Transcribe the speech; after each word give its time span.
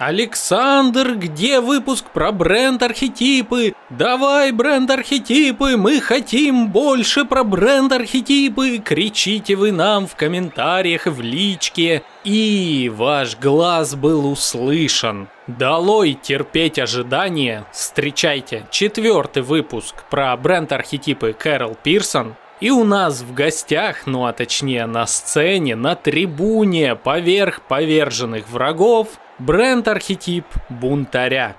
Александр, 0.00 1.14
где 1.14 1.60
выпуск 1.60 2.06
про 2.14 2.32
бренд-архетипы? 2.32 3.74
Давай 3.90 4.50
бренд-архетипы, 4.50 5.76
мы 5.76 6.00
хотим 6.00 6.68
больше 6.68 7.26
про 7.26 7.44
бренд-архетипы. 7.44 8.78
Кричите 8.78 9.56
вы 9.56 9.72
нам 9.72 10.06
в 10.06 10.16
комментариях 10.16 11.04
в 11.04 11.20
личке. 11.20 12.02
И 12.24 12.90
ваш 12.96 13.36
глаз 13.36 13.94
был 13.94 14.26
услышан. 14.26 15.28
Долой 15.46 16.14
терпеть 16.14 16.78
ожидания. 16.78 17.66
Встречайте 17.70 18.66
четвертый 18.70 19.42
выпуск 19.42 20.04
про 20.08 20.34
бренд-архетипы 20.34 21.36
Кэрол 21.38 21.76
Пирсон. 21.82 22.36
И 22.60 22.70
у 22.70 22.84
нас 22.84 23.20
в 23.20 23.34
гостях, 23.34 24.06
ну 24.06 24.24
а 24.24 24.32
точнее 24.32 24.86
на 24.86 25.06
сцене, 25.06 25.76
на 25.76 25.94
трибуне, 25.94 26.94
поверх 26.94 27.60
поверженных 27.62 28.48
врагов, 28.48 29.08
бренд-архетип 29.40 30.44
бунтаря. 30.68 31.56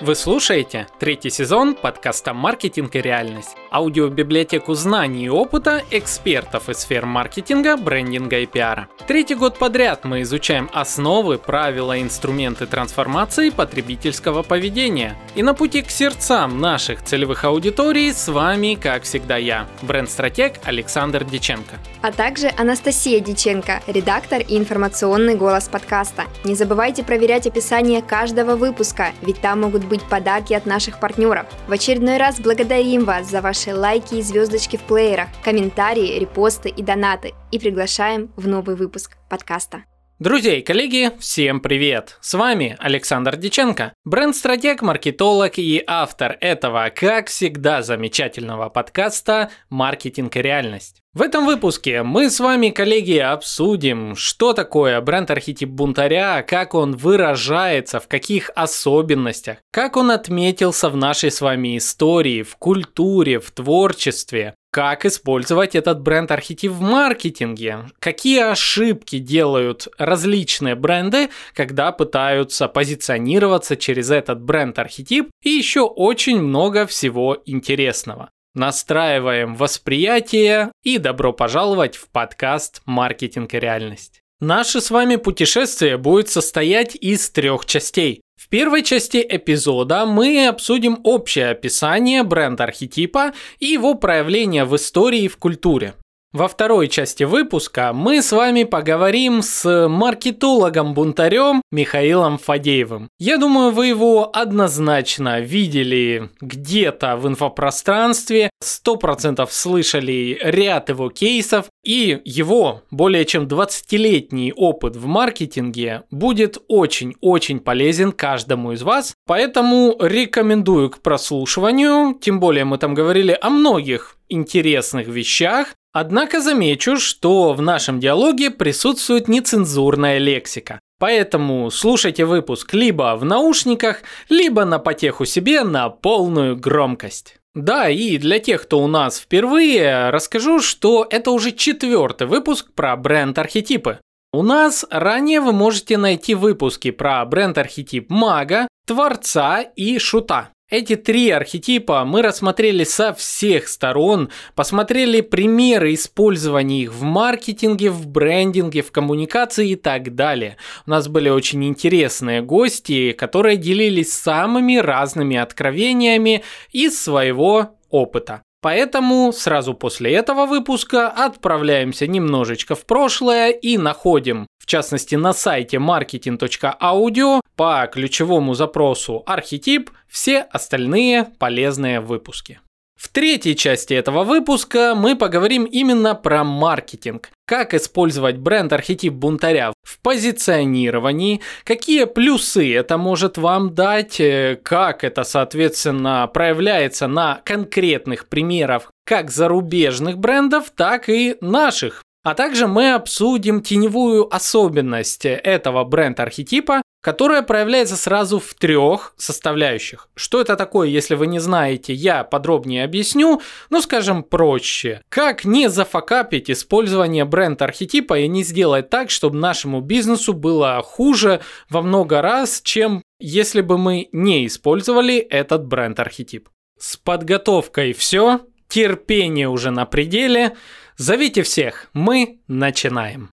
Вы 0.00 0.14
слушаете 0.14 0.86
третий 1.00 1.30
сезон 1.30 1.74
подкаста 1.74 2.32
«Маркетинг 2.32 2.94
и 2.94 3.00
реальность» 3.00 3.56
аудиобиблиотеку 3.76 4.74
знаний 4.74 5.26
и 5.26 5.28
опыта 5.28 5.82
экспертов 5.90 6.70
из 6.70 6.78
сфер 6.78 7.04
маркетинга, 7.04 7.76
брендинга 7.76 8.38
и 8.38 8.46
пиара. 8.46 8.88
Третий 9.06 9.34
год 9.34 9.58
подряд 9.58 10.04
мы 10.04 10.22
изучаем 10.22 10.70
основы, 10.72 11.36
правила 11.36 11.96
и 11.96 12.02
инструменты 12.02 12.66
трансформации 12.66 13.50
потребительского 13.50 14.42
поведения. 14.42 15.16
И 15.34 15.42
на 15.42 15.52
пути 15.52 15.82
к 15.82 15.90
сердцам 15.90 16.58
наших 16.58 17.04
целевых 17.04 17.44
аудиторий 17.44 18.12
с 18.12 18.28
вами, 18.28 18.78
как 18.80 19.02
всегда, 19.02 19.36
я, 19.36 19.66
бренд-стратег 19.82 20.54
Александр 20.64 21.24
Диченко. 21.24 21.76
А 22.00 22.12
также 22.12 22.50
Анастасия 22.56 23.20
Диченко, 23.20 23.82
редактор 23.86 24.40
и 24.40 24.56
информационный 24.56 25.34
голос 25.34 25.68
подкаста. 25.68 26.24
Не 26.44 26.54
забывайте 26.54 27.04
проверять 27.04 27.46
описание 27.46 28.00
каждого 28.00 28.56
выпуска, 28.56 29.10
ведь 29.20 29.40
там 29.40 29.60
могут 29.60 29.84
быть 29.84 30.02
подарки 30.02 30.54
от 30.54 30.64
наших 30.64 30.98
партнеров. 30.98 31.46
В 31.68 31.72
очередной 31.72 32.16
раз 32.16 32.40
благодарим 32.40 33.04
вас 33.04 33.28
за 33.28 33.42
ваши 33.42 33.65
лайки 33.74 34.16
и 34.16 34.22
звездочки 34.22 34.76
в 34.76 34.82
плеерах, 34.82 35.28
комментарии, 35.42 36.18
репосты 36.18 36.68
и 36.68 36.82
донаты 36.82 37.34
и 37.50 37.58
приглашаем 37.58 38.32
в 38.36 38.46
новый 38.46 38.76
выпуск 38.76 39.16
подкаста. 39.28 39.84
Друзья 40.18 40.56
и 40.56 40.62
коллеги, 40.62 41.10
всем 41.18 41.60
привет! 41.60 42.16
С 42.22 42.32
вами 42.32 42.74
Александр 42.78 43.36
Диченко, 43.36 43.92
бренд-стратег, 44.06 44.80
маркетолог 44.80 45.58
и 45.58 45.84
автор 45.86 46.38
этого, 46.40 46.88
как 46.88 47.26
всегда, 47.26 47.82
замечательного 47.82 48.70
подкаста 48.70 49.50
«Маркетинг 49.68 50.34
и 50.36 50.40
реальность». 50.40 51.02
В 51.12 51.20
этом 51.20 51.44
выпуске 51.44 52.02
мы 52.02 52.30
с 52.30 52.40
вами, 52.40 52.70
коллеги, 52.70 53.18
обсудим, 53.18 54.16
что 54.16 54.54
такое 54.54 54.98
бренд-архетип 55.02 55.68
бунтаря, 55.68 56.42
как 56.42 56.72
он 56.72 56.96
выражается, 56.96 58.00
в 58.00 58.08
каких 58.08 58.50
особенностях, 58.54 59.58
как 59.70 59.98
он 59.98 60.10
отметился 60.10 60.88
в 60.88 60.96
нашей 60.96 61.30
с 61.30 61.42
вами 61.42 61.76
истории, 61.76 62.42
в 62.42 62.56
культуре, 62.56 63.38
в 63.38 63.50
творчестве, 63.50 64.54
как 64.76 65.06
использовать 65.06 65.74
этот 65.74 66.02
бренд-архетип 66.02 66.70
в 66.70 66.82
маркетинге, 66.82 67.86
какие 67.98 68.42
ошибки 68.42 69.18
делают 69.18 69.88
различные 69.96 70.74
бренды, 70.74 71.30
когда 71.54 71.92
пытаются 71.92 72.68
позиционироваться 72.68 73.78
через 73.78 74.10
этот 74.10 74.42
бренд-архетип 74.42 75.30
и 75.42 75.48
еще 75.48 75.80
очень 75.80 76.42
много 76.42 76.86
всего 76.86 77.42
интересного. 77.46 78.28
Настраиваем 78.52 79.54
восприятие 79.54 80.72
и 80.82 80.98
добро 80.98 81.32
пожаловать 81.32 81.96
в 81.96 82.10
подкаст 82.10 82.82
«Маркетинг 82.84 83.54
и 83.54 83.58
реальность». 83.58 84.20
Наше 84.40 84.82
с 84.82 84.90
вами 84.90 85.16
путешествие 85.16 85.96
будет 85.96 86.28
состоять 86.28 86.94
из 86.94 87.30
трех 87.30 87.64
частей. 87.64 88.20
В 88.46 88.48
первой 88.48 88.84
части 88.84 89.26
эпизода 89.28 90.06
мы 90.06 90.46
обсудим 90.46 91.00
общее 91.02 91.48
описание 91.50 92.22
бренд-архетипа 92.22 93.32
и 93.58 93.66
его 93.66 93.94
проявление 93.94 94.64
в 94.64 94.76
истории 94.76 95.22
и 95.22 95.28
в 95.28 95.36
культуре. 95.36 95.94
Во 96.36 96.48
второй 96.48 96.88
части 96.88 97.24
выпуска 97.24 97.94
мы 97.94 98.20
с 98.20 98.30
вами 98.30 98.64
поговорим 98.64 99.40
с 99.40 99.88
маркетологом-бунтарем 99.88 101.62
Михаилом 101.72 102.36
Фадеевым. 102.36 103.08
Я 103.18 103.38
думаю, 103.38 103.70
вы 103.70 103.86
его 103.86 104.30
однозначно 104.36 105.40
видели 105.40 106.28
где-то 106.42 107.16
в 107.16 107.26
инфопространстве, 107.26 108.50
100% 108.62 109.48
слышали 109.50 110.38
ряд 110.42 110.90
его 110.90 111.08
кейсов, 111.08 111.68
и 111.82 112.20
его 112.26 112.82
более 112.90 113.24
чем 113.24 113.46
20-летний 113.46 114.52
опыт 114.54 114.94
в 114.94 115.06
маркетинге 115.06 116.02
будет 116.10 116.58
очень-очень 116.68 117.60
полезен 117.60 118.12
каждому 118.12 118.72
из 118.72 118.82
вас, 118.82 119.14
поэтому 119.26 119.96
рекомендую 119.98 120.90
к 120.90 120.98
прослушиванию, 120.98 122.14
тем 122.20 122.40
более 122.40 122.66
мы 122.66 122.76
там 122.76 122.92
говорили 122.92 123.38
о 123.40 123.48
многих 123.48 124.18
интересных 124.28 125.06
вещах, 125.06 125.68
Однако 125.98 126.42
замечу, 126.42 126.98
что 126.98 127.54
в 127.54 127.62
нашем 127.62 128.00
диалоге 128.00 128.50
присутствует 128.50 129.28
нецензурная 129.28 130.18
лексика. 130.18 130.78
Поэтому 130.98 131.70
слушайте 131.70 132.26
выпуск 132.26 132.74
либо 132.74 133.16
в 133.16 133.24
наушниках, 133.24 134.02
либо 134.28 134.66
на 134.66 134.78
потеху 134.78 135.24
себе 135.24 135.62
на 135.62 135.88
полную 135.88 136.54
громкость. 136.54 137.38
Да, 137.54 137.88
и 137.88 138.18
для 138.18 138.40
тех, 138.40 138.64
кто 138.64 138.80
у 138.80 138.86
нас 138.88 139.18
впервые, 139.18 140.10
расскажу, 140.10 140.60
что 140.60 141.06
это 141.08 141.30
уже 141.30 141.52
четвертый 141.52 142.26
выпуск 142.26 142.74
про 142.74 142.94
бренд-архетипы. 142.94 143.98
У 144.34 144.42
нас 144.42 144.84
ранее 144.90 145.40
вы 145.40 145.52
можете 145.52 145.96
найти 145.96 146.34
выпуски 146.34 146.90
про 146.90 147.24
бренд-архетип 147.24 148.10
мага, 148.10 148.68
творца 148.86 149.62
и 149.62 149.98
шута. 149.98 150.50
Эти 150.68 150.96
три 150.96 151.30
архетипа 151.30 152.04
мы 152.04 152.22
рассмотрели 152.22 152.82
со 152.82 153.14
всех 153.14 153.68
сторон, 153.68 154.30
посмотрели 154.56 155.20
примеры 155.20 155.94
использования 155.94 156.82
их 156.82 156.92
в 156.92 157.02
маркетинге, 157.02 157.90
в 157.90 158.08
брендинге, 158.08 158.82
в 158.82 158.90
коммуникации 158.90 159.70
и 159.70 159.76
так 159.76 160.16
далее. 160.16 160.56
У 160.84 160.90
нас 160.90 161.06
были 161.06 161.28
очень 161.28 161.64
интересные 161.64 162.42
гости, 162.42 163.12
которые 163.12 163.58
делились 163.58 164.12
самыми 164.12 164.78
разными 164.78 165.36
откровениями 165.36 166.42
из 166.72 167.00
своего 167.00 167.76
опыта. 167.88 168.42
Поэтому 168.60 169.32
сразу 169.32 169.74
после 169.74 170.14
этого 170.14 170.46
выпуска 170.46 171.06
отправляемся 171.06 172.08
немножечко 172.08 172.74
в 172.74 172.84
прошлое 172.86 173.50
и 173.50 173.78
находим, 173.78 174.48
в 174.58 174.66
частности 174.66 175.14
на 175.14 175.32
сайте 175.32 175.76
marketing.audio 175.76 177.40
по 177.56 177.88
ключевому 177.90 178.54
запросу 178.54 179.22
архетип 179.26 179.90
все 180.08 180.40
остальные 180.40 181.26
полезные 181.38 182.00
выпуски. 182.00 182.60
В 182.96 183.08
третьей 183.08 183.54
части 183.54 183.92
этого 183.92 184.24
выпуска 184.24 184.94
мы 184.96 185.16
поговорим 185.16 185.64
именно 185.64 186.14
про 186.14 186.44
маркетинг. 186.44 187.28
Как 187.46 187.74
использовать 187.74 188.38
бренд-архетип 188.38 189.12
бунтаря 189.12 189.74
в 189.82 190.00
позиционировании, 190.00 191.42
какие 191.64 192.04
плюсы 192.04 192.74
это 192.74 192.96
может 192.96 193.36
вам 193.36 193.74
дать, 193.74 194.18
э, 194.18 194.58
как 194.62 195.04
это, 195.04 195.24
соответственно, 195.24 196.26
проявляется 196.32 197.06
на 197.06 197.42
конкретных 197.44 198.28
примерах 198.28 198.90
как 199.04 199.30
зарубежных 199.30 200.16
брендов, 200.16 200.70
так 200.74 201.10
и 201.10 201.36
наших 201.42 202.02
а 202.26 202.34
также 202.34 202.66
мы 202.66 202.94
обсудим 202.94 203.62
теневую 203.62 204.34
особенность 204.34 205.24
этого 205.24 205.84
бренд-архетипа, 205.84 206.82
которая 207.06 207.42
проявляется 207.42 207.96
сразу 207.96 208.40
в 208.40 208.54
трех 208.54 209.14
составляющих. 209.16 210.08
Что 210.16 210.40
это 210.40 210.56
такое, 210.56 210.88
если 210.88 211.14
вы 211.14 211.28
не 211.28 211.38
знаете, 211.38 211.94
я 211.94 212.24
подробнее 212.24 212.82
объясню, 212.82 213.40
ну 213.70 213.80
скажем 213.80 214.24
проще. 214.24 215.02
Как 215.08 215.44
не 215.44 215.70
зафакапить 215.70 216.50
использование 216.50 217.24
бренд-архетипа 217.24 218.18
и 218.18 218.26
не 218.26 218.42
сделать 218.42 218.90
так, 218.90 219.10
чтобы 219.10 219.36
нашему 219.36 219.82
бизнесу 219.82 220.32
было 220.32 220.82
хуже 220.82 221.42
во 221.70 221.80
много 221.80 222.22
раз, 222.22 222.60
чем 222.64 223.04
если 223.20 223.60
бы 223.60 223.78
мы 223.78 224.08
не 224.10 224.44
использовали 224.44 225.18
этот 225.18 225.64
бренд-архетип. 225.64 226.48
С 226.76 226.96
подготовкой 226.96 227.92
все, 227.92 228.40
терпение 228.66 229.48
уже 229.48 229.70
на 229.70 229.86
пределе. 229.86 230.56
Зовите 230.96 231.44
всех, 231.44 231.88
мы 231.92 232.40
начинаем. 232.48 233.30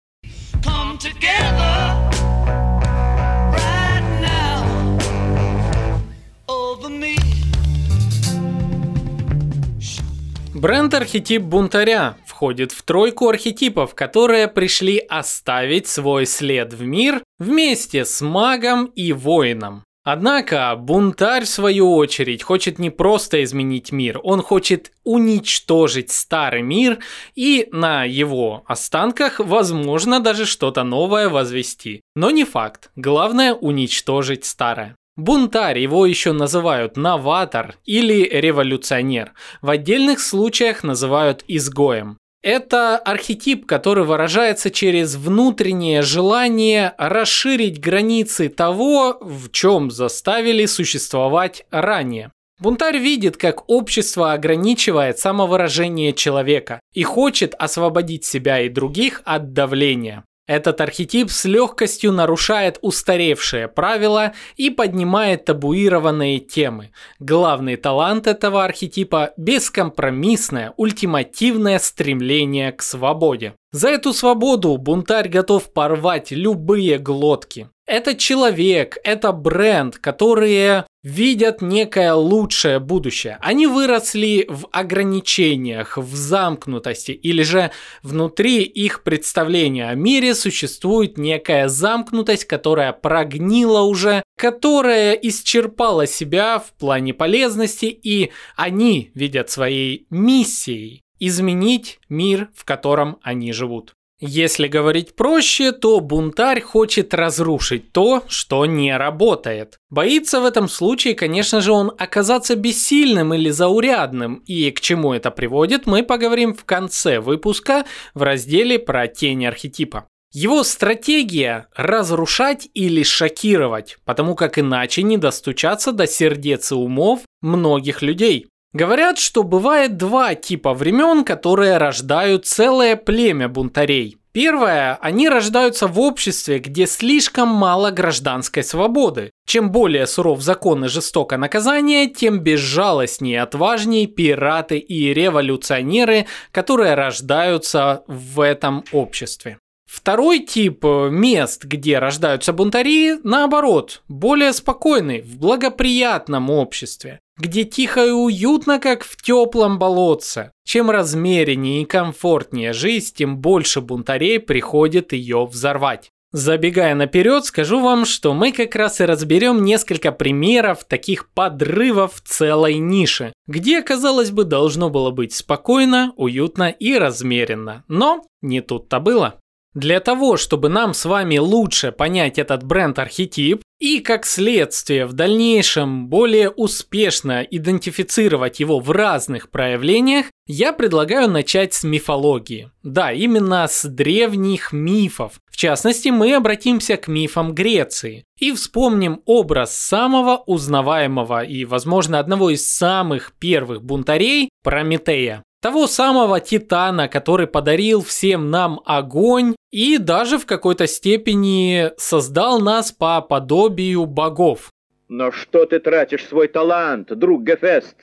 Бренд-архетип 10.64 11.42
бунтаря 11.42 12.16
входит 12.26 12.72
в 12.72 12.84
тройку 12.84 13.28
архетипов, 13.28 13.96
которые 13.96 14.48
пришли 14.48 14.98
оставить 14.98 15.88
свой 15.88 16.26
след 16.26 16.74
в 16.74 16.86
мир 16.86 17.22
вместе 17.38 18.06
с 18.06 18.22
магом 18.22 18.86
и 18.86 19.12
воином. 19.12 19.84
Однако 20.06 20.74
бунтарь, 20.78 21.44
в 21.44 21.50
свою 21.50 21.94
очередь, 21.94 22.44
хочет 22.44 22.80
не 22.80 22.90
просто 22.90 23.44
изменить 23.44 23.92
мир, 23.92 24.22
он 24.24 24.42
хочет 24.42 24.94
уничтожить 25.04 26.12
старый 26.12 26.62
мир 26.62 27.00
и 27.36 27.68
на 27.74 28.06
его 28.06 28.64
останках, 28.66 29.42
возможно, 29.42 30.22
даже 30.22 30.46
что-то 30.46 30.86
новое 30.86 31.28
возвести. 31.28 32.00
Но 32.16 32.32
не 32.32 32.46
факт. 32.46 32.90
Главное 32.96 33.54
уничтожить 33.54 34.46
старое. 34.46 34.96
Бунтарь, 35.16 35.78
его 35.78 36.06
еще 36.08 36.32
называют 36.32 36.98
новатор 36.98 37.76
или 37.86 38.28
революционер. 38.28 39.34
В 39.62 39.70
отдельных 39.70 40.20
случаях 40.20 40.84
называют 40.84 41.44
изгоем. 41.48 42.18
Это 42.42 42.98
архетип, 42.98 43.66
который 43.66 44.04
выражается 44.04 44.70
через 44.70 45.16
внутреннее 45.16 46.02
желание 46.02 46.94
расширить 46.98 47.80
границы 47.80 48.50
того, 48.50 49.18
в 49.22 49.50
чем 49.52 49.92
заставили 49.92 50.66
существовать 50.66 51.66
ранее. 51.72 52.32
Бунтарь 52.60 52.98
видит, 52.98 53.38
как 53.38 53.70
общество 53.70 54.34
ограничивает 54.34 55.20
самовыражение 55.20 56.12
человека 56.14 56.80
и 56.94 57.04
хочет 57.04 57.56
освободить 57.58 58.26
себя 58.26 58.62
и 58.62 58.70
других 58.70 59.22
от 59.26 59.54
давления. 59.54 60.24
Этот 60.46 60.82
архетип 60.82 61.32
с 61.32 61.46
легкостью 61.46 62.12
нарушает 62.12 62.78
устаревшие 62.82 63.70
правила 63.70 64.34
и 64.58 64.70
поднимает 64.70 65.46
табуированные 65.46 66.40
темы. 66.40 66.92
Главный 67.20 67.78
талант 67.78 68.28
этого 68.28 68.66
архетипа– 68.66 69.32
бескомпромиссное, 69.38 70.74
ультимативное 70.76 71.80
стремление 71.80 72.74
к 72.74 72.82
свободе. 72.82 73.54
За 73.72 73.88
эту 73.88 74.12
свободу 74.12 74.76
бунтарь 74.78 75.30
готов 75.30 75.72
порвать 75.72 76.32
любые 76.32 76.98
глотки. 76.98 77.70
Это 77.86 78.16
человек, 78.16 78.98
это 79.04 79.34
бренд, 79.34 79.98
которые 79.98 80.86
видят 81.04 81.62
некое 81.62 82.14
лучшее 82.14 82.80
будущее. 82.80 83.38
Они 83.42 83.68
выросли 83.68 84.46
в 84.48 84.68
ограничениях, 84.72 85.98
в 85.98 86.16
замкнутости, 86.16 87.12
или 87.12 87.44
же 87.44 87.72
внутри 88.02 88.64
их 88.64 89.04
представления 89.04 89.90
о 89.90 89.96
мире 89.96 90.34
существует 90.34 91.18
некая 91.18 91.68
замкнутость, 91.68 92.46
которая 92.46 92.94
прогнила 92.94 93.82
уже, 93.82 94.24
которая 94.38 95.14
исчерпала 95.14 96.08
себя 96.08 96.60
в 96.60 96.72
плане 96.80 97.14
полезности, 97.14 97.86
и 97.86 98.32
они 98.56 99.12
видят 99.14 99.50
своей 99.50 100.08
миссией 100.10 101.02
изменить 101.20 102.00
мир, 102.08 102.50
в 102.56 102.64
котором 102.64 103.18
они 103.22 103.52
живут. 103.52 103.94
Если 104.26 104.70
говорить 104.70 105.18
проще, 105.18 105.74
то 105.74 106.00
бунтарь 106.00 106.62
хочет 106.62 107.14
разрушить 107.14 107.92
то, 107.92 108.24
что 108.30 108.66
не 108.66 108.96
работает. 108.98 109.80
Боится 109.90 110.40
в 110.40 110.46
этом 110.46 110.70
случае, 110.70 111.14
конечно 111.14 111.60
же, 111.60 111.74
он 111.74 111.92
оказаться 111.98 112.56
бессильным 112.56 113.34
или 113.34 113.50
заурядным, 113.50 114.36
и 114.46 114.72
к 114.72 114.80
чему 114.80 115.12
это 115.12 115.30
приводит, 115.30 115.88
мы 115.88 116.04
поговорим 116.04 116.54
в 116.54 116.64
конце 116.64 117.20
выпуска 117.20 117.84
в 118.14 118.24
разделе 118.24 118.80
про 118.80 119.08
тень 119.08 119.46
архетипа. 119.46 120.08
Его 120.32 120.64
стратегия– 120.64 121.68
разрушать 121.76 122.70
или 122.74 123.04
шокировать, 123.04 123.98
потому 124.06 124.36
как 124.36 124.58
иначе 124.58 125.04
не 125.04 125.18
достучаться 125.18 125.92
до 125.92 126.08
сердец 126.08 126.72
и 126.72 126.76
умов 126.76 127.24
многих 127.42 128.02
людей. 128.02 128.48
Говорят, 128.74 129.20
что 129.20 129.44
бывает 129.44 129.98
два 129.98 130.34
типа 130.34 130.74
времен, 130.74 131.24
которые 131.24 131.78
рождают 131.78 132.48
целое 132.48 132.96
племя 132.96 133.48
бунтарей. 133.48 134.18
Первое, 134.32 134.98
они 135.00 135.30
рождаются 135.30 135.86
в 135.86 136.00
обществе, 136.00 136.58
где 136.58 136.88
слишком 136.88 137.50
мало 137.50 137.92
гражданской 137.92 138.64
свободы. 138.64 139.30
Чем 139.46 139.72
более 139.72 140.08
суров 140.08 140.42
закон 140.42 140.86
и 140.86 140.88
жестоко 140.88 141.38
наказание, 141.38 142.10
тем 142.10 142.40
безжалостнее 142.40 143.36
и 143.36 143.38
отважнее 143.38 144.08
пираты 144.08 144.80
и 144.80 145.14
революционеры, 145.14 146.26
которые 146.52 146.96
рождаются 146.96 148.04
в 148.08 148.42
этом 148.42 148.84
обществе. 148.92 149.60
Второй 149.86 150.40
тип 150.40 150.84
э, 150.84 151.10
мест, 151.12 151.66
где 151.66 152.00
рождаются 152.00 152.52
бунтари, 152.52 153.20
наоборот, 153.24 154.02
более 154.08 154.52
спокойный, 154.52 155.22
в 155.22 155.38
благоприятном 155.38 156.50
обществе, 156.50 157.20
где 157.38 157.64
тихо 157.64 158.06
и 158.06 158.12
уютно, 158.12 158.80
как 158.80 159.04
в 159.04 159.22
теплом 159.22 159.80
болотце. 159.80 160.52
Чем 160.66 160.90
размереннее 160.90 161.82
и 161.82 161.86
комфортнее 161.86 162.74
жизнь, 162.74 163.14
тем 163.16 163.38
больше 163.38 163.82
бунтарей 163.82 164.40
приходит 164.40 165.14
ее 165.14 165.46
взорвать. 165.46 166.12
Забегая 166.34 166.96
наперед, 166.96 167.46
скажу 167.46 167.80
вам, 167.80 168.06
что 168.06 168.34
мы 168.34 168.52
как 168.52 168.76
раз 168.76 169.00
и 169.00 169.06
разберем 169.06 169.64
несколько 169.64 170.12
примеров 170.12 170.84
таких 170.84 171.30
подрывов 171.30 172.22
целой 172.26 172.80
ниши, 172.80 173.34
где, 173.46 173.84
казалось 173.84 174.32
бы, 174.32 174.44
должно 174.44 174.90
было 174.90 175.12
быть 175.12 175.34
спокойно, 175.34 176.12
уютно 176.16 176.70
и 176.72 176.98
размеренно. 176.98 177.84
Но 177.88 178.24
не 178.42 178.62
тут-то 178.62 179.00
было. 179.00 179.40
Для 179.74 180.00
того, 180.00 180.38
чтобы 180.38 180.70
нам 180.70 180.94
с 180.94 181.06
вами 181.06 181.38
лучше 181.40 181.92
понять 181.92 182.38
этот 182.38 182.64
бренд-архетип 182.64 183.64
и, 183.80 184.00
как 184.00 184.26
следствие, 184.26 185.08
в 185.08 185.14
дальнейшем 185.14 186.08
более 186.08 186.52
успешно 186.52 187.42
идентифицировать 187.42 188.60
его 188.60 188.80
в 188.80 188.92
разных 188.92 189.50
проявлениях, 189.50 190.28
я 190.46 190.74
предлагаю 190.74 191.28
начать 191.28 191.74
с 191.74 191.84
мифологии. 191.84 192.70
Да, 192.84 193.12
именно 193.12 193.68
с 193.68 193.86
древних 193.86 194.74
мифов. 194.74 195.34
В 195.52 195.58
частности, 195.58 196.10
мы 196.10 196.36
обратимся 196.36 196.96
к 196.96 197.08
мифам 197.08 197.56
Греции 197.56 198.26
и 198.40 198.52
вспомним 198.52 199.22
образ 199.26 199.76
самого 199.76 200.38
узнаваемого 200.46 201.44
и, 201.44 201.66
возможно, 201.66 202.20
одного 202.20 202.52
из 202.52 202.68
самых 202.68 203.34
первых 203.40 203.84
бунтарей– 203.84 204.50
Прометея. 204.64 205.44
Того 205.64 205.88
самого 205.88 206.42
Титана, 206.42 207.08
который 207.08 207.48
подарил 207.48 208.02
всем 208.02 208.52
нам 208.52 208.82
огонь 208.86 209.56
и 209.72 209.98
даже 209.98 210.38
в 210.38 210.46
какой-то 210.46 210.88
степени 210.88 211.90
создал 211.96 212.60
нас 212.60 212.92
по 212.92 213.22
подобию 213.22 214.06
богов. 214.06 214.72
Но 215.08 215.32
что 215.32 215.66
ты 215.66 215.80
тратишь 215.80 216.26
свой 216.26 216.50
талант, 216.50 217.18
друг 217.18 217.44
Гефест? 217.44 217.96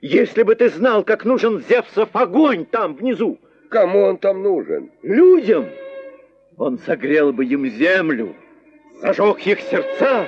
Если 0.00 0.42
бы 0.42 0.54
ты 0.54 0.70
знал, 0.70 1.02
как 1.02 1.26
нужен 1.26 1.62
Зевсов 1.68 2.08
огонь 2.14 2.64
там 2.64 2.94
внизу. 2.94 3.38
Кому 3.68 4.04
он 4.04 4.16
там 4.16 4.42
нужен? 4.42 4.90
Людям. 5.02 5.68
Он 6.56 6.78
согрел 6.78 7.34
бы 7.34 7.44
им 7.44 7.68
землю, 7.68 8.34
зажег 9.02 9.46
их 9.46 9.60
сердца, 9.60 10.26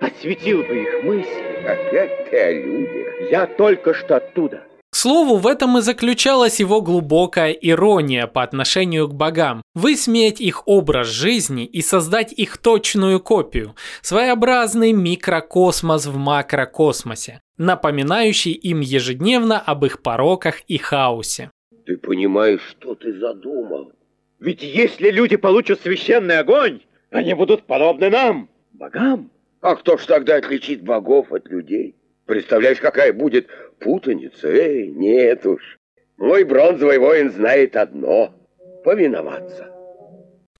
осветил 0.00 0.58
бы 0.62 0.82
их 0.82 1.02
мысли. 1.02 1.66
Опять 1.66 2.30
ты 2.30 2.36
о 2.38 2.52
людях. 2.52 3.30
Я 3.32 3.46
только 3.48 3.92
что 3.92 4.18
оттуда. 4.18 4.69
Слову, 5.02 5.36
в 5.36 5.46
этом 5.46 5.78
и 5.78 5.80
заключалась 5.80 6.60
его 6.60 6.82
глубокая 6.82 7.52
ирония 7.52 8.26
по 8.26 8.42
отношению 8.42 9.08
к 9.08 9.14
богам. 9.14 9.62
Высмеять 9.74 10.42
их 10.42 10.68
образ 10.68 11.08
жизни 11.08 11.64
и 11.64 11.80
создать 11.80 12.34
их 12.34 12.58
точную 12.58 13.18
копию. 13.18 13.74
Своеобразный 14.02 14.92
микрокосмос 14.92 16.04
в 16.04 16.18
макрокосмосе, 16.18 17.40
напоминающий 17.56 18.52
им 18.52 18.80
ежедневно 18.80 19.58
об 19.58 19.86
их 19.86 20.02
пороках 20.02 20.60
и 20.68 20.76
хаосе. 20.76 21.50
Ты 21.86 21.96
понимаешь, 21.96 22.60
что 22.68 22.94
ты 22.94 23.18
задумал? 23.18 23.92
Ведь 24.38 24.62
если 24.62 25.10
люди 25.10 25.36
получат 25.36 25.80
священный 25.80 26.40
огонь, 26.40 26.82
они 27.08 27.32
будут 27.32 27.62
подобны 27.62 28.10
нам, 28.10 28.50
богам. 28.74 29.30
А 29.62 29.76
кто 29.76 29.96
ж 29.96 30.04
тогда 30.04 30.36
отличит 30.36 30.82
богов 30.82 31.32
от 31.32 31.48
людей? 31.48 31.94
Представляешь, 32.26 32.80
какая 32.80 33.14
будет 33.14 33.48
путаница? 33.80 34.48
Эй, 34.48 34.88
нет 34.88 35.44
уж. 35.46 35.78
Мой 36.16 36.44
бронзовый 36.44 36.98
воин 36.98 37.32
знает 37.32 37.76
одно— 37.76 38.34
повиноваться. 38.84 39.70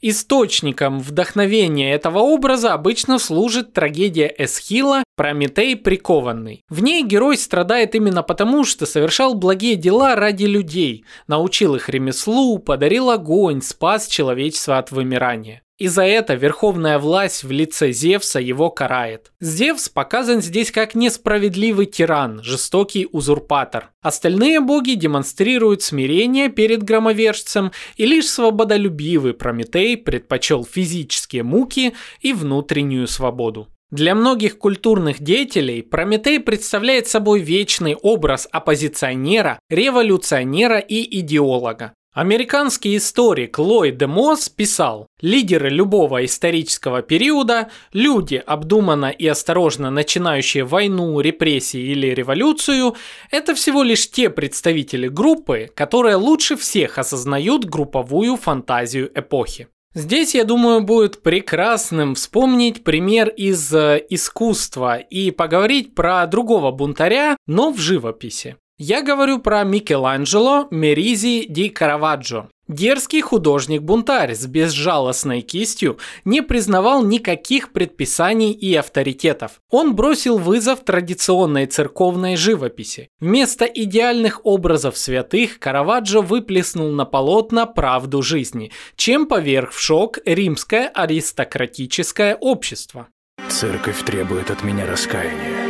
Источником 0.02 1.00
вдохновения 1.00 1.92
этого 1.92 2.20
образа 2.20 2.72
обычно 2.72 3.18
служит 3.18 3.74
трагедия 3.74 4.34
Эсхила 4.38 5.04
«Прометей 5.14 5.76
прикованный». 5.76 6.62
В 6.70 6.82
ней 6.82 7.04
герой 7.04 7.36
страдает 7.36 7.94
именно 7.94 8.22
потому, 8.22 8.64
что 8.64 8.86
совершал 8.86 9.34
благие 9.34 9.76
дела 9.76 10.16
ради 10.16 10.44
людей, 10.44 11.04
научил 11.26 11.74
их 11.74 11.90
ремеслу, 11.90 12.58
подарил 12.58 13.10
огонь, 13.10 13.60
спас 13.60 14.06
человечество 14.06 14.78
от 14.78 14.90
вымирания. 14.90 15.60
И 15.80 15.88
за 15.88 16.02
это 16.02 16.34
верховная 16.34 16.99
власть 16.99 17.42
в 17.42 17.50
лице 17.50 17.90
Зевса 17.90 18.38
его 18.38 18.68
карает. 18.68 19.32
Зевс 19.40 19.88
показан 19.88 20.42
здесь 20.42 20.70
как 20.70 20.94
несправедливый 20.94 21.87
тиран, 21.87 22.42
жестокий 22.42 23.08
узурпатор. 23.10 23.90
Остальные 24.02 24.60
боги 24.60 24.92
демонстрируют 24.92 25.80
смирение 25.80 26.50
перед 26.50 26.82
громовержцем, 26.82 27.72
и 27.96 28.04
лишь 28.04 28.28
свободолюбивый 28.28 29.32
Прометей 29.32 29.96
предпочел 29.96 30.66
физические 30.66 31.44
муки 31.44 31.94
и 32.20 32.34
внутреннюю 32.34 33.08
свободу. 33.08 33.68
Для 33.90 34.14
многих 34.14 34.58
культурных 34.58 35.22
деятелей 35.22 35.80
Прометей 35.80 36.40
представляет 36.40 37.08
собой 37.08 37.40
вечный 37.40 37.94
образ 37.94 38.46
оппозиционера, 38.52 39.58
революционера 39.70 40.78
и 40.78 41.20
идеолога. 41.20 41.94
Американский 42.12 42.96
историк 42.96 43.60
Ллойд 43.60 43.96
де 43.96 44.08
Мосс 44.08 44.48
писал, 44.48 45.06
лидеры 45.20 45.68
любого 45.68 46.24
исторического 46.24 47.02
периода, 47.02 47.70
люди, 47.92 48.42
обдуманно 48.44 49.10
и 49.10 49.28
осторожно 49.28 49.90
начинающие 49.90 50.64
войну, 50.64 51.20
репрессии 51.20 51.80
или 51.80 52.08
революцию, 52.08 52.96
это 53.30 53.54
всего 53.54 53.84
лишь 53.84 54.10
те 54.10 54.28
представители 54.28 55.06
группы, 55.06 55.70
которые 55.72 56.16
лучше 56.16 56.56
всех 56.56 56.98
осознают 56.98 57.64
групповую 57.64 58.36
фантазию 58.36 59.12
эпохи. 59.14 59.68
Здесь, 59.94 60.34
я 60.34 60.42
думаю, 60.42 60.80
будет 60.80 61.22
прекрасным 61.22 62.16
вспомнить 62.16 62.82
пример 62.82 63.28
из 63.28 63.72
э, 63.72 64.04
искусства 64.10 64.96
и 64.96 65.30
поговорить 65.30 65.94
про 65.94 66.26
другого 66.26 66.72
бунтаря, 66.72 67.36
но 67.46 67.72
в 67.72 67.78
живописи. 67.78 68.56
Я 68.82 69.02
говорю 69.02 69.40
про 69.40 69.62
Микеланджело 69.62 70.66
Меризи 70.70 71.44
ди 71.46 71.68
Караваджо. 71.68 72.49
Дерзкий 72.66 73.20
художник-бунтарь 73.20 74.34
с 74.34 74.46
безжалостной 74.46 75.42
кистью 75.42 75.99
не 76.25 76.40
признавал 76.40 77.04
никаких 77.04 77.72
предписаний 77.72 78.52
и 78.52 78.75
авторитетов. 78.75 79.60
Он 79.68 79.94
бросил 79.94 80.38
вызов 80.38 80.82
традиционной 80.82 81.66
церковной 81.66 82.37
живописи. 82.37 83.10
Вместо 83.20 83.66
идеальных 83.66 84.46
образов 84.46 84.96
святых 84.96 85.58
Караваджо 85.58 86.22
выплеснул 86.22 86.90
на 86.90 87.04
полотна 87.04 87.66
правду 87.66 88.22
жизни, 88.22 88.72
чем 88.96 89.26
поверг 89.26 89.72
в 89.72 89.78
шок 89.78 90.20
римское 90.25 90.88
аристократическое 90.88 92.34
общество. 92.34 93.08
Церковь 93.50 94.02
требует 94.04 94.50
от 94.50 94.64
меня 94.64 94.87
раскаяния. 94.87 95.69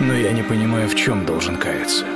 Но 0.00 0.14
я 0.14 0.32
не 0.32 0.42
понимаю, 0.42 0.88
в 0.88 0.94
чем 0.94 1.26
должен 1.26 1.56
каяться. 1.56 2.06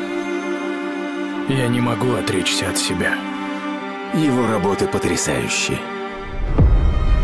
Я 1.49 1.69
не 1.69 1.81
могу 1.83 2.15
отречься 2.15 2.71
от 2.71 2.79
себя. 2.79 3.15
Его 4.15 4.47
работы 4.47 4.87
потрясающие. 4.87 5.79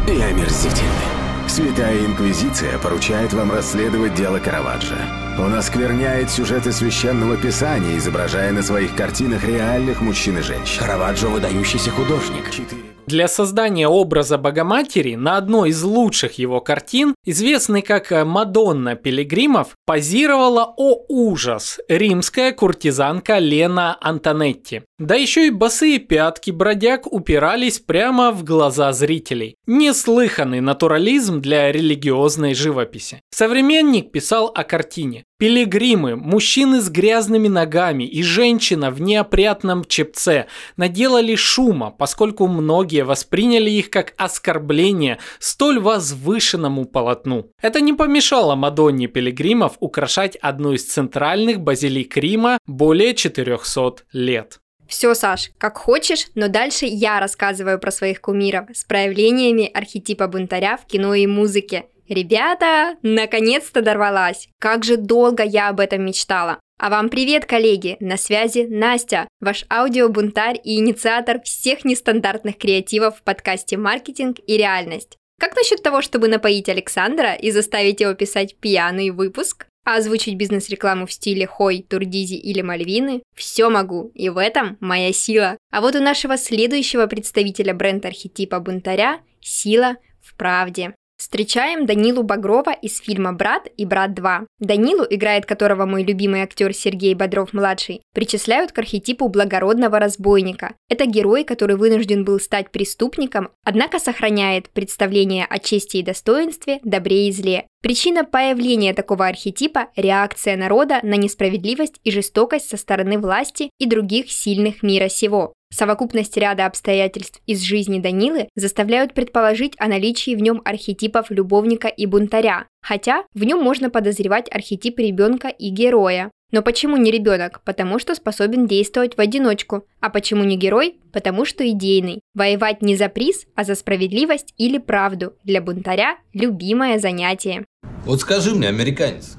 И 0.07 0.21
омерзительны. 0.21 1.49
Святая 1.49 2.05
Инквизиция 2.05 2.79
поручает 2.79 3.33
вам 3.33 3.51
расследовать 3.51 4.15
дело 4.15 4.39
Караваджо. 4.39 4.99
Он 5.39 5.55
оскверняет 5.55 6.31
сюжеты 6.31 6.73
Священного 6.73 7.37
Писания, 7.39 7.97
изображая 7.97 8.53
на 8.53 8.63
своих 8.63 8.95
картинах 8.95 9.45
реальных 9.45 10.03
мужчин 10.03 10.39
и 10.39 10.43
женщин. 10.43 10.81
Караваджо– 10.81 11.29
выдающийся 11.31 11.91
художник. 11.91 12.51
Четыре 12.51 12.90
Для 13.11 13.27
создания 13.27 13.89
образа 13.89 14.39
Богоматери 14.39 15.17
на 15.17 15.37
одной 15.37 15.71
из 15.71 15.83
лучших 15.83 16.39
его 16.39 16.61
картин, 16.61 17.17
известной 17.25 17.83
как 17.83 18.13
Мадонна 18.25 18.95
Пилигримов, 18.95 19.75
позировала, 19.85 20.73
о 20.77 21.07
ужас, 21.09 21.81
римская 21.89 22.53
куртизанка 22.53 23.39
Лена 23.39 23.99
Антонетти. 24.01 24.83
Да 25.01 25.17
еще 25.17 25.49
и 25.49 25.51
босые 25.51 25.99
пятки 25.99 26.53
бродяг 26.53 27.13
упирались 27.13 27.81
прямо 27.81 28.31
в 28.31 28.45
глаза 28.45 28.93
зрителей. 28.93 29.57
Неслыханный 29.67 30.61
натурализм 30.61 31.41
для 31.41 31.73
религиозной 31.73 32.55
живописи. 32.55 33.23
Современник 33.31 34.13
писал 34.13 34.53
о 34.55 34.63
картине. 34.63 35.25
Пилигримы, 35.41 36.17
мужчины 36.17 36.83
с 36.83 36.91
грязными 36.91 37.49
ногами 37.49 38.05
и 38.05 38.23
женщина 38.23 38.91
в 38.91 39.01
неопрятном 39.01 39.87
чепце 39.87 40.49
наделали 40.77 41.35
шума, 41.35 41.91
поскольку 41.91 42.47
многие 42.47 43.05
восприняли 43.05 43.71
их 43.71 43.89
как 43.89 44.13
оскорбление 44.19 45.17
столь 45.39 45.81
возвышенному 45.81 46.85
полотну. 46.85 47.51
Это 47.63 47.81
не 47.81 47.95
помешало 47.95 48.55
Мадонне 48.55 49.07
Пилигримов 49.07 49.79
украшать 49.81 50.37
одну 50.37 50.75
из 50.75 50.85
центральных 50.85 51.61
базилик 51.61 52.19
Рима 52.19 52.59
более 52.67 53.15
400 53.15 54.03
лет. 54.13 54.61
Все, 54.91 55.15
Саш, 55.15 55.53
как 55.57 55.79
хочешь, 55.79 56.27
но 56.35 56.49
дальше 56.49 56.85
я 56.85 57.21
рассказываю 57.21 57.79
про 57.79 57.93
своих 57.93 58.21
кумиров 58.21 58.67
с 58.75 58.83
проявлениями 58.83 59.71
архетипа 59.73 60.27
бунтаря 60.27 60.77
в 60.77 60.85
кино 60.85 61.15
и 61.15 61.29
музыке. 61.29 61.85
Ребята, 62.11 62.97
наконец-то 63.03 63.83
дорвалась. 63.83 64.49
Как 64.59 64.83
же 64.83 64.97
долго 64.97 65.45
я 65.45 65.69
об 65.69 65.79
этом 65.79 66.05
мечтала. 66.05 66.59
А 66.77 66.91
вам 66.91 67.09
привет, 67.09 67.47
коллеги! 67.47 67.97
На 68.01 68.17
связи 68.17 68.67
Настя, 68.69 69.29
ваш 69.39 69.65
аудиобунтарь 69.71 70.61
и 70.65 70.79
инициатор 70.79 71.41
всех 71.43 71.85
нестандартных 71.85 72.59
креативов 72.59 73.19
в 73.19 73.23
подкасте 73.23 73.77
«Маркетинг 73.77 74.39
и 74.45 74.57
реальность». 74.57 75.19
Как 75.39 75.55
насчет 75.55 75.85
того, 75.85 76.03
чтобы 76.03 76.27
напоить 76.27 76.69
Александра 76.69 77.35
и 77.35 77.53
заставить 77.53 78.01
его 78.01 78.15
писать 78.15 78.57
пьяный 78.57 79.11
выпуск? 79.11 79.69
А 79.87 79.99
озвучить 79.99 80.35
бизнес-рекламу 80.35 81.07
в 81.07 81.13
стиле 81.13 81.47
Хой, 81.47 81.87
Турдизи 81.89 82.35
или 82.35 82.61
Мальвины? 82.61 83.23
Все 83.37 83.71
могу, 83.71 84.11
и 84.17 84.31
в 84.31 84.39
этом 84.39 84.79
моя 84.81 85.13
сила. 85.13 85.57
А 85.71 85.81
вот 85.81 85.95
у 85.95 86.03
нашего 86.03 86.37
следующего 86.37 87.07
представителя 87.07 87.73
бренд-архетипа 87.73 88.59
бунтаря 88.59 89.21
сила 89.41 89.95
в 90.21 90.35
правде. 90.35 90.93
Встречаем 91.21 91.85
Данилу 91.85 92.23
Багрова 92.23 92.71
из 92.71 92.99
фильма 92.99 93.35
«Брат» 93.35 93.69
и 93.77 93.85
«Брат 93.85 94.13
2». 94.13 94.47
Данилу, 94.59 95.05
играет 95.11 95.45
которого 95.45 95.85
мой 95.85 96.03
любимый 96.03 96.41
актер 96.41 96.73
Сергей 96.73 97.13
Бодров-младший, 97.13 98.01
причисляют 98.15 98.73
к 98.73 98.79
архетипу 98.79 99.29
благородного 99.29 99.99
разбойника. 99.99 100.77
Это 100.89 101.05
герой, 101.05 101.45
который 101.45 101.77
вынужден 101.77 102.25
был 102.25 102.41
стать 102.41 102.71
преступником, 102.71 103.51
однако 103.65 103.99
сохраняет 103.99 104.71
представление 104.71 105.45
о 105.45 105.59
чести 105.59 105.99
и 105.99 106.03
достоинстве, 106.03 106.81
добре 106.85 107.29
и 107.29 107.33
зле. 107.33 107.67
Причина 107.83 108.25
появления 108.25 108.95
такого 108.95 109.27
архетипа– 109.27 109.89
реакция 109.97 110.57
народа 110.57 111.01
на 111.03 111.17
несправедливость 111.17 112.01
и 112.03 112.11
жестокость 112.11 112.71
со 112.71 112.79
стороны 112.79 113.19
власти 113.19 113.69
и 113.79 113.85
других 113.85 114.33
сильных 114.33 114.83
мира 114.83 115.11
сего. 115.11 115.53
Совокупность 115.73 116.37
ряда 116.37 116.67
обстоятельств 116.67 117.41
из 117.47 117.61
жизни 117.61 118.01
Данилы 118.01 118.49
заставляют 118.57 119.15
предположить 119.15 119.75
о 119.79 119.87
наличии 119.87 120.35
в 120.35 120.43
нем 120.43 120.61
архетипов 120.65 121.31
любовника 121.31 121.87
и 121.87 122.07
бунтаря, 122.07 122.67
хотя 122.83 123.25
в 123.35 123.45
нем 123.45 123.63
можно 123.63 123.89
подозревать 123.89 124.53
архетип 124.53 124.99
ребенка 124.99 125.49
и 125.49 125.71
героя. 125.71 126.31
Но 126.51 126.63
почему 126.63 126.97
не 126.97 127.13
ребенок? 127.13 127.61
Потому 127.65 128.01
что 128.01 128.17
способен 128.17 128.67
действовать 128.67 129.17
в 129.17 129.21
одиночку. 129.21 129.85
А 130.01 130.11
почему 130.11 130.43
не 130.43 130.57
герой? 130.57 130.99
Потому 131.13 131.45
что 131.45 131.69
идейный. 131.71 132.21
Воевать 132.35 132.83
не 132.83 132.97
за 132.97 133.09
приз, 133.09 133.47
а 133.55 133.63
за 133.63 133.77
справедливость 133.77 134.53
или 134.59 134.79
правду. 134.79 135.35
Для 135.45 135.61
бунтаря– 135.61 136.19
любимое 136.33 136.99
занятие. 136.99 137.65
Вот 138.05 138.21
скажи 138.21 138.53
мне, 138.53 138.67
американец, 138.67 139.37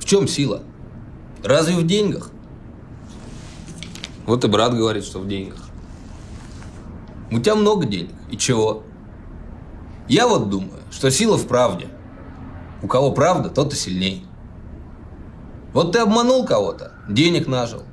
в 0.00 0.06
чем 0.06 0.26
сила? 0.26 0.62
Разве 1.44 1.74
в 1.74 1.86
деньгах? 1.86 2.32
Вот 4.28 4.44
и 4.44 4.46
брат 4.46 4.74
говорит, 4.74 5.04
что 5.04 5.20
в 5.20 5.26
деньгах. 5.26 5.58
У 7.30 7.40
тебя 7.40 7.54
много 7.54 7.86
денег. 7.86 8.12
И 8.30 8.36
чего? 8.36 8.82
Я 10.06 10.28
вот 10.28 10.50
думаю, 10.50 10.82
что 10.90 11.10
сила 11.10 11.38
в 11.38 11.46
правде. 11.46 11.88
У 12.82 12.88
кого 12.88 13.12
правда, 13.12 13.48
тот 13.48 13.72
и 13.72 13.76
сильней. 13.76 14.26
Вот 15.72 15.92
ты 15.92 16.00
обманул 16.00 16.44
кого-то, 16.44 16.92
денег 17.08 17.46
нажил. 17.46 17.84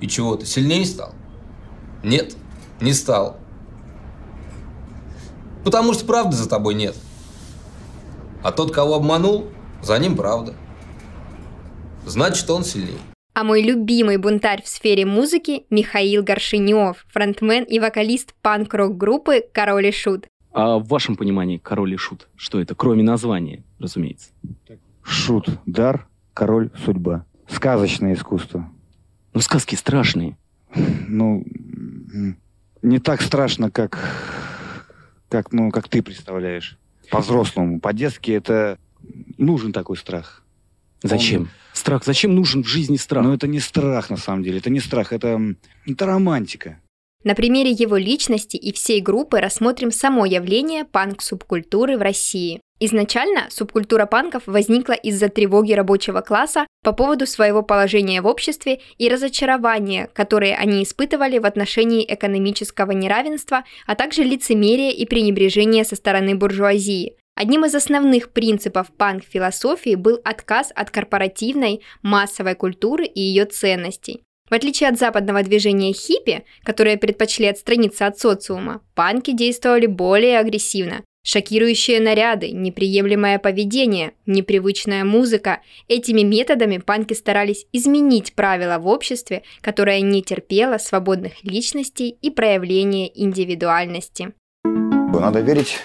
И 0.00 0.08
чего, 0.08 0.36
ты 0.36 0.46
сильнее 0.46 0.86
стал? 0.86 1.12
Нет, 2.02 2.34
не 2.80 2.94
стал. 2.94 3.36
Потому 5.64 5.92
что 5.92 6.06
правды 6.06 6.34
за 6.34 6.48
тобой 6.48 6.76
нет. 6.76 6.96
А 8.42 8.52
тот, 8.52 8.72
кого 8.72 8.94
обманул, 8.94 9.48
за 9.82 9.98
ним 9.98 10.16
правда. 10.16 10.54
Значит, 12.06 12.48
он 12.48 12.64
сильней. 12.64 13.00
А 13.34 13.42
мой 13.42 13.62
любимый 13.62 14.16
бунтарь 14.16 14.62
в 14.62 14.68
сфере 14.68 15.04
музыки– 15.04 15.66
Михаил 15.70 16.22
Горшинев, 16.22 17.04
фронтмен 17.08 17.64
и 17.64 17.80
вокалист 17.80 18.32
панк-рок 18.42 18.96
группы 18.96 19.42
«Король 19.52 19.88
и 19.88 19.90
Шут». 19.90 20.28
А 20.52 20.78
в 20.78 20.86
вашем 20.86 21.16
понимании 21.16 21.58
король 21.58 21.94
и 21.94 21.96
шут, 21.96 22.28
что 22.36 22.60
это, 22.60 22.76
кроме 22.76 23.02
названия, 23.02 23.64
разумеется? 23.80 24.30
Шут, 25.02 25.48
дар, 25.66 26.06
король, 26.32 26.70
судьба. 26.84 27.26
Сказочное 27.48 28.14
искусство. 28.14 28.70
Но 29.32 29.40
сказки 29.40 29.74
страшные. 29.74 30.38
Ну, 30.76 31.44
не 32.82 33.00
так 33.00 33.20
страшно, 33.20 33.68
как, 33.68 33.98
как, 35.28 35.52
ну, 35.52 35.72
как 35.72 35.88
ты 35.88 36.04
представляешь. 36.04 36.78
По-взрослому. 37.10 37.80
По-детски 37.80 38.30
это 38.30 38.78
нужен 39.38 39.72
такой 39.72 39.96
страх. 39.96 40.43
Зачем? 41.04 41.50
Страх. 41.72 42.04
Зачем 42.04 42.34
нужен 42.34 42.64
в 42.64 42.66
жизни 42.66 42.96
страх? 42.96 43.24
Но 43.24 43.34
это 43.34 43.46
не 43.46 43.60
страх, 43.60 44.10
на 44.10 44.16
самом 44.16 44.42
деле. 44.42 44.58
Это 44.58 44.70
не 44.70 44.80
страх, 44.80 45.12
это, 45.12 45.38
это 45.86 46.06
романтика. 46.06 46.80
На 47.24 47.34
примере 47.34 47.70
его 47.70 47.96
личности 47.96 48.56
и 48.56 48.72
всей 48.72 49.00
группы 49.00 49.40
рассмотрим 49.40 49.90
само 49.90 50.26
явление 50.26 50.84
панк-субкультуры 50.84 51.96
в 51.96 52.02
России. 52.02 52.60
Изначально 52.80 53.46
субкультура 53.50 54.04
панков 54.04 54.42
возникла 54.46 54.92
из-за 54.92 55.28
тревоги 55.28 55.72
рабочего 55.72 56.20
класса 56.20 56.66
по 56.82 56.92
поводу 56.92 57.26
своего 57.26 57.62
положения 57.62 58.20
в 58.20 58.26
обществе 58.26 58.80
и 58.98 59.08
разочарования, 59.08 60.10
которые 60.12 60.56
они 60.56 60.82
испытывали 60.82 61.38
в 61.38 61.46
отношении 61.46 62.04
экономического 62.06 62.90
неравенства, 62.90 63.64
а 63.86 63.94
также 63.94 64.22
лицемерия 64.22 64.90
и 64.90 65.06
пренебрежения 65.06 65.84
со 65.84 65.96
стороны 65.96 66.34
буржуазии. 66.34 67.16
Одним 67.36 67.64
из 67.64 67.74
основных 67.74 68.30
принципов 68.30 68.92
панк-философии 68.96 69.96
был 69.96 70.20
отказ 70.24 70.70
от 70.74 70.90
корпоративной 70.90 71.80
массовой 72.02 72.54
культуры 72.54 73.06
и 73.06 73.20
ее 73.20 73.44
ценностей. 73.44 74.22
В 74.48 74.54
отличие 74.54 74.88
от 74.88 74.98
западного 74.98 75.42
движения 75.42 75.92
хиппи, 75.92 76.44
которые 76.62 76.96
предпочли 76.96 77.46
отстраниться 77.46 78.06
от 78.06 78.18
социума, 78.18 78.82
панки 78.94 79.32
действовали 79.32 79.86
более 79.86 80.38
агрессивно. 80.38 81.02
Шокирующие 81.26 82.00
наряды, 82.00 82.50
неприемлемое 82.52 83.38
поведение, 83.38 84.12
непривычная 84.26 85.04
музыка. 85.04 85.62
Этими 85.88 86.20
методами 86.20 86.76
панки 86.76 87.14
старались 87.14 87.66
изменить 87.72 88.34
правила 88.34 88.78
в 88.78 88.86
обществе, 88.86 89.42
которое 89.62 90.02
не 90.02 90.22
терпело 90.22 90.76
свободных 90.76 91.42
личностей 91.42 92.10
и 92.10 92.30
проявления 92.30 93.10
индивидуальности. 93.18 94.34
Надо 94.64 95.40
верить 95.40 95.78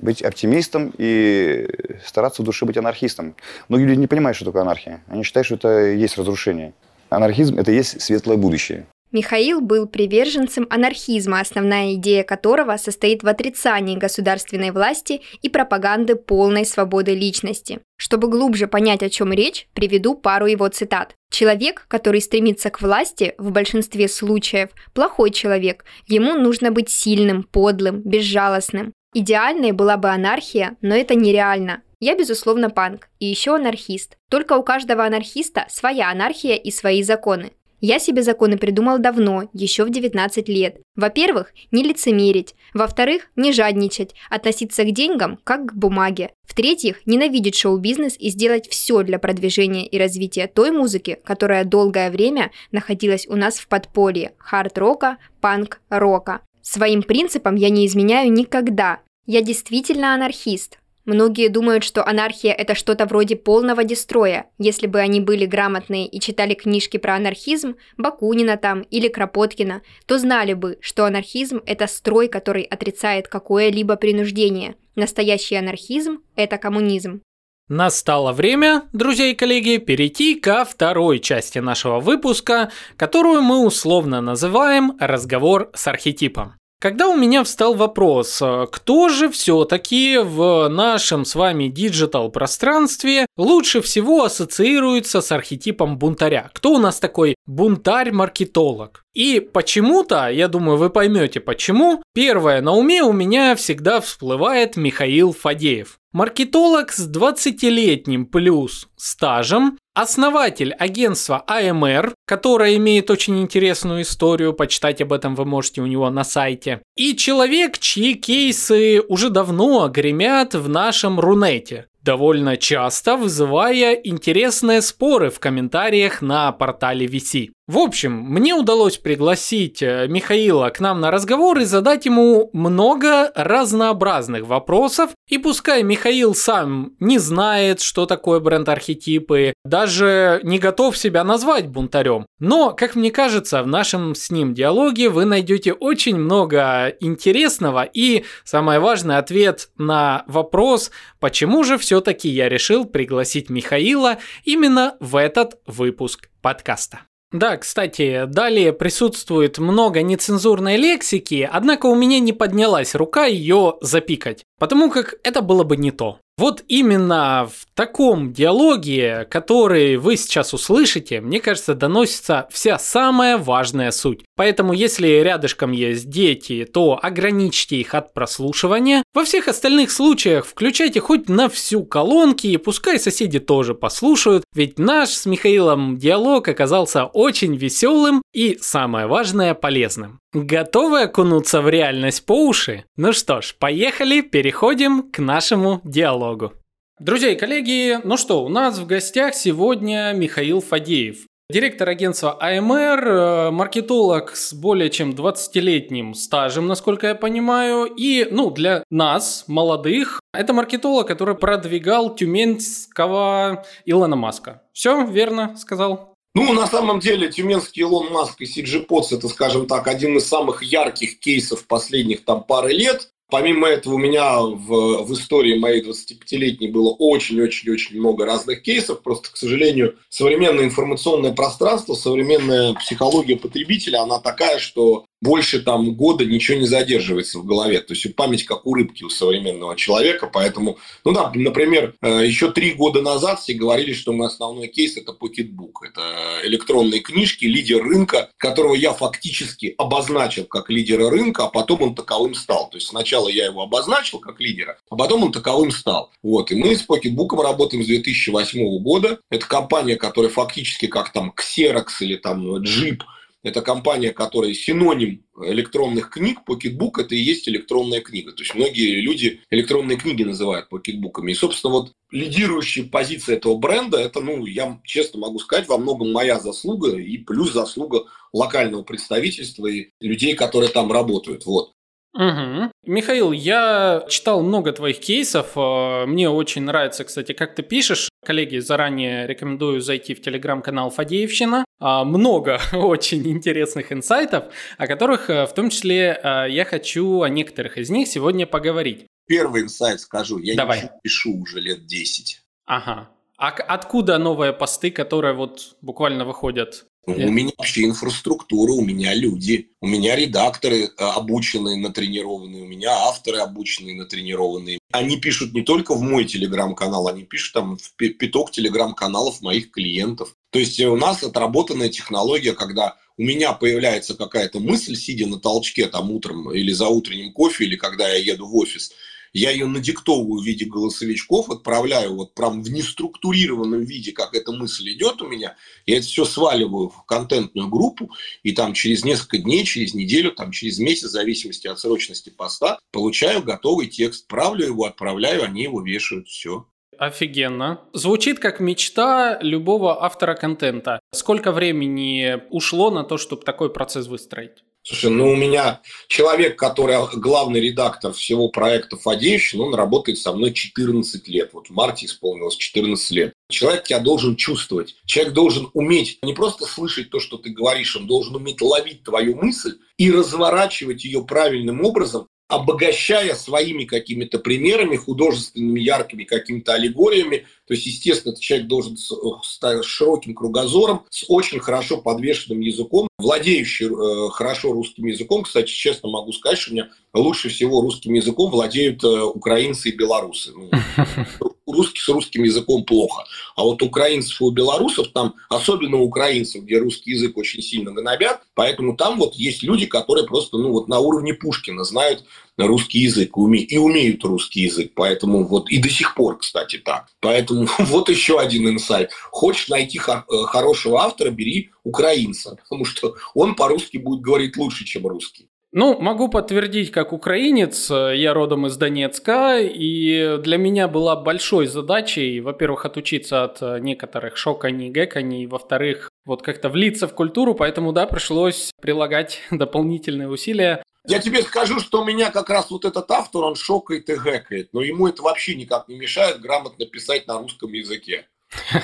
быть 0.00 0.22
оптимистом 0.22 0.92
и 0.98 1.68
стараться 2.04 2.42
в 2.42 2.44
душе 2.44 2.64
быть 2.64 2.76
анархистом. 2.76 3.34
Многие 3.68 3.84
люди 3.84 4.00
не 4.00 4.06
понимают, 4.06 4.36
что 4.36 4.46
такое 4.46 4.62
анархия. 4.62 5.02
Они 5.08 5.22
считают, 5.22 5.46
что 5.46 5.56
это 5.56 5.86
есть 5.92 6.18
разрушение. 6.18 6.72
Анархизм– 7.08 7.58
это 7.58 7.72
есть 7.72 8.00
светлое 8.00 8.36
будущее. 8.36 8.86
Михаил 9.12 9.60
был 9.60 9.88
приверженцем 9.88 10.68
анархизма, 10.70 11.40
основная 11.40 11.94
идея 11.94 12.22
которого 12.22 12.76
состоит 12.76 13.24
в 13.24 13.26
отрицании 13.26 13.96
государственной 13.96 14.70
власти 14.70 15.20
и 15.42 15.48
пропаганды 15.48 16.14
полной 16.14 16.64
свободы 16.64 17.12
личности. 17.14 17.80
Чтобы 17.96 18.28
глубже 18.28 18.68
понять, 18.68 19.02
о 19.02 19.10
чем 19.10 19.32
речь, 19.32 19.66
приведу 19.74 20.14
пару 20.14 20.46
его 20.46 20.68
цитат. 20.68 21.16
Человек, 21.32 21.86
который 21.88 22.20
стремится 22.20 22.70
к 22.70 22.80
власти, 22.80 23.34
в 23.36 23.50
большинстве 23.50 24.06
случаев 24.08 24.70
плохой 24.94 25.30
человек. 25.32 25.84
Ему 26.06 26.34
нужно 26.34 26.70
быть 26.70 26.88
сильным, 26.88 27.42
подлым, 27.42 28.02
безжалостным. 28.02 28.92
Идеальной 29.12 29.72
была 29.72 29.96
бы 29.96 30.08
анархия, 30.08 30.76
но 30.82 30.94
это 30.94 31.16
нереально. 31.16 31.82
Я, 31.98 32.16
безусловно, 32.16 32.70
панк 32.70 33.08
и 33.18 33.26
еще 33.26 33.56
анархист. 33.56 34.16
Только 34.30 34.56
у 34.56 34.62
каждого 34.62 35.04
анархиста 35.04 35.66
своя 35.68 36.10
анархия 36.10 36.54
и 36.54 36.70
свои 36.70 37.02
законы. 37.02 37.52
Я 37.80 37.98
себе 37.98 38.22
законы 38.22 38.58
придумал 38.58 38.98
давно, 38.98 39.48
еще 39.52 39.84
в 39.84 39.90
19 39.90 40.48
лет. 40.48 40.76
Во-первых, 40.96 41.52
не 41.70 41.82
лицемерить. 41.82 42.54
Во-вторых, 42.74 43.30
не 43.36 43.52
жадничать, 43.52 44.14
относиться 44.28 44.84
к 44.84 44.92
деньгам 44.92 45.38
как 45.44 45.66
к 45.66 45.74
бумаге. 45.74 46.30
В-третьих, 46.46 47.04
ненавидеть 47.06 47.56
шоу-бизнес 47.56 48.16
и 48.18 48.28
сделать 48.28 48.68
все 48.68 49.02
для 49.02 49.18
продвижения 49.18 49.86
и 49.86 49.98
развития 49.98 50.46
той 50.46 50.70
музыки, 50.72 51.18
которая 51.24 51.64
долгое 51.64 52.10
время 52.10 52.50
находилась 52.70 53.26
у 53.26 53.34
нас 53.34 53.58
в 53.58 53.66
подполье– 53.66 54.34
хард-рока, 54.38 55.16
панк-рока. 55.40 56.42
Своим 56.72 57.02
принципам 57.02 57.56
я 57.56 57.68
не 57.68 57.84
изменяю 57.84 58.32
никогда. 58.32 59.00
Я 59.26 59.42
действительно 59.42 60.14
анархист. 60.14 60.78
Многие 61.04 61.48
думают, 61.48 61.82
что 61.82 62.06
анархия– 62.06 62.52
это 62.58 62.76
что-то 62.76 63.06
вроде 63.06 63.34
полного 63.34 63.82
дестроя. 63.82 64.46
Если 64.56 64.86
бы 64.86 65.00
они 65.00 65.18
были 65.18 65.46
грамотные 65.46 66.06
и 66.06 66.20
читали 66.20 66.54
книжки 66.54 66.96
про 66.96 67.16
анархизм, 67.16 67.74
Бакунина 67.96 68.56
там 68.56 68.82
или 68.82 69.08
Кропоткина, 69.08 69.82
то 70.06 70.16
знали 70.16 70.52
бы, 70.52 70.78
что 70.80 71.06
анархизм– 71.06 71.60
это 71.66 71.88
строй, 71.88 72.28
который 72.28 72.62
отрицает 72.62 73.26
какое-либо 73.26 73.96
принуждение. 73.96 74.76
Настоящий 74.94 75.56
анархизм– 75.56 76.20
это 76.36 76.56
коммунизм. 76.56 77.20
Настало 77.68 78.32
время, 78.32 78.84
друзья 78.92 79.26
и 79.26 79.34
коллеги, 79.34 79.78
перейти 79.78 80.36
ко 80.36 80.64
второй 80.64 81.18
части 81.18 81.58
нашего 81.58 81.98
выпуска, 81.98 82.70
которую 82.96 83.42
мы 83.42 83.66
условно 83.66 84.20
называем 84.20 84.96
«Разговор 85.00 85.70
с 85.74 85.88
архетипом». 85.88 86.59
Когда 86.80 87.08
у 87.08 87.14
меня 87.14 87.44
встал 87.44 87.74
вопрос, 87.74 88.40
э, 88.40 88.66
кто 88.72 89.10
же 89.10 89.28
все-таки 89.28 90.16
в 90.16 90.66
нашем 90.68 91.26
с 91.26 91.34
вами 91.34 91.68
диджитал 91.68 92.30
пространстве 92.30 93.26
лучше 93.36 93.82
всего 93.82 94.24
ассоциируется 94.24 95.20
с 95.20 95.30
архетипом 95.30 95.98
бунтаря? 95.98 96.50
Кто 96.54 96.72
у 96.72 96.78
нас 96.78 96.98
такой 96.98 97.34
бунтарь-маркетолог? 97.46 99.04
И 99.12 99.40
почему-то, 99.40 100.28
я 100.28 100.48
думаю, 100.48 100.78
вы 100.78 100.88
поймете 100.88 101.40
почему, 101.40 102.02
первое 102.14 102.60
на 102.60 102.72
уме 102.72 103.02
у 103.02 103.12
меня 103.12 103.54
всегда 103.54 104.00
всплывает 104.00 104.76
Михаил 104.76 105.32
Фадеев. 105.32 105.98
Маркетолог 106.12 106.90
с 106.90 107.08
20-летним 107.08 108.26
плюс 108.26 108.88
стажем, 108.96 109.78
основатель 109.94 110.72
агентства 110.72 111.44
AMR, 111.46 112.14
которое 112.26 112.76
имеет 112.76 113.10
очень 113.10 113.40
интересную 113.40 114.02
историю, 114.02 114.52
почитать 114.52 115.00
об 115.00 115.12
этом 115.12 115.36
вы 115.36 115.44
можете 115.44 115.82
у 115.82 115.86
него 115.86 116.10
на 116.10 116.24
сайте, 116.24 116.82
и 116.96 117.14
человек, 117.14 117.78
чьи 117.78 118.14
кейсы 118.14 119.00
уже 119.02 119.30
давно 119.30 119.88
гремят 119.88 120.54
в 120.54 120.68
нашем 120.68 121.20
Рунете 121.20 121.86
довольно 122.02 122.56
часто 122.56 123.16
вызывая 123.16 123.94
интересные 123.94 124.82
споры 124.82 125.30
в 125.30 125.38
комментариях 125.38 126.22
на 126.22 126.52
портале 126.52 127.06
VC. 127.06 127.50
В 127.70 127.78
общем, 127.78 128.10
мне 128.10 128.52
удалось 128.52 128.98
пригласить 128.98 129.80
э, 129.80 130.08
Михаила 130.08 130.70
к 130.70 130.80
нам 130.80 130.98
на 130.98 131.12
разговор 131.12 131.56
и 131.60 131.64
задать 131.64 132.04
ему 132.04 132.50
много 132.52 133.30
разнообразных 133.36 134.44
вопросов. 134.44 135.10
И 135.28 135.38
пускай 135.38 135.84
Михаил 135.84 136.34
сам 136.34 136.94
не 136.98 137.18
знает, 137.18 137.80
что 137.80 138.06
такое 138.06 138.40
бренд-архетипы, 138.40 139.54
даже 139.64 140.40
не 140.42 140.58
готов 140.58 140.98
себя 140.98 141.22
назвать 141.22 141.68
бунтарем. 141.68 142.26
Но, 142.40 142.72
как 142.72 142.96
мне 142.96 143.12
кажется, 143.12 143.62
в 143.62 143.68
нашем 143.68 144.16
с 144.16 144.32
ним 144.32 144.52
диалоге 144.52 145.08
вы 145.08 145.24
найдете 145.24 145.72
очень 145.72 146.16
много 146.16 146.88
интересного 146.98 147.84
и, 147.84 148.24
самое 148.42 148.80
важное, 148.80 149.18
ответ 149.18 149.68
на 149.78 150.24
вопрос, 150.26 150.90
почему 151.20 151.62
же 151.62 151.78
все-таки 151.78 152.30
я 152.30 152.48
решил 152.48 152.84
пригласить 152.84 153.48
Михаила 153.48 154.18
именно 154.42 154.96
в 154.98 155.14
этот 155.14 155.60
выпуск 155.68 156.30
подкаста. 156.42 157.02
Да, 157.32 157.56
кстати, 157.56 158.24
далее 158.26 158.72
присутствует 158.72 159.58
много 159.58 160.02
нецензурной 160.02 160.76
лексики, 160.76 161.48
однако 161.50 161.86
у 161.86 161.94
меня 161.94 162.18
не 162.18 162.32
поднялась 162.32 162.96
рука 162.96 163.26
ее 163.26 163.76
запикать, 163.80 164.44
потому 164.58 164.90
как 164.90 165.14
это 165.22 165.40
было 165.40 165.62
бы 165.62 165.76
не 165.76 165.92
то. 165.92 166.18
Вот 166.40 166.64
именно 166.68 167.50
в 167.54 167.66
таком 167.74 168.32
диалоге, 168.32 169.26
который 169.30 169.98
вы 169.98 170.16
сейчас 170.16 170.54
услышите, 170.54 171.20
мне 171.20 171.38
кажется, 171.38 171.74
доносится 171.74 172.48
вся 172.50 172.78
самая 172.78 173.36
важная 173.36 173.90
суть. 173.90 174.22
Поэтому, 174.36 174.72
если 174.72 175.06
рядышком 175.06 175.72
есть 175.72 176.08
дети, 176.08 176.64
то 176.64 176.98
ограничьте 177.02 177.76
их 177.76 177.94
от 177.94 178.14
прослушивания. 178.14 179.02
Во 179.12 179.24
всех 179.24 179.48
остальных 179.48 179.90
случаях 179.90 180.46
включайте 180.46 180.98
хоть 181.00 181.28
на 181.28 181.50
всю 181.50 181.84
колонки, 181.84 182.46
и 182.46 182.56
пускай 182.56 182.98
соседи 182.98 183.38
тоже 183.38 183.74
послушают, 183.74 184.42
ведь 184.54 184.78
наш 184.78 185.10
с 185.10 185.26
Михаилом 185.26 185.98
диалог 185.98 186.48
оказался 186.48 187.04
очень 187.04 187.54
веселым 187.54 188.22
и, 188.32 188.56
самое 188.62 189.06
важное, 189.06 189.52
полезным. 189.52 190.20
Готовы 190.32 191.02
окунуться 191.02 191.60
в 191.60 191.68
реальность 191.68 192.24
по 192.24 192.46
уши? 192.46 192.84
Ну 192.96 193.12
что 193.12 193.40
ж, 193.40 193.56
поехали, 193.58 194.20
переходим 194.20 195.10
к 195.10 195.18
нашему 195.18 195.80
диалогу. 195.82 196.52
Друзья 197.00 197.30
и 197.30 197.36
коллеги, 197.36 197.98
ну 198.04 198.16
что, 198.16 198.44
у 198.44 198.48
нас 198.48 198.78
в 198.78 198.86
гостях 198.86 199.34
сегодня 199.34 200.12
Михаил 200.14 200.60
Фадеев. 200.60 201.26
Директор 201.50 201.88
агентства 201.88 202.36
АМР, 202.40 203.08
э, 203.08 203.50
маркетолог 203.50 204.36
с 204.36 204.54
более 204.54 204.88
чем 204.88 205.10
20-летним 205.10 206.14
стажем, 206.14 206.68
насколько 206.68 207.08
я 207.08 207.16
понимаю. 207.16 207.86
И, 207.86 208.28
ну, 208.30 208.52
для 208.52 208.84
нас, 208.88 209.46
молодых, 209.48 210.20
это 210.32 210.52
маркетолог, 210.52 211.08
который 211.08 211.34
продвигал 211.34 212.14
тюменского 212.14 213.64
Илона 213.84 214.14
Маска. 214.14 214.62
Все 214.72 215.04
верно 215.04 215.56
сказал? 215.56 216.09
Ну, 216.34 216.52
на 216.52 216.66
самом 216.66 217.00
деле, 217.00 217.30
тюменский 217.30 217.82
Илон 217.82 218.12
Маск 218.12 218.40
и 218.40 218.44
CG 218.44 218.86
Pots– 218.86 219.06
это, 219.10 219.28
скажем 219.28 219.66
так, 219.66 219.88
один 219.88 220.16
из 220.16 220.26
самых 220.26 220.62
ярких 220.62 221.18
кейсов 221.18 221.66
последних 221.66 222.24
там 222.24 222.44
пары 222.44 222.72
лет. 222.72 223.10
Помимо 223.30 223.68
этого, 223.68 223.94
у 223.94 223.98
меня 223.98 224.40
в, 224.40 225.04
в 225.04 225.12
истории 225.12 225.58
моей 225.58 225.82
25-летней 225.82 226.68
было 226.68 226.90
очень-очень-очень 226.90 227.98
много 227.98 228.26
разных 228.26 228.62
кейсов. 228.62 229.02
Просто, 229.02 229.30
к 229.32 229.36
сожалению, 229.36 229.98
современное 230.08 230.64
информационное 230.64 231.32
пространство, 231.32 231.94
современная 231.94 232.74
психология 232.74 233.36
потребителя, 233.36 234.02
она 234.02 234.18
такая, 234.18 234.58
что 234.58 235.06
больше 235.20 235.60
там 235.60 235.94
года 235.94 236.24
ничего 236.24 236.58
не 236.58 236.66
задерживается 236.66 237.38
в 237.38 237.44
голове. 237.44 237.80
То 237.80 237.94
есть 237.94 238.14
память 238.16 238.44
как 238.44 238.66
у 238.66 238.74
рыбки 238.74 239.04
у 239.04 239.10
современного 239.10 239.76
человека. 239.76 240.30
Поэтому, 240.32 240.78
ну 241.04 241.12
да, 241.12 241.30
например, 241.34 241.94
э, 242.00 242.26
еще 242.26 242.50
три 242.50 242.72
года 242.72 243.02
назад 243.02 243.40
все 243.40 243.54
говорили, 243.54 243.92
что 243.92 244.12
мой 244.12 244.28
основной 244.28 244.68
кейс 244.68 244.96
это 244.96 245.12
Pocketbook. 245.12 245.84
Это 245.84 246.40
электронные 246.44 247.00
книжки, 247.00 247.44
лидер 247.44 247.82
рынка, 247.82 248.30
которого 248.38 248.74
я 248.74 248.92
фактически 248.92 249.74
обозначил 249.76 250.44
как 250.44 250.70
лидера 250.70 251.10
рынка, 251.10 251.44
а 251.44 251.48
потом 251.48 251.82
он 251.82 251.94
таковым 251.94 252.34
стал. 252.34 252.70
То 252.70 252.78
есть 252.78 252.88
сначала 252.88 253.28
я 253.28 253.46
его 253.46 253.62
обозначил 253.62 254.18
как 254.20 254.40
лидера, 254.40 254.78
а 254.88 254.96
потом 254.96 255.24
он 255.24 255.32
таковым 255.32 255.70
стал. 255.70 256.10
Вот. 256.22 256.50
И 256.50 256.54
мы 256.54 256.74
с 256.74 256.86
Pocketbook 256.86 257.40
работаем 257.42 257.82
с 257.82 257.86
2008 257.86 258.78
года. 258.78 259.18
Это 259.30 259.46
компания, 259.46 259.96
которая 259.96 260.30
фактически 260.30 260.86
как 260.86 261.12
там 261.12 261.34
Xerox 261.36 261.86
или 262.00 262.16
там 262.16 262.56
Jeep– 262.56 263.00
это 263.42 263.62
компания, 263.62 264.12
которая 264.12 264.52
синоним 264.52 265.24
электронных 265.42 266.10
книг. 266.10 266.40
Pocketbook– 266.46 266.92
это 267.00 267.14
и 267.14 267.18
есть 267.18 267.48
электронная 267.48 268.00
книга. 268.00 268.32
То 268.32 268.42
есть 268.42 268.54
многие 268.54 269.00
люди 269.00 269.40
электронные 269.50 269.96
книги 269.96 270.22
называют 270.22 270.68
покетбуками. 270.68 271.32
И, 271.32 271.34
собственно, 271.34 271.72
вот 271.72 271.94
лидирующая 272.10 272.84
позиция 272.84 273.36
этого 273.36 273.56
бренда– 273.56 273.98
это, 273.98 274.20
ну, 274.20 274.44
я 274.44 274.80
честно 274.84 275.20
могу 275.20 275.38
сказать, 275.38 275.68
во 275.68 275.78
многом 275.78 276.12
моя 276.12 276.38
заслуга 276.38 276.96
и 276.96 277.16
плюс 277.18 277.52
заслуга 277.52 278.04
локального 278.32 278.82
представительства 278.82 279.66
и 279.66 279.90
людей, 280.00 280.34
которые 280.34 280.70
там 280.70 280.92
работают. 280.92 281.46
Вот. 281.46 281.72
Угу. 282.12 282.72
Михаил, 282.86 283.30
я 283.32 284.04
читал 284.08 284.42
много 284.42 284.72
твоих 284.72 284.98
кейсов. 284.98 285.52
Э, 285.56 286.06
мне 286.06 286.28
очень 286.28 286.62
нравится, 286.62 287.04
кстати, 287.04 287.32
как 287.32 287.54
ты 287.54 287.62
пишешь. 287.62 288.08
Коллеги, 288.24 288.58
заранее 288.58 289.26
рекомендую 289.26 289.80
зайти 289.80 290.14
в 290.14 290.20
телеграм-канал 290.20 290.90
Фадеевщина. 290.90 291.64
А, 291.78 292.04
много 292.04 292.60
очень 292.72 293.26
интересных 293.30 293.92
инсайтов, 293.92 294.52
о 294.76 294.86
которых 294.86 295.30
э, 295.30 295.46
в 295.46 295.54
том 295.54 295.70
числе 295.70 296.20
э, 296.22 296.46
я 296.50 296.64
хочу 296.64 297.22
о 297.22 297.28
некоторых 297.28 297.78
из 297.78 297.90
них 297.90 298.08
сегодня 298.08 298.46
поговорить. 298.46 299.06
Первый 299.28 299.62
инсайт 299.62 300.00
скажу. 300.00 300.38
Я 300.38 300.56
Давай. 300.56 300.82
не 300.82 300.90
пишу 301.02 301.40
уже 301.40 301.60
лет 301.60 301.86
10. 301.86 302.42
Ага. 302.66 303.08
А 303.38 303.48
откуда 303.48 304.18
новые 304.18 304.52
посты, 304.52 304.90
которые 304.90 305.34
вот 305.34 305.76
буквально 305.80 306.24
выходят 306.24 306.84
у 307.06 307.12
меня 307.12 307.50
вообще 307.56 307.84
инфраструктура, 307.84 308.72
у 308.72 308.82
меня 308.82 309.14
люди, 309.14 309.70
у 309.80 309.86
меня 309.86 310.16
редакторы 310.16 310.84
э, 310.84 310.88
обученные, 310.96 311.76
натренированные, 311.76 312.62
у 312.62 312.66
меня 312.66 312.90
авторы 312.90 313.38
обученные, 313.38 313.96
натренированные. 313.96 314.78
Они 314.92 315.18
пишут 315.18 315.54
не 315.54 315.62
только 315.62 315.94
в 315.94 316.02
мой 316.02 316.24
телеграм-канал, 316.24 317.08
они 317.08 317.24
пишут 317.24 317.54
там 317.54 317.76
в 317.78 317.94
пяток 317.96 318.50
телеграм-каналов 318.50 319.40
моих 319.40 319.70
клиентов. 319.70 320.36
То 320.50 320.58
есть 320.58 320.78
у 320.80 320.96
нас 320.96 321.22
отработанная 321.22 321.88
технология, 321.88 322.52
когда 322.52 322.96
у 323.16 323.22
меня 323.22 323.52
появляется 323.52 324.14
какая-то 324.14 324.60
мысль, 324.60 324.96
сидя 324.96 325.26
на 325.26 325.38
толчке 325.38 325.86
там 325.86 326.10
утром 326.10 326.52
или 326.52 326.72
за 326.72 326.88
утренним 326.88 327.32
кофе, 327.32 327.64
или 327.64 327.76
когда 327.76 328.08
я 328.08 328.16
еду 328.16 328.46
в 328.46 328.56
офис, 328.56 328.92
я 329.32 329.50
ее 329.50 329.66
надиктовываю 329.66 330.42
в 330.42 330.44
виде 330.44 330.64
голосовичков, 330.64 331.50
отправляю 331.50 332.14
вот 332.14 332.34
прям 332.34 332.62
в 332.62 332.70
неструктурированном 332.70 333.84
виде, 333.84 334.12
как 334.12 334.34
эта 334.34 334.52
мысль 334.52 334.92
идет 334.92 335.22
у 335.22 335.28
меня, 335.28 335.56
я 335.86 335.98
это 335.98 336.06
все 336.06 336.24
сваливаю 336.24 336.88
в 336.88 337.04
контентную 337.04 337.68
группу, 337.68 338.10
и 338.42 338.52
там 338.52 338.74
через 338.74 339.04
несколько 339.04 339.38
дней, 339.38 339.64
через 339.64 339.94
неделю, 339.94 340.32
там 340.32 340.50
через 340.50 340.78
месяц, 340.78 341.08
в 341.08 341.12
зависимости 341.12 341.66
от 341.66 341.78
срочности 341.78 342.30
поста, 342.30 342.78
получаю 342.92 343.42
готовый 343.42 343.86
текст, 343.86 344.26
правлю 344.26 344.66
его, 344.66 344.84
отправляю, 344.84 345.44
они 345.44 345.62
его 345.62 345.82
вешают, 345.82 346.28
все. 346.28 346.66
Офигенно. 346.98 347.80
Звучит 347.94 348.40
как 348.40 348.60
мечта 348.60 349.38
любого 349.40 350.04
автора 350.04 350.34
контента. 350.34 351.00
Сколько 351.14 351.50
времени 351.50 352.38
ушло 352.50 352.90
на 352.90 353.04
то, 353.04 353.16
чтобы 353.16 353.42
такой 353.42 353.72
процесс 353.72 354.06
выстроить? 354.06 354.62
Слушай, 354.82 355.10
ну 355.10 355.30
у 355.30 355.36
меня 355.36 355.82
человек, 356.08 356.58
который 356.58 356.96
главный 357.16 357.60
редактор 357.60 358.12
всего 358.12 358.48
проекта 358.48 358.96
Фадеевщина, 358.96 359.64
он 359.64 359.74
работает 359.74 360.18
со 360.18 360.32
мной 360.32 360.54
14 360.54 361.28
лет. 361.28 361.50
Вот 361.52 361.68
в 361.68 361.70
марте 361.72 362.06
исполнилось 362.06 362.56
14 362.56 363.10
лет. 363.10 363.34
Человек 363.50 363.84
тебя 363.84 363.98
должен 363.98 364.36
чувствовать. 364.36 364.96
Человек 365.04 365.34
должен 365.34 365.68
уметь 365.74 366.18
не 366.22 366.32
просто 366.32 366.64
слышать 366.64 367.10
то, 367.10 367.20
что 367.20 367.36
ты 367.36 367.50
говоришь, 367.50 367.94
он 367.96 368.06
должен 368.06 368.36
уметь 368.36 368.62
ловить 368.62 369.02
твою 369.02 369.36
мысль 369.36 369.76
и 369.98 370.10
разворачивать 370.10 371.04
ее 371.04 371.24
правильным 371.24 371.84
образом, 371.84 372.26
обогащая 372.50 373.34
своими 373.34 373.84
какими-то 373.84 374.38
примерами, 374.38 374.96
художественными, 374.96 375.80
яркими 375.80 376.24
какими-то 376.24 376.74
аллегориями. 376.74 377.46
То 377.66 377.74
есть, 377.74 377.86
естественно, 377.86 378.32
этот 378.32 378.42
человек 378.42 378.66
должен 378.66 378.96
с, 378.96 379.12
с 379.42 379.84
широким 379.84 380.34
кругозором, 380.34 381.04
с 381.10 381.24
очень 381.28 381.60
хорошо 381.60 381.98
подвешенным 381.98 382.60
языком, 382.60 383.08
владеющий 383.20 383.86
э, 383.86 384.30
хорошо 384.30 384.72
русским 384.72 385.06
языком. 385.06 385.42
Кстати, 385.42 385.70
честно 385.70 386.08
могу 386.08 386.32
сказать, 386.32 386.58
что 386.58 386.70
у 386.70 386.74
меня 386.74 386.88
лучше 387.14 387.48
всего 387.48 387.80
русским 387.80 388.14
языком 388.14 388.50
владеют 388.50 389.02
э, 389.04 389.22
украинцы 389.22 389.90
и 389.90 389.96
белорусы. 389.96 390.52
Ну, 390.54 390.70
русский 391.72 392.00
с 392.00 392.08
русским 392.08 392.44
языком 392.44 392.84
плохо. 392.84 393.24
А 393.56 393.62
вот 393.62 393.82
украинцев 393.82 394.40
и 394.40 394.50
белорусов 394.50 395.08
там, 395.12 395.34
особенно 395.48 395.98
украинцев, 395.98 396.64
где 396.64 396.78
русский 396.78 397.12
язык 397.12 397.36
очень 397.36 397.62
сильно 397.62 397.92
гнобят, 397.92 398.42
поэтому 398.54 398.96
там 398.96 399.18
вот 399.18 399.34
есть 399.34 399.62
люди, 399.62 399.86
которые 399.86 400.26
просто 400.26 400.58
ну 400.58 400.72
вот 400.72 400.88
на 400.88 400.98
уровне 400.98 401.34
Пушкина 401.34 401.84
знают 401.84 402.24
русский 402.66 403.00
язык 403.00 403.30
и 403.36 403.78
умеют 403.78 404.24
русский 404.24 404.62
язык. 404.62 404.92
Поэтому 404.94 405.46
вот 405.46 405.70
и 405.70 405.78
до 405.78 405.88
сих 405.88 406.14
пор, 406.14 406.38
кстати, 406.38 406.78
так. 406.78 407.06
Поэтому 407.20 407.66
вот 407.78 408.08
еще 408.08 408.38
один 408.38 408.68
инсайт. 408.68 409.10
Хочешь 409.30 409.68
найти 409.68 409.98
э, 409.98 410.22
хорошего 410.44 411.02
автора, 411.02 411.30
бери 411.30 411.70
украинца, 411.84 412.56
потому 412.62 412.84
что 412.84 413.14
он 413.34 413.54
по-русски 413.54 413.98
будет 413.98 414.20
говорить 414.20 414.56
лучше, 414.56 414.84
чем 414.84 415.06
русский. 415.06 415.48
Ну, 415.72 416.00
могу 416.00 416.28
подтвердить, 416.28 416.90
как 416.90 417.12
украинец, 417.12 417.90
я 417.90 418.34
родом 418.34 418.66
из 418.66 418.76
Донецка, 418.76 419.60
и 419.60 420.36
для 420.42 420.56
меня 420.56 420.88
была 420.88 421.14
большой 421.14 421.68
задачей, 421.68 422.40
во-первых, 422.40 422.86
отучиться 422.86 423.44
от 423.44 423.80
некоторых 423.80 424.36
шоканий, 424.36 424.90
гэканий, 424.90 425.46
во-вторых, 425.46 426.10
вот 426.24 426.42
как-то 426.42 426.70
влиться 426.70 427.06
в 427.06 427.14
культуру, 427.14 427.54
поэтому, 427.54 427.92
да, 427.92 428.06
пришлось 428.06 428.72
прилагать 428.80 429.40
дополнительные 429.52 430.28
усилия. 430.28 430.82
Я 431.06 431.18
тебе 431.18 431.42
скажу, 431.42 431.80
что 431.80 432.02
у 432.02 432.04
меня 432.04 432.30
как 432.30 432.50
раз 432.50 432.70
вот 432.70 432.84
этот 432.84 433.10
автор, 433.10 433.44
он 433.44 433.54
шокает 433.54 434.08
и 434.10 434.16
гэкает, 434.16 434.72
но 434.72 434.82
ему 434.82 435.08
это 435.08 435.22
вообще 435.22 435.54
никак 435.54 435.88
не 435.88 435.96
мешает 435.96 436.40
грамотно 436.40 436.84
писать 436.86 437.26
на 437.26 437.38
русском 437.38 437.72
языке. 437.72 438.26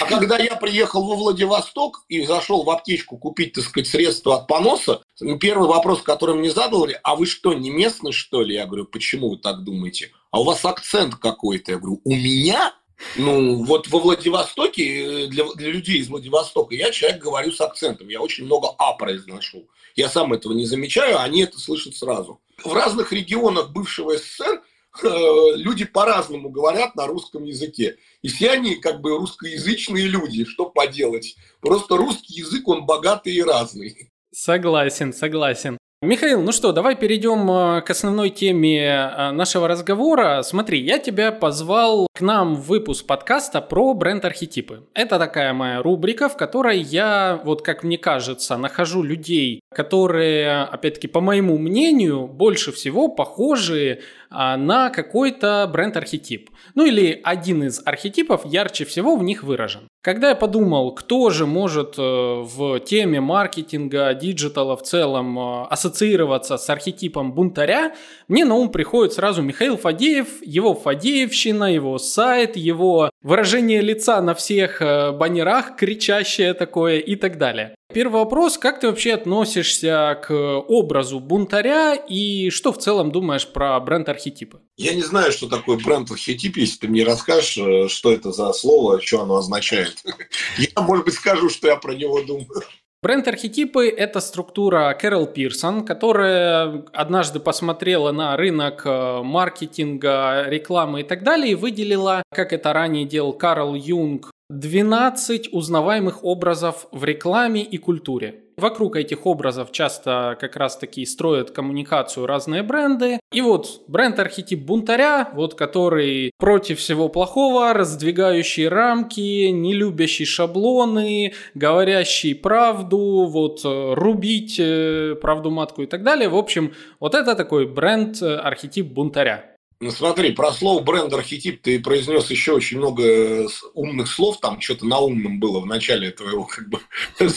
А 0.00 0.06
когда 0.06 0.36
я 0.38 0.56
приехал 0.56 1.06
во 1.06 1.14
Владивосток 1.14 2.04
и 2.08 2.26
зашел 2.26 2.64
в 2.64 2.70
аптечку 2.70 3.16
купить, 3.16 3.54
так 3.54 3.64
сказать, 3.64 3.88
средства 3.88 4.36
от 4.36 4.48
поноса, 4.48 5.02
первый 5.40 5.68
вопрос, 5.68 6.02
который 6.02 6.34
мне 6.34 6.50
задали, 6.50 6.98
а 7.02 7.16
вы 7.16 7.26
что, 7.26 7.54
не 7.54 7.70
местный, 7.70 8.12
что 8.12 8.42
ли? 8.42 8.54
Я 8.54 8.66
говорю, 8.66 8.84
почему 8.84 9.30
вы 9.30 9.38
так 9.38 9.62
думаете? 9.64 10.10
А 10.30 10.40
у 10.40 10.44
вас 10.44 10.64
акцент 10.64 11.14
какой-то. 11.14 11.72
Я 11.72 11.78
говорю, 11.78 12.00
у 12.04 12.14
меня? 12.14 12.74
Ну, 13.16 13.64
вот 13.64 13.88
во 13.88 13.98
Владивостоке, 13.98 15.24
э, 15.24 15.26
для, 15.28 15.44
для 15.54 15.68
людей 15.70 15.98
из 15.98 16.08
Владивостока, 16.08 16.74
я 16.74 16.90
человек 16.90 17.22
говорю 17.22 17.52
с 17.52 17.60
акцентом. 17.60 18.08
Я 18.08 18.20
очень 18.20 18.44
много 18.44 18.74
«а» 18.78 18.92
произношу. 18.94 19.68
Я 19.96 20.08
сам 20.08 20.32
этого 20.32 20.52
не 20.52 20.66
замечаю, 20.66 21.20
они 21.20 21.42
это 21.42 21.58
слышат 21.58 21.94
сразу. 21.94 22.40
В 22.64 22.72
разных 22.72 23.12
регионах 23.12 23.70
бывшего 23.70 24.16
СССР 24.16 24.62
Э, 25.02 25.56
люди 25.56 25.84
по-разному 25.84 26.50
говорят 26.50 26.94
на 26.94 27.06
русском 27.06 27.44
языке. 27.44 27.96
И 28.22 28.28
все 28.28 28.50
они 28.50 28.76
как 28.76 29.00
бы 29.00 29.10
русскоязычные 29.18 30.06
люди, 30.06 30.44
что 30.44 30.66
поделать. 30.66 31.36
Просто 31.60 31.96
русский 31.96 32.34
язык, 32.34 32.68
он 32.68 32.86
богатый 32.86 33.34
и 33.34 33.42
разный. 33.42 34.12
Согласен, 34.32 35.12
согласен. 35.12 35.78
Михаил, 36.04 36.42
ну 36.42 36.52
что, 36.52 36.72
давай 36.72 36.96
перейдем 36.96 37.50
э, 37.50 37.80
к 37.80 37.88
основной 37.88 38.28
теме 38.28 38.84
э, 38.84 39.30
нашего 39.30 39.66
разговора. 39.68 40.42
Смотри, 40.42 40.78
я 40.78 40.98
тебя 40.98 41.32
позвал 41.32 42.08
к 42.12 42.20
нам 42.20 42.56
в 42.56 42.66
выпуск 42.66 43.06
подкаста 43.06 43.62
про 43.62 43.94
бренд-архетипы. 43.94 44.84
Это 44.92 45.18
такая 45.18 45.54
моя 45.54 45.82
рубрика, 45.82 46.28
в 46.28 46.36
которой 46.36 46.78
я, 46.78 47.40
вот 47.44 47.62
как 47.62 47.84
мне 47.84 47.96
кажется, 47.96 48.58
нахожу 48.58 49.02
людей, 49.02 49.60
которые, 49.74 50.64
опять-таки, 50.64 51.08
по 51.08 51.22
моему 51.22 51.56
мнению, 51.56 52.26
больше 52.26 52.70
всего 52.70 53.08
похожи 53.08 54.00
а, 54.30 54.56
на 54.56 54.90
какой-то 54.90 55.68
бренд-архетип. 55.72 56.50
Ну 56.74 56.84
или 56.84 57.20
один 57.22 57.62
из 57.62 57.80
архетипов 57.84 58.44
ярче 58.44 58.84
всего 58.84 59.16
в 59.16 59.22
них 59.22 59.42
выражен. 59.42 59.88
Когда 60.02 60.30
я 60.30 60.34
подумал, 60.34 60.92
кто 60.92 61.30
же 61.30 61.46
может 61.46 61.94
э, 61.98 62.02
в 62.02 62.78
теме 62.80 63.20
маркетинга, 63.20 64.12
диджитала 64.12 64.76
в 64.76 64.82
целом 64.82 65.38
э, 65.38 65.66
ассоциироваться 65.94 66.58
с 66.58 66.68
архетипом 66.68 67.32
бунтаря, 67.32 67.94
мне 68.28 68.44
на 68.44 68.54
ум 68.54 68.70
приходит 68.70 69.12
сразу 69.14 69.42
Михаил 69.42 69.76
Фадеев, 69.76 70.42
его 70.42 70.74
Фадеевщина, 70.74 71.72
его 71.72 71.98
сайт, 71.98 72.56
его 72.56 73.10
выражение 73.22 73.80
лица 73.80 74.20
на 74.20 74.34
всех 74.34 74.82
э, 74.82 75.12
баннерах, 75.12 75.76
кричащее 75.76 76.54
такое 76.54 76.98
и 76.98 77.16
так 77.16 77.38
далее. 77.38 77.74
Первый 77.92 78.24
вопрос, 78.24 78.58
как 78.58 78.80
ты 78.80 78.88
вообще 78.88 79.12
относишься 79.12 80.18
к 80.26 80.32
образу 80.32 81.20
бунтаря 81.20 81.94
и 81.94 82.50
что 82.50 82.72
в 82.72 82.78
целом 82.78 83.12
думаешь 83.12 83.46
про 83.46 83.78
бренд-архетипы? 83.78 84.60
Я 84.76 84.94
не 84.94 85.02
знаю, 85.02 85.30
что 85.30 85.48
такое 85.48 85.78
бренд-архетип, 85.78 86.56
если 86.56 86.78
ты 86.78 86.88
мне 86.88 87.04
расскажешь, 87.04 87.56
э, 87.58 87.88
что 87.88 88.12
это 88.12 88.32
за 88.32 88.52
слово, 88.52 89.00
что 89.00 89.22
оно 89.22 89.36
означает. 89.36 90.02
Я, 90.58 90.82
может 90.82 91.04
быть, 91.04 91.14
скажу, 91.14 91.48
что 91.50 91.68
я 91.68 91.76
про 91.76 91.94
него 91.94 92.20
думаю. 92.22 92.62
Бренд-архетипы– 93.04 93.88
это 93.98 94.18
структура 94.20 94.96
Кэрол 94.98 95.26
Пирсон, 95.26 95.84
которая 95.84 96.84
однажды 96.94 97.38
посмотрела 97.38 98.12
на 98.12 98.34
рынок 98.34 98.80
э, 98.86 99.20
маркетинга, 99.22 100.44
рекламы 100.46 101.02
и 101.02 101.04
так 101.04 101.22
далее 101.22 101.52
и 101.52 101.54
выделила, 101.54 102.22
как 102.30 102.54
это 102.54 102.72
ранее 102.72 103.04
делал 103.04 103.34
Карл 103.34 103.74
Юнг, 103.74 104.30
12 104.58 105.52
узнаваемых 105.52 106.24
образов 106.24 106.86
в 106.92 107.04
рекламе 107.04 107.62
и 107.62 107.76
культуре. 107.76 108.40
Вокруг 108.56 108.94
этих 108.94 109.26
образов 109.26 109.72
часто 109.72 110.36
как 110.40 110.54
раз 110.54 110.76
таки 110.76 111.04
строят 111.06 111.50
коммуникацию 111.50 112.24
разные 112.24 112.62
бренды. 112.62 113.18
И 113.32 113.40
вот 113.40 113.82
бренд-архетип 113.88 114.60
бунтаря, 114.60 115.30
вот 115.34 115.54
который 115.54 116.30
против 116.38 116.78
всего 116.78 117.08
плохого, 117.08 117.72
раздвигающий 117.72 118.68
рамки, 118.68 119.48
не 119.48 119.74
любящий 119.74 120.24
шаблоны, 120.24 121.32
говорящий 121.54 122.34
правду, 122.34 123.26
вот 123.28 123.62
э, 123.64 123.94
рубить 123.94 124.60
э, 124.60 125.16
правду 125.20 125.50
матку 125.50 125.82
и 125.82 125.86
так 125.86 126.04
далее. 126.04 126.28
В 126.28 126.36
общем, 126.36 126.74
вот 127.00 127.16
это 127.16 127.34
такой 127.34 127.66
бренд-архетип 127.66 128.86
бунтаря. 128.86 129.53
Ну 129.84 129.90
смотри, 129.90 130.32
про 130.32 130.50
слово 130.50 130.82
бренд-архетип 130.82 131.60
ты 131.60 131.78
произнес 131.78 132.30
еще 132.30 132.52
очень 132.52 132.78
много 132.78 133.02
э, 133.04 133.46
умных 133.74 134.08
слов, 134.08 134.40
там 134.40 134.58
что-то 134.58 134.86
на 134.86 134.98
умном 134.98 135.40
было 135.40 135.60
в 135.60 135.66
начале 135.66 136.10
твоего 136.10 136.44
как 136.44 136.70
бы 136.70 136.80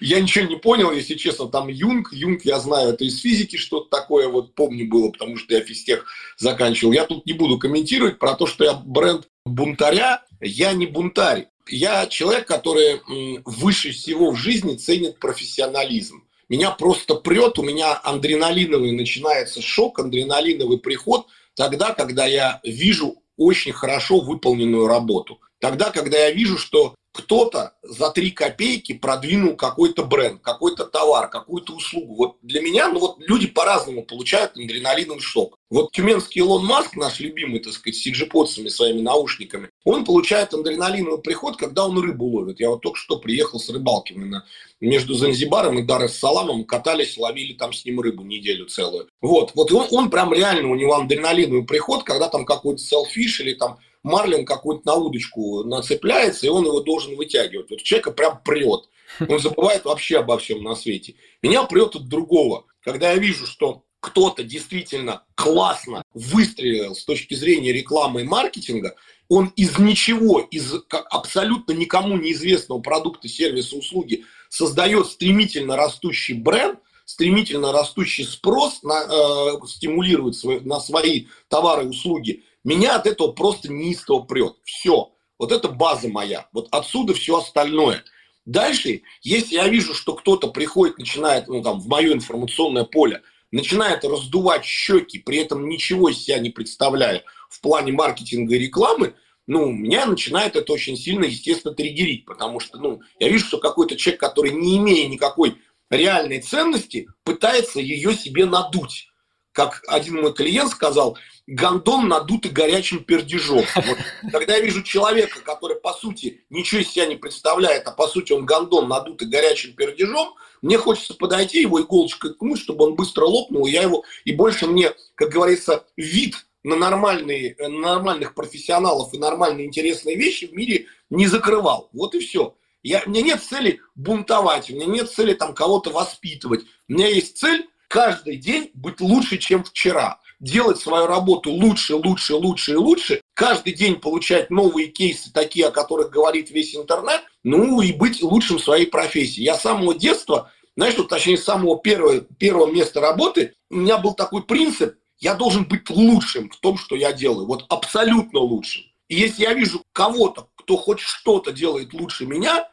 Я 0.00 0.18
ничего 0.18 0.46
не 0.46 0.56
понял, 0.56 0.90
если 0.92 1.12
честно, 1.12 1.46
там 1.46 1.68
Юнг, 1.68 2.10
Юнг, 2.10 2.46
я 2.46 2.58
знаю, 2.58 2.94
это 2.94 3.04
из 3.04 3.20
физики 3.20 3.56
что-то 3.56 3.90
такое, 3.90 4.28
вот 4.28 4.54
помню 4.54 4.88
было, 4.88 5.10
потому 5.10 5.36
что 5.36 5.52
я 5.52 5.60
физтех 5.60 6.06
заканчивал. 6.38 6.92
Я 6.92 7.04
тут 7.04 7.26
не 7.26 7.34
буду 7.34 7.58
комментировать 7.58 8.18
про 8.18 8.32
то, 8.34 8.46
что 8.46 8.64
я 8.64 8.72
бренд 8.72 9.28
бунтаря, 9.44 10.22
я 10.40 10.72
не 10.72 10.86
бунтарь. 10.86 11.48
Я 11.68 12.06
человек, 12.06 12.46
который 12.46 13.02
выше 13.44 13.90
всего 13.90 14.30
в 14.30 14.36
жизни 14.36 14.76
ценит 14.76 15.18
профессионализм. 15.18 16.24
Меня 16.48 16.70
просто 16.70 17.14
прет, 17.14 17.58
у 17.58 17.62
меня 17.62 17.92
адреналиновый 17.92 18.92
начинается 18.92 19.60
шок, 19.60 19.98
адреналиновый 19.98 20.78
приход 20.78 21.26
тогда, 21.58 21.92
когда 21.92 22.24
я 22.24 22.60
вижу 22.62 23.16
очень 23.36 23.72
хорошо 23.72 24.20
выполненную 24.20 24.86
работу. 24.86 25.40
Тогда, 25.58 25.90
когда 25.90 26.16
я 26.16 26.30
вижу, 26.30 26.56
что 26.56 26.94
кто-то 27.18 27.72
за 27.82 28.10
три 28.10 28.30
копейки 28.30 28.94
продвинул 28.94 29.56
какой-то 29.56 30.04
бренд, 30.04 30.40
какой-то 30.40 30.84
товар, 30.84 31.28
какую-то 31.28 31.72
услугу. 31.74 32.14
Вот 32.14 32.36
для 32.42 32.60
меня, 32.60 32.88
ну 32.92 33.00
вот 33.00 33.16
люди 33.18 33.48
по-разному 33.48 34.04
получают 34.04 34.52
адреналиновый 34.52 35.20
шок. 35.20 35.58
Вот 35.68 35.90
тюменский 35.90 36.40
Илон 36.40 36.64
Маск, 36.64 36.94
наш 36.96 37.18
любимый, 37.18 37.58
так 37.58 37.72
сказать, 37.72 37.96
с 37.96 38.02
сиджиподцами, 38.02 38.68
своими 38.68 39.00
наушниками, 39.00 39.68
он 39.84 40.04
получает 40.04 40.54
адреналиновый 40.54 41.20
приход, 41.20 41.56
когда 41.56 41.86
он 41.86 41.98
рыбу 41.98 42.26
ловит. 42.26 42.60
Я 42.60 42.70
вот 42.70 42.82
только 42.82 42.96
что 42.96 43.18
приехал 43.18 43.58
с 43.58 43.68
рыбалки. 43.68 44.12
Мы 44.12 44.26
на, 44.26 44.44
между 44.80 45.14
Занзибаром 45.14 45.78
и 45.78 45.82
Дар-эс-Саламом 45.82 46.64
катались, 46.64 47.18
ловили 47.18 47.52
там 47.52 47.72
с 47.72 47.84
ним 47.84 48.00
рыбу 48.00 48.22
неделю 48.22 48.66
целую. 48.66 49.08
Вот, 49.20 49.52
вот 49.54 49.72
он, 49.72 49.88
он 49.90 50.10
прям 50.10 50.32
реально, 50.32 50.70
у 50.70 50.76
него 50.76 50.94
адреналиновый 50.96 51.64
приход, 51.64 52.04
когда 52.04 52.28
там 52.28 52.44
какой-то 52.44 52.80
селфиш 52.80 53.40
или 53.40 53.54
там 53.54 53.78
марлин 54.02 54.44
какой-то 54.44 54.82
на 54.84 54.94
удочку 54.94 55.64
нацепляется, 55.64 56.46
и 56.46 56.50
он 56.50 56.64
его 56.64 56.80
должен 56.80 57.16
вытягивать. 57.16 57.70
Вот 57.70 57.82
человека 57.82 58.12
прям 58.12 58.40
прет. 58.44 58.88
Он 59.28 59.38
забывает 59.38 59.84
вообще 59.84 60.18
обо 60.18 60.38
всем 60.38 60.62
на 60.62 60.74
свете. 60.74 61.14
Меня 61.42 61.64
прет 61.64 61.96
от 61.96 62.08
другого. 62.08 62.66
Когда 62.82 63.12
я 63.12 63.18
вижу, 63.18 63.46
что 63.46 63.84
кто-то 64.00 64.42
действительно 64.42 65.24
классно 65.34 66.02
выстрелил 66.14 66.94
с 66.94 67.04
точки 67.04 67.34
зрения 67.34 67.72
рекламы 67.72 68.22
и 68.22 68.24
маркетинга, 68.24 68.94
он 69.28 69.52
из 69.56 69.78
ничего, 69.78 70.40
из 70.40 70.74
абсолютно 70.88 71.72
никому 71.72 72.16
неизвестного 72.16 72.80
продукта, 72.80 73.28
сервиса, 73.28 73.76
услуги 73.76 74.24
создает 74.48 75.06
стремительно 75.06 75.76
растущий 75.76 76.34
бренд, 76.34 76.78
стремительно 77.04 77.72
растущий 77.72 78.24
спрос, 78.24 78.82
на, 78.82 79.02
э, 79.02 79.66
стимулирует 79.66 80.36
свой, 80.36 80.60
на 80.60 80.80
свои 80.80 81.26
товары 81.48 81.84
и 81.84 81.88
услуги, 81.88 82.44
меня 82.64 82.96
от 82.96 83.06
этого 83.06 83.32
просто 83.32 83.72
неистово 83.72 84.22
прет. 84.22 84.54
Все. 84.64 85.12
Вот 85.38 85.52
это 85.52 85.68
база 85.68 86.08
моя. 86.08 86.48
Вот 86.52 86.68
отсюда 86.70 87.14
все 87.14 87.38
остальное. 87.38 88.04
Дальше, 88.44 89.02
если 89.22 89.56
я 89.56 89.68
вижу, 89.68 89.94
что 89.94 90.14
кто-то 90.14 90.48
приходит, 90.48 90.98
начинает, 90.98 91.48
ну 91.48 91.62
там, 91.62 91.80
в 91.80 91.86
мое 91.86 92.14
информационное 92.14 92.84
поле, 92.84 93.22
начинает 93.52 94.04
раздувать 94.04 94.64
щеки, 94.64 95.18
при 95.18 95.38
этом 95.38 95.68
ничего 95.68 96.08
из 96.08 96.18
себя 96.18 96.38
не 96.38 96.50
представляя 96.50 97.24
в 97.48 97.60
плане 97.60 97.92
маркетинга 97.92 98.54
и 98.54 98.58
рекламы, 98.58 99.14
ну, 99.46 99.70
меня 99.70 100.04
начинает 100.04 100.56
это 100.56 100.72
очень 100.74 100.96
сильно, 100.96 101.24
естественно, 101.24 101.74
триггерить, 101.74 102.26
потому 102.26 102.60
что, 102.60 102.78
ну, 102.78 103.00
я 103.18 103.28
вижу, 103.30 103.46
что 103.46 103.58
какой-то 103.58 103.96
человек, 103.96 104.20
который 104.20 104.52
не 104.52 104.76
имея 104.76 105.08
никакой 105.08 105.56
реальной 105.88 106.42
ценности, 106.42 107.08
пытается 107.24 107.80
ее 107.80 108.14
себе 108.14 108.44
надуть. 108.44 109.08
Как 109.52 109.82
один 109.88 110.20
мой 110.20 110.34
клиент 110.34 110.70
сказал, 110.70 111.16
гондон 111.48 112.08
надутый 112.08 112.50
горячим 112.50 113.02
пердежом. 113.02 113.64
Вот, 113.74 113.98
когда 114.30 114.56
я 114.56 114.60
вижу 114.60 114.82
человека, 114.82 115.40
который, 115.40 115.76
по 115.76 115.94
сути, 115.94 116.44
ничего 116.50 116.82
из 116.82 116.90
себя 116.90 117.06
не 117.06 117.16
представляет, 117.16 117.86
а 117.86 117.92
по 117.92 118.06
сути 118.06 118.32
он 118.32 118.44
гондон 118.44 118.88
надутый 118.88 119.28
горячим 119.28 119.72
пердежом, 119.72 120.34
мне 120.60 120.76
хочется 120.76 121.14
подойти 121.14 121.62
его 121.62 121.80
иголочкой 121.80 122.34
ткнуть, 122.34 122.60
чтобы 122.60 122.84
он 122.84 122.96
быстро 122.96 123.24
лопнул, 123.24 123.66
и 123.66 123.70
я 123.70 123.82
его, 123.82 124.04
и 124.24 124.32
больше 124.32 124.66
мне, 124.66 124.92
как 125.14 125.30
говорится, 125.30 125.86
вид 125.96 126.36
на 126.64 126.76
нормальные, 126.76 127.56
на 127.58 127.68
нормальных 127.68 128.34
профессионалов 128.34 129.14
и 129.14 129.18
нормальные 129.18 129.66
интересные 129.66 130.16
вещи 130.16 130.46
в 130.46 130.52
мире 130.52 130.86
не 131.08 131.26
закрывал. 131.26 131.88
Вот 131.94 132.14
и 132.14 132.20
все. 132.20 132.56
Я, 132.82 133.02
у 133.06 133.10
меня 133.10 133.22
нет 133.22 133.42
цели 133.42 133.80
бунтовать, 133.94 134.70
у 134.70 134.74
меня 134.74 134.86
нет 134.86 135.10
цели 135.10 135.32
там 135.32 135.54
кого-то 135.54 135.90
воспитывать. 135.90 136.64
У 136.88 136.92
меня 136.92 137.08
есть 137.08 137.38
цель 137.38 137.66
каждый 137.88 138.36
день 138.36 138.70
быть 138.74 139.00
лучше, 139.00 139.38
чем 139.38 139.64
вчера 139.64 140.20
делать 140.40 140.78
свою 140.78 141.06
работу 141.06 141.50
лучше, 141.50 141.96
лучше, 141.96 142.34
лучше 142.34 142.72
и 142.72 142.76
лучше, 142.76 143.20
каждый 143.34 143.72
день 143.72 143.96
получать 143.96 144.50
новые 144.50 144.88
кейсы, 144.88 145.32
такие, 145.32 145.66
о 145.66 145.70
которых 145.70 146.10
говорит 146.10 146.50
весь 146.50 146.76
интернет, 146.76 147.22
ну 147.42 147.80
и 147.80 147.92
быть 147.92 148.22
лучшим 148.22 148.58
в 148.58 148.62
своей 148.62 148.86
профессии. 148.86 149.42
Я 149.42 149.56
с 149.56 149.62
самого 149.62 149.94
детства, 149.94 150.52
знаешь, 150.76 150.96
вот, 150.96 151.08
точнее, 151.08 151.38
с 151.38 151.44
самого 151.44 151.78
первого, 151.80 152.20
первого 152.20 152.70
места 152.70 153.00
работы, 153.00 153.54
у 153.70 153.76
меня 153.76 153.98
был 153.98 154.14
такой 154.14 154.44
принцип, 154.44 154.96
я 155.18 155.34
должен 155.34 155.64
быть 155.64 155.90
лучшим 155.90 156.50
в 156.50 156.56
том, 156.58 156.78
что 156.78 156.94
я 156.94 157.12
делаю, 157.12 157.46
вот 157.46 157.64
абсолютно 157.68 158.38
лучшим. 158.38 158.84
И 159.08 159.16
если 159.16 159.42
я 159.42 159.54
вижу 159.54 159.82
кого-то, 159.92 160.48
кто 160.54 160.76
хоть 160.76 161.00
что-то 161.00 161.50
делает 161.50 161.92
лучше 161.92 162.26
меня, 162.26 162.68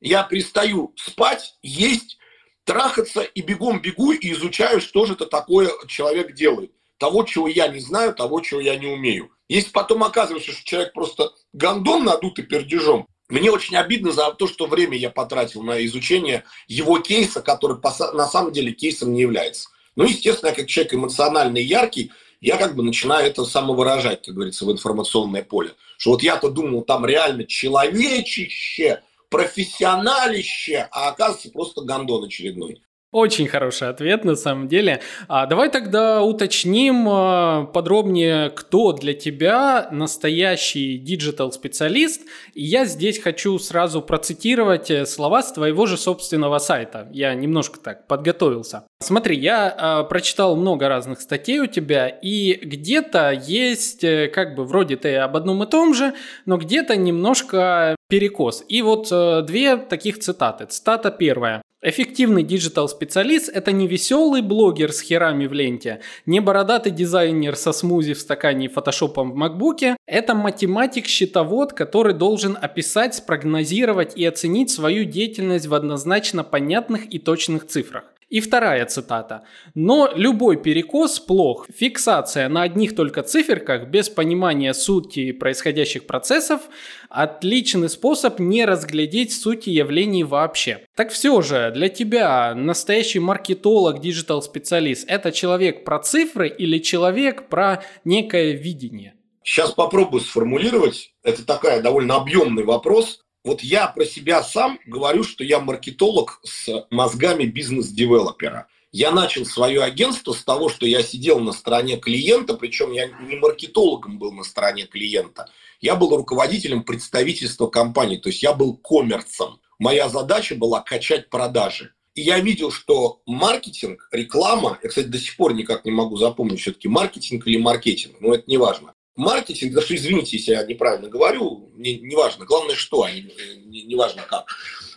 я 0.00 0.22
перестаю 0.22 0.94
спать, 0.96 1.54
есть, 1.62 2.18
трахаться 2.64 3.22
и 3.22 3.42
бегом 3.42 3.80
бегу 3.80 4.12
и 4.12 4.32
изучаю, 4.32 4.80
что 4.80 5.04
же 5.06 5.14
это 5.14 5.26
такое 5.26 5.70
человек 5.88 6.34
делает 6.34 6.72
того, 7.00 7.24
чего 7.24 7.48
я 7.48 7.66
не 7.66 7.80
знаю, 7.80 8.14
того, 8.14 8.40
чего 8.40 8.60
я 8.60 8.76
не 8.76 8.86
умею. 8.86 9.30
Если 9.48 9.70
потом 9.70 10.04
оказывается, 10.04 10.52
что 10.52 10.64
человек 10.64 10.92
просто 10.92 11.32
гондон 11.54 12.04
надутый 12.04 12.44
пердежом, 12.44 13.08
мне 13.30 13.50
очень 13.50 13.76
обидно 13.76 14.12
за 14.12 14.30
то, 14.32 14.46
что 14.46 14.66
время 14.66 14.98
я 14.98 15.08
потратил 15.08 15.62
на 15.62 15.84
изучение 15.86 16.44
его 16.68 16.98
кейса, 16.98 17.40
который 17.40 17.78
на 18.12 18.26
самом 18.26 18.52
деле 18.52 18.72
кейсом 18.72 19.14
не 19.14 19.22
является. 19.22 19.70
Ну, 19.96 20.04
естественно, 20.04 20.50
я 20.50 20.54
как 20.54 20.66
человек 20.66 20.94
эмоциональный 20.94 21.62
яркий, 21.62 22.12
я 22.42 22.58
как 22.58 22.76
бы 22.76 22.82
начинаю 22.82 23.26
это 23.26 23.44
самовыражать, 23.44 24.26
как 24.26 24.34
говорится, 24.34 24.66
в 24.66 24.72
информационное 24.72 25.42
поле. 25.42 25.72
Что 25.96 26.10
вот 26.10 26.22
я-то 26.22 26.50
думал, 26.50 26.82
там 26.82 27.06
реально 27.06 27.46
человечище, 27.46 29.02
профессионалище, 29.30 30.88
а 30.90 31.08
оказывается 31.08 31.50
просто 31.50 31.80
гондон 31.80 32.24
очередной. 32.24 32.82
Очень 33.12 33.48
хороший 33.48 33.88
ответ 33.88 34.24
на 34.24 34.36
самом 34.36 34.68
деле. 34.68 35.00
А 35.26 35.46
давай 35.46 35.68
тогда 35.68 36.22
уточним 36.22 37.08
а, 37.08 37.64
подробнее, 37.64 38.50
кто 38.50 38.92
для 38.92 39.14
тебя 39.14 39.88
настоящий 39.90 40.96
диджитал-специалист. 40.96 42.22
И 42.54 42.62
я 42.62 42.84
здесь 42.84 43.18
хочу 43.18 43.58
сразу 43.58 44.00
процитировать 44.00 44.92
э, 44.92 45.06
слова 45.06 45.42
с 45.42 45.52
твоего 45.52 45.86
же 45.86 45.96
собственного 45.96 46.58
сайта. 46.58 47.08
Я 47.10 47.34
немножко 47.34 47.80
так 47.80 48.06
подготовился. 48.06 48.84
Смотри, 49.00 49.36
я 49.36 50.04
э, 50.04 50.08
прочитал 50.08 50.54
много 50.54 50.88
разных 50.88 51.20
статей 51.20 51.58
у 51.58 51.66
тебя, 51.66 52.06
и 52.06 52.54
где-то 52.62 53.32
есть, 53.32 54.04
э, 54.04 54.28
как 54.28 54.54
бы 54.54 54.64
вроде 54.64 54.96
ты 54.96 55.16
об 55.16 55.36
одном 55.36 55.64
и 55.64 55.66
том 55.66 55.94
же, 55.94 56.14
но 56.46 56.58
где-то 56.58 56.94
немножко 56.94 57.96
перекос. 58.08 58.64
И 58.68 58.82
вот 58.82 59.08
э, 59.10 59.42
две 59.42 59.78
таких 59.78 60.20
цитаты. 60.20 60.66
Цитата 60.66 61.10
первая. 61.10 61.62
Эффективный 61.82 62.42
диджитал-специалист– 62.42 63.48
это 63.54 63.72
не 63.72 63.86
веселый 63.88 64.42
блогер 64.42 64.92
с 64.92 65.00
херами 65.00 65.46
в 65.46 65.54
ленте, 65.54 66.00
не 66.26 66.40
бородатый 66.40 66.92
дизайнер 66.92 67.56
со 67.56 67.72
смузи 67.72 68.12
в 68.12 68.20
стакане 68.20 68.66
и 68.66 68.68
фотошопом 68.68 69.32
в 69.32 69.34
макбуке. 69.34 69.96
Это 70.06 70.34
математик-счетовод, 70.34 71.72
который 71.72 72.12
должен 72.12 72.58
описать, 72.60 73.14
спрогнозировать 73.14 74.14
и 74.14 74.26
оценить 74.26 74.68
свою 74.70 75.04
деятельность 75.04 75.68
в 75.68 75.74
однозначно 75.74 76.44
понятных 76.44 77.10
и 77.14 77.18
точных 77.18 77.66
цифрах. 77.66 78.04
И 78.30 78.40
вторая 78.40 78.86
цитата. 78.86 79.42
Но 79.74 80.08
любой 80.14 80.56
перекос 80.56 81.18
плох. 81.18 81.66
Фиксация 81.76 82.48
на 82.48 82.62
одних 82.62 82.94
только 82.94 83.24
циферках 83.24 83.88
без 83.88 84.08
понимания 84.08 84.72
сути 84.72 85.32
происходящих 85.32 86.06
процессов– 86.06 86.60
отличный 87.10 87.88
способ 87.88 88.38
не 88.38 88.64
разглядеть 88.64 89.32
сути 89.32 89.70
явлений 89.70 90.22
вообще. 90.22 90.86
Так 90.94 91.10
все 91.10 91.42
же, 91.42 91.72
для 91.74 91.88
тебя 91.88 92.54
настоящий 92.54 93.18
маркетолог, 93.18 94.00
диджитал-специалист– 94.00 95.04
это 95.08 95.32
человек 95.32 95.84
про 95.84 95.98
цифры 95.98 96.48
или 96.48 96.78
человек 96.78 97.48
про 97.48 97.82
некое 98.04 98.52
видение? 98.52 99.14
Сейчас 99.42 99.72
попробую 99.72 100.20
сформулировать. 100.20 101.12
Это 101.24 101.44
такая 101.44 101.82
довольно 101.82 102.14
объемный 102.14 102.62
вопрос. 102.62 103.22
Вот 103.42 103.62
я 103.62 103.86
про 103.86 104.04
себя 104.04 104.42
сам 104.42 104.78
говорю, 104.84 105.24
что 105.24 105.44
я 105.44 105.60
маркетолог 105.60 106.40
с 106.44 106.86
мозгами 106.90 107.44
бизнес-девелопера. 107.44 108.66
Я 108.92 109.12
начал 109.12 109.46
свое 109.46 109.82
агентство 109.82 110.32
с 110.32 110.44
того, 110.44 110.68
что 110.68 110.84
я 110.84 111.02
сидел 111.02 111.38
на 111.40 111.52
стороне 111.52 111.96
клиента, 111.96 112.54
причем 112.54 112.92
я 112.92 113.06
не 113.06 113.36
маркетологом 113.36 114.18
был 114.18 114.32
на 114.32 114.44
стороне 114.44 114.86
клиента, 114.86 115.48
я 115.80 115.96
был 115.96 116.14
руководителем 116.14 116.82
представительства 116.82 117.68
компании, 117.68 118.18
то 118.18 118.28
есть 118.28 118.42
я 118.42 118.52
был 118.52 118.76
коммерцем. 118.76 119.60
Моя 119.78 120.10
задача 120.10 120.54
была 120.54 120.82
качать 120.82 121.30
продажи. 121.30 121.94
И 122.14 122.20
я 122.20 122.40
видел, 122.40 122.70
что 122.70 123.22
маркетинг, 123.24 124.08
реклама, 124.12 124.78
я, 124.82 124.88
кстати, 124.90 125.06
до 125.06 125.18
сих 125.18 125.36
пор 125.36 125.54
никак 125.54 125.86
не 125.86 125.92
могу 125.92 126.16
запомнить 126.16 126.60
все-таки 126.60 126.88
маркетинг 126.88 127.46
или 127.46 127.56
маркетинг, 127.56 128.16
но 128.20 128.34
это 128.34 128.44
не 128.48 128.58
важно. 128.58 128.94
Маркетинг, 129.20 129.74
даже 129.74 129.96
извините, 129.96 130.38
если 130.38 130.52
я 130.52 130.64
неправильно 130.64 131.10
говорю, 131.10 131.70
не, 131.76 131.98
не 131.98 132.16
важно, 132.16 132.46
главное 132.46 132.74
что, 132.74 133.02
а 133.02 133.10
не, 133.12 133.94
важно 133.94 134.22
как. 134.22 134.46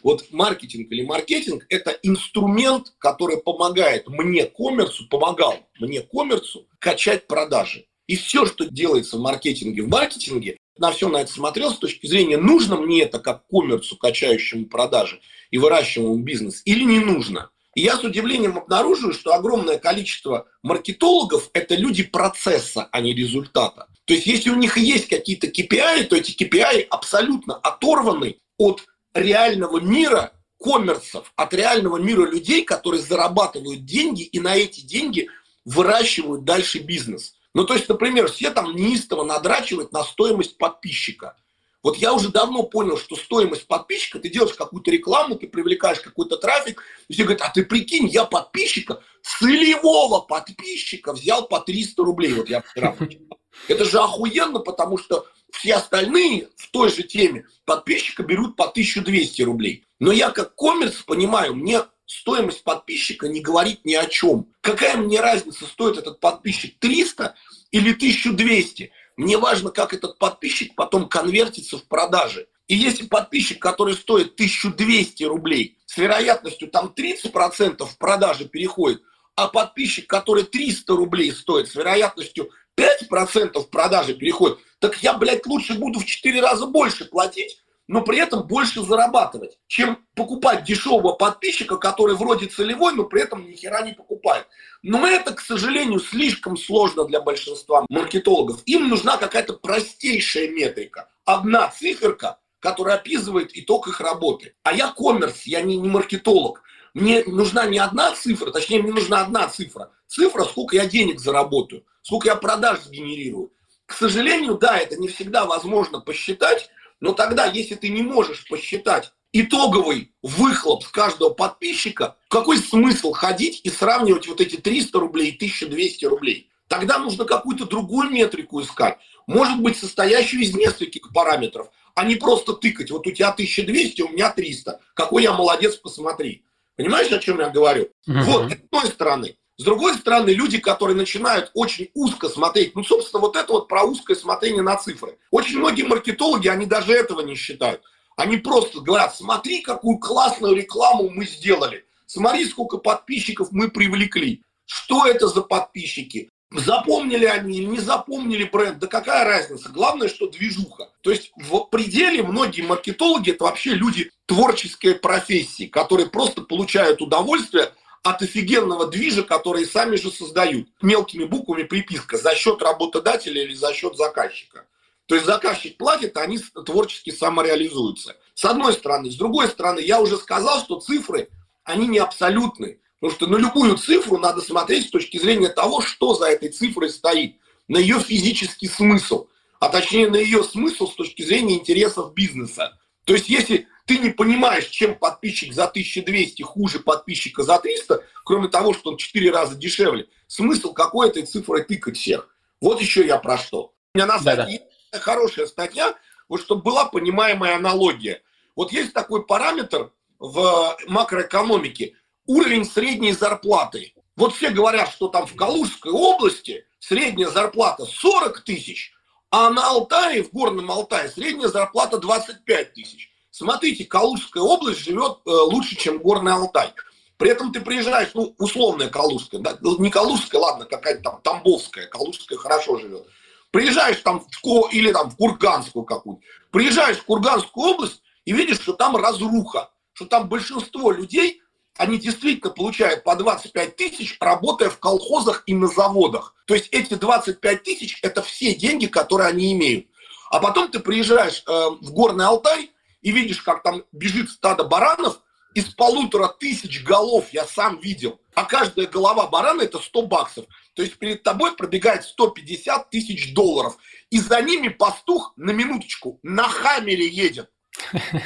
Вот 0.01 0.27
маркетинг 0.31 0.89
или 0.91 1.03
маркетинг– 1.03 1.65
это 1.69 1.91
инструмент, 2.03 2.93
который 2.99 3.37
помогает 3.37 4.07
мне, 4.07 4.45
коммерцу, 4.45 5.09
помогал 5.09 5.57
мне, 5.77 5.99
коммерцу, 5.99 6.67
качать 6.79 7.27
продажи. 7.27 7.85
И 8.07 8.15
все, 8.15 8.45
что 8.45 8.65
делается 8.65 9.17
в 9.17 9.21
маркетинге, 9.21 9.81
в 9.81 9.89
маркетинге, 9.89 10.55
на 10.77 10.93
все 10.93 11.09
на 11.09 11.17
это 11.17 11.31
смотрел 11.31 11.71
с 11.71 11.77
точки 11.77 12.07
зрения, 12.07 12.37
нужно 12.37 12.77
мне 12.77 13.01
это 13.01 13.19
как 13.19 13.45
коммерцу, 13.47 13.97
качающему 13.97 14.67
продажи 14.67 15.19
и 15.51 15.57
выращиваемому 15.57 16.23
бизнес, 16.23 16.61
или 16.63 16.85
не 16.85 16.99
нужно. 16.99 17.49
И 17.75 17.81
я 17.81 17.97
с 17.97 18.03
удивлением 18.03 18.57
обнаруживаю, 18.57 19.13
что 19.13 19.33
огромное 19.33 19.79
количество 19.79 20.47
маркетологов– 20.61 21.49
это 21.53 21.75
люди 21.75 22.03
процесса, 22.03 22.87
а 22.91 23.01
не 23.01 23.13
результата. 23.13 23.87
То 24.05 24.13
есть, 24.13 24.27
если 24.27 24.49
у 24.49 24.55
них 24.55 24.77
есть 24.77 25.07
какие-то 25.07 25.47
KPI, 25.47 26.05
то 26.05 26.15
эти 26.15 26.31
KPI 26.31 26.87
абсолютно 26.89 27.55
оторваны 27.55 28.37
от 28.57 28.83
реального 29.13 29.79
мира 29.79 30.33
коммерсов, 30.59 31.31
от 31.35 31.53
реального 31.53 31.97
мира 31.97 32.25
людей, 32.25 32.63
которые 32.63 33.01
зарабатывают 33.01 33.85
деньги 33.85 34.23
и 34.23 34.39
на 34.39 34.55
эти 34.55 34.81
деньги 34.81 35.29
выращивают 35.65 36.43
дальше 36.43 36.79
бизнес. 36.79 37.35
Ну, 37.53 37.65
то 37.65 37.75
есть, 37.75 37.87
например, 37.87 38.29
все 38.31 38.49
там 38.49 38.75
неистово 38.75 39.23
надрачивают 39.23 39.91
на 39.91 40.03
стоимость 40.03 40.57
подписчика. 40.57 41.37
Вот 41.83 41.97
я 41.97 42.13
уже 42.13 42.29
давно 42.29 42.63
понял, 42.63 42.97
что 42.97 43.17
стоимость 43.17 43.67
подписчика, 43.67 44.17
ты 44.17 44.29
делаешь 44.29 44.55
какую-то 44.55 44.89
рекламу, 44.89 45.35
ты 45.35 45.47
привлекаешь 45.47 45.99
какой-то 45.99 46.37
трафик, 46.37 46.81
и 47.09 47.13
все 47.13 47.23
говорят, 47.23 47.41
а 47.41 47.51
ты 47.51 47.65
прикинь, 47.65 48.07
я 48.07 48.23
подписчика, 48.23 49.01
целевого 49.21 50.21
подписчика 50.21 51.11
взял 51.13 51.45
по 51.45 51.59
300 51.59 52.03
рублей. 52.03 52.33
Вот 52.33 52.49
я 52.49 52.61
вчера 52.61 52.95
Это 53.67 53.85
же 53.85 53.99
охуенно, 53.99 54.59
потому 54.59 54.97
что 54.97 55.27
все 55.51 55.75
остальные 55.75 56.49
в 56.57 56.69
той 56.71 56.89
же 56.89 57.03
теме 57.03 57.45
подписчика 57.65 58.23
берут 58.23 58.55
по 58.55 58.65
1200 58.65 59.41
рублей. 59.43 59.85
Но 59.99 60.11
я 60.11 60.31
как 60.31 60.55
коммерс 60.55 60.95
понимаю, 61.03 61.55
мне 61.55 61.83
стоимость 62.05 62.63
подписчика 62.63 63.27
не 63.27 63.39
говорит 63.39 63.85
ни 63.85 63.93
о 63.93 64.05
чем. 64.05 64.47
Какая 64.61 64.97
мне 64.97 65.21
разница, 65.21 65.65
стоит 65.65 65.97
этот 65.97 66.19
подписчик 66.19 66.77
300 66.79 67.35
или 67.71 67.93
1200? 67.93 68.91
Мне 69.15 69.37
важно, 69.37 69.69
как 69.69 69.93
этот 69.93 70.17
подписчик 70.17 70.75
потом 70.75 71.07
конвертится 71.07 71.77
в 71.77 71.85
продажи. 71.85 72.47
И 72.67 72.75
если 72.75 73.05
подписчик, 73.05 73.61
который 73.61 73.93
стоит 73.93 74.33
1200 74.33 75.23
рублей, 75.23 75.77
с 75.85 75.97
вероятностью 75.97 76.69
там 76.69 76.93
30% 76.95 77.85
в 77.85 77.97
продаже 77.97 78.45
переходит, 78.45 79.01
а 79.35 79.47
подписчик, 79.47 80.07
который 80.07 80.43
300 80.43 80.95
рублей 80.95 81.31
стоит, 81.31 81.67
с 81.67 81.75
вероятностью 81.75 82.49
5% 82.77 83.59
в 83.59 83.69
продаже 83.69 84.13
переходит, 84.13 84.57
так 84.79 84.97
я, 85.03 85.13
блядь, 85.13 85.45
лучше 85.45 85.75
буду 85.75 85.99
в 85.99 86.05
4 86.05 86.41
раза 86.41 86.65
больше 86.65 87.05
платить, 87.05 87.63
но 87.87 88.01
при 88.01 88.19
этом 88.19 88.47
больше 88.47 88.81
зарабатывать, 88.81 89.57
чем 89.67 90.05
покупать 90.15 90.63
дешевого 90.63 91.13
подписчика, 91.13 91.77
который 91.77 92.15
вроде 92.15 92.47
целевой, 92.47 92.93
но 92.93 93.03
при 93.03 93.21
этом 93.21 93.47
ни 93.47 93.55
хера 93.55 93.81
не 93.81 93.93
покупает. 93.93 94.47
Но 94.81 95.05
это, 95.05 95.33
к 95.33 95.41
сожалению, 95.41 95.99
слишком 95.99 96.57
сложно 96.57 97.05
для 97.05 97.21
большинства 97.21 97.85
маркетологов. 97.89 98.61
Им 98.65 98.87
нужна 98.89 99.17
какая-то 99.17 99.53
простейшая 99.53 100.49
метрика. 100.49 101.09
Одна 101.25 101.69
циферка, 101.69 102.39
которая 102.59 102.95
описывает 102.95 103.51
итог 103.53 103.87
их 103.87 103.99
работы. 103.99 104.55
А 104.63 104.73
я 104.73 104.87
коммерс, 104.87 105.43
я 105.43 105.61
не, 105.61 105.77
не 105.77 105.89
маркетолог. 105.89 106.63
Мне 106.93 107.23
нужна 107.25 107.65
не 107.65 107.79
одна 107.79 108.13
цифра, 108.13 108.51
точнее, 108.51 108.81
мне 108.81 108.93
нужна 108.93 109.21
одна 109.21 109.47
цифра. 109.47 109.91
Цифра, 110.07 110.43
сколько 110.43 110.75
я 110.75 110.85
денег 110.85 111.19
заработаю, 111.19 111.85
сколько 112.03 112.27
я 112.27 112.35
продаж 112.35 112.81
сгенерирую. 112.81 113.51
К 113.87 113.93
сожалению, 113.93 114.57
да, 114.57 114.77
это 114.77 114.95
не 114.97 115.07
всегда 115.07 115.45
возможно 115.45 115.99
посчитать, 115.99 116.69
но 116.99 117.13
тогда, 117.13 117.45
если 117.45 117.75
ты 117.75 117.89
не 117.89 118.03
можешь 118.03 118.47
посчитать 118.47 119.11
итоговый 119.31 120.13
выхлоп 120.21 120.83
с 120.83 120.87
каждого 120.87 121.31
подписчика, 121.31 122.15
какой 122.29 122.57
смысл 122.57 123.11
ходить 123.11 123.61
и 123.63 123.69
сравнивать 123.69 124.27
вот 124.27 124.39
эти 124.39 124.55
300 124.55 124.99
рублей 124.99 125.31
и 125.31 125.35
1200 125.35 126.05
рублей? 126.05 126.49
Тогда 126.67 126.99
нужно 126.99 127.25
какую-то 127.25 127.65
другую 127.65 128.09
метрику 128.11 128.61
искать. 128.61 128.97
Может 129.25 129.59
быть, 129.59 129.77
состоящую 129.77 130.43
из 130.43 130.55
нескольких 130.55 131.11
параметров, 131.11 131.69
а 131.95 132.05
не 132.05 132.15
просто 132.15 132.53
тыкать. 132.53 132.91
Вот 132.91 133.05
у 133.07 133.11
тебя 133.11 133.29
1200, 133.29 134.01
у 134.03 134.09
меня 134.09 134.31
300. 134.31 134.79
Какой 134.93 135.23
я 135.23 135.33
молодец, 135.33 135.75
посмотри. 135.75 136.45
Понимаешь, 136.75 137.11
о 137.11 137.19
чем 137.19 137.39
я 137.39 137.49
говорю? 137.49 137.89
Uh-huh. 138.07 138.23
Вот, 138.23 138.51
с 138.51 138.53
одной 138.53 138.87
стороны. 138.91 139.37
С 139.57 139.63
другой 139.63 139.93
стороны, 139.95 140.31
люди, 140.31 140.57
которые 140.57 140.95
начинают 140.97 141.51
очень 141.53 141.89
узко 141.93 142.27
смотреть, 142.27 142.75
ну, 142.75 142.83
собственно, 142.83 143.21
вот 143.21 143.35
это 143.35 143.53
вот 143.53 143.67
про 143.67 143.83
узкое 143.83 144.15
смотрение 144.15 144.63
на 144.63 144.75
цифры. 144.77 145.19
Очень 145.29 145.59
многие 145.59 145.83
маркетологи, 145.83 146.47
они 146.47 146.65
даже 146.65 146.93
этого 146.93 147.21
не 147.21 147.35
считают. 147.35 147.81
Они 148.17 148.37
просто 148.37 148.81
говорят, 148.81 149.15
смотри, 149.15 149.61
какую 149.61 149.99
классную 149.99 150.55
рекламу 150.55 151.09
мы 151.09 151.25
сделали. 151.25 151.85
Смотри, 152.07 152.45
сколько 152.45 152.77
подписчиков 152.77 153.49
мы 153.51 153.69
привлекли. 153.69 154.43
Что 154.65 155.05
это 155.05 155.27
за 155.27 155.41
подписчики? 155.41 156.29
Запомнили 156.53 157.25
они 157.25 157.57
или 157.57 157.65
не 157.65 157.79
запомнили 157.79 158.43
бренд, 158.43 158.79
да 158.79 158.87
какая 158.87 159.25
разница? 159.25 159.69
Главное, 159.69 160.07
что 160.07 160.27
движуха. 160.27 160.89
То 161.01 161.11
есть 161.11 161.31
в 161.35 161.65
пределе 161.65 162.21
многие 162.21 162.61
маркетологи 162.61 163.31
это 163.31 163.45
вообще 163.45 163.71
люди 163.71 164.11
творческой 164.27 164.95
профессии, 164.95 165.65
которые 165.65 166.09
просто 166.09 166.41
получают 166.41 167.01
удовольствие 167.01 167.71
от 168.03 168.21
офигенного 168.21 168.87
движа, 168.87 169.23
который 169.23 169.65
сами 169.65 169.95
же 169.95 170.11
создают. 170.11 170.67
Мелкими 170.81 171.23
буквами 171.23 171.63
приписка 171.63 172.17
за 172.17 172.35
счет 172.35 172.61
работодателя 172.61 173.41
или 173.41 173.53
за 173.53 173.73
счет 173.73 173.95
заказчика. 173.95 174.65
То 175.07 175.15
есть 175.15 175.25
заказчик 175.25 175.77
платит, 175.77 176.15
а 176.17 176.21
они 176.21 176.39
творчески 176.65 177.11
самореализуются. 177.11 178.15
С 178.35 178.45
одной 178.45 178.73
стороны. 178.73 179.11
С 179.11 179.15
другой 179.15 179.47
стороны, 179.47 179.79
я 179.79 180.01
уже 180.01 180.17
сказал, 180.17 180.59
что 180.59 180.79
цифры, 180.79 181.29
они 181.63 181.87
не 181.87 181.99
абсолютны. 181.99 182.79
Потому 183.03 183.17
что 183.17 183.27
на 183.27 183.35
любую 183.35 183.75
цифру 183.75 184.17
надо 184.17 184.39
смотреть 184.39 184.87
с 184.87 184.89
точки 184.89 185.17
зрения 185.17 185.49
того, 185.49 185.81
что 185.81 186.13
за 186.13 186.27
этой 186.27 186.47
цифрой 186.47 186.89
стоит. 186.89 187.35
На 187.67 187.77
ее 187.77 187.99
физический 187.99 188.69
смысл. 188.69 189.27
А 189.59 189.67
точнее 189.67 190.09
на 190.09 190.15
ее 190.15 190.41
смысл 190.41 190.87
с 190.87 190.95
точки 190.95 191.21
зрения 191.21 191.55
интересов 191.55 192.13
бизнеса. 192.13 192.79
То 193.03 193.11
есть 193.11 193.27
если 193.27 193.67
ты 193.87 193.97
не 193.97 194.11
понимаешь, 194.11 194.67
чем 194.67 194.95
подписчик 194.95 195.51
за 195.51 195.65
1200 195.65 196.43
хуже 196.43 196.79
подписчика 196.79 197.43
за 197.43 197.59
300, 197.59 198.05
кроме 198.23 198.47
того, 198.47 198.73
что 198.73 198.91
он 198.91 198.95
4 198.95 199.31
раза 199.31 199.55
дешевле. 199.55 200.07
Смысл 200.27 200.71
какой 200.71 201.09
этой 201.09 201.23
цифрой 201.23 201.65
тыкать 201.65 201.97
всех? 201.97 202.33
Вот 202.61 202.79
еще 202.79 203.05
я 203.05 203.17
про 203.17 203.37
что. 203.37 203.73
У 203.93 203.97
меня 203.97 204.05
на 204.05 204.17
статье 204.17 204.61
да 204.93 204.97
-да. 204.97 205.01
хорошая 205.01 205.47
статья, 205.47 205.93
вот 206.29 206.39
чтобы 206.39 206.61
была 206.61 206.85
понимаемая 206.85 207.57
аналогия. 207.57 208.21
Вот 208.55 208.71
есть 208.71 208.93
такой 208.93 209.25
параметр 209.25 209.91
в 210.19 210.77
макроэкономике– 210.87 211.95
уровень 212.25 212.65
средней 212.65 213.13
зарплаты. 213.13 213.93
Вот 214.15 214.35
все 214.35 214.49
говорят, 214.49 214.91
что 214.91 215.07
там 215.07 215.25
в 215.25 215.35
Калужской 215.35 215.91
области 215.91 216.65
средняя 216.79 217.29
зарплата 217.29 217.85
40 217.85 218.41
тысяч, 218.41 218.93
а 219.31 219.49
на 219.49 219.67
Алтае, 219.67 220.23
в 220.23 220.31
Горном 220.31 220.69
Алтае, 220.69 221.09
средняя 221.09 221.49
зарплата 221.49 221.97
25 221.97 222.73
тысяч. 222.73 223.09
Смотрите, 223.31 223.85
Калужская 223.85 224.43
область 224.43 224.81
живет 224.81 225.17
э, 225.25 225.29
лучше, 225.31 225.75
чем 225.75 225.97
Горный 225.97 226.33
Алтай. 226.33 226.71
При 227.17 227.31
этом 227.31 227.51
ты 227.51 227.61
приезжаешь, 227.61 228.11
ну, 228.13 228.35
условная 228.37 228.89
Калужская, 228.89 229.41
да, 229.41 229.57
ну, 229.61 229.79
не 229.79 229.89
Калужская, 229.89 230.39
ладно, 230.39 230.65
какая-то 230.65 231.01
там 231.01 231.21
Тамбовская, 231.21 231.87
Калужская 231.87 232.37
хорошо 232.37 232.77
живет. 232.77 233.07
Приезжаешь 233.49 234.01
там 234.01 234.19
в 234.19 234.41
Ко 234.41 234.67
или 234.71 234.91
там 234.91 235.09
в 235.09 235.15
Курганскую 235.15 235.85
какую-то. 235.85 236.21
Приезжаешь 236.51 236.97
в 236.97 237.05
Курганскую 237.05 237.73
область 237.73 238.01
и 238.25 238.33
видишь, 238.33 238.59
что 238.59 238.73
там 238.73 238.95
разруха, 238.95 239.71
что 239.93 240.05
там 240.05 240.27
большинство 240.27 240.91
людей, 240.91 241.41
они 241.77 241.97
действительно 241.97 242.51
получают 242.51 243.03
по 243.03 243.15
25 243.15 243.75
тысяч, 243.75 244.17
работая 244.19 244.69
в 244.69 244.79
колхозах 244.79 245.43
и 245.45 245.53
на 245.53 245.67
заводах. 245.67 246.35
То 246.45 246.53
есть 246.53 246.69
эти 246.71 246.93
25 246.93 247.63
тысяч– 247.63 247.99
это 248.03 248.21
все 248.21 248.53
деньги, 248.53 248.85
которые 248.85 249.29
они 249.29 249.53
имеют. 249.53 249.87
А 250.29 250.39
потом 250.39 250.69
ты 250.69 250.79
приезжаешь 250.79 251.43
э, 251.45 251.51
в 251.51 251.91
Горный 251.91 252.25
Алтай, 252.25 252.71
и 253.01 253.11
видишь, 253.11 253.41
как 253.41 253.63
там 253.63 253.83
бежит 253.91 254.29
стадо 254.29 254.63
баранов, 254.63 255.19
из 255.53 255.65
полутора 255.65 256.27
тысяч 256.27 256.83
голов 256.83 257.27
я 257.31 257.45
сам 257.45 257.79
видел, 257.79 258.19
а 258.33 258.45
каждая 258.45 258.87
голова 258.87 259.27
барана 259.27 259.61
это 259.61 259.79
100 259.79 260.01
баксов. 260.03 260.45
То 260.73 260.81
есть 260.81 260.97
перед 260.97 261.21
тобой 261.21 261.55
пробегает 261.55 262.03
150 262.03 262.89
тысяч 262.89 263.33
долларов. 263.33 263.77
И 264.09 264.19
за 264.19 264.41
ними 264.41 264.69
пастух, 264.69 265.33
на 265.35 265.51
минуточку, 265.51 266.19
на 266.23 266.47
хаммере 266.47 267.07
едет. 267.07 267.51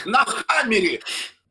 На 0.05 0.25
хаммере. 0.25 1.01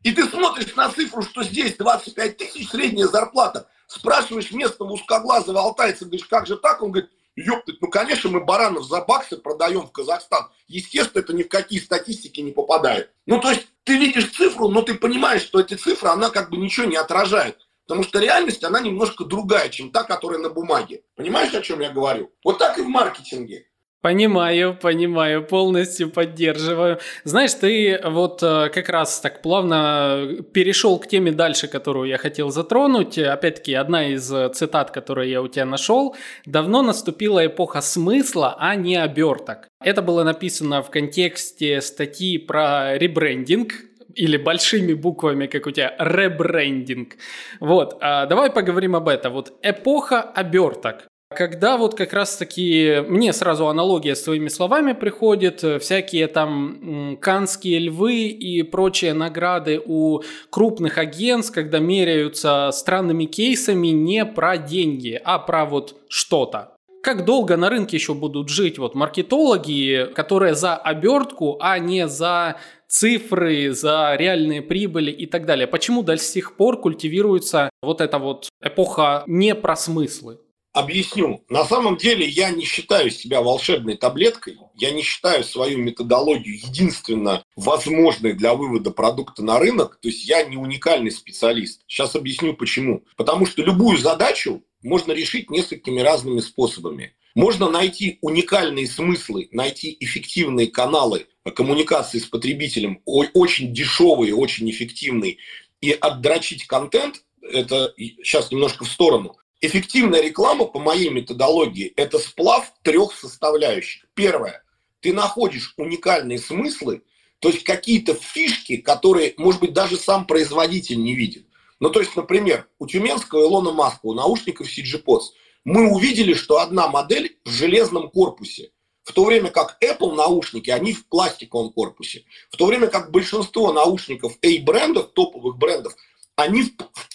И 0.02 0.12
ты 0.12 0.24
смотришь 0.28 0.74
на 0.76 0.90
цифру, 0.90 1.22
что 1.22 1.42
здесь 1.42 1.76
25 1.76 2.36
тысяч 2.36 2.68
средняя 2.68 3.08
зарплата. 3.08 3.68
Спрашиваешь 3.86 4.52
местного 4.52 4.92
узкоглазого 4.92 5.60
алтайца, 5.60 6.04
говоришь, 6.04 6.26
как 6.26 6.46
же 6.46 6.56
так? 6.56 6.82
Он 6.82 6.92
говорит, 6.92 7.10
ёптать, 7.36 7.80
ну, 7.80 7.88
конечно, 7.88 8.30
мы 8.30 8.44
баранов 8.44 8.84
за 8.84 9.00
баксы 9.02 9.36
продаем 9.36 9.86
в 9.86 9.92
Казахстан. 9.92 10.48
Естественно, 10.66 11.22
это 11.22 11.32
ни 11.32 11.42
в 11.42 11.48
какие 11.48 11.78
статистики 11.78 12.40
не 12.40 12.52
попадает. 12.52 13.10
Ну, 13.26 13.40
то 13.40 13.50
есть, 13.50 13.66
ты 13.84 13.98
видишь 13.98 14.32
цифру, 14.32 14.68
но 14.68 14.82
ты 14.82 14.94
понимаешь, 14.94 15.42
что 15.42 15.60
эта 15.60 15.76
цифра, 15.76 16.10
она 16.10 16.30
как 16.30 16.50
бы 16.50 16.56
ничего 16.56 16.86
не 16.86 16.96
отражает. 16.96 17.58
Потому 17.86 18.02
что 18.02 18.18
реальность, 18.18 18.64
она 18.64 18.80
немножко 18.80 19.24
другая, 19.24 19.68
чем 19.68 19.92
та, 19.92 20.02
которая 20.02 20.40
на 20.40 20.50
бумаге. 20.50 21.02
Понимаешь, 21.14 21.54
о 21.54 21.62
чем 21.62 21.80
я 21.80 21.90
говорю? 21.90 22.32
Вот 22.42 22.58
так 22.58 22.78
и 22.78 22.82
в 22.82 22.88
маркетинге. 22.88 23.66
Понимаю, 24.02 24.76
понимаю, 24.80 25.44
полностью 25.44 26.10
поддерживаю. 26.10 26.98
Знаешь, 27.24 27.54
ты 27.54 27.98
вот 28.04 28.42
э, 28.42 28.68
как 28.68 28.88
раз 28.88 29.20
так 29.20 29.42
плавно 29.42 30.28
перешел 30.52 30.98
к 30.98 31.08
теме 31.08 31.32
дальше, 31.32 31.66
которую 31.66 32.08
я 32.08 32.18
хотел 32.18 32.50
затронуть. 32.50 33.18
Опять-таки, 33.18 33.74
одна 33.74 34.06
из 34.08 34.32
цитат, 34.54 34.90
которые 34.92 35.30
я 35.30 35.42
у 35.42 35.48
тебя 35.48 35.64
нашел. 35.64 36.14
«Давно 36.44 36.82
наступила 36.82 37.44
эпоха 37.44 37.80
смысла, 37.80 38.56
а 38.58 38.76
не 38.76 38.96
оберток». 38.96 39.68
Это 39.82 40.02
было 40.02 40.22
написано 40.22 40.82
в 40.82 40.90
контексте 40.90 41.80
статьи 41.80 42.38
про 42.38 42.96
ребрендинг, 42.98 43.72
или 44.16 44.36
большими 44.36 44.94
буквами, 44.94 45.46
как 45.46 45.66
у 45.66 45.70
тебя, 45.70 45.94
ребрендинг. 45.98 47.16
Вот, 47.60 47.98
а 48.00 48.26
давай 48.26 48.50
поговорим 48.50 48.96
об 48.96 49.08
этом. 49.08 49.32
Вот 49.32 49.52
эпоха 49.62 50.22
оберток. 50.22 51.06
Когда 51.36 51.76
вот 51.76 51.94
как 51.94 52.14
раз-таки 52.14 53.04
мне 53.08 53.34
сразу 53.34 53.68
аналогия 53.68 54.16
с 54.16 54.22
твоими 54.22 54.48
словами 54.48 54.94
приходит, 54.94 55.62
э, 55.64 55.78
всякие 55.78 56.28
там 56.28 57.18
канские 57.20 57.78
львы 57.78 58.28
и 58.28 58.62
прочие 58.62 59.12
награды 59.12 59.82
у 59.84 60.22
крупных 60.48 60.96
агентств, 60.96 61.52
когда 61.52 61.78
меряются 61.78 62.70
странными 62.72 63.26
кейсами 63.26 63.88
не 63.88 64.24
про 64.24 64.56
деньги, 64.56 65.20
а 65.22 65.38
про 65.38 65.66
вот 65.66 65.96
что-то. 66.08 66.72
Как 67.02 67.26
долго 67.26 67.58
на 67.58 67.68
рынке 67.68 67.98
еще 67.98 68.14
будут 68.14 68.48
жить 68.48 68.78
вот 68.78 68.94
маркетологи, 68.94 70.08
которые 70.14 70.54
за 70.54 70.74
обертку, 70.74 71.58
а 71.60 71.78
не 71.78 72.08
за 72.08 72.56
цифры, 72.88 73.72
за 73.72 74.14
реальные 74.16 74.62
прибыли 74.62 75.10
и 75.10 75.26
так 75.26 75.44
далее? 75.44 75.66
Почему 75.66 76.02
до 76.02 76.16
сих 76.16 76.56
пор 76.56 76.80
культивируется 76.80 77.68
вот 77.82 78.00
эта 78.00 78.18
вот 78.18 78.48
эпоха 78.62 79.22
не 79.26 79.54
про 79.54 79.76
смыслы? 79.76 80.38
Объясню. 80.76 81.42
На 81.48 81.64
самом 81.64 81.96
деле 81.96 82.28
я 82.28 82.50
не 82.50 82.66
считаю 82.66 83.10
себя 83.10 83.40
волшебной 83.40 83.96
таблеткой, 83.96 84.58
я 84.74 84.90
не 84.90 85.00
считаю 85.00 85.42
свою 85.42 85.78
методологию 85.78 86.54
единственно 86.54 87.42
возможной 87.56 88.34
для 88.34 88.52
вывода 88.52 88.90
продукта 88.90 89.42
на 89.42 89.58
рынок, 89.58 89.98
то 90.02 90.08
есть 90.08 90.28
я 90.28 90.44
не 90.44 90.58
уникальный 90.58 91.10
специалист. 91.10 91.80
Сейчас 91.86 92.14
объясню 92.14 92.52
почему. 92.52 93.04
Потому 93.16 93.46
что 93.46 93.62
любую 93.62 93.96
задачу 93.96 94.64
можно 94.82 95.12
решить 95.12 95.48
несколькими 95.48 96.00
разными 96.00 96.40
способами. 96.40 97.14
Можно 97.34 97.70
найти 97.70 98.18
уникальные 98.20 98.86
смыслы, 98.86 99.48
найти 99.52 99.96
эффективные 99.98 100.66
каналы 100.66 101.26
коммуникации 101.54 102.18
с 102.18 102.26
потребителем, 102.26 103.00
очень 103.06 103.72
дешевые, 103.72 104.34
очень 104.34 104.70
эффективные, 104.70 105.38
и 105.80 105.92
отдрочить 105.92 106.66
контент, 106.66 107.22
это 107.40 107.94
сейчас 107.96 108.50
немножко 108.50 108.84
в 108.84 108.88
сторону, 108.90 109.36
Эффективная 109.62 110.20
реклама, 110.22 110.66
по 110.66 110.78
моей 110.78 111.08
методологии, 111.08 111.92
это 111.96 112.18
сплав 112.18 112.72
трех 112.82 113.14
составляющих. 113.14 114.06
Первое. 114.14 114.62
Ты 115.00 115.12
находишь 115.14 115.72
уникальные 115.78 116.38
смыслы, 116.38 117.02
то 117.38 117.48
есть 117.48 117.64
какие-то 117.64 118.14
фишки, 118.14 118.76
которые, 118.76 119.34
может 119.38 119.60
быть, 119.60 119.72
даже 119.72 119.96
сам 119.96 120.26
производитель 120.26 121.02
не 121.02 121.14
видит. 121.14 121.46
Ну, 121.80 121.90
то 121.90 122.00
есть, 122.00 122.16
например, 122.16 122.68
у 122.78 122.86
Тюменского 122.86 123.42
Илона 123.42 123.72
Маска, 123.72 124.00
у 124.04 124.14
наушников 124.14 124.66
CG 124.66 125.02
Pods, 125.02 125.32
мы 125.64 125.90
увидели, 125.90 126.34
что 126.34 126.58
одна 126.58 126.88
модель 126.88 127.38
в 127.44 127.50
железном 127.50 128.10
корпусе, 128.10 128.70
в 129.04 129.12
то 129.12 129.24
время 129.24 129.50
как 129.50 129.78
Apple 129.82 130.14
наушники, 130.14 130.70
они 130.70 130.92
в 130.92 131.06
пластиковом 131.08 131.72
корпусе. 131.72 132.24
В 132.50 132.56
то 132.56 132.66
время 132.66 132.88
как 132.88 133.10
большинство 133.10 133.72
наушников 133.72 134.36
A-брендов, 134.42 135.12
топовых 135.12 135.56
брендов, 135.56 135.94
они 136.34 136.64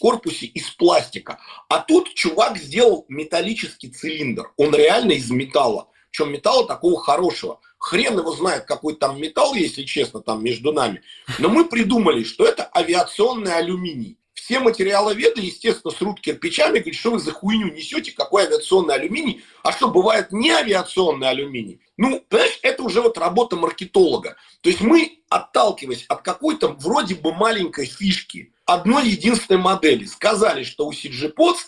корпусе 0.02 0.48
из 0.48 0.68
пластика. 0.72 1.40
А 1.70 1.78
тут 1.80 2.14
чувак 2.16 2.58
сделал 2.58 3.06
металлический 3.08 3.90
цилиндр. 3.90 4.52
Он 4.58 4.74
реально 4.76 5.12
из 5.12 5.30
металла. 5.30 5.90
Причем 6.10 6.34
металла 6.34 6.68
такого 6.68 7.00
хорошего. 7.00 7.60
Хрен 7.78 8.18
его 8.18 8.32
знает, 8.34 8.66
какой 8.66 8.96
там 8.96 9.22
металл, 9.22 9.54
если 9.54 9.84
честно, 9.84 10.22
там 10.22 10.44
между 10.44 10.74
нами. 10.74 11.04
Но 11.38 11.50
мы 11.50 11.66
придумали, 11.66 12.24
что 12.24 12.46
это 12.46 12.70
авиационный 12.76 13.54
алюминий. 13.54 14.18
Все 14.52 14.60
материаловеды, 14.60 15.40
естественно, 15.40 15.94
срут 15.94 16.20
кирпичами, 16.20 16.80
говорят, 16.80 16.96
что 16.96 17.12
вы 17.12 17.20
за 17.20 17.32
хуйню 17.32 17.72
несете, 17.72 18.12
какой 18.12 18.44
авиационный 18.44 18.96
алюминий, 18.96 19.46
а 19.64 19.72
что 19.72 19.88
бывает 19.88 20.34
не 20.34 20.50
авиационный 20.52 21.30
алюминий. 21.30 21.80
Ну, 21.96 22.22
понимаешь, 22.28 22.60
это 22.62 22.84
уже 22.84 23.00
вот 23.00 23.18
работа 23.18 23.56
маркетолога. 23.56 24.36
То 24.60 24.70
есть 24.70 24.82
мы, 24.82 25.20
отталкиваясь 25.30 26.04
от 26.10 26.24
какой-то 26.24 26.68
вроде 26.68 27.16
бы 27.16 27.34
маленькой 27.34 27.86
фишки, 27.86 28.52
одной 28.66 29.08
единственной 29.08 29.62
модели. 29.62 30.04
Сказали, 30.04 30.64
что 30.64 30.86
у 30.86 30.92
CG 30.92 31.34
Pods 31.34 31.60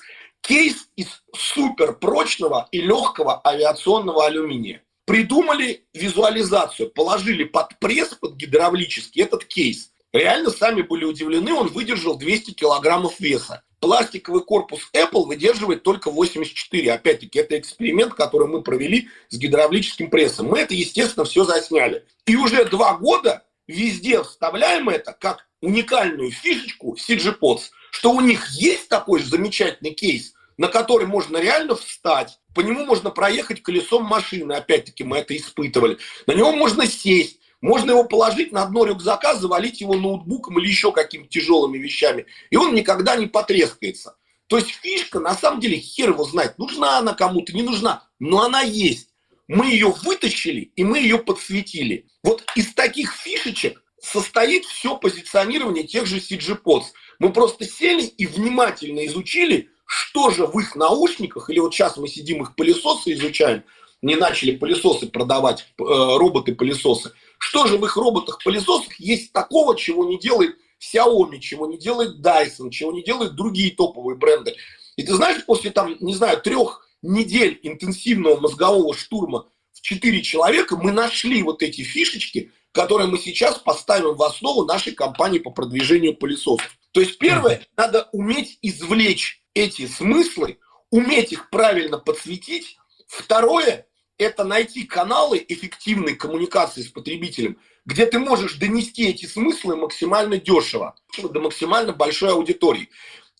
кейс 0.41 0.89
из 0.97 1.23
супер 1.33 1.93
прочного 1.93 2.67
и 2.73 2.81
легкого 2.81 3.39
авиационного 3.47 4.25
алюминия. 4.25 4.83
Придумали 5.05 5.85
визуализацию, 5.93 6.89
положили 6.89 7.45
под 7.45 7.79
пресс, 7.79 8.09
под 8.09 8.35
гидравлический 8.35 9.21
этот 9.21 9.45
кейс. 9.45 9.92
Реально 10.13 10.51
сами 10.51 10.83
были 10.83 11.05
удивлены, 11.05 11.53
он 11.53 11.69
выдержал 11.69 12.15
200 12.15 12.51
килограммов 12.51 13.19
веса. 13.19 13.63
Пластиковый 13.79 14.43
корпус 14.43 14.87
Apple 14.93 15.25
выдерживает 15.25 15.81
только 15.81 16.11
84. 16.11 16.93
Опять-таки, 16.93 17.39
это 17.39 17.57
эксперимент, 17.57 18.13
который 18.13 18.47
мы 18.47 18.61
провели 18.61 19.09
с 19.29 19.37
гидравлическим 19.37 20.11
прессом. 20.11 20.47
Мы 20.47 20.59
это, 20.59 20.75
естественно, 20.75 21.25
все 21.25 21.43
засняли. 21.43 22.05
И 22.27 22.35
уже 22.35 22.63
два 22.65 22.95
года 22.95 23.43
везде 23.67 24.21
вставляем 24.21 24.87
это 24.87 25.17
как 25.19 25.47
уникальную 25.61 26.31
фишечку 26.31 26.95
CG 26.95 27.39
Pods, 27.39 27.71
что 27.91 28.11
у 28.11 28.21
них 28.21 28.49
есть 28.51 28.89
такой 28.89 29.19
же 29.19 29.25
замечательный 29.25 29.93
кейс, 29.93 30.33
на 30.57 30.67
который 30.67 31.07
можно 31.07 31.37
реально 31.37 31.75
встать, 31.75 32.39
по 32.53 32.61
нему 32.61 32.85
можно 32.85 33.09
проехать 33.09 33.63
колесом 33.63 34.03
машины, 34.03 34.53
опять-таки 34.53 35.03
мы 35.03 35.17
это 35.17 35.35
испытывали, 35.35 35.97
на 36.27 36.33
него 36.33 36.51
можно 36.51 36.85
сесть, 36.85 37.39
можно 37.63 37.91
его 37.91 38.03
положить 38.03 38.51
на 38.51 38.65
дно 38.65 38.83
рюкзака, 38.83 39.35
завалить 39.35 39.79
его 39.79 39.93
ноутбуком 39.95 40.59
или 40.59 40.67
еще 40.67 40.91
какими-то 40.91 41.29
тяжелыми 41.29 41.77
вещами, 41.77 42.25
и 42.49 42.57
он 42.57 42.75
никогда 42.75 43.15
не 43.15 43.25
потрескается. 43.25 44.17
То 44.47 44.57
есть 44.57 44.71
фишка, 44.81 45.21
на 45.21 45.33
самом 45.33 45.61
деле, 45.61 45.77
хер 45.77 46.09
его 46.09 46.25
знает, 46.25 46.57
нужна 46.57 46.97
она 46.97 47.13
кому-то, 47.13 47.53
не 47.53 47.63
нужна, 47.63 48.05
но 48.19 48.43
она 48.43 48.61
есть. 48.61 49.13
Мы 49.47 49.67
ее 49.67 49.93
вытащили, 50.03 50.73
и 50.75 50.83
мы 50.83 50.99
ее 50.99 51.17
подсветили. 51.17 52.05
Вот 52.21 52.43
из 52.53 52.73
таких 52.73 53.13
фишечек 53.13 53.81
состоит 54.01 54.65
все 54.65 54.97
позиционирование 54.97 55.85
тех 55.85 56.05
же 56.05 56.17
CG-Pods. 56.17 56.87
Мы 57.19 57.31
просто 57.31 57.63
сели 57.63 58.03
и 58.03 58.25
внимательно 58.27 59.05
изучили, 59.05 59.69
что 59.85 60.31
же 60.31 60.47
в 60.47 60.59
их 60.59 60.75
наушниках, 60.75 61.49
или 61.49 61.59
вот 61.59 61.73
сейчас 61.73 61.95
мы 61.95 62.09
сидим 62.09 62.43
их 62.43 62.55
пылесосы 62.55 63.13
изучаем, 63.13 63.63
не 64.01 64.17
начали 64.17 64.51
пылесосы 64.51 65.07
продавать, 65.07 65.61
э, 65.61 65.83
роботы-пылесосы, 65.83 67.13
что 67.43 67.67
же 67.67 67.77
в 67.77 67.85
их 67.85 67.95
роботах-пылесосах 67.95 68.99
есть 68.99 69.33
такого, 69.33 69.77
чего 69.77 70.05
не 70.05 70.17
делает 70.19 70.57
Xiaomi, 70.79 71.39
чего 71.39 71.67
не 71.67 71.77
делает 71.77 72.25
Dyson, 72.25 72.69
чего 72.69 72.91
не 72.91 73.03
делают 73.03 73.35
другие 73.35 73.71
топовые 73.71 74.17
бренды. 74.17 74.55
И 74.95 75.03
ты 75.03 75.13
знаешь, 75.13 75.45
после 75.45 75.71
там, 75.71 75.95
не 75.99 76.13
знаю, 76.13 76.41
трех 76.41 76.87
недель 77.01 77.59
интенсивного 77.63 78.39
мозгового 78.39 78.93
штурма 78.93 79.47
в 79.71 79.81
четыре 79.81 80.21
человека 80.21 80.77
мы 80.77 80.91
нашли 80.91 81.43
вот 81.43 81.63
эти 81.63 81.81
фишечки– 81.81 82.51
которые 82.73 83.07
мы 83.07 83.19
сейчас 83.19 83.59
поставим 83.59 84.15
в 84.15 84.23
основу 84.23 84.65
нашей 84.65 84.93
кампании 84.93 85.39
по 85.39 85.51
продвижению 85.51 86.17
пылесосов. 86.17 86.75
То 86.91 86.99
есть 86.99 87.17
первое, 87.19 87.65
надо 87.77 88.09
уметь 88.11 88.57
извлечь 88.61 89.41
эти 89.53 89.87
смыслы, 89.87 90.57
уметь 90.89 91.31
их 91.31 91.49
правильно 91.49 91.99
подсветить. 91.99 92.77
Второе, 93.07 93.85
это 94.17 94.43
найти 94.43 94.83
каналы 94.83 95.43
эффективной 95.47 96.15
коммуникации 96.15 96.81
с 96.81 96.89
потребителем, 96.89 97.57
где 97.85 98.05
ты 98.05 98.19
можешь 98.19 98.55
донести 98.55 99.07
эти 99.07 99.25
смыслы 99.25 99.75
максимально 99.75 100.37
дешево, 100.37 100.95
до 101.21 101.39
максимально 101.39 101.93
большой 101.93 102.31
аудитории. 102.31 102.89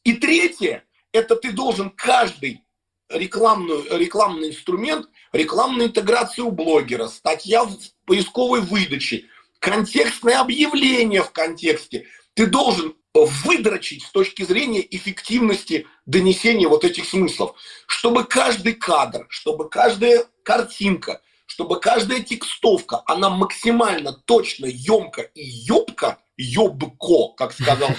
И 0.04 0.14
третье, 0.14 0.84
это 1.12 1.36
ты 1.36 1.52
должен 1.52 1.90
каждый 1.92 2.62
рекламную, 3.10 3.86
рекламный 3.98 4.50
инструмент, 4.50 5.08
рекламную 5.32 5.90
интеграцию 5.90 6.52
блогера, 6.52 7.08
статья 7.08 7.64
в 7.64 7.78
поисковой 8.06 8.62
выдаче, 8.62 9.26
контекстное 9.60 10.40
объявление 10.40 11.24
в 11.24 11.32
контексте. 11.32 12.08
Ты 12.34 12.48
должен 12.48 12.96
выдрочить 13.14 14.04
с 14.04 14.10
точки 14.10 14.44
зрения 14.44 14.86
эффективности 14.90 15.88
донесения 16.06 16.68
вот 16.68 16.84
этих 16.84 17.06
смыслов. 17.06 17.56
Чтобы 17.86 18.24
каждый 18.24 18.74
кадр, 18.74 19.28
чтобы 19.30 19.70
каждая 19.70 20.26
картинка, 20.44 21.22
чтобы 21.46 21.80
каждая 21.80 22.22
текстовка, 22.22 23.02
она 23.06 23.30
максимально 23.30 24.14
точно, 24.14 24.66
емко 24.66 25.22
и 25.22 25.44
ёбко, 25.44 26.20
ёбко, 26.38 27.34
как 27.38 27.54
сказал 27.54 27.89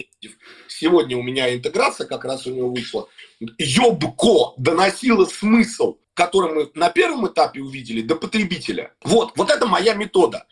Сегодня 0.68 1.16
у 1.16 1.22
меня 1.22 1.54
интеграция 1.54 2.06
как 2.06 2.24
раз 2.24 2.46
у 2.46 2.50
него 2.50 2.70
вышла. 2.70 3.08
Ёбко 3.58 4.54
доносила 4.56 5.26
смысл, 5.26 5.98
который 6.14 6.52
мы 6.52 6.70
на 6.74 6.90
первом 6.90 7.28
этапе 7.28 7.60
увидели, 7.60 8.02
до 8.02 8.16
потребителя. 8.16 8.92
Вот, 9.02 9.32
вот 9.36 9.50
это 9.50 9.66
моя 9.66 9.94
метода. 9.94 10.46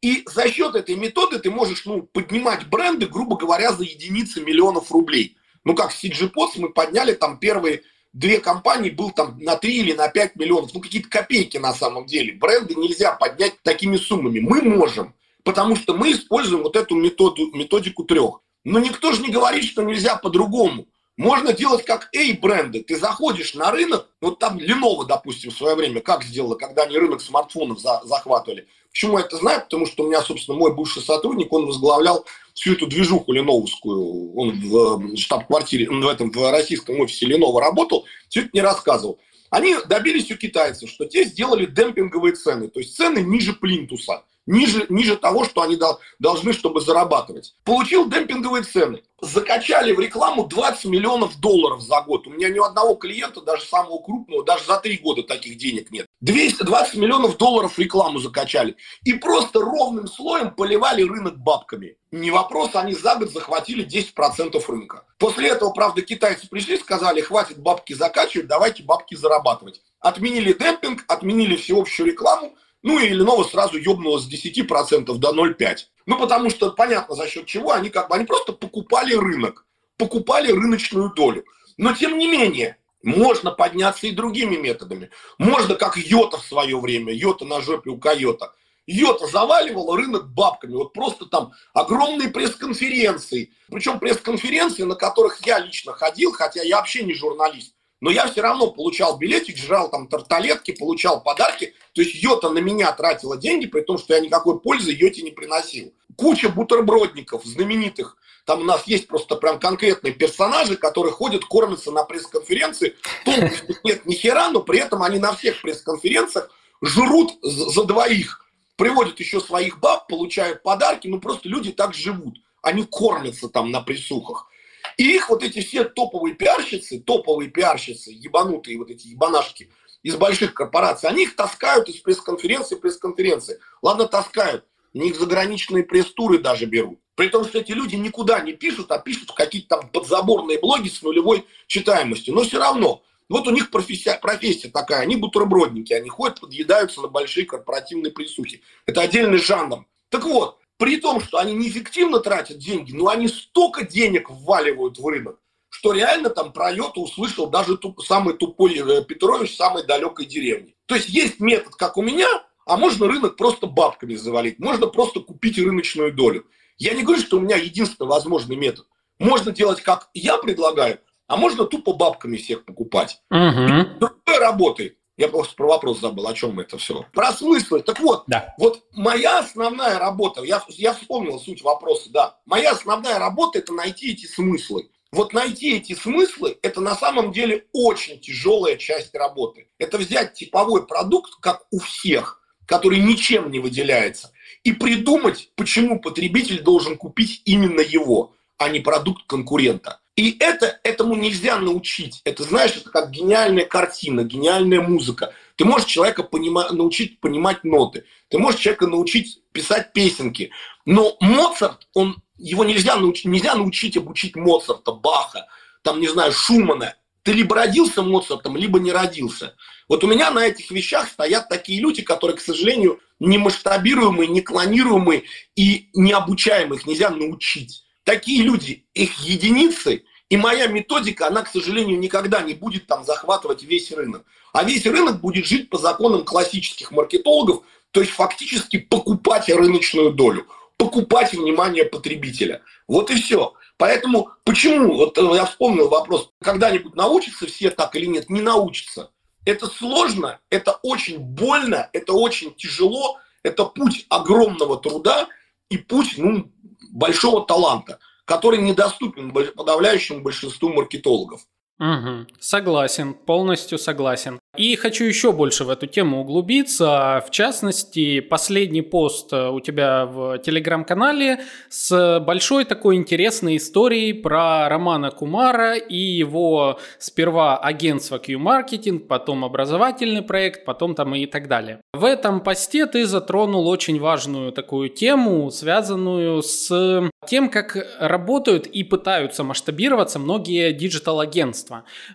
И 0.00 0.22
за 0.26 0.48
счет 0.50 0.74
этой 0.74 0.96
методы 0.96 1.38
ты 1.38 1.50
можешь 1.50 1.86
ну, 1.86 2.02
поднимать 2.02 2.66
бренды, 2.66 3.06
грубо 3.06 3.36
говоря, 3.36 3.72
за 3.72 3.84
единицы 3.84 4.40
миллионов 4.42 4.92
рублей. 4.92 5.38
Ну, 5.64 5.74
как 5.74 5.92
CG 5.92 6.30
Pods 6.30 6.58
мы 6.58 6.68
подняли 6.72 7.14
там 7.14 7.38
первые 7.38 7.82
две 8.14 8.38
компании, 8.38 8.90
был 8.90 9.10
там 9.10 9.38
на 9.40 9.56
3 9.56 9.76
или 9.76 9.92
на 9.92 10.08
5 10.08 10.36
миллионов. 10.36 10.72
Ну, 10.72 10.80
какие-то 10.80 11.10
копейки 11.10 11.58
на 11.58 11.74
самом 11.74 12.06
деле. 12.06 12.32
Бренды 12.32 12.74
нельзя 12.74 13.12
поднять 13.12 13.60
такими 13.62 13.96
суммами. 13.96 14.40
Мы 14.40 14.62
можем, 14.62 15.14
потому 15.42 15.76
что 15.76 15.94
мы 15.94 16.12
используем 16.12 16.62
вот 16.62 16.76
эту 16.76 16.94
методу, 16.94 17.50
методику 17.52 18.04
трех. 18.04 18.40
Но 18.64 18.78
никто 18.78 19.12
же 19.12 19.20
не 19.20 19.30
говорит, 19.30 19.64
что 19.64 19.82
нельзя 19.82 20.16
по-другому. 20.16 20.86
Можно 21.16 21.52
делать 21.52 21.84
как 21.84 22.08
A-бренды. 22.14 22.82
Ты 22.82 22.96
заходишь 22.96 23.54
на 23.54 23.70
рынок, 23.70 24.08
вот 24.20 24.38
там 24.38 24.58
Lenovo, 24.58 25.04
допустим, 25.06 25.50
в 25.50 25.56
свое 25.56 25.76
время 25.76 26.00
как 26.00 26.24
сделала, 26.24 26.56
когда 26.56 26.82
они 26.82 26.96
рынок 26.96 27.20
смартфонов 27.20 27.78
за, 27.78 28.00
захватывали. 28.04 28.66
Почему 28.90 29.18
я 29.18 29.24
это 29.24 29.36
знаю? 29.36 29.60
Потому 29.60 29.86
что 29.86 30.02
у 30.02 30.06
меня, 30.06 30.22
собственно, 30.22 30.58
мой 30.58 30.74
бывший 30.74 31.02
сотрудник, 31.02 31.52
он 31.52 31.66
возглавлял 31.66 32.26
всю 32.54 32.72
эту 32.72 32.86
движуху 32.86 33.32
леновскую. 33.32 34.34
Он 34.34 34.60
в 34.60 35.16
штаб-квартире, 35.16 35.90
в 35.90 36.08
этом 36.08 36.30
в 36.30 36.50
российском 36.50 37.00
офисе 37.00 37.26
Lenovo 37.26 37.58
работал, 37.58 38.06
все 38.28 38.40
это 38.40 38.50
не 38.52 38.62
рассказывал. 38.62 39.18
Они 39.50 39.76
добились 39.88 40.30
у 40.30 40.36
китайцев, 40.36 40.88
что 40.88 41.04
те 41.04 41.24
сделали 41.24 41.66
демпинговые 41.66 42.34
цены, 42.34 42.68
то 42.68 42.80
есть 42.80 42.96
цены 42.96 43.18
ниже 43.18 43.52
плинтуса 43.52 44.24
ниже, 44.46 44.86
ниже 44.88 45.16
того, 45.16 45.44
что 45.44 45.62
они 45.62 45.78
должны, 46.18 46.52
чтобы 46.52 46.80
зарабатывать. 46.80 47.54
Получил 47.64 48.08
демпинговые 48.08 48.62
цены. 48.62 49.02
Закачали 49.20 49.92
в 49.92 50.00
рекламу 50.00 50.46
20 50.46 50.84
миллионов 50.86 51.40
долларов 51.40 51.80
за 51.80 52.02
год. 52.02 52.26
У 52.26 52.30
меня 52.30 52.48
ни 52.50 52.58
одного 52.58 52.94
клиента, 52.94 53.40
даже 53.40 53.64
самого 53.64 53.98
крупного, 54.02 54.44
даже 54.44 54.64
за 54.64 54.78
три 54.78 54.98
года 54.98 55.22
таких 55.22 55.56
денег 55.56 55.90
нет. 55.90 56.06
220 56.20 56.96
миллионов 56.96 57.36
долларов 57.38 57.78
рекламу 57.78 58.18
закачали. 58.18 58.76
И 59.04 59.14
просто 59.14 59.60
ровным 59.60 60.08
слоем 60.08 60.54
поливали 60.54 61.02
рынок 61.02 61.38
бабками. 61.38 61.96
Не 62.10 62.30
вопрос, 62.30 62.70
они 62.74 62.94
за 62.94 63.16
год 63.16 63.30
захватили 63.30 63.84
10% 63.84 64.62
рынка. 64.68 65.04
После 65.18 65.48
этого, 65.48 65.70
правда, 65.70 66.02
китайцы 66.02 66.48
пришли, 66.48 66.78
сказали, 66.78 67.20
хватит 67.20 67.58
бабки 67.58 67.92
закачивать, 67.92 68.46
давайте 68.46 68.82
бабки 68.82 69.14
зарабатывать. 69.14 69.80
Отменили 70.00 70.52
демпинг, 70.52 71.04
отменили 71.08 71.56
всеобщую 71.56 72.06
рекламу, 72.06 72.54
ну 72.84 72.98
и 72.98 73.10
Lenovo 73.10 73.48
сразу 73.48 73.78
ёбнуло 73.78 74.18
с 74.18 74.28
10% 74.30 75.06
до 75.06 75.32
0,5. 75.32 75.76
Ну 76.04 76.18
потому 76.18 76.50
что 76.50 76.70
понятно 76.70 77.14
за 77.14 77.26
счет 77.26 77.46
чего 77.46 77.72
они 77.72 77.88
как 77.88 78.10
бы, 78.10 78.14
они 78.14 78.26
просто 78.26 78.52
покупали 78.52 79.14
рынок, 79.14 79.64
покупали 79.96 80.52
рыночную 80.52 81.10
долю. 81.14 81.46
Но 81.78 81.94
тем 81.94 82.18
не 82.18 82.26
менее, 82.26 82.76
можно 83.02 83.52
подняться 83.52 84.06
и 84.06 84.10
другими 84.12 84.56
методами. 84.56 85.08
Можно, 85.38 85.76
как 85.76 85.96
Йота 85.96 86.36
в 86.36 86.44
свое 86.44 86.78
время, 86.78 87.14
Йота 87.14 87.46
на 87.46 87.62
жопе 87.62 87.88
у 87.88 87.96
Койота. 87.96 88.52
Йота 88.86 89.28
заваливала 89.28 89.96
рынок 89.96 90.28
бабками. 90.28 90.74
Вот 90.74 90.92
просто 90.92 91.24
там 91.24 91.52
огромные 91.72 92.28
пресс-конференции. 92.28 93.54
Причем 93.70 93.98
пресс-конференции, 93.98 94.82
на 94.82 94.94
которых 94.94 95.38
я 95.46 95.58
лично 95.58 95.94
ходил, 95.94 96.32
хотя 96.32 96.62
я 96.62 96.76
вообще 96.76 97.02
не 97.02 97.14
журналист 97.14 97.74
но 98.00 98.10
я 98.10 98.26
все 98.26 98.42
равно 98.42 98.70
получал 98.70 99.16
билетик, 99.16 99.56
жрал 99.56 99.90
там 99.90 100.08
тарталетки, 100.08 100.72
получал 100.72 101.22
подарки. 101.22 101.74
То 101.94 102.02
есть 102.02 102.14
Йота 102.22 102.50
на 102.50 102.58
меня 102.58 102.92
тратила 102.92 103.36
деньги, 103.36 103.66
при 103.66 103.80
том, 103.80 103.98
что 103.98 104.14
я 104.14 104.20
никакой 104.20 104.60
пользы 104.60 104.92
Йоте 104.92 105.22
не 105.22 105.30
приносил. 105.30 105.92
Куча 106.16 106.48
бутербродников 106.48 107.44
знаменитых. 107.44 108.16
Там 108.44 108.60
у 108.60 108.64
нас 108.64 108.86
есть 108.86 109.06
просто 109.06 109.36
прям 109.36 109.58
конкретные 109.58 110.12
персонажи, 110.12 110.76
которые 110.76 111.12
ходят, 111.12 111.44
кормятся 111.46 111.92
на 111.92 112.04
пресс-конференции. 112.04 112.94
Толку 113.24 113.74
нет 113.84 114.04
ни 114.04 114.14
хера, 114.14 114.50
но 114.50 114.60
при 114.60 114.80
этом 114.80 115.02
они 115.02 115.18
на 115.18 115.34
всех 115.34 115.62
пресс-конференциях 115.62 116.50
жрут 116.82 117.38
за 117.42 117.84
двоих. 117.84 118.44
Приводят 118.76 119.18
еще 119.18 119.40
своих 119.40 119.78
баб, 119.78 120.08
получают 120.08 120.62
подарки. 120.62 121.08
Ну 121.08 121.20
просто 121.20 121.48
люди 121.48 121.72
так 121.72 121.94
живут. 121.94 122.38
Они 122.60 122.84
кормятся 122.84 123.48
там 123.48 123.70
на 123.70 123.80
присухах. 123.80 124.48
И 124.96 125.14
их 125.14 125.30
вот 125.30 125.42
эти 125.42 125.60
все 125.60 125.84
топовые 125.84 126.34
пиарщицы, 126.34 127.00
топовые 127.00 127.50
пиарщицы, 127.50 128.10
ебанутые 128.12 128.78
вот 128.78 128.90
эти 128.90 129.08
ебанашки 129.08 129.70
из 130.02 130.16
больших 130.16 130.54
корпораций, 130.54 131.08
они 131.08 131.24
их 131.24 131.34
таскают 131.34 131.88
из 131.88 131.96
пресс-конференции 131.96 132.76
в 132.76 132.80
пресс-конференции. 132.80 133.58
Ладно, 133.82 134.06
таскают, 134.06 134.64
они 134.94 135.08
их 135.08 135.16
заграничные 135.16 135.82
пресс-туры 135.82 136.38
даже 136.38 136.66
берут. 136.66 137.00
При 137.16 137.28
том, 137.28 137.44
что 137.44 137.58
эти 137.58 137.72
люди 137.72 137.94
никуда 137.96 138.40
не 138.40 138.52
пишут, 138.52 138.90
а 138.90 138.98
пишут 138.98 139.32
какие-то 139.32 139.76
там 139.76 139.88
подзаборные 139.88 140.58
блоги 140.58 140.88
с 140.88 141.02
нулевой 141.02 141.46
читаемостью. 141.66 142.34
Но 142.34 142.42
все 142.42 142.58
равно, 142.58 143.02
вот 143.28 143.46
у 143.46 143.50
них 143.50 143.70
профессия, 143.70 144.18
профессия 144.20 144.68
такая, 144.68 145.00
они 145.00 145.16
бутербродники, 145.16 145.92
они 145.92 146.08
ходят, 146.08 146.40
подъедаются 146.40 147.00
на 147.00 147.08
большие 147.08 147.46
корпоративные 147.46 148.12
присухи. 148.12 148.62
Это 148.86 149.00
отдельный 149.00 149.38
жанр. 149.38 149.86
Так 150.08 150.24
вот, 150.24 150.58
при 150.76 150.98
том, 150.98 151.20
что 151.20 151.38
они 151.38 151.54
неэффективно 151.54 152.20
тратят 152.20 152.58
деньги, 152.58 152.92
но 152.92 153.08
они 153.08 153.28
столько 153.28 153.86
денег 153.86 154.30
вваливают 154.30 154.98
в 154.98 155.06
рынок, 155.06 155.40
что 155.68 155.92
реально 155.92 156.30
там 156.30 156.52
про 156.52 156.72
Йоту 156.72 157.02
услышал 157.02 157.48
даже 157.48 157.76
туп, 157.76 158.02
самый 158.02 158.34
тупой 158.34 158.76
э, 158.76 159.04
Петрович 159.04 159.52
в 159.52 159.56
самой 159.56 159.84
далекой 159.84 160.26
деревне. 160.26 160.74
То 160.86 160.94
есть 160.94 161.08
есть 161.08 161.40
метод, 161.40 161.74
как 161.76 161.96
у 161.96 162.02
меня, 162.02 162.28
а 162.66 162.76
можно 162.76 163.06
рынок 163.06 163.36
просто 163.36 163.66
бабками 163.66 164.14
завалить. 164.14 164.58
Можно 164.58 164.86
просто 164.86 165.20
купить 165.20 165.58
рыночную 165.58 166.12
долю. 166.12 166.46
Я 166.76 166.94
не 166.94 167.02
говорю, 167.02 167.20
что 167.20 167.38
у 167.38 167.40
меня 167.40 167.56
единственный 167.56 168.06
возможный 168.06 168.56
метод. 168.56 168.86
Можно 169.18 169.52
делать, 169.52 169.80
как 169.80 170.10
я 170.14 170.38
предлагаю, 170.38 171.00
а 171.26 171.36
можно 171.36 171.64
тупо 171.64 171.92
бабками 171.92 172.36
всех 172.36 172.64
покупать. 172.64 173.20
Угу. 173.30 173.98
Другое 174.00 174.38
работает. 174.40 174.98
Я 175.16 175.28
просто 175.28 175.54
про 175.54 175.68
вопрос 175.68 176.00
забыл, 176.00 176.26
о 176.26 176.34
чем 176.34 176.58
это 176.58 176.76
все. 176.76 177.06
Про 177.12 177.32
смыслы. 177.32 177.82
Так 177.82 178.00
вот, 178.00 178.24
да. 178.26 178.54
вот 178.58 178.82
моя 178.92 179.38
основная 179.38 179.98
работа, 179.98 180.42
я, 180.42 180.62
я 180.68 180.92
вспомнил 180.92 181.38
суть 181.38 181.62
вопроса, 181.62 182.10
да. 182.10 182.38
Моя 182.46 182.72
основная 182.72 183.18
работа– 183.18 183.58
это 183.60 183.72
найти 183.72 184.12
эти 184.12 184.26
смыслы. 184.26 184.90
Вот 185.12 185.32
найти 185.32 185.76
эти 185.76 185.94
смыслы– 185.94 186.58
это 186.62 186.80
на 186.80 186.96
самом 186.96 187.30
деле 187.30 187.66
очень 187.72 188.20
тяжелая 188.20 188.76
часть 188.76 189.14
работы. 189.14 189.68
Это 189.78 189.98
взять 189.98 190.34
типовой 190.34 190.84
продукт, 190.84 191.34
как 191.40 191.64
у 191.70 191.78
всех, 191.78 192.40
который 192.66 192.98
ничем 192.98 193.52
не 193.52 193.60
выделяется, 193.60 194.32
и 194.64 194.72
придумать, 194.72 195.50
почему 195.54 196.00
потребитель 196.00 196.62
должен 196.62 196.96
купить 196.96 197.42
именно 197.44 197.80
его, 197.80 198.34
а 198.58 198.68
не 198.68 198.80
продукт 198.80 199.22
конкурента. 199.28 200.00
И 200.16 200.36
это, 200.38 200.78
этому 200.84 201.16
нельзя 201.16 201.58
научить. 201.58 202.20
Это, 202.24 202.44
знаешь, 202.44 202.76
это 202.76 202.88
как 202.88 203.10
гениальная 203.10 203.64
картина, 203.64 204.22
гениальная 204.22 204.80
музыка. 204.80 205.32
Ты 205.56 205.64
можешь 205.64 205.88
человека 205.88 206.22
понима, 206.22 206.70
научить 206.70 207.18
понимать 207.18 207.64
ноты. 207.64 208.04
Ты 208.28 208.38
можешь 208.38 208.60
человека 208.60 208.86
научить 208.86 209.40
писать 209.50 209.92
песенки. 209.92 210.50
Но 210.86 211.16
Моцарт, 211.20 211.88
он, 211.94 212.22
его 212.36 212.64
нельзя 212.64 212.96
научить, 212.96 213.24
нельзя 213.24 213.56
научить 213.56 213.96
обучить 213.96 214.36
Моцарта, 214.36 214.92
Баха, 214.92 215.46
там, 215.82 216.00
не 216.00 216.06
знаю, 216.06 216.32
Шумана. 216.32 216.94
Ты 217.24 217.32
либо 217.32 217.56
родился 217.56 218.02
Моцартом, 218.02 218.56
либо 218.56 218.78
не 218.78 218.92
родился. 218.92 219.56
Вот 219.88 220.04
у 220.04 220.06
меня 220.06 220.30
на 220.30 220.46
этих 220.46 220.70
вещах 220.70 221.08
стоят 221.08 221.48
такие 221.48 221.80
люди, 221.80 222.02
которые, 222.02 222.36
к 222.36 222.40
сожалению, 222.40 223.00
не 223.18 223.38
масштабируемые, 223.38 224.28
не 224.28 224.42
клонируемые 224.42 225.24
и 225.56 225.88
не 225.94 226.12
обучаемых 226.12 226.86
нельзя 226.86 227.10
научить 227.10 227.83
такие 228.04 228.42
люди, 228.42 228.86
их 228.94 229.18
единицы, 229.18 230.04
и 230.28 230.36
моя 230.36 230.66
методика, 230.66 231.26
она, 231.26 231.42
к 231.42 231.48
сожалению, 231.48 231.98
никогда 231.98 232.42
не 232.42 232.54
будет 232.54 232.86
там 232.86 233.04
захватывать 233.04 233.62
весь 233.62 233.92
рынок. 233.92 234.24
А 234.52 234.64
весь 234.64 234.86
рынок 234.86 235.20
будет 235.20 235.46
жить 235.46 235.68
по 235.68 235.78
законам 235.78 236.24
классических 236.24 236.92
маркетологов, 236.92 237.64
то 237.90 238.00
есть 238.00 238.12
фактически 238.12 238.78
покупать 238.78 239.48
рыночную 239.48 240.12
долю, 240.12 240.46
покупать 240.76 241.32
внимание 241.32 241.84
потребителя. 241.84 242.62
Вот 242.88 243.10
и 243.10 243.20
все. 243.20 243.54
Поэтому 243.76 244.30
почему, 244.44 244.94
вот 244.94 245.18
я 245.18 245.44
вспомнил 245.44 245.88
вопрос, 245.88 246.30
когда-нибудь 246.40 246.94
научатся 246.94 247.46
все 247.46 247.70
так 247.70 247.94
или 247.96 248.06
нет, 248.06 248.30
не 248.30 248.40
научатся. 248.40 249.10
Это 249.44 249.66
сложно, 249.66 250.40
это 250.48 250.78
очень 250.82 251.18
больно, 251.18 251.90
это 251.92 252.14
очень 252.14 252.54
тяжело, 252.54 253.18
это 253.42 253.64
путь 253.66 254.06
огромного 254.08 254.78
труда 254.78 255.28
и 255.68 255.76
путь, 255.76 256.14
ну, 256.16 256.50
большого 256.94 257.44
таланта, 257.44 257.98
который 258.24 258.60
недоступен 258.60 259.32
подавляющему 259.32 260.22
большинству 260.22 260.72
маркетологов. 260.72 261.42
Угу. 261.80 262.26
Согласен, 262.38 263.14
полностью 263.14 263.78
согласен. 263.78 264.38
И 264.56 264.76
хочу 264.76 265.04
еще 265.04 265.32
больше 265.32 265.64
в 265.64 265.70
эту 265.70 265.88
тему 265.88 266.20
углубиться. 266.20 267.24
В 267.26 267.30
частности, 267.32 268.20
последний 268.20 268.82
пост 268.82 269.32
у 269.32 269.58
тебя 269.58 270.06
в 270.06 270.38
телеграм-канале 270.38 271.40
с 271.68 272.20
большой 272.24 272.64
такой 272.64 272.94
интересной 272.94 273.56
историей 273.56 274.12
про 274.12 274.68
Романа 274.68 275.10
Кумара 275.10 275.74
и 275.74 275.96
его 275.96 276.78
сперва 276.98 277.58
агентство 277.58 278.18
Q-Marketing, 278.18 279.00
потом 279.00 279.44
образовательный 279.44 280.22
проект, 280.22 280.64
потом 280.64 280.94
там 280.94 281.12
и 281.16 281.26
так 281.26 281.48
далее. 281.48 281.80
В 281.92 282.04
этом 282.04 282.40
посте 282.40 282.86
ты 282.86 283.06
затронул 283.06 283.66
очень 283.66 283.98
важную 283.98 284.52
такую 284.52 284.90
тему, 284.90 285.50
связанную 285.50 286.42
с 286.42 287.10
тем, 287.26 287.48
как 287.50 287.76
работают 287.98 288.68
и 288.68 288.84
пытаются 288.84 289.42
масштабироваться 289.42 290.20
многие 290.20 290.72
диджитал-агентства. 290.72 291.63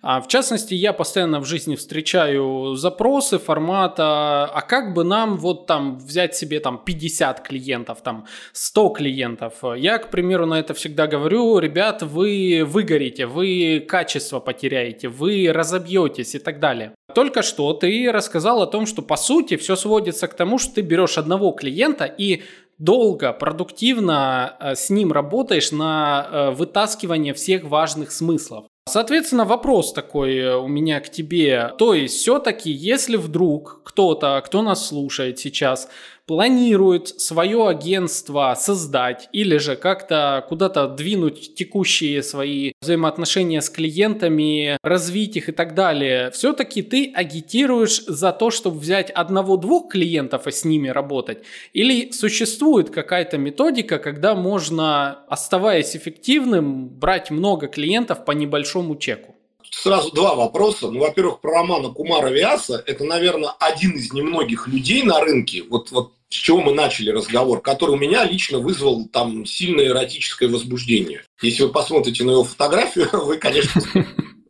В 0.01 0.25
частности, 0.27 0.73
я 0.73 0.93
постоянно 0.93 1.39
в 1.39 1.45
жизни 1.45 1.75
встречаю 1.75 2.75
запросы 2.75 3.39
формата, 3.39 4.45
а 4.45 4.61
как 4.61 4.93
бы 4.93 5.03
нам 5.03 5.37
вот 5.37 5.67
там 5.67 5.97
взять 5.97 6.35
себе 6.35 6.59
там 6.59 6.77
50 6.83 7.41
клиентов, 7.41 8.01
там 8.01 8.25
100 8.53 8.89
клиентов. 8.89 9.53
Я, 9.75 9.97
к 9.97 10.09
примеру, 10.09 10.45
на 10.45 10.59
это 10.59 10.73
всегда 10.73 11.07
говорю, 11.07 11.59
ребят, 11.59 12.03
вы 12.03 12.63
выгорите, 12.65 13.25
вы 13.25 13.85
качество 13.87 14.39
потеряете, 14.39 15.07
вы 15.07 15.51
разобьетесь 15.51 16.35
и 16.35 16.39
так 16.39 16.59
далее. 16.59 16.93
Только 17.13 17.41
что 17.41 17.73
ты 17.73 18.11
рассказал 18.11 18.61
о 18.61 18.67
том, 18.67 18.85
что 18.85 19.01
по 19.01 19.15
сути 19.15 19.57
все 19.57 19.75
сводится 19.75 20.27
к 20.27 20.35
тому, 20.35 20.57
что 20.59 20.75
ты 20.75 20.81
берешь 20.81 21.17
одного 21.17 21.51
клиента 21.51 22.05
и 22.05 22.43
долго, 22.77 23.33
продуктивно 23.33 24.55
э, 24.59 24.75
с 24.75 24.89
ним 24.89 25.11
работаешь 25.11 25.71
на 25.71 26.27
э, 26.31 26.51
вытаскивание 26.51 27.33
всех 27.33 27.63
важных 27.63 28.11
смыслов. 28.11 28.65
Соответственно, 28.89 29.45
вопрос 29.45 29.93
такой 29.93 30.37
э, 30.37 30.55
у 30.57 30.67
меня 30.67 30.99
к 30.99 31.09
тебе. 31.09 31.73
То 31.77 31.93
есть, 31.93 32.17
все-таки, 32.17 32.71
если 32.71 33.15
вдруг 33.15 33.81
кто-то, 33.85 34.41
кто 34.45 34.61
нас 34.61 34.87
слушает 34.87 35.39
сейчас, 35.39 35.89
планирует 36.29 37.07
свое 37.07 37.67
агентство 37.67 38.55
создать 38.55 39.27
или 39.31 39.57
же 39.57 39.75
как-то 39.75 40.45
куда-то 40.47 40.87
двинуть 40.87 41.55
текущие 41.55 42.21
свои 42.21 42.73
взаимоотношения 42.83 43.61
с 43.61 43.69
клиентами, 43.71 44.77
развить 44.83 45.37
их 45.37 45.49
и 45.49 45.51
так 45.51 45.73
далее, 45.73 46.29
все-таки 46.29 46.83
ты 46.83 47.11
агитируешь 47.15 48.03
за 48.05 48.31
то, 48.31 48.51
чтобы 48.51 48.77
взять 48.77 49.09
одного-двух 49.09 49.91
клиентов 49.91 50.45
и 50.45 50.51
с 50.51 50.63
ними 50.65 50.89
работать? 50.89 51.39
Или 51.73 52.11
существует 52.11 52.91
какая-то 52.91 53.39
методика, 53.39 53.97
когда 53.97 54.35
можно, 54.35 55.23
оставаясь 55.29 55.95
эффективным, 55.95 56.89
брать 56.89 57.31
много 57.31 57.65
клиентов 57.65 58.23
по 58.23 58.33
небольшому 58.33 58.97
чеку? 58.97 59.35
сразу 59.71 60.11
два 60.11 60.35
вопроса. 60.35 60.89
Ну, 60.89 60.99
во-первых, 60.99 61.41
про 61.41 61.59
романа 61.59 61.89
Кумара 61.89 62.29
Виаса. 62.29 62.83
Это, 62.85 63.03
наверное, 63.03 63.51
один 63.59 63.91
из 63.91 64.11
немногих 64.11 64.67
людей 64.67 65.03
на 65.03 65.21
рынке, 65.21 65.63
вот, 65.69 65.91
вот 65.91 66.13
с 66.29 66.35
чего 66.35 66.61
мы 66.61 66.73
начали 66.73 67.09
разговор, 67.09 67.61
который 67.61 67.91
у 67.91 67.97
меня 67.97 68.23
лично 68.23 68.59
вызвал 68.59 69.07
там 69.07 69.45
сильное 69.45 69.87
эротическое 69.87 70.47
возбуждение. 70.47 71.23
Если 71.41 71.63
вы 71.63 71.69
посмотрите 71.69 72.23
на 72.23 72.31
его 72.31 72.43
фотографию, 72.43 73.09
вы, 73.25 73.37
конечно, 73.37 73.81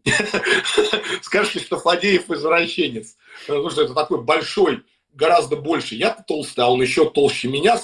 скажете, 1.22 1.60
что 1.60 1.80
Фадеев 1.80 2.30
извращенец. 2.30 3.16
Потому 3.48 3.70
что 3.70 3.84
это 3.84 3.94
такой 3.94 4.22
большой 4.22 4.84
гораздо 5.14 5.56
больше. 5.56 5.96
Я 5.96 6.12
толстый, 6.12 6.62
а 6.62 6.70
он 6.70 6.82
еще 6.82 7.10
толще 7.10 7.48
меня. 7.48 7.80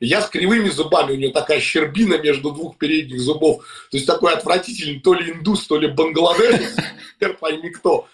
Я 0.00 0.20
с 0.20 0.28
кривыми 0.28 0.68
зубами, 0.68 1.12
у 1.12 1.16
него 1.16 1.32
такая 1.32 1.60
щербина 1.60 2.18
между 2.18 2.52
двух 2.52 2.76
передних 2.76 3.20
зубов. 3.20 3.64
То 3.90 3.96
есть 3.96 4.06
такой 4.06 4.34
отвратительный 4.34 5.00
то 5.00 5.14
ли 5.14 5.32
индус, 5.32 5.66
то 5.66 5.78
ли 5.78 5.88
бангладеш, 5.88 6.60
теперь 7.16 7.34
пойми 7.34 7.70
кто. 7.70 8.06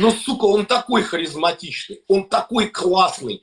Но, 0.00 0.10
сука, 0.10 0.44
он 0.44 0.66
такой 0.66 1.02
харизматичный, 1.02 2.00
он 2.08 2.28
такой 2.28 2.68
классный 2.68 3.42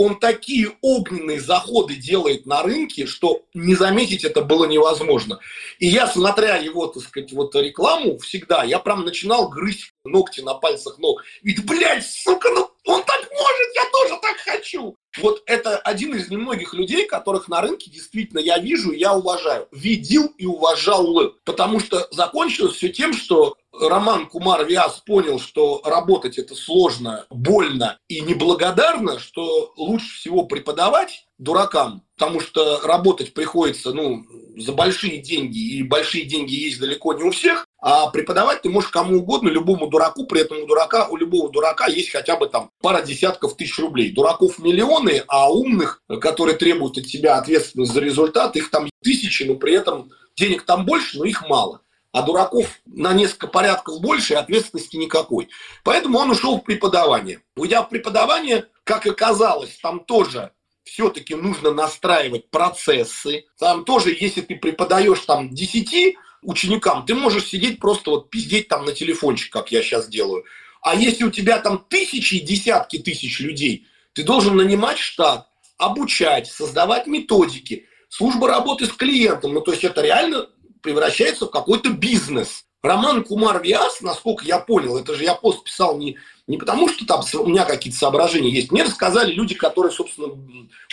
он 0.00 0.18
такие 0.18 0.72
огненные 0.80 1.42
заходы 1.42 1.94
делает 1.94 2.46
на 2.46 2.62
рынке, 2.62 3.04
что 3.04 3.42
не 3.52 3.74
заметить 3.74 4.24
это 4.24 4.40
было 4.40 4.64
невозможно. 4.64 5.40
И 5.78 5.88
я, 5.88 6.06
смотря 6.06 6.56
его, 6.56 6.86
так 6.86 7.02
сказать, 7.02 7.34
вот 7.34 7.54
рекламу 7.54 8.16
всегда, 8.16 8.64
я 8.64 8.78
прям 8.78 9.04
начинал 9.04 9.50
грызть 9.50 9.92
ногти 10.06 10.40
на 10.40 10.54
пальцах 10.54 10.96
ног. 10.96 11.22
Ведь, 11.42 11.66
блядь, 11.66 12.06
сука, 12.06 12.48
ну 12.48 12.70
он 12.86 13.02
так 13.02 13.28
может, 13.30 13.74
я 13.74 13.82
тоже 13.92 14.18
так 14.22 14.36
хочу. 14.38 14.96
Вот 15.18 15.42
это 15.44 15.76
один 15.76 16.14
из 16.14 16.30
немногих 16.30 16.72
людей, 16.72 17.06
которых 17.06 17.48
на 17.48 17.60
рынке 17.60 17.90
действительно 17.90 18.38
я 18.38 18.58
вижу, 18.58 18.92
я 18.92 19.14
уважаю. 19.14 19.68
Видел 19.70 20.28
и 20.38 20.46
уважал. 20.46 21.34
Потому 21.44 21.78
что 21.78 22.08
закончилось 22.10 22.76
все 22.76 22.88
тем, 22.88 23.12
что 23.12 23.54
Роман 23.80 24.26
Кумар 24.26 24.64
Виас 24.66 25.02
понял, 25.06 25.38
что 25.38 25.80
работать 25.84 26.38
это 26.38 26.54
сложно, 26.54 27.26
больно 27.30 27.98
и 28.08 28.20
неблагодарно, 28.20 29.18
что 29.18 29.72
лучше 29.76 30.16
всего 30.16 30.44
преподавать 30.44 31.26
дуракам, 31.38 32.02
потому 32.18 32.40
что 32.40 32.80
работать 32.82 33.32
приходится 33.32 33.92
ну, 33.92 34.26
за 34.56 34.72
большие 34.72 35.18
деньги, 35.18 35.58
и 35.76 35.82
большие 35.82 36.26
деньги 36.26 36.54
есть 36.54 36.78
далеко 36.78 37.14
не 37.14 37.22
у 37.22 37.30
всех, 37.30 37.66
а 37.80 38.10
преподавать 38.10 38.60
ты 38.60 38.68
можешь 38.68 38.90
кому 38.90 39.20
угодно, 39.20 39.48
любому 39.48 39.86
дураку, 39.86 40.26
при 40.26 40.42
этом 40.42 40.62
у 40.62 40.66
дурака, 40.66 41.08
у 41.08 41.16
любого 41.16 41.50
дурака 41.50 41.86
есть 41.86 42.10
хотя 42.10 42.36
бы 42.36 42.48
там 42.48 42.70
пара 42.82 43.00
десятков 43.02 43.56
тысяч 43.56 43.78
рублей. 43.78 44.12
Дураков 44.12 44.58
миллионы, 44.58 45.24
а 45.28 45.50
умных, 45.50 46.02
которые 46.20 46.58
требуют 46.58 46.98
от 46.98 47.06
тебя 47.06 47.38
ответственность 47.38 47.92
за 47.92 48.00
результат, 48.00 48.56
их 48.56 48.70
там 48.70 48.90
тысячи, 49.02 49.44
но 49.44 49.54
при 49.54 49.72
этом 49.72 50.10
денег 50.36 50.64
там 50.64 50.84
больше, 50.84 51.18
но 51.18 51.24
их 51.24 51.48
мало 51.48 51.80
а 52.12 52.22
дураков 52.22 52.80
на 52.86 53.12
несколько 53.12 53.46
порядков 53.46 54.00
больше, 54.00 54.34
и 54.34 54.36
ответственности 54.36 54.96
никакой. 54.96 55.48
Поэтому 55.84 56.18
он 56.18 56.30
ушел 56.30 56.58
в 56.58 56.64
преподавание. 56.64 57.42
Уйдя 57.56 57.82
в 57.82 57.88
преподавание, 57.88 58.66
как 58.84 59.06
оказалось, 59.06 59.78
там 59.80 60.00
тоже 60.00 60.50
все-таки 60.84 61.34
нужно 61.34 61.72
настраивать 61.72 62.50
процессы. 62.50 63.44
Там 63.58 63.84
тоже, 63.84 64.16
если 64.18 64.40
ты 64.40 64.56
преподаешь 64.56 65.20
там 65.20 65.50
10 65.50 66.16
ученикам, 66.42 67.06
ты 67.06 67.14
можешь 67.14 67.46
сидеть 67.46 67.78
просто 67.78 68.10
вот 68.10 68.30
пиздеть 68.30 68.68
там 68.68 68.84
на 68.84 68.92
телефончик, 68.92 69.52
как 69.52 69.70
я 69.70 69.82
сейчас 69.82 70.08
делаю. 70.08 70.44
А 70.82 70.94
если 70.94 71.24
у 71.24 71.30
тебя 71.30 71.58
там 71.58 71.84
тысячи 71.88 72.38
десятки 72.40 72.98
тысяч 72.98 73.38
людей, 73.40 73.86
ты 74.14 74.24
должен 74.24 74.56
нанимать 74.56 74.98
штат, 74.98 75.46
обучать, 75.78 76.48
создавать 76.48 77.06
методики, 77.06 77.86
служба 78.08 78.48
работы 78.48 78.86
с 78.86 78.92
клиентом. 78.92 79.54
Ну, 79.54 79.60
то 79.60 79.70
есть 79.70 79.84
это 79.84 80.02
реально 80.02 80.48
превращается 80.82 81.46
в 81.46 81.50
какой-то 81.50 81.90
бизнес. 81.90 82.64
Роман 82.82 83.24
Кумар 83.24 83.62
Виас, 83.62 84.00
насколько 84.00 84.44
я 84.44 84.58
понял, 84.58 84.96
это 84.96 85.14
же 85.14 85.22
я 85.24 85.34
пост 85.34 85.64
писал 85.64 85.98
не, 85.98 86.16
не 86.46 86.56
потому, 86.56 86.88
что 86.88 87.06
там 87.06 87.22
у 87.34 87.46
меня 87.46 87.66
какие-то 87.66 87.98
соображения 87.98 88.50
есть. 88.50 88.72
Мне 88.72 88.84
рассказали 88.84 89.32
люди, 89.32 89.54
которые, 89.54 89.92
собственно, 89.92 90.28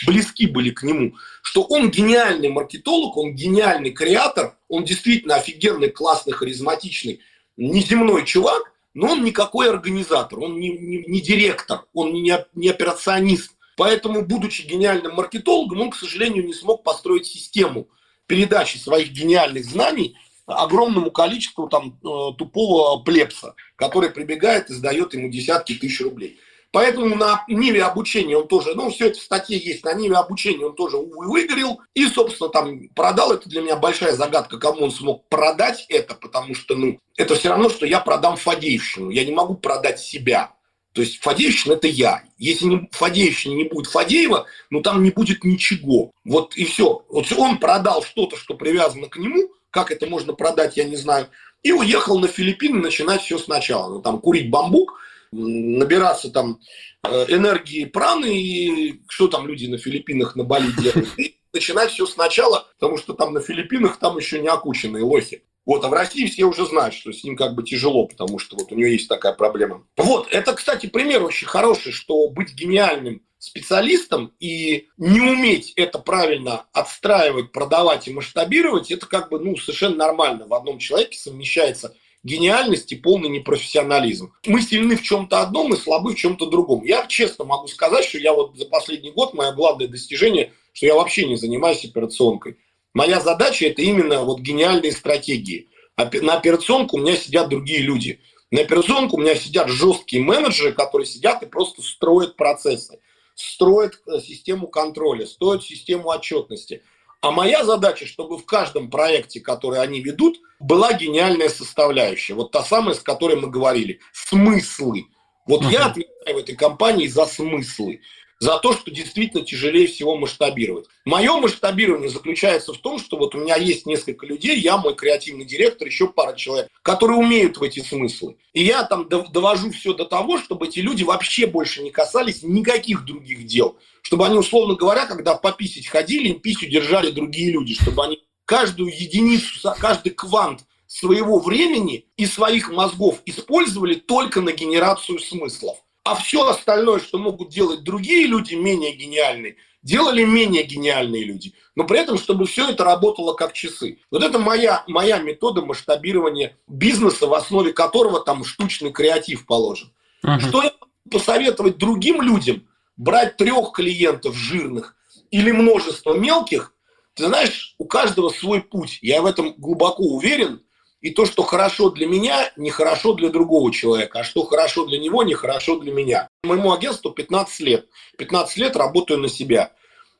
близки 0.06 0.46
были 0.46 0.70
к 0.70 0.82
нему, 0.82 1.14
что 1.42 1.62
он 1.62 1.90
гениальный 1.90 2.50
маркетолог, 2.50 3.16
он 3.16 3.34
гениальный 3.34 3.90
креатор, 3.90 4.58
он 4.68 4.84
действительно 4.84 5.36
офигенный, 5.36 5.88
классный, 5.88 6.34
харизматичный, 6.34 7.20
неземной 7.56 8.26
чувак, 8.26 8.72
но 8.92 9.12
он 9.12 9.24
никакой 9.24 9.70
организатор, 9.70 10.40
он 10.40 10.60
не, 10.60 10.70
не, 10.70 11.04
не 11.06 11.20
директор, 11.22 11.86
он 11.94 12.12
не, 12.12 12.36
не 12.54 12.68
операционист. 12.68 13.52
Поэтому, 13.76 14.26
будучи 14.26 14.62
гениальным 14.62 15.14
маркетологом, 15.14 15.80
он, 15.80 15.90
к 15.90 15.96
сожалению, 15.96 16.44
не 16.44 16.52
смог 16.52 16.82
построить 16.82 17.26
систему 17.26 17.88
передачи 18.28 18.76
своих 18.76 19.10
гениальных 19.10 19.64
знаний 19.64 20.16
огромному 20.46 21.10
количеству 21.10 21.68
там 21.68 21.98
э, 22.02 22.36
тупого 22.38 23.02
плепса, 23.02 23.54
который 23.76 24.10
прибегает 24.10 24.70
и 24.70 24.74
сдает 24.74 25.12
ему 25.14 25.28
десятки 25.28 25.74
тысяч 25.74 26.00
рублей. 26.00 26.38
Поэтому 26.70 27.16
на 27.16 27.44
Ниве 27.48 27.82
обучения 27.82 28.36
он 28.36 28.46
тоже, 28.46 28.74
ну, 28.74 28.90
все 28.90 29.06
это 29.06 29.18
в 29.18 29.22
статье 29.22 29.56
есть, 29.58 29.84
на 29.84 29.94
Ниве 29.94 30.16
обучения 30.16 30.66
он 30.66 30.74
тоже, 30.74 30.98
выгорел. 30.98 31.80
И, 31.94 32.06
собственно, 32.06 32.50
там 32.50 32.88
продал, 32.94 33.32
это 33.32 33.48
для 33.48 33.62
меня 33.62 33.76
большая 33.76 34.12
загадка, 34.12 34.58
кому 34.58 34.84
он 34.84 34.90
смог 34.90 35.28
продать 35.28 35.86
это, 35.88 36.14
потому 36.14 36.54
что, 36.54 36.76
ну, 36.76 36.98
это 37.16 37.36
все 37.36 37.48
равно, 37.48 37.70
что 37.70 37.86
я 37.86 38.00
продам 38.00 38.36
Фадеевщину, 38.36 39.08
я 39.08 39.24
не 39.24 39.32
могу 39.32 39.54
продать 39.54 39.98
себя. 39.98 40.52
То 40.98 41.02
есть 41.02 41.22
Фадеевщина– 41.22 41.72
это 41.74 41.86
я. 41.86 42.24
Если 42.38 42.64
не, 42.64 42.88
Фадеевщина 42.90 43.54
не 43.54 43.62
будет 43.68 43.86
Фадеева, 43.86 44.46
ну 44.68 44.80
там 44.80 45.00
не 45.04 45.10
будет 45.10 45.44
ничего. 45.44 46.10
Вот 46.24 46.56
и 46.56 46.64
все. 46.64 47.04
Вот 47.08 47.30
он 47.36 47.60
продал 47.60 48.02
что-то, 48.02 48.36
что 48.36 48.54
привязано 48.54 49.06
к 49.06 49.16
нему, 49.16 49.48
как 49.70 49.92
это 49.92 50.08
можно 50.08 50.32
продать, 50.32 50.76
я 50.76 50.82
не 50.82 50.96
знаю, 50.96 51.28
и 51.62 51.70
уехал 51.70 52.18
на 52.18 52.26
Филиппины 52.26 52.80
начинать 52.80 53.22
все 53.22 53.38
сначала. 53.38 53.94
Ну, 53.94 54.02
там 54.02 54.18
курить 54.18 54.50
бамбук, 54.50 54.98
набираться 55.30 56.30
там 56.30 56.58
э, 57.04 57.26
энергии 57.28 57.84
праны 57.84 58.36
и 58.36 59.00
что 59.08 59.28
там 59.28 59.46
люди 59.46 59.66
на 59.66 59.78
Филиппинах 59.78 60.34
на 60.34 60.42
Бали 60.42 60.72
делают. 60.72 61.16
И 61.16 61.36
начинать 61.52 61.92
все 61.92 62.06
сначала, 62.06 62.66
потому 62.76 62.98
что 62.98 63.14
там 63.14 63.34
на 63.34 63.40
Филиппинах 63.40 64.00
там 64.00 64.18
еще 64.18 64.40
не 64.40 64.48
окученные 64.48 65.04
лохи. 65.04 65.44
Вот, 65.68 65.84
а 65.84 65.88
в 65.88 65.92
России 65.92 66.24
все 66.24 66.46
уже 66.46 66.64
знают, 66.64 66.94
что 66.94 67.12
с 67.12 67.22
ним 67.22 67.36
как 67.36 67.54
бы 67.54 67.62
тяжело, 67.62 68.06
потому 68.06 68.38
что 68.38 68.56
вот 68.56 68.72
у 68.72 68.74
него 68.74 68.88
есть 68.88 69.06
такая 69.06 69.34
проблема. 69.34 69.86
Вот, 69.98 70.26
это, 70.30 70.54
кстати, 70.54 70.86
пример 70.86 71.22
очень 71.22 71.46
хороший, 71.46 71.92
что 71.92 72.26
быть 72.30 72.54
гениальным 72.54 73.20
специалистом 73.38 74.32
и 74.40 74.88
не 74.96 75.20
уметь 75.20 75.74
это 75.76 75.98
правильно 75.98 76.64
отстраивать, 76.72 77.52
продавать 77.52 78.08
и 78.08 78.14
масштабировать, 78.14 78.90
это 78.90 79.04
как 79.06 79.28
бы 79.28 79.40
ну, 79.40 79.58
совершенно 79.58 79.96
нормально. 79.96 80.46
В 80.46 80.54
одном 80.54 80.78
человеке 80.78 81.18
совмещается 81.18 81.94
гениальность 82.22 82.90
и 82.92 82.96
полный 82.96 83.28
непрофессионализм. 83.28 84.32
Мы 84.46 84.62
сильны 84.62 84.96
в 84.96 85.02
чем-то 85.02 85.42
одном 85.42 85.74
и 85.74 85.76
слабы 85.76 86.14
в 86.14 86.16
чем-то 86.16 86.46
другом. 86.46 86.82
Я 86.82 87.06
честно 87.06 87.44
могу 87.44 87.68
сказать, 87.68 88.06
что 88.06 88.16
я 88.16 88.32
вот 88.32 88.56
за 88.56 88.64
последний 88.64 89.10
год, 89.10 89.34
мое 89.34 89.52
главное 89.52 89.86
достижение, 89.86 90.50
что 90.72 90.86
я 90.86 90.94
вообще 90.94 91.26
не 91.26 91.36
занимаюсь 91.36 91.84
операционкой. 91.84 92.56
Моя 92.98 93.20
задача– 93.20 93.64
это 93.66 93.80
именно 93.80 94.24
вот 94.24 94.40
гениальные 94.40 94.90
стратегии. 94.90 95.68
На 95.96 96.34
операционку 96.34 96.96
у 96.96 97.00
меня 97.00 97.14
сидят 97.14 97.48
другие 97.48 97.78
люди. 97.78 98.20
На 98.50 98.62
операционку 98.62 99.16
у 99.16 99.20
меня 99.20 99.36
сидят 99.36 99.68
жесткие 99.68 100.20
менеджеры, 100.20 100.72
которые 100.72 101.06
сидят 101.06 101.40
и 101.44 101.46
просто 101.46 101.80
строят 101.80 102.34
процессы, 102.34 102.98
строят 103.36 104.02
э, 104.08 104.18
систему 104.18 104.66
контроля, 104.66 105.26
строят 105.26 105.62
систему 105.62 106.08
отчетности. 106.08 106.82
А 107.20 107.30
моя 107.30 107.64
задача, 107.64 108.04
чтобы 108.04 108.36
в 108.36 108.44
каждом 108.44 108.90
проекте, 108.90 109.38
который 109.38 109.80
они 109.80 110.00
ведут, 110.00 110.40
была 110.58 110.92
гениальная 110.92 111.50
составляющая. 111.50 112.34
Вот 112.34 112.50
та 112.50 112.64
самая, 112.64 112.96
с 112.96 113.00
которой 113.00 113.36
мы 113.36 113.48
говорили. 113.48 114.00
Смыслы. 114.12 115.04
Вот 115.46 115.62
uh-huh. 115.62 115.70
я 115.70 115.86
отвечаю 115.86 116.34
в 116.34 116.38
этой 116.38 116.56
компании 116.56 117.06
за 117.06 117.26
смыслы 117.26 118.00
за 118.40 118.58
то, 118.58 118.72
что 118.72 118.90
действительно 118.90 119.44
тяжелее 119.44 119.86
всего 119.88 120.16
масштабировать. 120.16 120.86
Мое 121.04 121.36
масштабирование 121.38 122.08
заключается 122.08 122.72
в 122.72 122.78
том, 122.78 122.98
что 122.98 123.16
вот 123.16 123.34
у 123.34 123.38
меня 123.38 123.56
есть 123.56 123.86
несколько 123.86 124.26
людей, 124.26 124.58
я 124.60 124.76
мой 124.76 124.94
креативный 124.94 125.44
директор, 125.44 125.88
еще 125.88 126.08
пара 126.08 126.34
человек, 126.36 126.68
которые 126.82 127.18
умеют 127.18 127.58
в 127.58 127.62
эти 127.62 127.80
смыслы. 127.80 128.36
И 128.52 128.62
я 128.62 128.84
там 128.84 129.08
довожу 129.08 129.70
все 129.70 129.92
до 129.92 130.04
того, 130.04 130.38
чтобы 130.38 130.66
эти 130.66 130.78
люди 130.78 131.02
вообще 131.02 131.46
больше 131.46 131.82
не 131.82 131.90
касались 131.90 132.42
никаких 132.42 133.04
других 133.04 133.46
дел. 133.46 133.76
Чтобы 134.02 134.26
они, 134.26 134.38
условно 134.38 134.74
говоря, 134.74 135.06
когда 135.06 135.34
пописить 135.34 135.88
ходили, 135.88 136.28
им 136.28 136.40
писю 136.40 136.66
держали 136.66 137.10
другие 137.10 137.50
люди, 137.50 137.74
чтобы 137.74 138.04
они 138.04 138.22
каждую 138.44 138.90
единицу, 138.90 139.74
каждый 139.78 140.10
квант 140.10 140.64
своего 140.86 141.38
времени 141.38 142.06
и 142.16 142.24
своих 142.24 142.70
мозгов 142.70 143.20
использовали 143.26 143.94
только 143.94 144.40
на 144.40 144.52
генерацию 144.52 145.18
смыслов 145.18 145.78
а 146.08 146.14
все 146.14 146.48
остальное, 146.48 147.00
что 147.00 147.18
могут 147.18 147.50
делать 147.50 147.84
другие 147.84 148.26
люди, 148.26 148.54
менее 148.54 148.92
гениальные, 148.92 149.56
делали 149.82 150.24
менее 150.24 150.62
гениальные 150.62 151.22
люди. 151.22 151.52
Но 151.74 151.84
при 151.84 152.00
этом, 152.00 152.16
чтобы 152.16 152.46
все 152.46 152.70
это 152.70 152.82
работало 152.82 153.34
как 153.34 153.52
часы. 153.52 153.98
Вот 154.10 154.24
это 154.24 154.38
моя, 154.38 154.84
моя 154.88 155.18
метода 155.18 155.60
масштабирования 155.60 156.56
бизнеса, 156.66 157.26
в 157.26 157.34
основе 157.34 157.74
которого 157.74 158.20
там 158.20 158.42
штучный 158.42 158.90
креатив 158.90 159.44
положен. 159.44 159.92
Uh-huh. 160.24 160.40
Что 160.40 160.62
я 160.62 160.72
посоветовать 161.10 161.76
другим 161.76 162.22
людям? 162.22 162.66
Брать 162.96 163.36
трех 163.36 163.72
клиентов 163.72 164.34
жирных 164.34 164.96
или 165.30 165.52
множество 165.52 166.14
мелких. 166.14 166.74
Ты 167.12 167.26
знаешь, 167.26 167.74
у 167.76 167.84
каждого 167.84 168.30
свой 168.30 168.62
путь. 168.62 168.98
Я 169.02 169.20
в 169.20 169.26
этом 169.26 169.54
глубоко 169.58 170.04
уверен. 170.04 170.62
И 171.00 171.10
то, 171.10 171.26
что 171.26 171.42
хорошо 171.44 171.90
для 171.90 172.06
меня, 172.06 172.50
не 172.56 172.70
хорошо 172.70 173.12
для 173.12 173.28
другого 173.28 173.72
человека, 173.72 174.20
а 174.20 174.24
что 174.24 174.44
хорошо 174.44 174.84
для 174.84 174.98
него, 174.98 175.22
не 175.22 175.34
хорошо 175.34 175.78
для 175.78 175.92
меня. 175.92 176.28
Моему 176.42 176.72
агентству 176.72 177.12
15 177.12 177.60
лет. 177.60 177.88
15 178.16 178.56
лет 178.56 178.76
работаю 178.76 179.20
на 179.20 179.28
себя. 179.28 179.72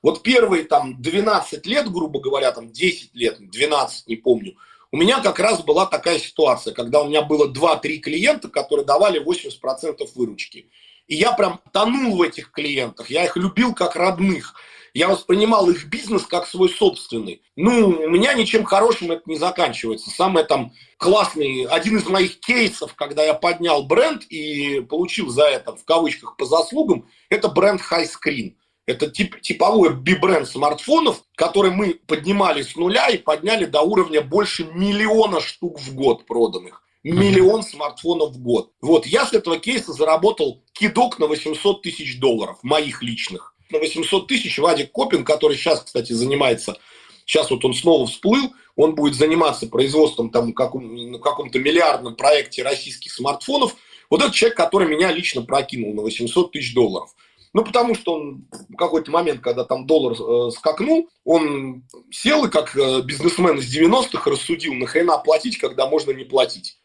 Вот 0.02 0.22
первые 0.22 0.62
там 0.62 1.00
12 1.02 1.66
лет, 1.66 1.90
грубо 1.90 2.20
говоря, 2.20 2.52
там 2.52 2.70
10 2.70 3.14
лет, 3.14 3.38
12, 3.40 4.06
не 4.06 4.16
помню, 4.16 4.54
у 4.90 4.96
меня 4.96 5.20
как 5.20 5.38
раз 5.40 5.62
была 5.62 5.86
такая 5.86 6.18
ситуация, 6.18 6.72
когда 6.72 7.02
у 7.02 7.08
меня 7.08 7.22
было 7.22 7.52
2-3 7.52 7.98
клиента, 7.98 8.48
которые 8.48 8.86
давали 8.86 9.20
80% 9.20 10.08
выручки. 10.14 10.70
И 11.08 11.16
я 11.16 11.32
прям 11.32 11.60
тонул 11.72 12.16
в 12.16 12.22
этих 12.22 12.52
клиентах, 12.52 13.10
я 13.10 13.24
их 13.24 13.36
любил 13.36 13.74
как 13.74 13.96
родных 13.96 14.54
я 14.94 15.08
воспринимал 15.08 15.68
их 15.70 15.86
бизнес 15.86 16.26
как 16.26 16.46
свой 16.46 16.68
собственный. 16.68 17.42
Ну, 17.56 17.88
у 17.88 18.08
меня 18.08 18.34
ничем 18.34 18.64
хорошим 18.64 19.12
это 19.12 19.22
не 19.26 19.36
заканчивается. 19.36 20.10
Самый 20.10 20.44
там 20.44 20.72
классный, 20.96 21.64
один 21.64 21.98
из 21.98 22.06
моих 22.06 22.40
кейсов, 22.40 22.94
когда 22.94 23.22
я 23.22 23.34
поднял 23.34 23.84
бренд 23.84 24.24
и 24.24 24.80
получил 24.80 25.28
за 25.28 25.44
это, 25.44 25.76
в 25.76 25.84
кавычках, 25.84 26.36
по 26.36 26.44
заслугам, 26.44 27.08
это 27.30 27.48
бренд 27.48 27.80
High 27.80 28.08
Screen. 28.08 28.54
Это 28.86 29.10
тип, 29.10 29.40
типовой 29.42 29.94
би-бренд 29.94 30.48
смартфонов, 30.48 31.22
который 31.36 31.70
мы 31.70 32.00
поднимали 32.06 32.62
с 32.62 32.74
нуля 32.74 33.08
и 33.08 33.18
подняли 33.18 33.66
до 33.66 33.82
уровня 33.82 34.22
больше 34.22 34.64
миллиона 34.64 35.40
штук 35.40 35.78
в 35.78 35.94
год 35.94 36.26
проданных. 36.26 36.82
Миллион 37.04 37.62
смартфонов 37.62 38.32
в 38.32 38.42
год. 38.42 38.72
Вот, 38.80 39.06
я 39.06 39.26
с 39.26 39.32
этого 39.32 39.58
кейса 39.58 39.92
заработал 39.92 40.62
кидок 40.72 41.18
на 41.18 41.26
800 41.26 41.82
тысяч 41.82 42.18
долларов, 42.18 42.58
моих 42.62 43.02
личных 43.02 43.54
на 43.70 43.78
800 43.78 44.26
тысяч 44.26 44.58
Вадик 44.58 44.92
Копин, 44.92 45.24
который 45.24 45.56
сейчас, 45.56 45.82
кстати, 45.82 46.12
занимается, 46.12 46.78
сейчас 47.26 47.50
вот 47.50 47.64
он 47.64 47.74
снова 47.74 48.06
всплыл, 48.06 48.54
он 48.76 48.94
будет 48.94 49.14
заниматься 49.14 49.66
производством 49.66 50.30
там 50.30 50.52
каком, 50.52 51.12
на 51.12 51.18
каком-то 51.18 51.58
миллиардном 51.58 52.14
проекте 52.14 52.62
российских 52.62 53.12
смартфонов. 53.12 53.74
Вот 54.10 54.22
этот 54.22 54.34
человек, 54.34 54.56
который 54.56 54.88
меня 54.88 55.12
лично 55.12 55.42
прокинул 55.42 55.94
на 55.94 56.02
800 56.02 56.52
тысяч 56.52 56.74
долларов. 56.74 57.10
Ну, 57.54 57.64
потому 57.64 57.94
что 57.94 58.14
он 58.14 58.46
в 58.68 58.76
какой-то 58.76 59.10
момент, 59.10 59.40
когда 59.40 59.64
там 59.64 59.86
доллар 59.86 60.12
э, 60.12 60.50
скакнул, 60.50 61.08
он 61.24 61.82
сел 62.10 62.44
и 62.44 62.50
как 62.50 62.76
э, 62.76 63.00
бизнесмен 63.02 63.58
из 63.58 63.74
90-х 63.74 64.30
рассудил, 64.30 64.74
нахрена 64.74 65.18
платить, 65.18 65.58
когда 65.58 65.88
можно 65.88 66.12
не 66.12 66.24
платить. 66.24 66.77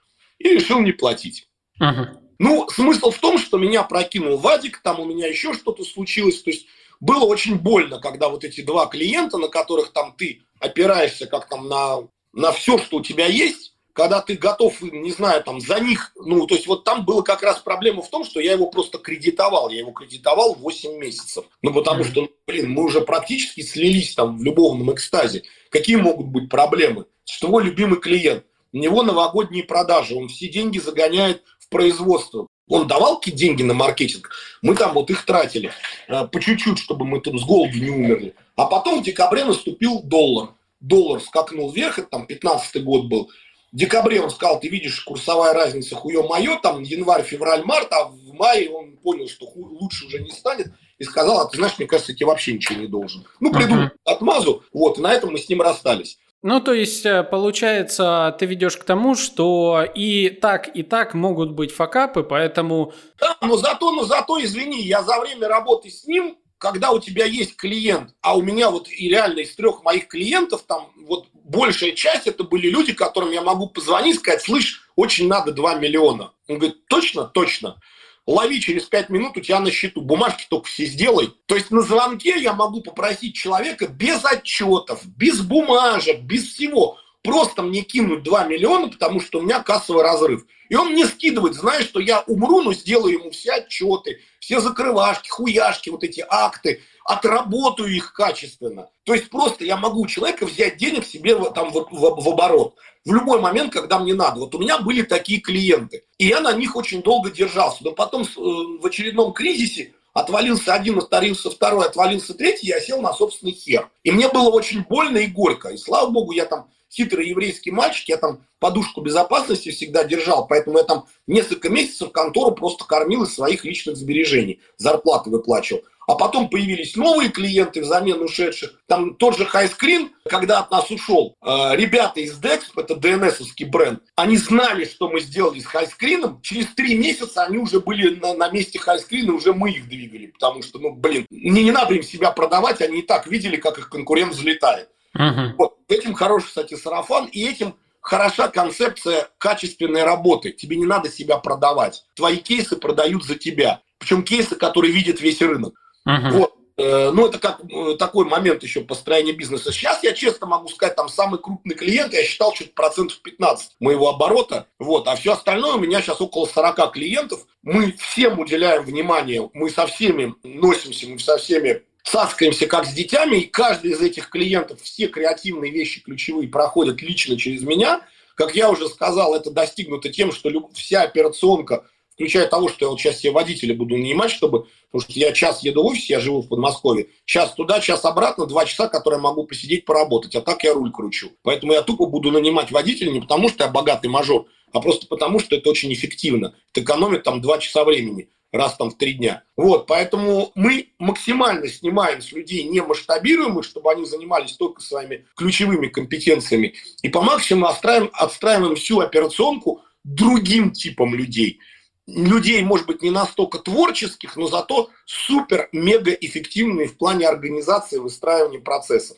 И 0.44 0.50
решил 0.50 0.80
не 0.80 0.92
платить. 0.92 1.48
Uh-huh. 1.82 2.18
Ну, 2.40 2.68
смысл 2.70 3.12
в 3.12 3.20
том, 3.20 3.38
что 3.38 3.58
меня 3.58 3.84
прокинул 3.84 4.38
Вадик, 4.38 4.80
там 4.80 5.00
у 5.00 5.06
меня 5.06 5.28
еще 5.28 5.54
что-то 5.54 5.84
случилось. 5.84 6.42
То 6.42 6.52
есть 6.52 6.68
было 7.00 7.24
очень 7.26 7.56
больно, 7.56 8.00
когда 8.00 8.30
вот 8.30 8.44
эти 8.44 8.62
два 8.62 8.88
клиента, 8.88 9.38
на 9.38 9.48
которых 9.48 9.94
там 9.94 10.14
ты 10.18 10.42
опираешься 10.60 11.26
как 11.26 11.48
там 11.48 11.68
на, 11.68 12.08
на 12.34 12.52
все, 12.52 12.78
что 12.78 12.98
у 12.98 13.02
тебя 13.02 13.28
есть, 13.28 13.74
когда 13.94 14.22
ты 14.22 14.36
готов, 14.36 14.82
не 14.82 15.12
знаю, 15.12 15.44
там 15.44 15.62
за 15.62 15.80
них, 15.80 16.12
ну, 16.16 16.48
то 16.48 16.56
есть 16.56 16.68
вот 16.68 16.84
там 16.84 17.06
была 17.06 17.22
как 17.22 17.44
раз 17.44 17.60
проблема 17.60 18.02
в 18.02 18.10
том, 18.10 18.26
что 18.26 18.40
я 18.40 18.54
его 18.54 18.66
просто 18.68 18.98
кредитовал, 18.98 19.70
я 19.70 19.80
его 19.80 19.92
кредитовал 19.92 20.56
8 20.56 20.98
месяцев. 20.98 21.46
Ну, 21.62 21.74
потому 21.74 22.04
что, 22.04 22.28
блин, 22.48 22.72
мы 22.72 22.84
уже 22.84 23.02
практически 23.02 23.62
слились 23.62 24.16
там 24.16 24.38
в 24.38 24.44
любовном 24.44 24.92
экстазе. 24.94 25.44
Какие 25.70 25.98
могут 25.98 26.28
быть 26.28 26.50
проблемы? 26.50 27.06
Что 27.26 27.48
твой 27.48 27.64
любимый 27.64 28.00
клиент, 28.00 28.46
у 28.74 28.78
него 28.78 29.04
новогодние 29.04 29.64
продажи, 29.64 30.16
он 30.16 30.28
все 30.28 30.50
деньги 30.50 30.80
загоняет 30.80 31.44
производство. 31.74 32.48
Он 32.70 32.88
давал 32.88 33.20
какие 33.20 33.36
деньги 33.36 33.62
на 33.62 33.74
маркетинг, 33.74 34.30
мы 34.62 34.76
там 34.76 34.94
вот 34.94 35.10
их 35.10 35.26
тратили 35.26 35.72
э, 36.08 36.28
по 36.28 36.40
чуть-чуть, 36.40 36.80
чтобы 36.80 37.06
мы 37.06 37.20
там 37.20 37.38
с 37.38 37.44
голоду 37.44 37.78
не 37.78 37.90
умерли. 37.90 38.36
А 38.56 38.66
потом 38.68 39.02
в 39.02 39.04
декабре 39.04 39.44
наступил 39.44 40.02
доллар. 40.02 40.50
Доллар 40.80 41.20
скакнул 41.22 41.72
вверх, 41.72 42.00
это 42.00 42.08
там 42.08 42.26
15 42.26 42.84
год 42.84 43.08
был. 43.08 43.30
В 43.74 43.76
декабре 43.76 44.22
он 44.22 44.30
сказал, 44.30 44.60
ты 44.60 44.70
видишь, 44.70 45.02
курсовая 45.02 45.54
разница 45.54 45.96
хуе 45.96 46.24
мое, 46.24 46.58
там 46.60 46.84
январь, 46.84 47.24
февраль, 47.24 47.66
март, 47.66 47.92
а 47.92 48.06
в 48.06 48.34
мае 48.34 48.70
он 48.70 48.98
понял, 48.98 49.28
что 49.28 49.48
лучше 49.56 50.06
уже 50.06 50.20
не 50.20 50.30
станет, 50.30 50.68
и 51.00 51.04
сказал, 51.04 51.42
а 51.42 51.50
ты 51.50 51.58
знаешь, 51.58 51.78
мне 51.78 51.88
кажется, 51.88 52.14
тебе 52.14 52.28
вообще 52.28 52.54
ничего 52.54 52.80
не 52.80 52.88
должен. 52.88 53.26
Ну, 53.40 53.52
uh-huh. 53.52 53.90
отмазу, 54.06 54.64
вот, 54.72 55.00
и 55.00 55.02
на 55.02 55.12
этом 55.12 55.32
мы 55.32 55.40
с 55.40 55.50
ним 55.50 55.62
расстались. 55.62 56.18
Ну, 56.44 56.60
то 56.60 56.74
есть, 56.74 57.06
э, 57.06 57.24
получается, 57.24 58.36
ты 58.38 58.46
ведешь 58.46 58.76
к 58.76 58.84
тому, 58.84 59.16
что 59.16 59.82
и 59.96 60.30
так, 60.30 60.76
и 60.76 60.84
так 60.84 61.14
могут 61.14 61.52
быть 61.52 61.72
факапы, 61.74 62.22
поэтому... 62.22 62.94
Да, 63.18 63.38
но 63.42 63.56
зато, 63.56 63.94
но 63.94 64.04
зато, 64.04 64.44
извини, 64.44 64.82
я 64.82 65.04
за 65.04 65.22
время 65.22 65.48
работы 65.48 65.90
с 65.90 66.06
ним, 66.06 66.38
когда 66.58 66.92
у 66.92 67.00
тебя 67.00 67.24
есть 67.24 67.56
клиент, 67.56 68.14
а 68.22 68.36
у 68.36 68.42
меня 68.42 68.70
вот 68.72 68.90
и 68.90 69.08
реально 69.08 69.40
из 69.40 69.56
трех 69.56 69.86
моих 69.86 70.10
клиентов, 70.10 70.64
там 70.68 70.92
вот 71.08 71.28
большая 71.34 71.94
часть 71.94 72.28
это 72.28 72.44
были 72.44 72.70
люди, 72.70 72.92
которым 72.92 73.32
я 73.32 73.42
могу 73.42 73.70
позвонить, 73.70 74.18
сказать, 74.18 74.42
слышь, 74.42 74.90
очень 74.98 75.30
надо 75.30 75.54
2 75.54 75.76
миллиона. 75.76 76.34
Он 76.50 76.58
говорит, 76.58 76.86
точно, 76.88 77.24
точно 77.24 77.78
лови 78.26 78.62
через 78.62 78.86
5 78.86 79.10
минут, 79.10 79.38
у 79.38 79.42
тебя 79.42 79.60
на 79.60 79.72
счету, 79.72 80.02
бумажки 80.02 80.46
только 80.50 80.68
все 80.68 80.86
сделай. 80.86 81.34
То 81.46 81.56
есть 81.56 81.72
на 81.72 81.82
звонке 81.82 82.40
я 82.40 82.54
могу 82.54 82.82
попросить 82.82 83.36
человека 83.36 83.88
без 83.88 84.24
отчетов, 84.24 85.06
без 85.06 85.42
бумажек, 85.42 86.22
без 86.22 86.48
всего, 86.54 86.98
просто 87.22 87.62
мне 87.62 87.82
кинуть 87.82 88.24
2 88.24 88.46
миллиона, 88.46 88.90
потому 88.90 89.20
что 89.20 89.40
у 89.40 89.42
меня 89.42 89.62
кассовый 89.62 90.04
разрыв. 90.04 90.46
И 90.70 90.76
он 90.76 90.92
мне 90.92 91.06
скидывает, 91.06 91.56
зная, 91.56 91.84
что 91.84 92.00
я 92.00 92.22
умру, 92.22 92.62
но 92.62 92.74
сделаю 92.74 93.14
ему 93.14 93.32
все 93.32 93.54
отчеты, 93.54 94.22
все 94.40 94.60
закрывашки, 94.60 95.30
хуяшки, 95.30 95.90
вот 95.90 96.04
эти 96.04 96.26
акты, 96.28 96.82
отработаю 97.06 97.90
их 97.90 98.14
качественно. 98.14 98.90
То 99.04 99.14
есть 99.14 99.30
просто 99.30 99.66
я 99.66 99.78
могу 99.78 100.02
у 100.02 100.08
человека 100.08 100.46
взять 100.46 100.78
денег 100.78 101.06
себе 101.06 101.36
там 101.52 101.72
в, 101.72 101.88
в, 101.92 102.22
в 102.24 102.30
оборот 102.30 102.76
в 103.06 103.14
любой 103.14 103.42
момент, 103.42 103.74
когда 103.74 104.00
мне 104.00 104.14
надо. 104.14 104.40
Вот 104.40 104.56
у 104.56 104.60
меня 104.60 104.80
были 104.80 105.02
такие 105.02 105.40
клиенты, 105.40 106.04
и 106.18 106.28
я 106.28 106.40
на 106.40 106.54
них 106.54 106.76
очень 106.76 107.02
долго 107.02 107.30
держался. 107.30 107.84
Но 107.84 107.92
потом 107.92 108.24
э, 108.24 108.26
в 108.36 108.86
очередном 108.86 109.34
кризисе 109.34 109.94
отвалился 110.14 110.74
один, 110.74 111.00
отвалился 111.00 111.50
второй, 111.50 111.88
отвалился 111.88 112.34
третий, 112.34 112.68
я 112.68 112.80
сел 112.80 113.02
на 113.02 113.14
собственный 113.14 113.54
хер. 113.54 113.90
И 114.04 114.12
мне 114.12 114.30
было 114.30 114.50
очень 114.50 114.84
больно 114.84 115.18
и 115.18 115.28
горько. 115.28 115.70
И 115.70 115.78
слава 115.78 116.10
богу, 116.10 116.32
я 116.32 116.46
там 116.46 116.70
хитрый 116.94 117.28
еврейский 117.30 117.72
мальчик, 117.72 118.10
я 118.10 118.18
там 118.18 118.46
подушку 118.60 119.02
безопасности 119.02 119.72
всегда 119.72 120.04
держал, 120.04 120.48
поэтому 120.48 120.78
я 120.78 120.84
там 120.84 121.08
несколько 121.26 121.70
месяцев 121.70 122.12
контору 122.12 122.52
просто 122.56 122.86
кормил 122.86 123.24
из 123.24 123.34
своих 123.34 123.66
личных 123.66 123.98
сбережений, 123.98 124.62
зарплаты 124.78 125.30
выплачивал. 125.30 125.82
А 126.08 126.16
потом 126.16 126.50
появились 126.50 126.96
новые 126.96 127.30
клиенты 127.30 127.82
взамен 127.82 128.22
ушедших. 128.22 128.82
Там 128.88 129.16
тот 129.16 129.38
же 129.38 129.46
Хайскрин, 129.46 130.12
когда 130.28 130.60
от 130.60 130.72
нас 130.72 130.92
ушел, 130.92 131.36
э, 131.42 131.76
ребята 131.76 132.20
из 132.20 132.40
Dex, 132.40 132.64
это 132.76 132.96
DNS-овский 132.96 133.66
бренд, 133.66 134.02
они 134.16 134.38
знали, 134.38 134.86
что 134.86 135.10
мы 135.10 135.22
сделали 135.22 135.60
с 135.60 135.66
Хайскрином. 135.66 136.42
Через 136.42 136.68
три 136.68 136.98
месяца 136.98 137.44
они 137.44 137.58
уже 137.58 137.80
были 137.80 138.16
на, 138.16 138.34
на 138.34 138.50
месте 138.50 138.80
Хайскрина, 138.80 139.34
уже 139.34 139.54
мы 139.54 139.72
их 139.72 139.88
двигали. 139.88 140.28
Потому 140.28 140.62
что, 140.62 140.80
ну, 140.80 140.92
блин, 140.92 141.26
мне 141.30 141.64
не 141.64 141.72
надо 141.72 141.94
им 141.94 142.04
себя 142.04 142.32
продавать, 142.32 142.82
они 142.82 143.00
и 143.00 143.04
так 143.04 143.28
видели, 143.28 143.56
как 143.56 143.78
их 143.78 143.90
конкурент 143.90 144.34
взлетает. 144.34 144.90
Uh-huh. 145.18 145.54
Вот. 145.58 145.78
Этим 145.88 146.14
хороший, 146.14 146.48
кстати, 146.48 146.76
сарафан, 146.76 147.28
и 147.28 147.46
этим 147.46 147.76
хороша 148.02 148.50
концепция 148.50 149.30
качественной 149.38 150.04
работы. 150.04 150.52
Тебе 150.52 150.76
не 150.78 150.86
надо 150.86 151.10
себя 151.10 151.38
продавать. 151.38 152.04
Твои 152.16 152.38
кейсы 152.38 152.76
продают 152.76 153.24
за 153.24 153.36
тебя. 153.36 153.82
Причем 153.98 154.24
кейсы, 154.24 154.56
которые 154.56 154.92
видят 154.92 155.22
весь 155.22 155.42
рынок. 155.42 155.74
Uh-huh. 156.08 156.32
Вот. 156.32 156.54
Э, 156.76 157.12
ну, 157.12 157.28
это 157.28 157.38
как 157.38 157.62
э, 157.70 157.96
такой 158.00 158.26
момент 158.26 158.64
еще 158.64 158.82
построения 158.82 159.34
бизнеса. 159.34 159.72
Сейчас 159.72 160.04
я 160.04 160.14
честно 160.14 160.48
могу 160.48 160.68
сказать, 160.70 160.96
там 160.96 161.08
самый 161.08 161.40
крупный 161.40 161.76
клиент, 161.76 162.14
я 162.14 162.24
считал 162.24 162.54
что-то 162.54 162.72
процентов 162.74 163.22
15 163.22 163.76
моего 163.80 164.10
оборота. 164.10 164.68
Вот. 164.80 165.08
А 165.08 165.16
все 165.16 165.34
остальное 165.34 165.74
у 165.74 165.80
меня 165.80 166.02
сейчас 166.02 166.20
около 166.20 166.46
40 166.46 166.92
клиентов. 166.92 167.46
Мы 167.62 167.92
всем 167.94 168.40
уделяем 168.40 168.84
внимание, 168.84 169.50
мы 169.54 169.70
со 169.70 169.86
всеми 169.86 170.34
носимся, 170.44 171.08
мы 171.08 171.20
со 171.20 171.38
всеми 171.38 171.84
цаскаемся 172.04 172.68
как 172.68 172.86
с 172.86 172.94
детьми, 172.94 173.42
и 173.42 173.48
каждый 173.48 173.92
из 173.92 174.02
этих 174.02 174.30
клиентов, 174.30 174.82
все 174.82 175.08
креативные 175.08 175.72
вещи 175.72 176.02
ключевые 176.02 176.50
проходят 176.50 177.02
лично 177.02 177.38
через 177.38 177.62
меня. 177.62 178.02
Как 178.36 178.56
я 178.56 178.70
уже 178.70 178.90
сказал, 178.90 179.36
это 179.36 179.52
достигнуто 179.52 180.10
тем, 180.10 180.32
что 180.32 180.50
вся 180.74 181.04
операционка 181.04 181.86
включая 182.14 182.48
того, 182.48 182.70
что 182.70 182.86
я 182.86 182.90
вот 182.90 183.00
сейчас 183.00 183.20
себе 183.20 183.32
водителя 183.32 183.76
буду 183.76 183.98
нанимать, 183.98 184.32
чтобы, 184.32 184.68
потому 184.92 185.02
что 185.02 185.20
я 185.20 185.32
час 185.32 185.64
еду 185.64 185.84
в 185.84 185.88
офис, 185.88 186.10
я 186.10 186.20
живу 186.20 186.42
в 186.42 186.48
Подмосковье, 186.48 187.08
час 187.26 187.54
туда, 187.54 187.80
час 187.80 188.06
обратно, 188.06 188.46
два 188.46 188.66
часа, 188.66 188.88
которые 188.88 189.20
могу 189.20 189.46
посидеть, 189.46 189.86
поработать, 189.86 190.36
а 190.36 190.42
так 190.42 190.64
я 190.64 190.74
руль 190.74 190.92
кручу. 190.92 191.32
Поэтому 191.42 191.74
я 191.74 191.82
тупо 191.82 192.06
буду 192.06 192.32
нанимать 192.32 192.72
водителя 192.72 193.12
не 193.12 193.20
потому, 193.20 193.50
что 193.50 193.64
я 193.64 193.70
богатый 193.70 194.08
мажор, 194.08 194.46
а 194.72 194.80
просто 194.80 195.08
потому, 195.08 195.40
что 195.40 195.56
это 195.56 195.70
очень 195.70 195.92
эффективно. 195.92 196.56
Это 196.72 196.84
экономит 196.84 197.24
там 197.24 197.42
два 197.42 197.58
часа 197.58 197.84
времени 197.84 198.30
раз 198.52 198.76
там 198.76 198.92
в 198.92 198.98
три 198.98 199.14
дня. 199.14 199.44
Вот, 199.58 199.88
поэтому 199.88 200.52
мы 200.54 200.90
максимально 201.00 201.68
снимаем 201.68 202.22
с 202.22 202.32
людей 202.32 202.64
не 202.66 202.82
масштабируемых, 202.82 203.66
чтобы 203.66 203.92
они 203.92 204.06
занимались 204.06 204.54
только 204.54 204.80
своими 204.80 205.26
ключевыми 205.36 205.88
компетенциями, 205.88 206.76
и 207.02 207.10
по 207.10 207.24
максимуму 207.24 207.66
отстраиваем, 207.66 208.12
отстраиваем 208.14 208.76
всю 208.76 209.00
операционку 209.00 209.82
другим 210.04 210.70
типом 210.72 211.16
людей– 211.16 211.60
людей, 212.08 212.62
может 212.64 212.86
быть, 212.88 213.02
не 213.02 213.12
настолько 213.12 213.60
творческих, 213.60 214.36
но 214.36 214.48
зато 214.48 214.90
супер-мега 215.06 216.12
эффективные 216.12 216.88
в 216.88 216.98
плане 216.98 217.28
организации 217.28 217.98
выстраивания 217.98 218.60
процессов. 218.60 219.18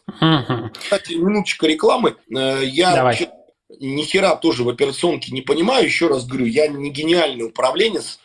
Кстати, 0.77 1.13
минуточка 1.13 1.67
рекламы. 1.67 2.15
Э, 2.29 2.61
я 2.63 2.95
Давай. 2.95 3.29
ни 3.79 4.03
хера 4.03 4.35
тоже 4.35 4.63
в 4.63 4.69
операционке 4.69 5.31
не 5.31 5.41
понимаю. 5.41 5.85
Еще 5.85 6.07
раз 6.07 6.25
говорю, 6.25 6.45
я 6.45 6.67
не 6.67 6.91
гениальный 6.91 7.45
управленец, 7.45 8.19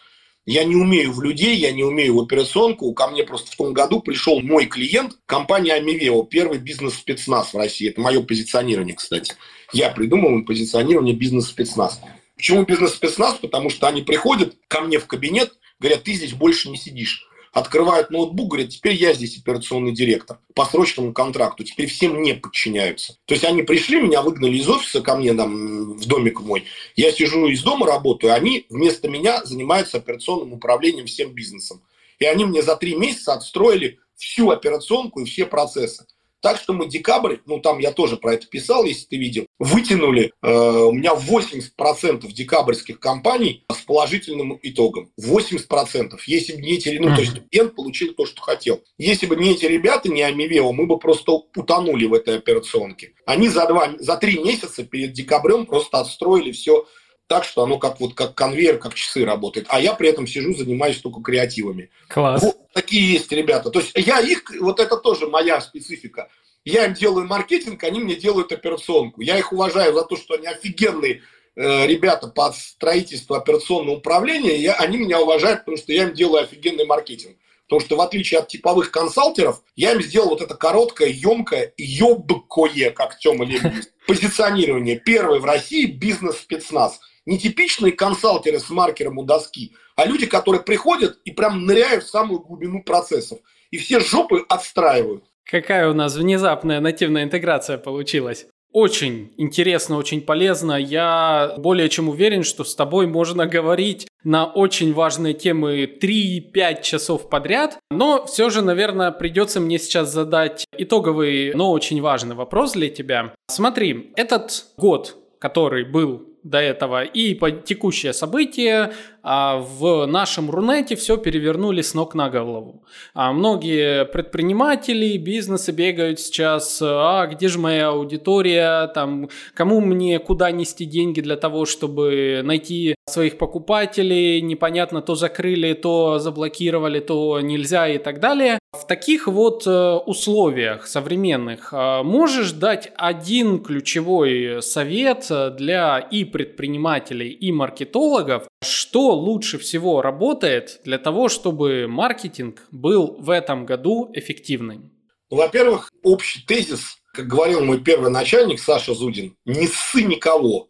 я 0.46 0.64
не 0.64 0.76
умею 0.76 1.12
в 1.12 1.22
людей, 1.22 1.56
я 1.56 1.72
не 1.72 1.84
умею 1.84 2.16
в 2.16 2.20
операционку. 2.20 2.92
Ко 2.92 3.08
мне 3.08 3.24
просто 3.24 3.50
в 3.50 3.56
том 3.56 3.72
году 3.72 4.00
пришел 4.00 4.40
мой 4.40 4.66
клиент, 4.66 5.16
компания 5.26 5.74
Амивео, 5.74 6.22
первый 6.24 6.58
бизнес-спецназ 6.58 7.54
в 7.54 7.56
России. 7.56 7.88
Это 7.88 8.00
мое 8.00 8.22
позиционирование, 8.22 8.96
кстати. 8.96 9.34
Я 9.72 9.90
придумал 9.90 10.44
позиционирование 10.44 11.14
бизнес-спецназ. 11.14 12.00
Почему 12.40 12.64
бизнес-спецназ? 12.64 13.34
Потому 13.34 13.68
что 13.68 13.86
они 13.86 14.00
приходят 14.00 14.56
ко 14.66 14.80
мне 14.80 14.98
в 14.98 15.06
кабинет, 15.06 15.52
говорят, 15.78 16.04
ты 16.04 16.14
здесь 16.14 16.32
больше 16.32 16.70
не 16.70 16.78
сидишь. 16.78 17.28
Открывают 17.52 18.10
ноутбук, 18.10 18.52
говорят, 18.52 18.70
теперь 18.70 18.94
я 18.94 19.12
здесь 19.12 19.36
операционный 19.36 19.92
директор 19.92 20.38
по 20.54 20.64
срочному 20.64 21.12
контракту. 21.12 21.64
Теперь 21.64 21.86
всем 21.90 22.14
мне 22.14 22.32
подчиняются. 22.32 23.18
То 23.26 23.34
есть 23.34 23.44
они 23.44 23.62
пришли, 23.62 24.00
меня 24.00 24.22
выгнали 24.22 24.56
из 24.56 24.66
офиса 24.70 25.02
ко 25.02 25.16
мне 25.16 25.34
там, 25.34 25.98
в 25.98 26.06
домик 26.06 26.40
мой. 26.40 26.64
Я 26.96 27.12
сижу 27.12 27.46
из 27.46 27.62
дома 27.62 27.86
работаю, 27.86 28.32
они 28.32 28.64
вместо 28.70 29.06
меня 29.06 29.44
занимаются 29.44 29.98
операционным 29.98 30.54
управлением 30.54 31.04
всем 31.04 31.34
бизнесом. 31.34 31.82
И 32.20 32.24
они 32.24 32.46
мне 32.46 32.62
за 32.62 32.74
три 32.74 32.94
месяца 32.94 33.34
отстроили 33.34 33.98
всю 34.16 34.48
операционку 34.48 35.20
и 35.20 35.26
все 35.26 35.44
процессы. 35.44 36.06
Так 36.40 36.58
что 36.58 36.72
мы 36.72 36.88
декабрь, 36.88 37.36
ну 37.46 37.60
там 37.60 37.78
я 37.78 37.92
тоже 37.92 38.16
про 38.16 38.34
это 38.34 38.46
писал, 38.46 38.84
если 38.84 39.06
ты 39.06 39.16
видел, 39.16 39.46
вытянули 39.58 40.32
э, 40.42 40.50
у 40.50 40.92
меня 40.92 41.12
80% 41.14 42.26
декабрьских 42.32 42.98
компаний 42.98 43.64
с 43.70 43.82
положительным 43.82 44.58
итогом. 44.62 45.10
80%. 45.20 46.18
Если 46.26 46.54
бы 46.54 46.62
не 46.62 46.72
эти, 46.72 46.96
ну 46.98 47.14
то 47.14 47.20
есть 47.20 47.34
клиент 47.50 47.74
получил 47.74 48.14
то, 48.14 48.24
что 48.24 48.40
хотел. 48.40 48.82
Если 48.96 49.26
бы 49.26 49.36
не 49.36 49.52
эти 49.52 49.66
ребята, 49.66 50.08
не 50.08 50.22
Амивео, 50.22 50.72
мы 50.72 50.86
бы 50.86 50.98
просто 50.98 51.32
утонули 51.32 52.06
в 52.06 52.14
этой 52.14 52.38
операционке. 52.38 53.12
Они 53.26 53.48
за, 53.48 53.66
два, 53.66 53.92
за 53.98 54.16
три 54.16 54.38
месяца 54.38 54.84
перед 54.84 55.12
декабрем 55.12 55.66
просто 55.66 55.98
отстроили 55.98 56.52
все 56.52 56.86
так, 57.30 57.44
что 57.44 57.62
оно 57.62 57.78
как 57.78 58.00
вот 58.00 58.14
как 58.14 58.34
конвейер, 58.34 58.78
как 58.78 58.94
часы 58.94 59.24
работает. 59.24 59.66
А 59.68 59.80
я 59.80 59.94
при 59.94 60.08
этом 60.08 60.26
сижу, 60.26 60.52
занимаюсь 60.52 60.98
только 60.98 61.20
креативами. 61.22 61.88
Класс. 62.08 62.42
Вот 62.42 62.72
такие 62.72 63.12
есть 63.12 63.30
ребята. 63.30 63.70
То 63.70 63.78
есть 63.78 63.92
я 63.94 64.18
их, 64.18 64.42
вот 64.58 64.80
это 64.80 64.96
тоже 64.96 65.28
моя 65.28 65.60
специфика. 65.60 66.28
Я 66.64 66.86
им 66.86 66.94
делаю 66.94 67.28
маркетинг, 67.28 67.84
они 67.84 68.00
мне 68.00 68.16
делают 68.16 68.50
операционку. 68.50 69.20
Я 69.20 69.38
их 69.38 69.52
уважаю 69.52 69.94
за 69.94 70.02
то, 70.02 70.16
что 70.16 70.34
они 70.34 70.48
офигенные 70.48 71.22
э, 71.54 71.86
ребята 71.86 72.26
по 72.26 72.50
строительству 72.50 73.36
операционного 73.36 73.98
управления. 73.98 74.56
Я, 74.56 74.72
они 74.72 74.98
меня 74.98 75.20
уважают, 75.20 75.60
потому 75.60 75.76
что 75.76 75.92
я 75.92 76.08
им 76.08 76.14
делаю 76.14 76.42
офигенный 76.42 76.84
маркетинг. 76.84 77.36
Потому 77.68 77.80
что 77.80 77.94
в 77.94 78.00
отличие 78.00 78.40
от 78.40 78.48
типовых 78.48 78.90
консалтеров, 78.90 79.62
я 79.76 79.92
им 79.92 80.02
сделал 80.02 80.30
вот 80.30 80.42
это 80.42 80.56
короткое, 80.56 81.10
емкое, 81.10 81.74
ёбкое, 81.76 82.90
как 82.90 83.20
Тёма 83.20 83.44
Лебедев, 83.44 83.84
позиционирование. 84.08 84.96
Первый 84.96 85.38
в 85.38 85.44
России 85.44 85.86
бизнес-спецназ– 85.86 86.98
не 87.30 87.38
типичные 87.38 87.92
консалтеры 87.92 88.58
с 88.58 88.68
маркером 88.70 89.18
у 89.18 89.22
доски, 89.22 89.72
а 89.94 90.04
люди, 90.04 90.26
которые 90.26 90.62
приходят 90.62 91.18
и 91.24 91.30
прям 91.30 91.64
ныряют 91.64 92.02
в 92.02 92.10
самую 92.10 92.40
глубину 92.40 92.82
процессов. 92.82 93.38
И 93.70 93.78
все 93.78 94.00
жопы 94.00 94.44
отстраивают. 94.48 95.24
Какая 95.44 95.88
у 95.88 95.94
нас 95.94 96.16
внезапная 96.16 96.80
нативная 96.80 97.22
интеграция 97.22 97.78
получилась. 97.78 98.46
Очень 98.72 99.32
интересно, 99.36 99.96
очень 99.96 100.20
полезно. 100.20 100.72
Я 100.72 101.54
более 101.58 101.88
чем 101.88 102.08
уверен, 102.08 102.42
что 102.42 102.64
с 102.64 102.74
тобой 102.74 103.06
можно 103.06 103.46
говорить 103.46 104.08
на 104.24 104.46
очень 104.46 104.92
важные 104.92 105.34
темы 105.34 105.84
3-5 105.84 106.82
часов 106.82 107.28
подряд. 107.28 107.78
Но 107.92 108.26
все 108.26 108.50
же, 108.50 108.62
наверное, 108.62 109.12
придется 109.12 109.60
мне 109.60 109.78
сейчас 109.78 110.12
задать 110.12 110.66
итоговый, 110.76 111.52
но 111.54 111.70
очень 111.70 112.00
важный 112.00 112.34
вопрос 112.34 112.72
для 112.72 112.88
тебя. 112.88 113.34
Смотри, 113.48 114.12
этот 114.16 114.66
год, 114.76 115.16
который 115.38 115.84
был 115.84 116.29
до 116.42 116.58
этого 116.58 117.04
и 117.04 117.34
по 117.34 117.50
текущее 117.50 118.12
событие 118.12 118.92
а 119.22 119.58
в 119.58 120.06
нашем 120.06 120.50
Рунете 120.50 120.96
все 120.96 121.16
перевернули 121.16 121.82
с 121.82 121.94
ног 121.94 122.14
на 122.14 122.30
голову. 122.30 122.84
А 123.14 123.32
многие 123.32 124.06
предприниматели, 124.06 125.16
бизнесы 125.18 125.72
бегают 125.72 126.20
сейчас, 126.20 126.80
а 126.82 127.26
где 127.26 127.48
же 127.48 127.58
моя 127.58 127.88
аудитория, 127.88 128.86
там, 128.88 129.28
кому 129.54 129.80
мне 129.80 130.18
куда 130.18 130.50
нести 130.50 130.86
деньги 130.86 131.20
для 131.20 131.36
того, 131.36 131.66
чтобы 131.66 132.40
найти 132.42 132.94
своих 133.08 133.38
покупателей, 133.38 134.40
непонятно, 134.40 135.02
то 135.02 135.14
закрыли, 135.14 135.74
то 135.74 136.18
заблокировали, 136.18 137.00
то 137.00 137.40
нельзя 137.40 137.88
и 137.88 137.98
так 137.98 138.20
далее. 138.20 138.58
В 138.72 138.86
таких 138.86 139.26
вот 139.26 139.66
э, 139.66 139.94
условиях 140.06 140.86
современных 140.86 141.72
э, 141.72 142.02
можешь 142.04 142.52
дать 142.52 142.92
один 142.96 143.58
ключевой 143.58 144.62
совет 144.62 145.26
для 145.58 145.98
и 145.98 146.24
предпринимателей, 146.30 147.30
и 147.30 147.52
маркетологов, 147.52 148.48
что 148.62 149.12
лучше 149.12 149.58
всего 149.58 150.02
работает 150.02 150.80
для 150.84 150.98
того, 150.98 151.28
чтобы 151.28 151.86
маркетинг 151.88 152.66
был 152.70 153.16
в 153.18 153.30
этом 153.30 153.66
году 153.66 154.10
эффективным? 154.14 154.92
Во-первых, 155.30 155.92
общий 156.02 156.44
тезис, 156.44 156.96
как 157.12 157.28
говорил 157.28 157.64
мой 157.64 157.80
первый 157.80 158.10
начальник 158.10 158.58
Саша 158.60 158.94
Зудин, 158.94 159.36
не 159.44 159.68
ссы 159.68 160.02
никого. 160.02 160.68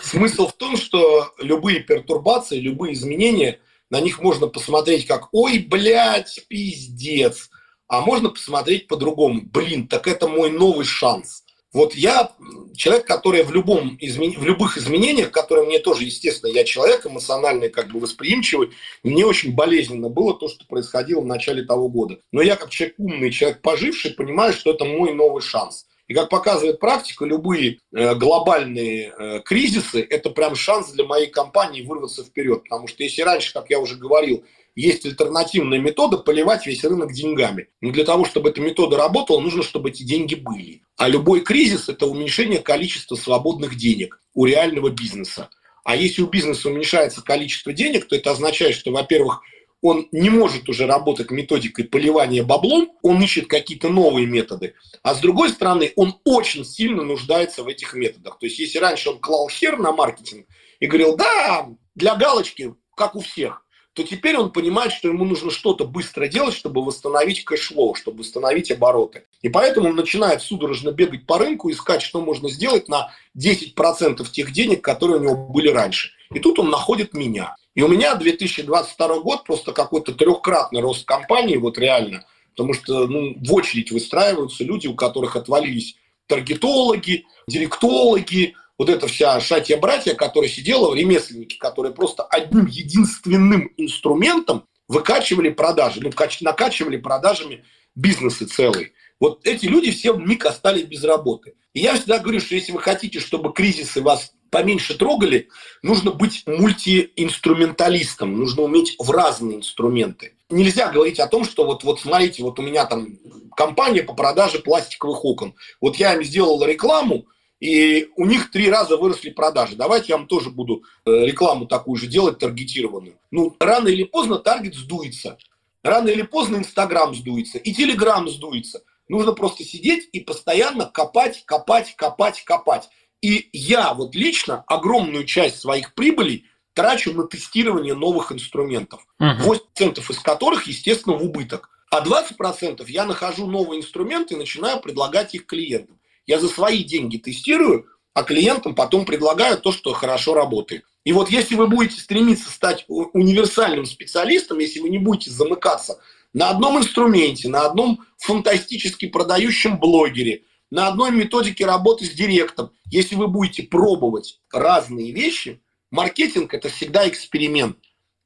Смысл 0.00 0.48
в 0.48 0.54
том, 0.54 0.76
что 0.76 1.32
любые 1.38 1.80
пертурбации, 1.80 2.58
любые 2.58 2.94
изменения, 2.94 3.60
на 3.90 4.00
них 4.00 4.20
можно 4.20 4.48
посмотреть 4.48 5.06
как 5.06 5.28
«Ой, 5.32 5.58
блядь, 5.58 6.44
пиздец», 6.48 7.50
а 7.86 8.00
можно 8.00 8.30
посмотреть 8.30 8.88
по-другому. 8.88 9.42
Блин, 9.44 9.86
так 9.86 10.08
это 10.08 10.26
мой 10.26 10.50
новый 10.50 10.84
шанс. 10.84 11.43
Вот 11.74 11.94
я 11.94 12.30
человек, 12.76 13.06
который 13.06 13.42
в, 13.42 13.52
любом 13.52 13.98
измен... 14.00 14.38
в 14.38 14.46
любых 14.46 14.78
изменениях, 14.78 15.32
которые 15.32 15.66
мне 15.66 15.80
тоже, 15.80 16.04
естественно, 16.04 16.50
я 16.50 16.64
человек 16.64 17.04
эмоциональный, 17.04 17.68
как 17.68 17.90
бы 17.90 17.98
восприимчивый, 17.98 18.70
мне 19.02 19.26
очень 19.26 19.54
болезненно 19.54 20.08
было 20.08 20.38
то, 20.38 20.48
что 20.48 20.64
происходило 20.66 21.20
в 21.20 21.26
начале 21.26 21.62
того 21.62 21.88
года. 21.88 22.18
Но 22.32 22.40
я 22.42 22.56
как 22.56 22.70
человек 22.70 22.94
умный, 22.98 23.30
человек 23.32 23.60
поживший, 23.60 24.12
понимаю, 24.12 24.52
что 24.52 24.70
это 24.70 24.84
мой 24.84 25.12
новый 25.12 25.42
шанс. 25.42 25.86
И 26.06 26.14
как 26.14 26.28
показывает 26.28 26.80
практика, 26.80 27.24
любые 27.24 27.78
э, 27.92 28.14
глобальные 28.14 29.14
э, 29.16 29.40
кризисы– 29.40 30.06
это 30.10 30.30
прям 30.30 30.54
шанс 30.54 30.92
для 30.92 31.04
моей 31.04 31.28
компании 31.28 31.82
вырваться 31.82 32.22
вперед. 32.22 32.64
Потому 32.64 32.88
что 32.88 33.02
если 33.02 33.22
раньше, 33.22 33.52
как 33.52 33.70
я 33.70 33.80
уже 33.80 33.96
говорил, 33.96 34.44
есть 34.74 35.06
альтернативная 35.06 35.78
метода 35.78 36.18
поливать 36.18 36.66
весь 36.66 36.84
рынок 36.84 37.12
деньгами. 37.12 37.68
Но 37.80 37.92
для 37.92 38.04
того, 38.04 38.24
чтобы 38.24 38.50
эта 38.50 38.60
метода 38.60 38.96
работала, 38.96 39.40
нужно, 39.40 39.62
чтобы 39.62 39.90
эти 39.90 40.02
деньги 40.02 40.34
были. 40.34 40.82
А 40.96 41.08
любой 41.08 41.40
кризис– 41.40 41.88
это 41.88 42.06
уменьшение 42.06 42.60
количества 42.60 43.16
свободных 43.16 43.76
денег 43.76 44.20
у 44.34 44.44
реального 44.44 44.90
бизнеса. 44.90 45.48
А 45.84 45.96
если 45.96 46.22
у 46.22 46.26
бизнеса 46.26 46.68
уменьшается 46.68 47.22
количество 47.22 47.72
денег, 47.72 48.06
то 48.08 48.16
это 48.16 48.30
означает, 48.30 48.74
что, 48.74 48.90
во-первых, 48.90 49.42
он 49.82 50.08
не 50.12 50.30
может 50.30 50.70
уже 50.70 50.86
работать 50.86 51.30
методикой 51.30 51.84
поливания 51.84 52.42
баблом, 52.42 52.92
он 53.02 53.22
ищет 53.22 53.48
какие-то 53.48 53.90
новые 53.90 54.26
методы. 54.26 54.74
А 55.02 55.14
с 55.14 55.20
другой 55.20 55.50
стороны, 55.50 55.92
он 55.94 56.16
очень 56.24 56.64
сильно 56.64 57.02
нуждается 57.02 57.62
в 57.62 57.68
этих 57.68 57.92
методах. 57.92 58.38
То 58.38 58.46
есть, 58.46 58.58
если 58.58 58.78
раньше 58.78 59.10
он 59.10 59.18
клал 59.18 59.46
хер 59.50 59.76
на 59.76 59.92
маркетинг 59.92 60.46
и 60.80 60.86
говорил, 60.86 61.16
да, 61.16 61.68
для 61.94 62.14
галочки, 62.14 62.74
как 62.96 63.14
у 63.14 63.20
всех, 63.20 63.63
то 63.94 64.02
теперь 64.02 64.36
он 64.36 64.50
понимает, 64.50 64.92
что 64.92 65.08
ему 65.08 65.24
нужно 65.24 65.52
что-то 65.52 65.86
быстро 65.86 66.26
делать, 66.26 66.54
чтобы 66.54 66.84
восстановить 66.84 67.44
cash 67.44 67.66
flow, 67.66 67.94
чтобы 67.94 68.18
восстановить 68.18 68.72
обороты. 68.72 69.24
И 69.40 69.48
поэтому 69.48 69.90
он 69.90 69.96
начинает 69.96 70.42
судорожно 70.42 70.90
бегать 70.90 71.26
по 71.26 71.38
рынку, 71.38 71.70
искать, 71.70 72.02
что 72.02 72.20
можно 72.20 72.50
сделать 72.50 72.88
на 72.88 73.12
10% 73.38 74.28
тех 74.30 74.52
денег, 74.52 74.82
которые 74.82 75.20
у 75.20 75.22
него 75.22 75.36
были 75.36 75.68
раньше. 75.68 76.10
И 76.34 76.40
тут 76.40 76.58
он 76.58 76.70
находит 76.70 77.14
меня. 77.14 77.54
И 77.76 77.82
у 77.82 77.88
меня 77.88 78.16
2022 78.16 79.20
год 79.20 79.44
просто 79.44 79.72
какой-то 79.72 80.12
трехкратный 80.12 80.80
рост 80.80 81.04
компании, 81.04 81.56
вот 81.56 81.78
реально, 81.78 82.26
потому 82.50 82.74
что 82.74 83.06
ну, 83.06 83.36
в 83.36 83.54
очередь 83.54 83.92
выстраиваются 83.92 84.64
люди, 84.64 84.88
у 84.88 84.94
которых 84.94 85.36
отвалились 85.36 85.96
таргетологи, 86.26 87.26
директологи, 87.46 88.54
вот 88.78 88.88
эта 88.88 89.06
вся 89.06 89.40
шатья-братья, 89.40 90.14
которая 90.14 90.50
сидела 90.50 90.90
в 90.90 90.94
ремесленнике, 90.94 91.58
которые 91.58 91.94
просто 91.94 92.24
одним 92.24 92.66
единственным 92.66 93.72
инструментом 93.76 94.66
выкачивали 94.88 95.50
продажи, 95.50 96.00
ну, 96.00 96.10
накачивали 96.40 96.96
продажами 96.96 97.64
бизнесы 97.94 98.46
целые. 98.46 98.92
Вот 99.20 99.46
эти 99.46 99.66
люди 99.66 99.90
все 99.90 100.12
в 100.12 100.18
миг 100.18 100.44
остались 100.44 100.84
без 100.84 101.04
работы. 101.04 101.54
И 101.72 101.80
я 101.80 101.94
всегда 101.94 102.18
говорю, 102.18 102.40
что 102.40 102.54
если 102.54 102.72
вы 102.72 102.80
хотите, 102.80 103.20
чтобы 103.20 103.52
кризисы 103.52 104.02
вас 104.02 104.32
поменьше 104.50 104.96
трогали, 104.96 105.48
нужно 105.82 106.12
быть 106.12 106.44
мультиинструменталистом, 106.46 108.38
нужно 108.38 108.62
уметь 108.62 108.96
в 108.98 109.10
разные 109.10 109.58
инструменты. 109.58 110.34
Нельзя 110.50 110.90
говорить 110.92 111.18
о 111.18 111.26
том, 111.26 111.44
что 111.44 111.64
вот, 111.64 111.82
вот 111.82 112.00
смотрите, 112.00 112.42
вот 112.42 112.58
у 112.58 112.62
меня 112.62 112.84
там 112.84 113.18
компания 113.56 114.02
по 114.02 114.14
продаже 114.14 114.60
пластиковых 114.60 115.24
окон. 115.24 115.54
Вот 115.80 115.96
я 115.96 116.14
им 116.14 116.22
сделал 116.22 116.64
рекламу, 116.64 117.26
и 117.64 118.10
у 118.16 118.26
них 118.26 118.50
три 118.50 118.68
раза 118.68 118.98
выросли 118.98 119.30
продажи. 119.30 119.74
Давайте 119.74 120.08
я 120.08 120.18
вам 120.18 120.26
тоже 120.26 120.50
буду 120.50 120.82
э, 121.06 121.10
рекламу 121.24 121.64
такую 121.64 121.96
же 121.96 122.06
делать, 122.06 122.38
таргетированную. 122.38 123.16
Ну, 123.30 123.56
рано 123.58 123.88
или 123.88 124.02
поздно 124.02 124.38
таргет 124.38 124.74
сдуется. 124.74 125.38
Рано 125.82 126.08
или 126.08 126.20
поздно 126.20 126.58
Инстаграм 126.58 127.14
сдуется, 127.14 127.56
и 127.56 127.72
Телеграм 127.72 128.28
сдуется. 128.28 128.82
Нужно 129.08 129.32
просто 129.32 129.64
сидеть 129.64 130.10
и 130.12 130.20
постоянно 130.20 130.84
копать, 130.84 131.42
копать, 131.46 131.96
копать, 131.96 132.44
копать. 132.44 132.90
И 133.22 133.48
я 133.54 133.94
вот 133.94 134.14
лично 134.14 134.62
огромную 134.66 135.24
часть 135.24 135.58
своих 135.58 135.94
прибылей 135.94 136.44
трачу 136.74 137.14
на 137.14 137.26
тестирование 137.26 137.94
новых 137.94 138.30
инструментов. 138.30 139.06
Uh-huh. 139.18 139.58
8% 139.74 140.02
из 140.10 140.18
которых, 140.18 140.66
естественно, 140.66 141.16
в 141.16 141.24
убыток. 141.24 141.70
А 141.90 142.04
20% 142.04 142.84
я 142.88 143.06
нахожу 143.06 143.46
новые 143.46 143.80
инструменты 143.80 144.34
и 144.34 144.38
начинаю 144.38 144.80
предлагать 144.80 145.34
их 145.34 145.46
клиентам. 145.46 145.98
Я 146.26 146.40
за 146.40 146.48
свои 146.48 146.84
деньги 146.84 147.18
тестирую, 147.18 147.86
а 148.14 148.22
клиентам 148.22 148.74
потом 148.74 149.04
предлагаю 149.04 149.58
то, 149.58 149.72
что 149.72 149.92
хорошо 149.92 150.34
работает. 150.34 150.84
И 151.04 151.12
вот 151.12 151.30
если 151.30 151.54
вы 151.54 151.66
будете 151.66 152.00
стремиться 152.00 152.50
стать 152.50 152.84
универсальным 152.88 153.84
специалистом, 153.84 154.58
если 154.58 154.80
вы 154.80 154.88
не 154.88 154.98
будете 154.98 155.30
замыкаться 155.30 156.00
на 156.32 156.50
одном 156.50 156.78
инструменте, 156.78 157.48
на 157.48 157.66
одном 157.66 158.04
фантастически 158.18 159.06
продающем 159.06 159.78
блогере, 159.78 160.44
на 160.70 160.88
одной 160.88 161.10
методике 161.10 161.66
работы 161.66 162.06
с 162.06 162.10
директом, 162.10 162.72
если 162.86 163.16
вы 163.16 163.28
будете 163.28 163.64
пробовать 163.64 164.40
разные 164.52 165.12
вещи, 165.12 165.60
маркетинг– 165.90 166.54
это 166.54 166.68
всегда 166.68 167.06
эксперимент. 167.08 167.76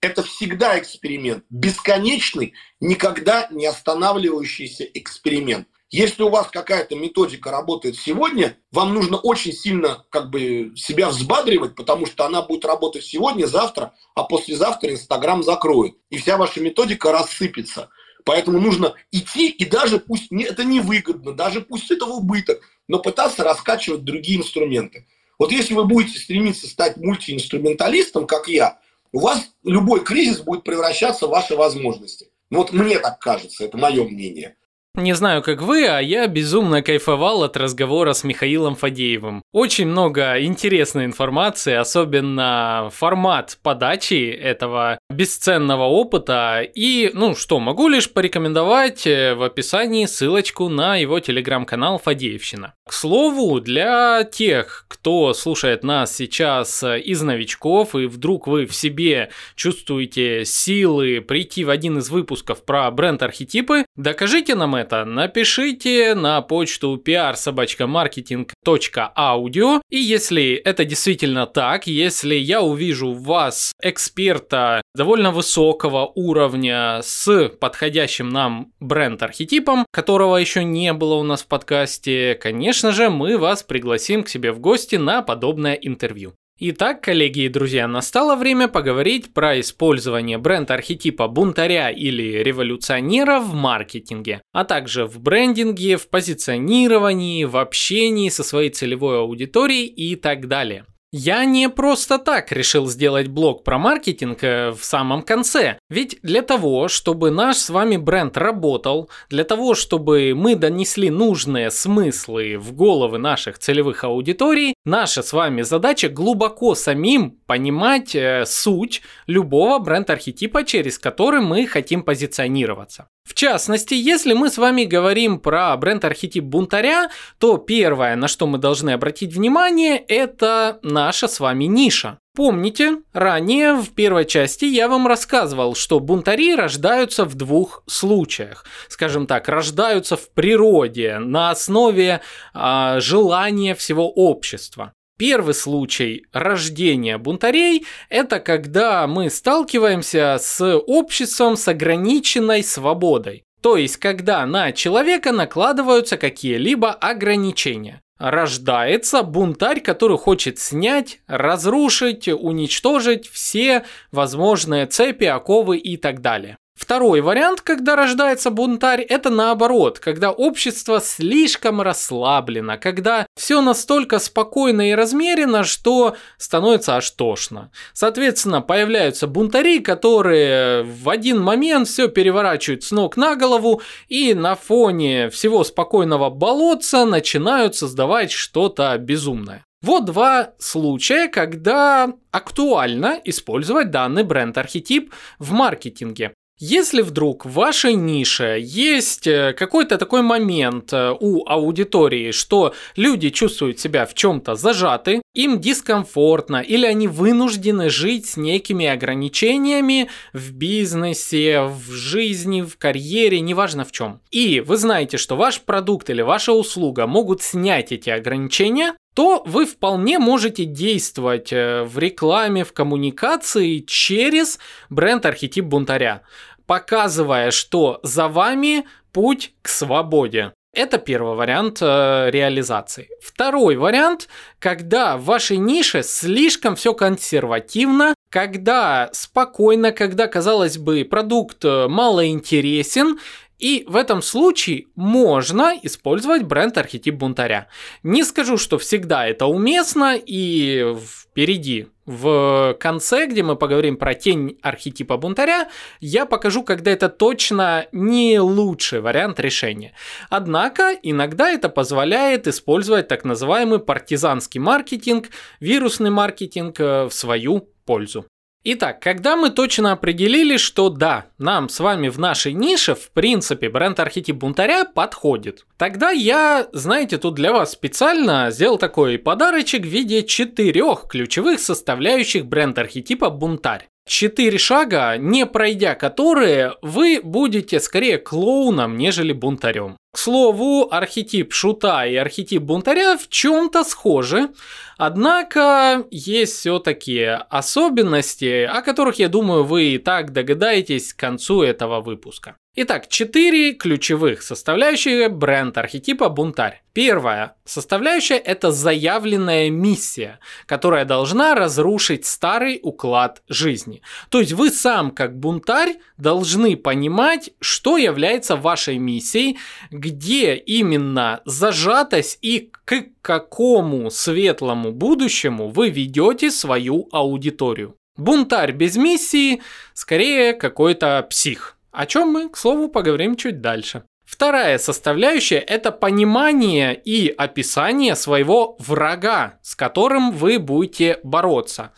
Это 0.00 0.22
всегда 0.22 0.78
эксперимент. 0.78 1.44
Бесконечный, 1.50 2.54
никогда 2.80 3.48
не 3.50 3.66
останавливающийся 3.66 4.84
эксперимент. 4.84 5.66
Если 5.90 6.22
у 6.22 6.28
вас 6.28 6.48
какая-то 6.48 6.96
методика 6.96 7.50
работает 7.50 7.96
сегодня, 7.96 8.58
вам 8.72 8.92
нужно 8.92 9.16
очень 9.16 9.52
сильно 9.52 10.04
как 10.10 10.28
бы 10.28 10.72
себя 10.76 11.08
взбадривать, 11.08 11.74
потому 11.74 12.04
что 12.04 12.26
она 12.26 12.42
будет 12.42 12.66
работать 12.66 13.04
сегодня, 13.04 13.46
завтра, 13.46 13.94
а 14.14 14.24
послезавтра 14.24 14.90
Инстаграм 14.90 15.42
закроет. 15.42 15.94
И 16.10 16.18
вся 16.18 16.36
ваша 16.36 16.60
методика 16.60 17.10
рассыпется. 17.10 17.88
Поэтому 18.26 18.60
нужно 18.60 18.94
идти, 19.12 19.48
и 19.48 19.64
даже 19.64 19.98
пусть 19.98 20.30
не, 20.30 20.44
это 20.44 20.62
невыгодно, 20.62 21.32
даже 21.32 21.62
пусть 21.62 21.90
это 21.90 22.04
в 22.04 22.10
убыток, 22.10 22.60
но 22.86 22.98
пытаться 22.98 23.42
раскачивать 23.42 24.04
другие 24.04 24.38
инструменты. 24.38 25.06
Вот 25.38 25.52
если 25.52 25.72
вы 25.72 25.84
будете 25.84 26.18
стремиться 26.18 26.66
стать 26.66 26.98
мультиинструменталистом, 26.98 28.26
как 28.26 28.48
я, 28.48 28.78
у 29.12 29.20
вас 29.20 29.48
любой 29.64 30.04
кризис 30.04 30.40
будет 30.40 30.64
превращаться 30.64 31.26
в 31.26 31.30
ваши 31.30 31.56
возможности. 31.56 32.28
Вот 32.50 32.74
мне 32.74 32.98
так 32.98 33.18
кажется, 33.20 33.64
это 33.64 33.78
мое 33.78 34.04
мнение. 34.04 34.57
Не 34.98 35.12
знаю, 35.12 35.42
как 35.42 35.62
вы, 35.62 35.86
а 35.86 36.00
я 36.00 36.26
безумно 36.26 36.82
кайфовал 36.82 37.44
от 37.44 37.56
разговора 37.56 38.14
с 38.14 38.24
Михаилом 38.24 38.74
Фадеевым. 38.74 39.44
Очень 39.52 39.86
много 39.86 40.42
интересной 40.42 41.04
информации, 41.04 41.74
особенно 41.74 42.90
формат 42.92 43.58
подачи 43.62 44.28
этого 44.28 44.98
бесценного 45.08 45.84
опыта. 45.84 46.62
И, 46.74 47.12
ну 47.14 47.36
что, 47.36 47.60
могу 47.60 47.86
лишь 47.86 48.12
порекомендовать 48.12 49.06
э, 49.06 49.36
в 49.36 49.44
описании 49.44 50.06
ссылочку 50.06 50.68
на 50.68 50.96
его 50.96 51.20
телеграм-канал 51.20 51.98
Фадеевщина. 51.98 52.74
К 52.84 52.92
слову, 52.92 53.60
для 53.60 54.24
тех, 54.24 54.84
кто 54.88 55.32
слушает 55.32 55.84
нас 55.84 56.16
сейчас 56.16 56.82
э, 56.82 56.98
из 56.98 57.22
новичков, 57.22 57.94
и 57.94 58.06
вдруг 58.06 58.48
вы 58.48 58.66
в 58.66 58.74
себе 58.74 59.30
чувствуете 59.54 60.44
силы 60.44 61.20
прийти 61.20 61.64
в 61.64 61.70
один 61.70 61.98
из 61.98 62.10
выпусков 62.10 62.64
про 62.64 62.90
бренд-архетипы, 62.90 63.84
докажите 63.94 64.56
нам 64.56 64.74
это 64.74 64.87
это, 64.88 65.04
напишите 65.04 66.14
на 66.14 66.40
почту 66.40 66.98
prsobachkamarketing.audio. 67.04 69.82
И 69.90 69.98
если 69.98 70.54
это 70.54 70.86
действительно 70.86 71.46
так, 71.46 71.86
если 71.86 72.34
я 72.34 72.62
увижу 72.62 73.12
вас 73.12 73.72
эксперта 73.82 74.80
довольно 74.94 75.30
высокого 75.30 76.10
уровня 76.14 77.00
с 77.02 77.50
подходящим 77.60 78.30
нам 78.30 78.72
бренд-архетипом, 78.80 79.84
которого 79.92 80.36
еще 80.36 80.64
не 80.64 80.94
было 80.94 81.16
у 81.16 81.22
нас 81.22 81.42
в 81.42 81.48
подкасте, 81.48 82.34
конечно 82.40 82.92
же, 82.92 83.10
мы 83.10 83.36
вас 83.36 83.62
пригласим 83.62 84.24
к 84.24 84.30
себе 84.30 84.52
в 84.52 84.60
гости 84.60 84.96
на 84.96 85.20
подобное 85.22 85.74
интервью. 85.74 86.32
Итак, 86.60 87.02
коллеги 87.02 87.42
и 87.44 87.48
друзья, 87.48 87.86
настало 87.86 88.34
время 88.34 88.66
поговорить 88.66 89.32
про 89.32 89.60
использование 89.60 90.38
бренд-архетипа 90.38 91.28
бунтаря 91.28 91.88
или 91.90 92.42
революционера 92.42 93.38
в 93.38 93.54
маркетинге, 93.54 94.42
а 94.52 94.64
также 94.64 95.06
в 95.06 95.20
брендинге, 95.20 95.96
в 95.96 96.08
позиционировании, 96.08 97.44
в 97.44 97.56
общении 97.56 98.28
со 98.28 98.42
своей 98.42 98.70
целевой 98.70 99.20
аудиторией 99.20 99.86
и 99.86 100.16
так 100.16 100.48
далее. 100.48 100.84
Я 101.10 101.46
не 101.46 101.70
просто 101.70 102.18
так 102.18 102.52
решил 102.52 102.86
сделать 102.86 103.28
блог 103.28 103.64
про 103.64 103.78
маркетинг 103.78 104.44
э, 104.44 104.72
в 104.72 104.84
самом 104.84 105.22
конце. 105.22 105.78
Ведь 105.88 106.18
для 106.22 106.42
того, 106.42 106.88
чтобы 106.88 107.30
наш 107.30 107.56
с 107.56 107.70
вами 107.70 107.96
бренд 107.96 108.36
работал, 108.36 109.08
для 109.30 109.44
того, 109.44 109.74
чтобы 109.74 110.34
мы 110.34 110.54
донесли 110.54 111.08
нужные 111.08 111.70
смыслы 111.70 112.58
в 112.58 112.74
головы 112.74 113.16
наших 113.16 113.58
целевых 113.58 114.04
аудиторий, 114.04 114.74
наша 114.84 115.22
с 115.22 115.32
вами 115.32 115.62
задача 115.62 116.10
глубоко 116.10 116.74
самим 116.74 117.38
понимать 117.46 118.14
э, 118.14 118.44
суть 118.44 119.00
любого 119.26 119.78
бренд-архетипа, 119.78 120.62
через 120.64 120.98
который 120.98 121.40
мы 121.40 121.66
хотим 121.66 122.02
позиционироваться. 122.02 123.08
В 123.28 123.34
частности, 123.34 123.92
если 123.92 124.32
мы 124.32 124.48
с 124.48 124.56
вами 124.56 124.84
говорим 124.84 125.38
про 125.38 125.76
бренд-архетип 125.76 126.44
бунтаря, 126.44 127.10
то 127.38 127.58
первое, 127.58 128.16
на 128.16 128.26
что 128.26 128.46
мы 128.46 128.56
должны 128.56 128.90
обратить 128.92 129.34
внимание, 129.34 129.98
это 129.98 130.78
наша 130.82 131.28
с 131.28 131.38
вами 131.38 131.64
ниша. 131.64 132.18
Помните, 132.34 133.02
ранее 133.12 133.74
в 133.74 133.90
первой 133.90 134.24
части 134.24 134.64
я 134.64 134.88
вам 134.88 135.06
рассказывал, 135.06 135.74
что 135.74 136.00
бунтари 136.00 136.54
рождаются 136.54 137.26
в 137.26 137.34
двух 137.34 137.82
случаях. 137.86 138.64
Скажем 138.88 139.26
так, 139.26 139.46
рождаются 139.48 140.16
в 140.16 140.30
природе 140.32 141.18
на 141.18 141.50
основе 141.50 142.22
э, 142.54 142.96
желания 143.00 143.74
всего 143.74 144.08
общества. 144.10 144.94
Первый 145.18 145.54
случай 145.54 146.26
рождения 146.32 147.18
бунтарей– 147.18 147.84
это 148.08 148.38
когда 148.38 149.04
мы 149.08 149.30
сталкиваемся 149.30 150.38
с 150.40 150.76
обществом 150.86 151.56
с 151.56 151.66
ограниченной 151.66 152.62
свободой. 152.62 153.42
То 153.60 153.76
есть, 153.76 153.96
когда 153.96 154.46
на 154.46 154.70
человека 154.70 155.32
накладываются 155.32 156.16
какие-либо 156.16 156.92
ограничения. 156.92 158.00
рождается 158.20 159.22
бунтарь, 159.22 159.80
который 159.80 160.18
хочет 160.18 160.58
снять, 160.58 161.20
разрушить, 161.28 162.28
уничтожить 162.28 163.28
все 163.28 163.84
возможные 164.10 164.86
цепи, 164.86 165.24
оковы 165.24 165.78
и 165.78 165.96
так 165.96 166.20
далее. 166.20 166.58
Второй 166.78 167.22
вариант, 167.22 167.60
когда 167.60 167.96
рождается 167.96 168.50
бунтарь, 168.52 169.02
это 169.02 169.30
наоборот, 169.30 169.98
когда 169.98 170.30
общество 170.30 171.00
слишком 171.00 171.82
расслаблено, 171.82 172.78
когда 172.78 173.26
все 173.36 173.60
настолько 173.60 174.20
спокойно 174.20 174.88
и 174.88 174.94
размеренно, 174.94 175.64
что 175.64 176.14
становится 176.36 176.94
аж 176.94 177.10
тошно. 177.10 177.72
Соответственно, 177.94 178.60
появляются 178.60 179.26
бунтари, 179.26 179.80
которые 179.80 180.84
в 180.84 181.10
один 181.10 181.42
момент 181.42 181.88
все 181.88 182.06
переворачивают 182.06 182.84
с 182.84 182.92
ног 182.92 183.16
на 183.16 183.34
голову 183.34 183.82
и 184.06 184.32
на 184.34 184.54
фоне 184.54 185.30
всего 185.30 185.64
спокойного 185.64 186.30
болотца 186.30 187.04
начинают 187.04 187.74
создавать 187.74 188.30
что-то 188.30 188.96
безумное. 188.98 189.64
Вот 189.80 190.06
два 190.06 190.52
случая, 190.58 191.28
когда 191.28 192.12
актуально 192.32 193.20
использовать 193.24 193.90
данный 193.90 194.24
бренд-архетип 194.24 195.12
в 195.38 195.52
маркетинге. 195.52 196.34
Если 196.60 197.02
вдруг 197.02 197.46
в 197.46 197.52
вашей 197.52 197.94
нише 197.94 198.58
есть 198.60 199.28
э, 199.28 199.52
какой-то 199.52 199.96
такой 199.96 200.22
момент 200.22 200.92
э, 200.92 201.14
у 201.20 201.46
аудитории, 201.48 202.32
что 202.32 202.74
люди 202.96 203.30
чувствуют 203.30 203.78
себя 203.78 204.06
в 204.06 204.14
чем-то 204.14 204.56
зажаты, 204.56 205.22
им 205.34 205.60
дискомфортно 205.60 206.56
или 206.56 206.84
они 206.84 207.06
вынуждены 207.06 207.90
жить 207.90 208.26
с 208.26 208.36
некими 208.36 208.86
ограничениями 208.86 210.10
в 210.32 210.50
бизнесе, 210.50 211.60
в 211.62 211.92
жизни, 211.92 212.62
в 212.62 212.76
карьере, 212.76 213.40
неважно 213.40 213.84
в 213.84 213.92
чем. 213.92 214.20
И 214.32 214.58
вы 214.58 214.76
знаете, 214.78 215.16
что 215.16 215.36
ваш 215.36 215.60
продукт 215.60 216.10
или 216.10 216.22
ваша 216.22 216.52
услуга 216.52 217.06
могут 217.06 217.40
снять 217.40 217.92
эти 217.92 218.10
ограничения, 218.10 218.94
то 219.18 219.42
вы 219.44 219.66
вполне 219.66 220.20
можете 220.20 220.64
действовать 220.64 221.52
э, 221.52 221.82
в 221.82 221.98
рекламе, 221.98 222.62
в 222.62 222.72
коммуникации 222.72 223.78
через 223.80 224.60
бренд-архетип 224.90 225.64
бунтаря, 225.64 226.22
показывая, 226.66 227.50
что 227.50 227.98
за 228.04 228.28
вами 228.28 228.86
путь 229.10 229.54
к 229.60 229.66
свободе. 229.70 230.52
Это 230.72 230.98
первый 230.98 231.34
вариант 231.34 231.78
э, 231.80 232.30
реализации. 232.30 233.08
Второй 233.20 233.74
вариант, 233.74 234.28
когда 234.60 235.16
в 235.16 235.24
вашей 235.24 235.56
нише 235.56 236.04
слишком 236.04 236.76
все 236.76 236.94
консервативно, 236.94 238.14
когда 238.30 239.10
спокойно, 239.12 239.90
когда, 239.90 240.28
казалось 240.28 240.78
бы, 240.78 241.04
продукт 241.04 241.64
э, 241.64 241.88
мало 241.88 242.28
интересен, 242.28 243.18
и 243.58 243.84
в 243.88 243.96
этом 243.96 244.22
случае 244.22 244.86
можно 244.94 245.74
использовать 245.82 246.44
бренд-архетип 246.44 247.14
бунтаря. 247.14 247.68
Не 248.02 248.24
скажу, 248.24 248.56
что 248.56 248.78
всегда 248.78 249.26
это 249.26 249.46
уместно, 249.46 250.16
и 250.16 250.94
впереди, 251.00 251.88
в 252.06 252.74
конце, 252.80 253.26
где 253.26 253.42
мы 253.42 253.54
поговорим 253.54 253.96
про 253.96 254.14
тень 254.14 254.58
архетипа 254.62 255.18
бунтаря, 255.18 255.68
я 256.00 256.24
покажу, 256.24 256.62
когда 256.62 256.90
это 256.90 257.10
точно 257.10 257.86
не 257.92 258.40
лучший 258.40 259.00
вариант 259.00 259.38
решения. 259.38 259.92
Однако, 260.30 260.96
иногда 261.02 261.50
это 261.50 261.68
позволяет 261.68 262.46
использовать 262.46 263.08
так 263.08 263.24
называемый 263.24 263.78
партизанский 263.78 264.58
маркетинг, 264.58 265.28
вирусный 265.60 266.10
маркетинг 266.10 266.80
э, 266.80 267.04
в 267.04 267.12
свою 267.12 267.68
пользу. 267.84 268.24
Итак, 268.64 269.00
когда 269.00 269.36
мы 269.36 269.50
точно 269.50 269.92
определили, 269.92 270.56
что 270.56 270.88
да, 270.88 271.26
нам 271.38 271.68
с 271.68 271.78
вами 271.78 272.08
в 272.08 272.18
нашей 272.18 272.52
нише, 272.52 272.94
в 272.94 273.10
принципе, 273.12 273.70
бренд-архетип 273.70 274.36
бунтаря 274.36 274.84
подходит, 274.84 275.64
тогда 275.78 276.10
я, 276.10 276.68
знаете, 276.72 277.16
тут 277.18 277.34
для 277.34 277.52
вас 277.52 277.72
специально 277.72 278.50
сделал 278.50 278.76
такой 278.76 279.18
подарочек 279.18 279.82
в 279.82 279.88
виде 279.88 280.22
четырех 280.22 281.06
ключевых 281.08 281.60
составляющих 281.60 282.46
бренд-архетипа 282.46 283.30
бунтарь. 283.30 283.88
Четыре 284.08 284.56
шага, 284.56 285.16
не 285.18 285.44
пройдя 285.44 285.94
которые, 285.94 286.76
вы 286.80 287.20
будете 287.22 287.78
скорее 287.78 288.16
клоуном, 288.16 288.96
нежели 288.96 289.32
бунтарем. 289.32 289.98
К 290.14 290.18
слову, 290.18 290.88
архетип 290.90 291.52
шута 291.52 292.06
и 292.06 292.16
архетип 292.16 292.62
бунтаря 292.62 293.18
в 293.18 293.28
чем-то 293.28 293.84
схожи, 293.84 294.48
однако 294.96 296.06
есть 296.10 296.54
все-таки 296.54 297.22
особенности, 297.50 298.64
о 298.64 298.80
которых, 298.80 299.18
я 299.18 299.28
думаю, 299.28 299.64
вы 299.64 299.90
и 299.90 299.98
так 299.98 300.32
догадаетесь 300.32 301.12
к 301.12 301.18
концу 301.18 301.62
этого 301.62 302.00
выпуска. 302.00 302.56
Итак, 302.80 303.08
четыре 303.08 303.72
ключевых 303.72 304.40
составляющие 304.40 305.28
бренд 305.28 305.76
архетипа 305.76 306.28
бунтарь. 306.28 306.80
Первая 306.92 307.56
составляющая– 307.64 308.36
это 308.36 308.70
заявленная 308.70 309.68
миссия, 309.68 310.38
которая 310.64 311.04
должна 311.04 311.56
разрушить 311.56 312.24
старый 312.24 312.78
уклад 312.80 313.42
жизни. 313.48 314.00
То 314.28 314.38
есть 314.38 314.52
вы 314.52 314.70
сам, 314.70 315.10
как 315.10 315.36
бунтарь, 315.36 315.96
должны 316.18 316.76
понимать, 316.76 317.50
что 317.58 317.96
является 317.96 318.54
вашей 318.54 318.98
миссией, 318.98 319.58
где 319.90 320.54
именно 320.54 321.40
зажатость 321.44 322.38
и 322.42 322.70
к 322.84 323.06
какому 323.22 324.08
светлому 324.08 324.92
будущему 324.92 325.68
вы 325.68 325.90
ведете 325.90 326.52
свою 326.52 327.08
аудиторию. 327.10 327.96
Бунтарь 328.16 328.70
без 328.70 328.96
миссии 328.96 329.62
скорее 329.94 330.52
какой-то 330.52 331.26
псих– 331.28 331.74
о 331.98 332.06
чем 332.06 332.28
мы, 332.28 332.48
к 332.48 332.56
слову, 332.56 332.88
поговорим 332.88 333.34
чуть 333.34 333.60
дальше. 333.60 334.04
Вторая 334.24 334.78
составляющая– 334.78 335.58
это 335.66 335.90
понимание 335.90 336.94
и 336.94 337.28
описание 337.28 338.14
своего 338.14 338.76
врага, 338.78 339.58
с 339.62 339.74
которым 339.74 340.30
вы 340.30 340.60
будете 340.60 341.18
бороться. 341.24 341.90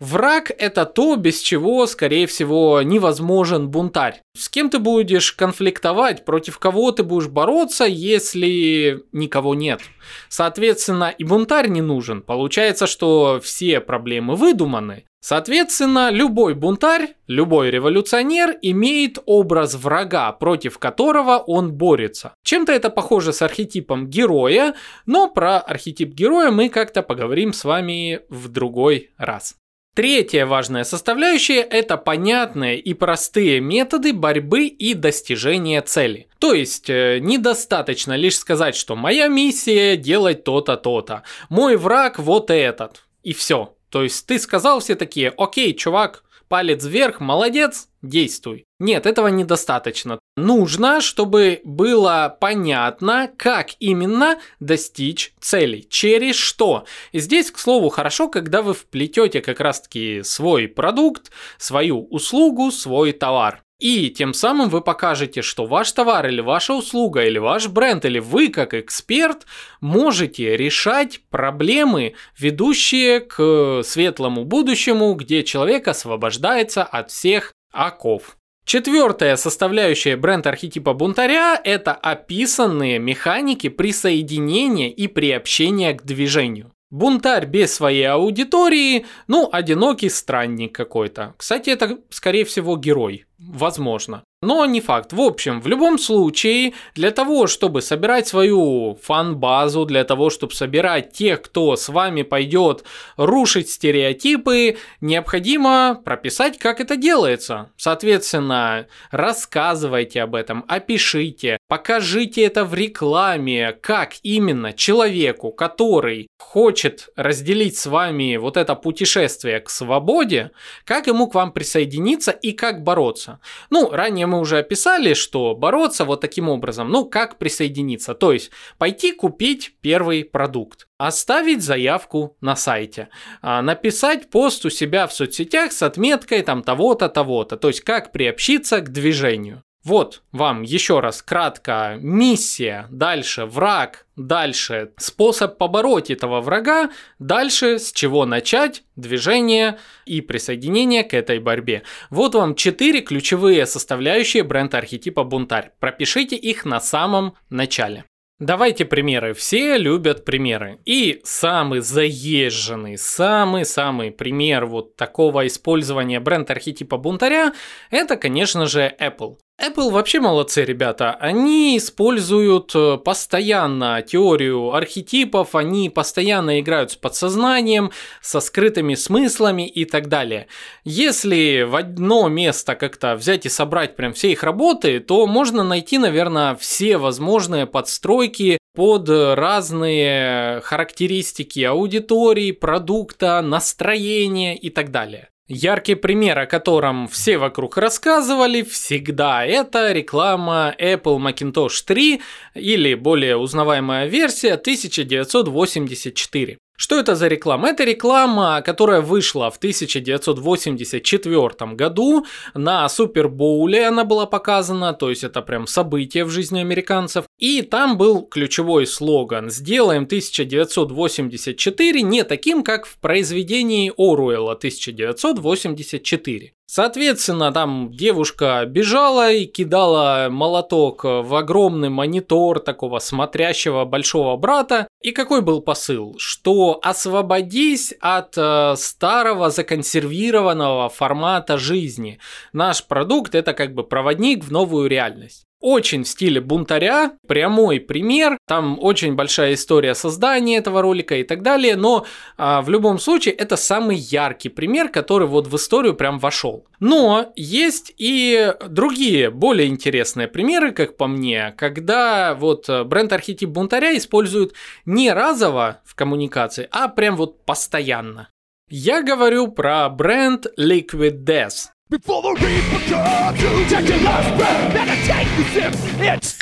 Враг– 0.00 0.52
это 0.58 0.84
то, 0.84 1.16
без 1.16 1.40
чего, 1.40 1.86
скорее 1.86 2.26
всего, 2.26 2.82
невозможен 2.82 3.68
бунтарь. 3.68 4.22
С 4.36 4.48
кем 4.48 4.70
ты 4.70 4.78
будешь 4.78 5.32
конфликтовать, 5.32 6.24
против 6.24 6.58
кого 6.58 6.92
ты 6.92 7.02
будешь 7.02 7.28
бороться, 7.28 7.84
если 7.84 9.02
никого 9.12 9.54
нет. 9.56 9.80
Соответственно, 10.28 11.12
и 11.16 11.24
бунтарь 11.24 11.68
не 11.68 11.82
нужен. 11.82 12.22
Получается, 12.22 12.86
что 12.86 13.40
все 13.42 13.80
проблемы 13.80 14.36
выдуманы. 14.36 15.04
Соответственно, 15.20 16.10
любой 16.10 16.54
бунтарь, 16.54 17.14
любой 17.26 17.70
революционер 17.70 18.56
имеет 18.62 19.18
образ 19.26 19.74
врага, 19.74 20.30
против 20.30 20.78
которого 20.78 21.38
он 21.38 21.72
борется. 21.72 22.34
Чем-то 22.44 22.72
это 22.72 22.88
похоже 22.88 23.32
с 23.32 23.42
архетипом 23.42 24.06
героя, 24.06 24.74
но 25.06 25.28
про 25.28 25.58
архетип 25.58 26.14
героя 26.14 26.52
мы 26.52 26.68
как-то 26.68 27.02
поговорим 27.02 27.52
с 27.52 27.64
вами 27.64 28.20
в 28.28 28.48
другой 28.48 29.10
раз. 29.18 29.56
Третья 29.94 30.46
важная 30.46 30.84
составляющая– 30.84 31.60
это 31.70 31.96
понятные 31.96 32.78
и 32.78 32.94
простые 32.94 33.60
методы 33.60 34.12
борьбы 34.12 34.66
и 34.66 34.94
достижения 34.94 35.82
цели. 35.82 36.28
То 36.38 36.54
есть, 36.54 36.88
э, 36.88 37.18
недостаточно 37.20 38.14
лишь 38.14 38.38
сказать, 38.38 38.76
что 38.76 38.94
моя 38.94 39.26
миссия– 39.26 39.96
делать 39.98 40.44
то-то, 40.44 40.76
то-то, 40.76 41.24
мой 41.48 41.76
враг– 41.76 42.18
вот 42.20 42.50
этот, 42.50 43.04
и 43.24 43.32
все. 43.32 43.74
То 43.90 44.02
есть 44.02 44.26
ты 44.26 44.38
сказал 44.38 44.80
все 44.80 44.94
такие, 44.94 45.32
окей, 45.36 45.74
чувак, 45.74 46.22
палец 46.48 46.84
вверх, 46.84 47.20
молодец, 47.20 47.88
действуй. 48.02 48.64
Нет, 48.80 49.06
этого 49.06 49.28
недостаточно. 49.28 50.18
Нужно, 50.36 51.00
чтобы 51.00 51.60
было 51.64 52.36
понятно, 52.40 53.30
как 53.36 53.70
именно 53.80 54.38
достичь 54.60 55.34
целей, 55.40 55.86
через 55.88 56.36
что. 56.36 56.84
И 57.12 57.18
здесь, 57.18 57.50
к 57.50 57.58
слову, 57.58 57.88
хорошо, 57.88 58.28
когда 58.28 58.62
вы 58.62 58.74
вплетете 58.74 59.40
как 59.40 59.60
раз-таки 59.60 60.22
свой 60.22 60.68
продукт, 60.68 61.30
свою 61.58 62.04
услугу, 62.06 62.70
свой 62.70 63.12
товар. 63.12 63.62
И 63.78 64.10
тем 64.10 64.34
самым 64.34 64.70
вы 64.70 64.80
покажете, 64.80 65.40
что 65.40 65.64
ваш 65.64 65.92
товар 65.92 66.26
или 66.26 66.40
ваша 66.40 66.74
услуга 66.74 67.24
или 67.24 67.38
ваш 67.38 67.68
бренд 67.68 68.04
или 68.04 68.18
вы 68.18 68.48
как 68.48 68.74
эксперт 68.74 69.46
можете 69.80 70.56
решать 70.56 71.20
проблемы, 71.30 72.14
ведущие 72.36 73.20
к 73.20 73.82
светлому 73.84 74.44
будущему, 74.44 75.14
где 75.14 75.44
человек 75.44 75.86
освобождается 75.86 76.82
от 76.82 77.12
всех 77.12 77.52
оков. 77.72 78.36
Четвертая 78.64 79.36
составляющая 79.36 80.16
бренд-архетипа 80.16 80.92
бунтаря– 80.92 81.58
это 81.64 81.92
описанные 81.92 82.98
механики 82.98 83.68
присоединения 83.68 84.90
и 84.90 85.06
приобщения 85.06 85.94
к 85.94 86.02
движению. 86.02 86.72
Бунтарь 86.90 87.46
без 87.46 87.74
своей 87.74 88.08
аудитории, 88.08 89.06
ну, 89.28 89.48
одинокий 89.52 90.08
странник 90.08 90.74
какой-то. 90.74 91.34
Кстати, 91.38 91.70
это, 91.70 91.98
скорее 92.10 92.44
всего, 92.44 92.76
герой 92.76 93.27
Возможно. 93.38 94.24
Но 94.40 94.64
не 94.66 94.80
факт. 94.80 95.12
В 95.12 95.20
общем, 95.20 95.60
в 95.60 95.66
любом 95.66 95.98
случае, 95.98 96.72
для 96.94 97.10
того, 97.10 97.48
чтобы 97.48 97.82
собирать 97.82 98.28
свою 98.28 98.96
фан-базу, 99.02 99.84
для 99.84 100.04
того, 100.04 100.30
чтобы 100.30 100.54
собирать 100.54 101.12
тех, 101.12 101.42
кто 101.42 101.74
с 101.74 101.88
вами 101.88 102.22
пойдет 102.22 102.84
рушить 103.16 103.68
стереотипы, 103.68 104.76
необходимо 105.00 106.00
прописать, 106.04 106.56
как 106.56 106.80
это 106.80 106.96
делается. 106.96 107.70
Соответственно, 107.76 108.86
рассказывайте 109.10 110.22
об 110.22 110.36
этом, 110.36 110.64
опишите, 110.68 111.58
покажите 111.66 112.42
это 112.42 112.64
в 112.64 112.74
рекламе, 112.74 113.72
как 113.72 114.14
именно 114.22 114.72
человеку, 114.72 115.50
который 115.50 116.28
хочет 116.38 117.08
разделить 117.16 117.76
с 117.76 117.86
вами 117.86 118.36
вот 118.36 118.56
это 118.56 118.76
путешествие 118.76 119.58
к 119.58 119.68
свободе, 119.68 120.52
как 120.84 121.08
ему 121.08 121.26
к 121.26 121.34
вам 121.34 121.50
присоединиться 121.50 122.30
и 122.30 122.52
как 122.52 122.84
бороться. 122.84 123.27
Ну, 123.70 123.90
ранее 123.90 124.26
мы 124.26 124.40
уже 124.40 124.58
описали, 124.58 125.14
что 125.14 125.54
бороться 125.54 126.04
вот 126.04 126.20
таким 126.20 126.48
образом, 126.48 126.90
ну 126.90 127.04
как 127.04 127.38
присоединиться, 127.38 128.14
то 128.14 128.32
есть 128.32 128.50
пойти 128.78 129.12
купить 129.12 129.74
первый 129.80 130.24
продукт, 130.24 130.88
оставить 130.98 131.62
заявку 131.62 132.36
на 132.40 132.56
сайте, 132.56 133.08
а, 133.42 133.62
написать 133.62 134.30
пост 134.30 134.64
у 134.64 134.70
себя 134.70 135.06
в 135.06 135.12
соцсетях 135.12 135.72
с 135.72 135.82
отметкой 135.82 136.42
там 136.42 136.62
того-то, 136.62 137.08
того-то, 137.08 137.56
то 137.56 137.68
есть 137.68 137.82
как 137.82 138.12
приобщиться 138.12 138.80
к 138.80 138.90
движению. 138.90 139.62
Вот 139.88 140.20
вам 140.32 140.64
еще 140.64 141.00
раз 141.00 141.22
кратко 141.22 141.96
миссия, 141.98 142.86
дальше 142.90 143.46
враг, 143.46 144.04
дальше 144.16 144.92
способ 144.98 145.56
побороть 145.56 146.10
этого 146.10 146.42
врага, 146.42 146.90
дальше 147.18 147.78
с 147.78 147.90
чего 147.92 148.26
начать 148.26 148.82
движение 148.96 149.78
и 150.04 150.20
присоединение 150.20 151.04
к 151.04 151.14
этой 151.14 151.38
борьбе. 151.38 151.84
Вот 152.10 152.34
вам 152.34 152.54
четыре 152.54 153.00
ключевые 153.00 153.64
составляющие 153.64 154.42
бренда 154.42 154.76
архетипа 154.76 155.24
бунтарь. 155.24 155.72
Пропишите 155.80 156.36
их 156.36 156.66
на 156.66 156.80
самом 156.80 157.32
начале. 157.48 158.04
Давайте 158.38 158.84
примеры. 158.84 159.32
Все 159.32 159.78
любят 159.78 160.26
примеры. 160.26 160.80
И 160.84 161.22
самый 161.24 161.80
заезженный, 161.80 162.98
самый-самый 162.98 164.10
пример 164.10 164.66
вот 164.66 164.96
такого 164.96 165.46
использования 165.46 166.20
бренд-архетипа 166.20 166.98
бунтаря, 166.98 167.54
это, 167.90 168.18
конечно 168.18 168.66
же, 168.66 168.94
Apple. 169.00 169.38
Apple 169.60 169.90
вообще 169.90 170.20
молодцы, 170.20 170.64
ребята. 170.64 171.14
Они 171.14 171.76
используют 171.76 172.70
э, 172.76 172.96
постоянно 172.96 174.00
теорию 174.02 174.72
архетипов, 174.72 175.56
они 175.56 175.90
постоянно 175.90 176.60
играют 176.60 176.92
с 176.92 176.96
подсознанием, 176.96 177.90
со 178.22 178.38
скрытыми 178.38 178.94
смыслами 178.94 179.66
и 179.66 179.84
так 179.84 180.08
далее. 180.08 180.46
Если 180.84 181.62
в 181.62 181.74
одно 181.74 182.28
место 182.28 182.76
как-то 182.76 183.16
взять 183.16 183.46
и 183.46 183.48
собрать 183.48 183.96
прям 183.96 184.12
все 184.12 184.30
их 184.30 184.44
работы, 184.44 185.00
то 185.00 185.26
можно 185.26 185.64
найти, 185.64 185.98
наверное, 185.98 186.54
все 186.54 186.96
возможные 186.96 187.66
подстройки 187.66 188.58
под 188.76 189.08
разные 189.08 190.60
характеристики 190.60 191.64
аудитории, 191.64 192.52
продукта, 192.52 193.42
настроения 193.42 194.56
и 194.56 194.70
так 194.70 194.92
далее. 194.92 195.30
Яркий 195.50 195.94
пример, 195.94 196.38
о 196.38 196.46
котором 196.46 197.08
все 197.08 197.38
вокруг 197.38 197.78
рассказывали 197.78 198.60
всегда, 198.60 199.46
это 199.46 199.92
реклама 199.92 200.74
Apple 200.78 201.16
Macintosh 201.16 201.84
3 201.86 202.20
или 202.54 202.92
более 202.92 203.38
узнаваемая 203.38 204.08
версия 204.08 204.52
1984. 204.52 206.58
Что 206.80 207.00
это 207.00 207.16
за 207.16 207.26
реклама? 207.26 207.70
Это 207.70 207.82
реклама, 207.82 208.62
которая 208.62 209.00
вышла 209.00 209.50
в 209.50 209.56
1984 209.56 211.74
году 211.74 212.24
на 212.54 212.88
Супербоуле 212.88 213.88
она 213.88 214.04
была 214.04 214.26
показана, 214.26 214.92
то 214.92 215.10
есть 215.10 215.24
это 215.24 215.42
прям 215.42 215.66
событие 215.66 216.24
в 216.24 216.30
жизни 216.30 216.60
американцев. 216.60 217.24
И 217.36 217.62
там 217.62 217.98
был 217.98 218.22
ключевой 218.22 218.86
слоган 218.86 219.50
«Сделаем 219.50 220.04
1984 220.04 222.02
не 222.02 222.22
таким, 222.22 222.62
как 222.62 222.86
в 222.86 222.96
произведении 222.98 223.92
Оруэлла 223.96 224.54
1984». 224.54 226.52
Соответственно, 226.70 227.50
там 227.50 227.90
девушка 227.90 228.62
бежала 228.66 229.32
и 229.32 229.46
кидала 229.46 230.28
молоток 230.30 231.04
в 231.04 231.34
огромный 231.34 231.88
монитор 231.88 232.60
такого 232.60 232.98
смотрящего 232.98 233.86
большого 233.86 234.36
брата. 234.36 234.86
И 235.00 235.12
какой 235.12 235.42
был 235.42 235.62
посыл? 235.62 236.16
Что 236.18 236.80
освободись 236.82 237.94
от 238.00 238.36
э, 238.36 238.74
старого 238.76 239.50
законсервированного 239.50 240.88
формата 240.88 241.56
жизни. 241.56 242.18
Наш 242.52 242.84
продукт 242.84 243.34
это 243.36 243.54
как 243.54 243.74
бы 243.74 243.84
проводник 243.84 244.44
в 244.44 244.50
новую 244.50 244.88
реальность. 244.88 245.47
Очень 245.60 246.04
в 246.04 246.08
стиле 246.08 246.40
бунтаря, 246.40 247.12
прямой 247.26 247.80
пример, 247.80 248.38
там 248.46 248.78
очень 248.80 249.14
большая 249.14 249.54
история 249.54 249.96
создания 249.96 250.58
этого 250.58 250.82
ролика 250.82 251.16
и 251.16 251.24
так 251.24 251.42
далее, 251.42 251.74
но 251.74 252.06
а, 252.36 252.62
в 252.62 252.70
любом 252.70 253.00
случае 253.00 253.34
это 253.34 253.56
самый 253.56 253.96
яркий 253.96 254.50
пример, 254.50 254.88
который 254.88 255.26
вот 255.26 255.48
в 255.48 255.56
историю 255.56 255.94
прям 255.94 256.20
вошел. 256.20 256.64
Но 256.78 257.32
есть 257.34 257.92
и 257.98 258.54
другие 258.68 259.30
более 259.30 259.66
интересные 259.66 260.28
примеры, 260.28 260.70
как 260.70 260.96
по 260.96 261.08
мне, 261.08 261.52
когда 261.58 262.34
вот 262.34 262.68
бренд-архетип 262.68 263.48
бунтаря 263.48 263.96
используют 263.96 264.54
не 264.86 265.12
разово 265.12 265.80
в 265.84 265.96
коммуникации, 265.96 266.68
а 266.70 266.86
прям 266.86 267.16
вот 267.16 267.44
постоянно. 267.44 268.28
Я 268.70 269.02
говорю 269.02 269.48
про 269.48 269.88
бренд 269.88 270.46
Liquid 270.58 271.24
Death. 271.24 271.70
Before 271.90 272.20
the 272.20 272.34
reaper 272.34 272.84
comes 272.90 273.40
to 273.40 273.66
take 273.66 273.88
your 273.88 273.96
last 274.00 274.36
breath 274.36 274.76
and 274.76 274.90
I 274.90 274.96
take 275.06 275.28
the 275.38 275.44
sip, 275.54 275.72
it's... 276.02 276.38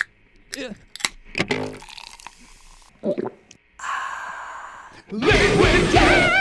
Liquid 5.13 5.93
death! 5.93 6.36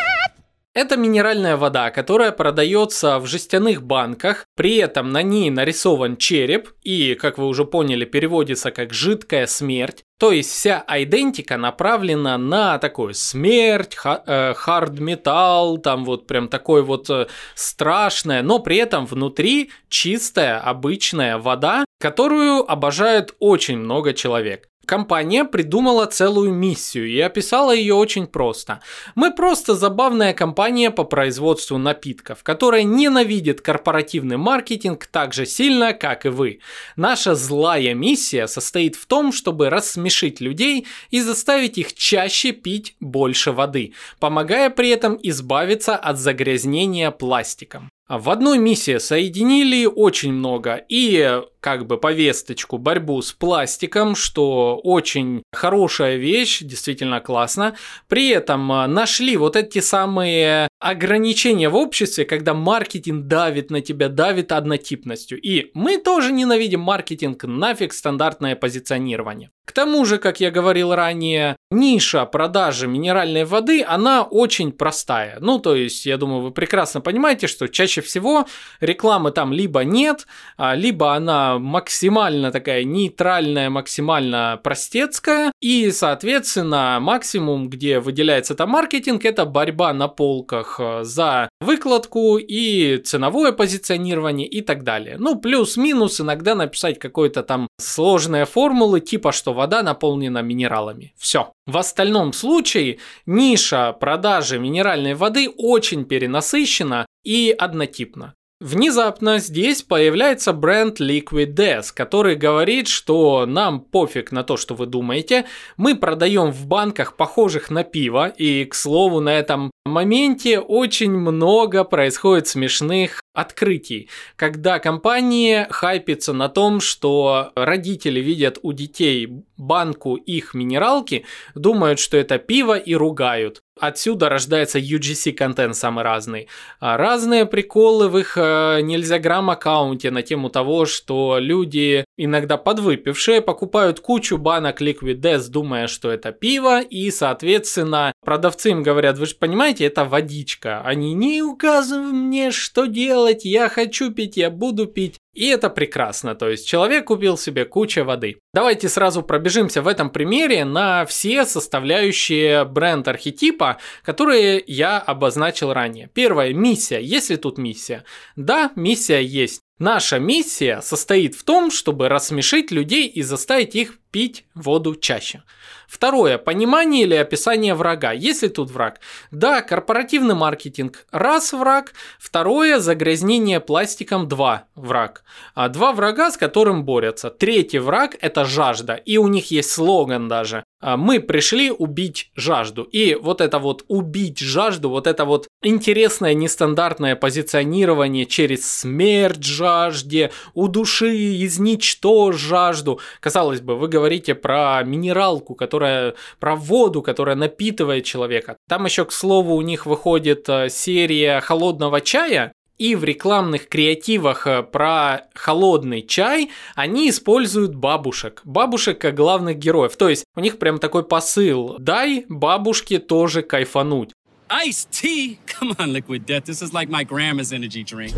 Это 0.76 0.98
минеральная 0.98 1.56
вода, 1.56 1.90
которая 1.90 2.34
продается 2.34 3.20
в 3.20 3.28
жестяных 3.28 3.82
банках, 3.82 4.46
при 4.58 4.76
этом 4.76 5.10
на 5.10 5.22
ней 5.22 5.50
нарисован 5.50 6.18
череп 6.18 6.70
и, 6.84 7.16
как 7.16 7.38
вы 7.38 7.48
уже 7.48 7.64
поняли, 7.64 8.04
переводится 8.04 8.72
как 8.72 8.94
жидкая 8.94 9.48
смерть. 9.48 10.04
То 10.20 10.34
есть 10.34 10.52
вся 10.52 10.84
айдентика 10.86 11.56
направлена 11.56 12.38
на 12.38 12.78
такую 12.78 13.14
смерть, 13.14 13.96
хард 13.96 15.00
металл, 15.00 15.78
там 15.78 16.04
вот 16.04 16.28
прям 16.28 16.50
такой 16.50 16.84
вот 16.84 17.10
э, 17.10 17.28
страшное, 17.54 18.44
но 18.44 18.60
при 18.60 18.76
этом 18.76 19.06
внутри 19.06 19.72
чистая 19.88 20.60
обычная 20.60 21.38
вода, 21.38 21.86
которую 22.02 22.70
обожает 22.70 23.34
очень 23.40 23.78
много 23.78 24.14
человек. 24.14 24.68
Компания 24.86 25.46
придумала 25.46 26.06
целую 26.06 26.54
миссию 26.54 27.08
и 27.08 27.20
описала 27.20 27.74
ее 27.74 27.96
очень 27.96 28.28
просто. 28.28 28.82
Мы 29.16 29.34
просто 29.34 29.76
забавная 29.76 30.34
компания 30.34 30.92
по 30.92 31.04
производству 31.04 31.78
напитков, 31.78 32.44
которая 32.44 32.84
ненавидит 32.84 33.62
корпоративный 33.62 34.38
маркетинг 34.38 35.08
так 35.08 35.34
же 35.34 35.46
сильно, 35.46 35.94
как 35.94 36.26
и 36.26 36.30
вы. 36.30 36.60
Наша 36.96 37.36
злая 37.36 37.94
миссия 37.94 38.48
состоит 38.48 38.96
в 38.96 39.06
том, 39.06 39.32
чтобы 39.32 39.70
рассмешить 39.70 40.42
людей 40.42 40.86
и 41.10 41.22
заставить 41.22 41.78
их 41.78 41.94
чаще 41.94 42.52
пить 42.52 42.96
больше 43.00 43.52
воды, 43.52 43.94
помогая 44.20 44.70
при 44.70 44.90
этом 44.90 45.18
избавиться 45.22 45.96
от 45.96 46.20
загрязнения 46.20 47.12
пластиком. 47.12 47.90
В 48.08 48.30
одной 48.30 48.60
миссии 48.60 49.00
соединили 49.00 49.88
очень 49.88 50.32
много 50.32 50.76
и 50.88 51.42
как 51.60 51.88
бы 51.88 51.98
повесточку 51.98 52.78
борьбу 52.78 53.20
с 53.20 53.34
пластиком, 53.34 54.16
что 54.16 54.80
очень 54.84 55.42
хорошая 55.52 56.18
вещь, 56.18 56.62
действительно 56.62 57.20
классно. 57.20 57.76
При 58.08 58.30
этом 58.30 58.72
а, 58.72 58.88
нашли 58.88 59.36
вот 59.38 59.56
эти 59.56 59.80
самые 59.80 60.68
ограничения 60.80 61.70
в 61.70 61.76
обществе, 61.76 62.26
когда 62.26 62.54
маркетинг 62.54 63.26
давит 63.26 63.72
на 63.72 63.82
тебя, 63.82 64.08
давит 64.08 64.52
однотипностью. 64.52 65.42
И 65.42 65.72
мы 65.74 65.98
тоже 65.98 66.32
ненавидим 66.32 66.82
маркетинг, 66.82 67.44
нафиг 67.46 67.92
стандартное 67.92 68.56
позиционирование. 68.56 69.50
К 69.66 69.72
тому 69.72 70.06
же, 70.06 70.20
как 70.20 70.40
я 70.40 70.52
говорил 70.52 70.94
ранее, 70.94 71.58
ниша 71.72 72.26
продажи 72.26 72.88
минеральной 72.88 73.46
воды, 73.46 73.84
она 73.84 74.22
очень 74.22 74.72
простая. 74.72 75.38
Ну, 75.42 75.58
то 75.58 75.76
есть, 75.76 76.06
я 76.06 76.18
думаю, 76.18 76.42
вы 76.42 76.52
прекрасно 76.52 77.02
понимаете, 77.02 77.48
что 77.48 77.68
чаще 77.68 78.02
всего 78.02 78.46
рекламы 78.80 79.32
там 79.32 79.52
либо 79.52 79.84
нет, 79.84 80.28
а, 80.58 80.76
либо 80.76 81.16
она 81.16 81.58
максимально 81.58 82.52
такая 82.52 82.84
нейтральная, 82.84 83.72
максимально 83.72 84.60
простецкая. 84.64 85.52
И, 85.62 85.90
соответственно, 85.90 87.00
максимум, 87.02 87.68
где 87.70 88.00
выделяется 88.00 88.54
там 88.54 88.70
маркетинг, 88.70 89.26
это 89.26 89.46
борьба 89.46 89.94
на 89.94 90.08
полках 90.08 90.80
э, 90.80 91.04
за 91.04 91.50
выкладку 91.60 92.38
и 92.38 92.98
ценовое 92.98 93.52
позиционирование 93.52 94.48
и 94.48 94.62
так 94.62 94.84
далее. 94.84 95.16
Ну, 95.18 95.38
плюс-минус 95.38 96.22
иногда 96.22 96.54
написать 96.54 97.00
какой-то 97.00 97.42
там 97.42 97.68
сложные 97.80 98.46
формулы, 98.46 99.00
типа, 99.00 99.32
что 99.32 99.55
вода 99.56 99.82
наполнена 99.82 100.44
минералами. 100.44 101.16
Все. 101.18 101.52
В 101.66 101.78
остальном 101.78 102.32
случае 102.32 103.00
ниша 103.26 103.92
продажи 103.94 104.60
минеральной 104.60 105.16
воды 105.16 105.50
очень 105.50 106.06
перенасыщена 106.06 107.08
и 107.24 107.56
однотипна. 107.58 108.36
Внезапно 108.62 109.40
здесь 109.40 109.82
появляется 109.82 110.54
бренд 110.54 111.02
Liquid 111.02 111.54
Death, 111.54 111.88
который 111.94 112.38
говорит, 112.38 112.88
что 112.88 113.46
нам 113.46 113.82
пофиг 113.82 114.32
на 114.32 114.46
то, 114.46 114.56
что 114.56 114.76
вы 114.76 114.86
думаете, 114.86 115.46
мы 115.76 115.96
продаем 115.96 116.52
в 116.52 116.66
банках 116.66 117.18
похожих 117.18 117.70
на 117.70 117.84
пиво, 117.84 118.30
и, 118.30 118.64
к 118.64 118.74
слову, 118.74 119.20
на 119.20 119.38
этом 119.38 119.72
моменте 119.86 120.60
очень 120.60 121.12
много 121.12 121.84
происходит 121.84 122.48
смешных 122.48 123.22
открытий, 123.36 124.10
когда 124.36 124.80
компания 124.80 125.68
хайпится 125.70 126.34
на 126.34 126.50
том, 126.50 126.80
что 126.80 127.52
родители 127.56 128.20
видят 128.20 128.60
у 128.62 128.74
детей 128.74 129.44
банку 129.58 130.16
их 130.16 130.54
минералки, 130.54 131.26
думают, 131.54 132.00
что 132.00 132.18
это 132.18 132.38
пиво 132.38 132.78
и 132.78 132.96
ругают. 132.96 133.62
Отсюда 133.78 134.30
рождается 134.30 134.80
UGC-контент 134.80 135.76
самый 135.76 136.06
разный. 136.06 136.48
А 136.80 136.96
разные 136.96 137.46
приколы 137.46 138.08
в 138.08 138.18
их 138.18 138.38
э, 138.38 138.80
нельзя 138.82 139.20
грамм 139.20 139.50
аккаунте 139.50 140.12
на 140.12 140.22
тему 140.22 140.50
того, 140.50 140.86
что 140.86 141.40
люди, 141.40 142.06
иногда 142.16 142.56
подвыпившие, 142.56 143.42
покупают 143.42 144.00
кучу 144.00 144.38
банок 144.38 144.82
Liquid 144.82 145.20
Death, 145.20 145.50
думая, 145.50 145.88
что 145.88 146.10
это 146.10 146.32
пиво, 146.32 146.80
и, 146.82 147.12
соответственно, 147.12 148.14
продавцы 148.24 148.70
им 148.70 148.82
говорят, 148.82 149.18
вы 149.18 149.26
же 149.26 149.36
понимаете, 149.36 149.84
это 149.84 150.06
водичка. 150.06 150.82
Они 150.86 151.14
не 151.14 151.42
указывают 151.42 152.14
мне, 152.14 152.52
что 152.52 152.86
делать, 152.86 153.25
я 153.34 153.70
хочу 153.70 154.12
пить, 154.12 154.38
я 154.38 154.50
буду 154.50 154.86
пить. 154.86 155.18
И 155.34 155.48
это 155.48 155.70
прекрасно, 155.70 156.36
то 156.36 156.50
есть 156.50 156.68
человек 156.68 157.06
купил 157.06 157.38
себе 157.38 157.66
кучу 157.66 158.04
воды. 158.04 158.38
Давайте 158.54 158.88
сразу 158.88 159.22
пробежимся 159.22 159.82
в 159.82 159.88
этом 159.88 160.10
примере 160.10 160.64
на 160.64 161.06
все 161.06 161.46
составляющие 161.46 162.64
бренд-архетипа, 162.64 163.78
которые 164.04 164.64
я 164.66 164.98
обозначил 165.00 165.74
ранее. 165.74 166.10
Первая 166.14 166.54
миссия. 166.54 167.02
Есть 167.02 167.30
ли 167.32 167.38
тут 167.38 167.58
миссия? 167.58 168.06
Да, 168.38 168.72
миссия 168.76 169.22
есть. 169.22 169.62
Наша 169.78 170.20
миссия 170.20 170.82
состоит 170.82 171.36
в 171.36 171.44
том, 171.44 171.70
чтобы 171.70 172.08
рассмешить 172.08 172.72
людей 172.72 173.08
и 173.08 173.22
заставить 173.22 173.76
их 173.76 174.00
пить 174.10 174.46
воду 174.56 174.96
чаще. 174.96 175.44
Второе. 175.88 176.38
Понимание 176.38 177.04
или 177.04 177.16
описание 177.16 177.74
врага. 177.74 178.12
Есть 178.12 178.44
ли 178.44 178.50
тут 178.50 178.72
враг? 178.72 179.00
Да, 179.32 179.62
корпоративный 179.62 180.36
маркетинг. 180.36 181.06
Раз 181.12 181.54
враг. 181.54 181.94
Второе. 182.20 182.80
Загрязнение 182.80 183.60
пластиком. 183.60 184.28
Два 184.28 184.66
враг. 184.76 185.24
А 185.54 185.70
два 185.70 185.94
врага, 185.94 186.32
с 186.32 186.38
которым 186.38 186.86
борются. 186.86 187.30
Третий 187.30 187.80
враг– 187.80 188.16
это 188.22 188.46
жажда. 188.46 188.96
И 188.96 189.18
у 189.18 189.28
них 189.28 189.52
есть 189.52 189.72
слоган 189.72 190.28
даже. 190.28 190.64
А, 190.86 190.98
мы 190.98 191.20
пришли 191.20 191.72
убить 191.72 192.32
жажду. 192.36 192.84
И 192.84 193.16
вот 193.16 193.42
это 193.42 193.58
вот 193.58 193.84
убить 193.88 194.40
жажду, 194.40 194.90
вот 194.92 195.08
это 195.08 195.26
вот 195.26 195.48
интересное 195.64 196.36
нестандартное 196.36 197.16
позиционирование 197.16 198.28
через 198.28 198.72
смерть 198.72 199.44
жажде, 199.44 200.32
у 200.54 200.68
души 200.68 201.44
изничтожь 201.44 202.36
жажду. 202.36 203.00
Казалось 203.20 203.62
бы, 203.62 203.76
вы 203.76 203.88
говорите 203.88 204.36
про 204.36 204.84
минералку, 204.84 205.56
которая, 205.56 205.75
про 205.80 206.56
воду, 206.56 207.02
которая 207.02 207.36
напитывает 207.36 208.06
человека. 208.06 208.58
Там 208.68 208.86
еще, 208.86 209.06
к 209.06 209.12
слову, 209.12 209.56
у 209.56 209.62
них 209.62 209.86
выходит 209.86 210.48
э, 210.50 210.70
серия 210.70 211.42
холодного 211.42 212.02
чая, 212.02 212.54
и 212.78 212.96
в 212.96 213.04
рекламных 213.04 213.70
креативах 213.70 214.48
э, 214.48 214.64
про 214.64 215.28
холодный 215.34 216.02
чай 216.02 216.52
они 216.76 217.10
используют 217.10 217.76
бабушек. 217.76 218.42
Бабушек 218.44 219.00
как 219.00 219.16
главных 219.16 219.58
героев. 219.58 219.96
То 219.96 220.10
есть 220.10 220.26
у 220.36 220.42
них 220.42 220.60
прям 220.60 220.80
такой 220.80 221.04
посыл. 221.04 221.78
Дай 221.80 222.26
бабушке 222.28 223.00
тоже 223.00 223.42
кайфануть. 223.44 224.12
Iced 224.50 224.90
tea? 224.92 225.38
Come 225.48 225.76
on, 225.78 225.92
Liquid 225.92 226.26
Death. 226.26 226.46
This 226.46 226.62
is 226.62 226.74
like 226.74 226.90
my 226.90 227.04
grandma's 227.04 227.52
energy 227.52 227.84
drink. 227.84 228.14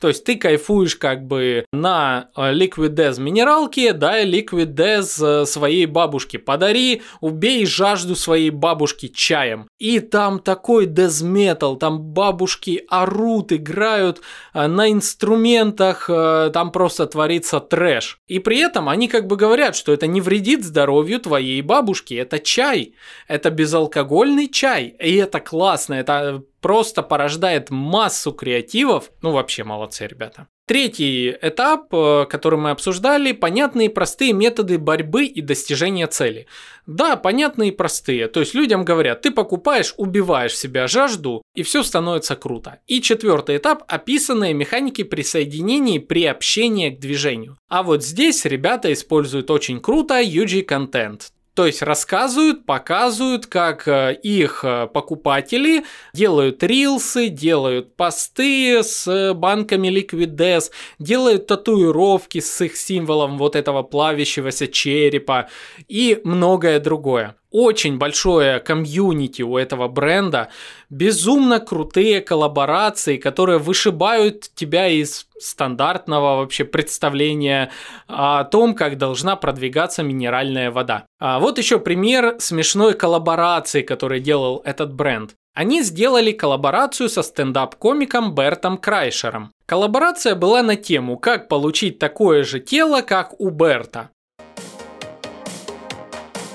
То 0.00 0.08
есть 0.08 0.24
ты 0.24 0.36
кайфуешь 0.36 0.94
как 0.94 1.26
бы 1.26 1.64
на 1.72 2.28
э, 2.36 2.52
Liquid 2.52 2.90
Death 2.90 3.20
минералке, 3.20 3.92
дай 3.92 4.24
Liquid 4.24 4.74
Death 4.74 5.42
э, 5.42 5.44
своей 5.44 5.86
бабушке. 5.86 6.38
Подари, 6.38 7.02
убей 7.20 7.66
жажду 7.66 8.14
своей 8.14 8.50
бабушки 8.50 9.08
чаем. 9.08 9.66
И 9.78 9.98
там 9.98 10.38
такой 10.38 10.86
Metal, 10.86 11.76
там 11.76 12.00
бабушки 12.00 12.84
орут, 12.88 13.52
играют 13.52 14.20
э, 14.54 14.68
на 14.68 14.90
инструментах, 14.90 16.08
там 16.08 16.70
просто 16.70 17.06
творится 17.06 17.60
трэш. 17.60 18.18
И 18.28 18.38
при 18.38 18.58
этом 18.60 18.88
они 18.88 19.08
как 19.08 19.26
бы 19.26 19.36
говорят, 19.36 19.74
что 19.74 19.92
это 19.92 20.06
не 20.06 20.20
вредит 20.20 20.64
здоровью 20.64 21.18
твоей 21.20 21.60
бабушки, 21.62 22.14
это 22.14 22.38
чай, 22.38 22.94
это 23.26 23.50
безалкогольный 23.50 24.48
чай, 24.48 24.96
и 25.00 25.16
это 25.16 25.40
классно, 25.40 25.94
это 25.94 26.42
просто 26.60 27.02
порождает 27.02 27.70
массу 27.70 28.32
креативов. 28.32 29.10
Ну, 29.22 29.32
вообще 29.32 29.64
молодцы, 29.64 30.06
ребята. 30.06 30.48
Третий 30.68 31.34
этап, 31.40 31.86
э, 31.94 32.26
который 32.28 32.58
мы 32.58 32.70
обсуждали, 32.70 33.32
понятные 33.32 33.88
и 33.88 33.90
простые 33.90 34.34
методы 34.34 34.76
борьбы 34.78 35.24
и 35.24 35.40
достижения 35.40 36.06
цели. 36.06 36.46
Да, 36.86 37.16
понятные 37.16 37.70
и 37.70 37.74
простые. 37.74 38.28
То 38.28 38.40
есть 38.40 38.52
людям 38.52 38.84
говорят, 38.84 39.22
ты 39.22 39.30
покупаешь, 39.30 39.94
убиваешь 39.96 40.54
себя 40.54 40.86
жажду, 40.86 41.40
и 41.54 41.62
все 41.62 41.82
становится 41.82 42.36
круто. 42.36 42.80
И 42.86 43.00
четвертый 43.00 43.56
этап, 43.56 43.82
описанные 43.88 44.52
механики 44.52 45.04
присоединений 45.04 46.00
при 46.00 46.26
общении 46.26 46.90
к 46.90 47.00
движению. 47.00 47.56
А 47.68 47.82
вот 47.82 48.04
здесь 48.04 48.44
ребята 48.44 48.92
используют 48.92 49.50
очень 49.50 49.80
круто 49.80 50.20
UG-контент. 50.20 51.32
То 51.58 51.66
есть 51.66 51.82
рассказывают, 51.82 52.66
показывают, 52.66 53.46
как 53.46 53.88
э, 53.88 54.16
их 54.22 54.60
э, 54.62 54.86
покупатели 54.86 55.84
делают 56.12 56.62
рилсы, 56.62 57.30
делают 57.30 57.96
посты 57.96 58.80
с 58.84 59.34
банками 59.34 59.88
Liquid 59.88 60.36
Death, 60.36 60.70
делают 61.00 61.48
татуировки 61.48 62.38
с 62.38 62.60
их 62.60 62.76
символом 62.76 63.38
вот 63.38 63.56
этого 63.56 63.82
плавящегося 63.82 64.68
черепа 64.68 65.48
и 65.88 66.20
многое 66.22 66.78
другое 66.78 67.34
очень 67.50 67.98
большое 67.98 68.60
комьюнити 68.60 69.42
у 69.42 69.56
этого 69.56 69.88
бренда, 69.88 70.48
безумно 70.90 71.60
крутые 71.60 72.20
коллаборации, 72.20 73.16
которые 73.16 73.58
вышибают 73.58 74.50
тебя 74.54 74.88
из 74.88 75.26
стандартного 75.38 76.36
вообще 76.36 76.64
представления 76.64 77.70
о 78.06 78.44
том, 78.44 78.74
как 78.74 78.98
должна 78.98 79.36
продвигаться 79.36 80.02
минеральная 80.02 80.70
вода. 80.70 81.06
А 81.20 81.38
вот 81.38 81.58
еще 81.58 81.78
пример 81.78 82.36
смешной 82.38 82.94
коллаборации, 82.94 83.82
который 83.82 84.20
делал 84.20 84.60
этот 84.64 84.92
бренд. 84.92 85.34
Они 85.54 85.82
сделали 85.82 86.30
коллаборацию 86.30 87.08
со 87.08 87.22
стендап-комиком 87.22 88.34
Бертом 88.34 88.78
Крайшером. 88.78 89.50
Коллаборация 89.66 90.36
была 90.36 90.62
на 90.62 90.76
тему, 90.76 91.18
как 91.18 91.48
получить 91.48 91.98
такое 91.98 92.44
же 92.44 92.60
тело, 92.60 93.02
как 93.02 93.40
у 93.40 93.50
Берта. 93.50 94.10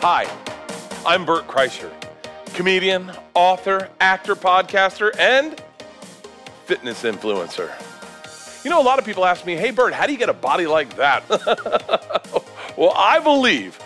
Hi, 0.01 0.25
I'm 1.05 1.25
Bert 1.25 1.47
Kreischer, 1.47 1.91
comedian, 2.53 3.11
author, 3.33 3.89
actor, 3.99 4.35
podcaster, 4.35 5.13
and 5.19 5.61
fitness 6.63 7.03
influencer. 7.03 7.69
You 8.63 8.69
know, 8.69 8.81
a 8.81 8.85
lot 8.85 8.99
of 8.99 9.05
people 9.05 9.25
ask 9.25 9.45
me, 9.45 9.57
hey, 9.57 9.71
Bert, 9.71 9.93
how 9.93 10.05
do 10.05 10.13
you 10.13 10.17
get 10.17 10.29
a 10.29 10.33
body 10.33 10.65
like 10.65 10.95
that? 10.95 11.27
well, 12.77 12.93
I 12.95 13.19
believe 13.19 13.77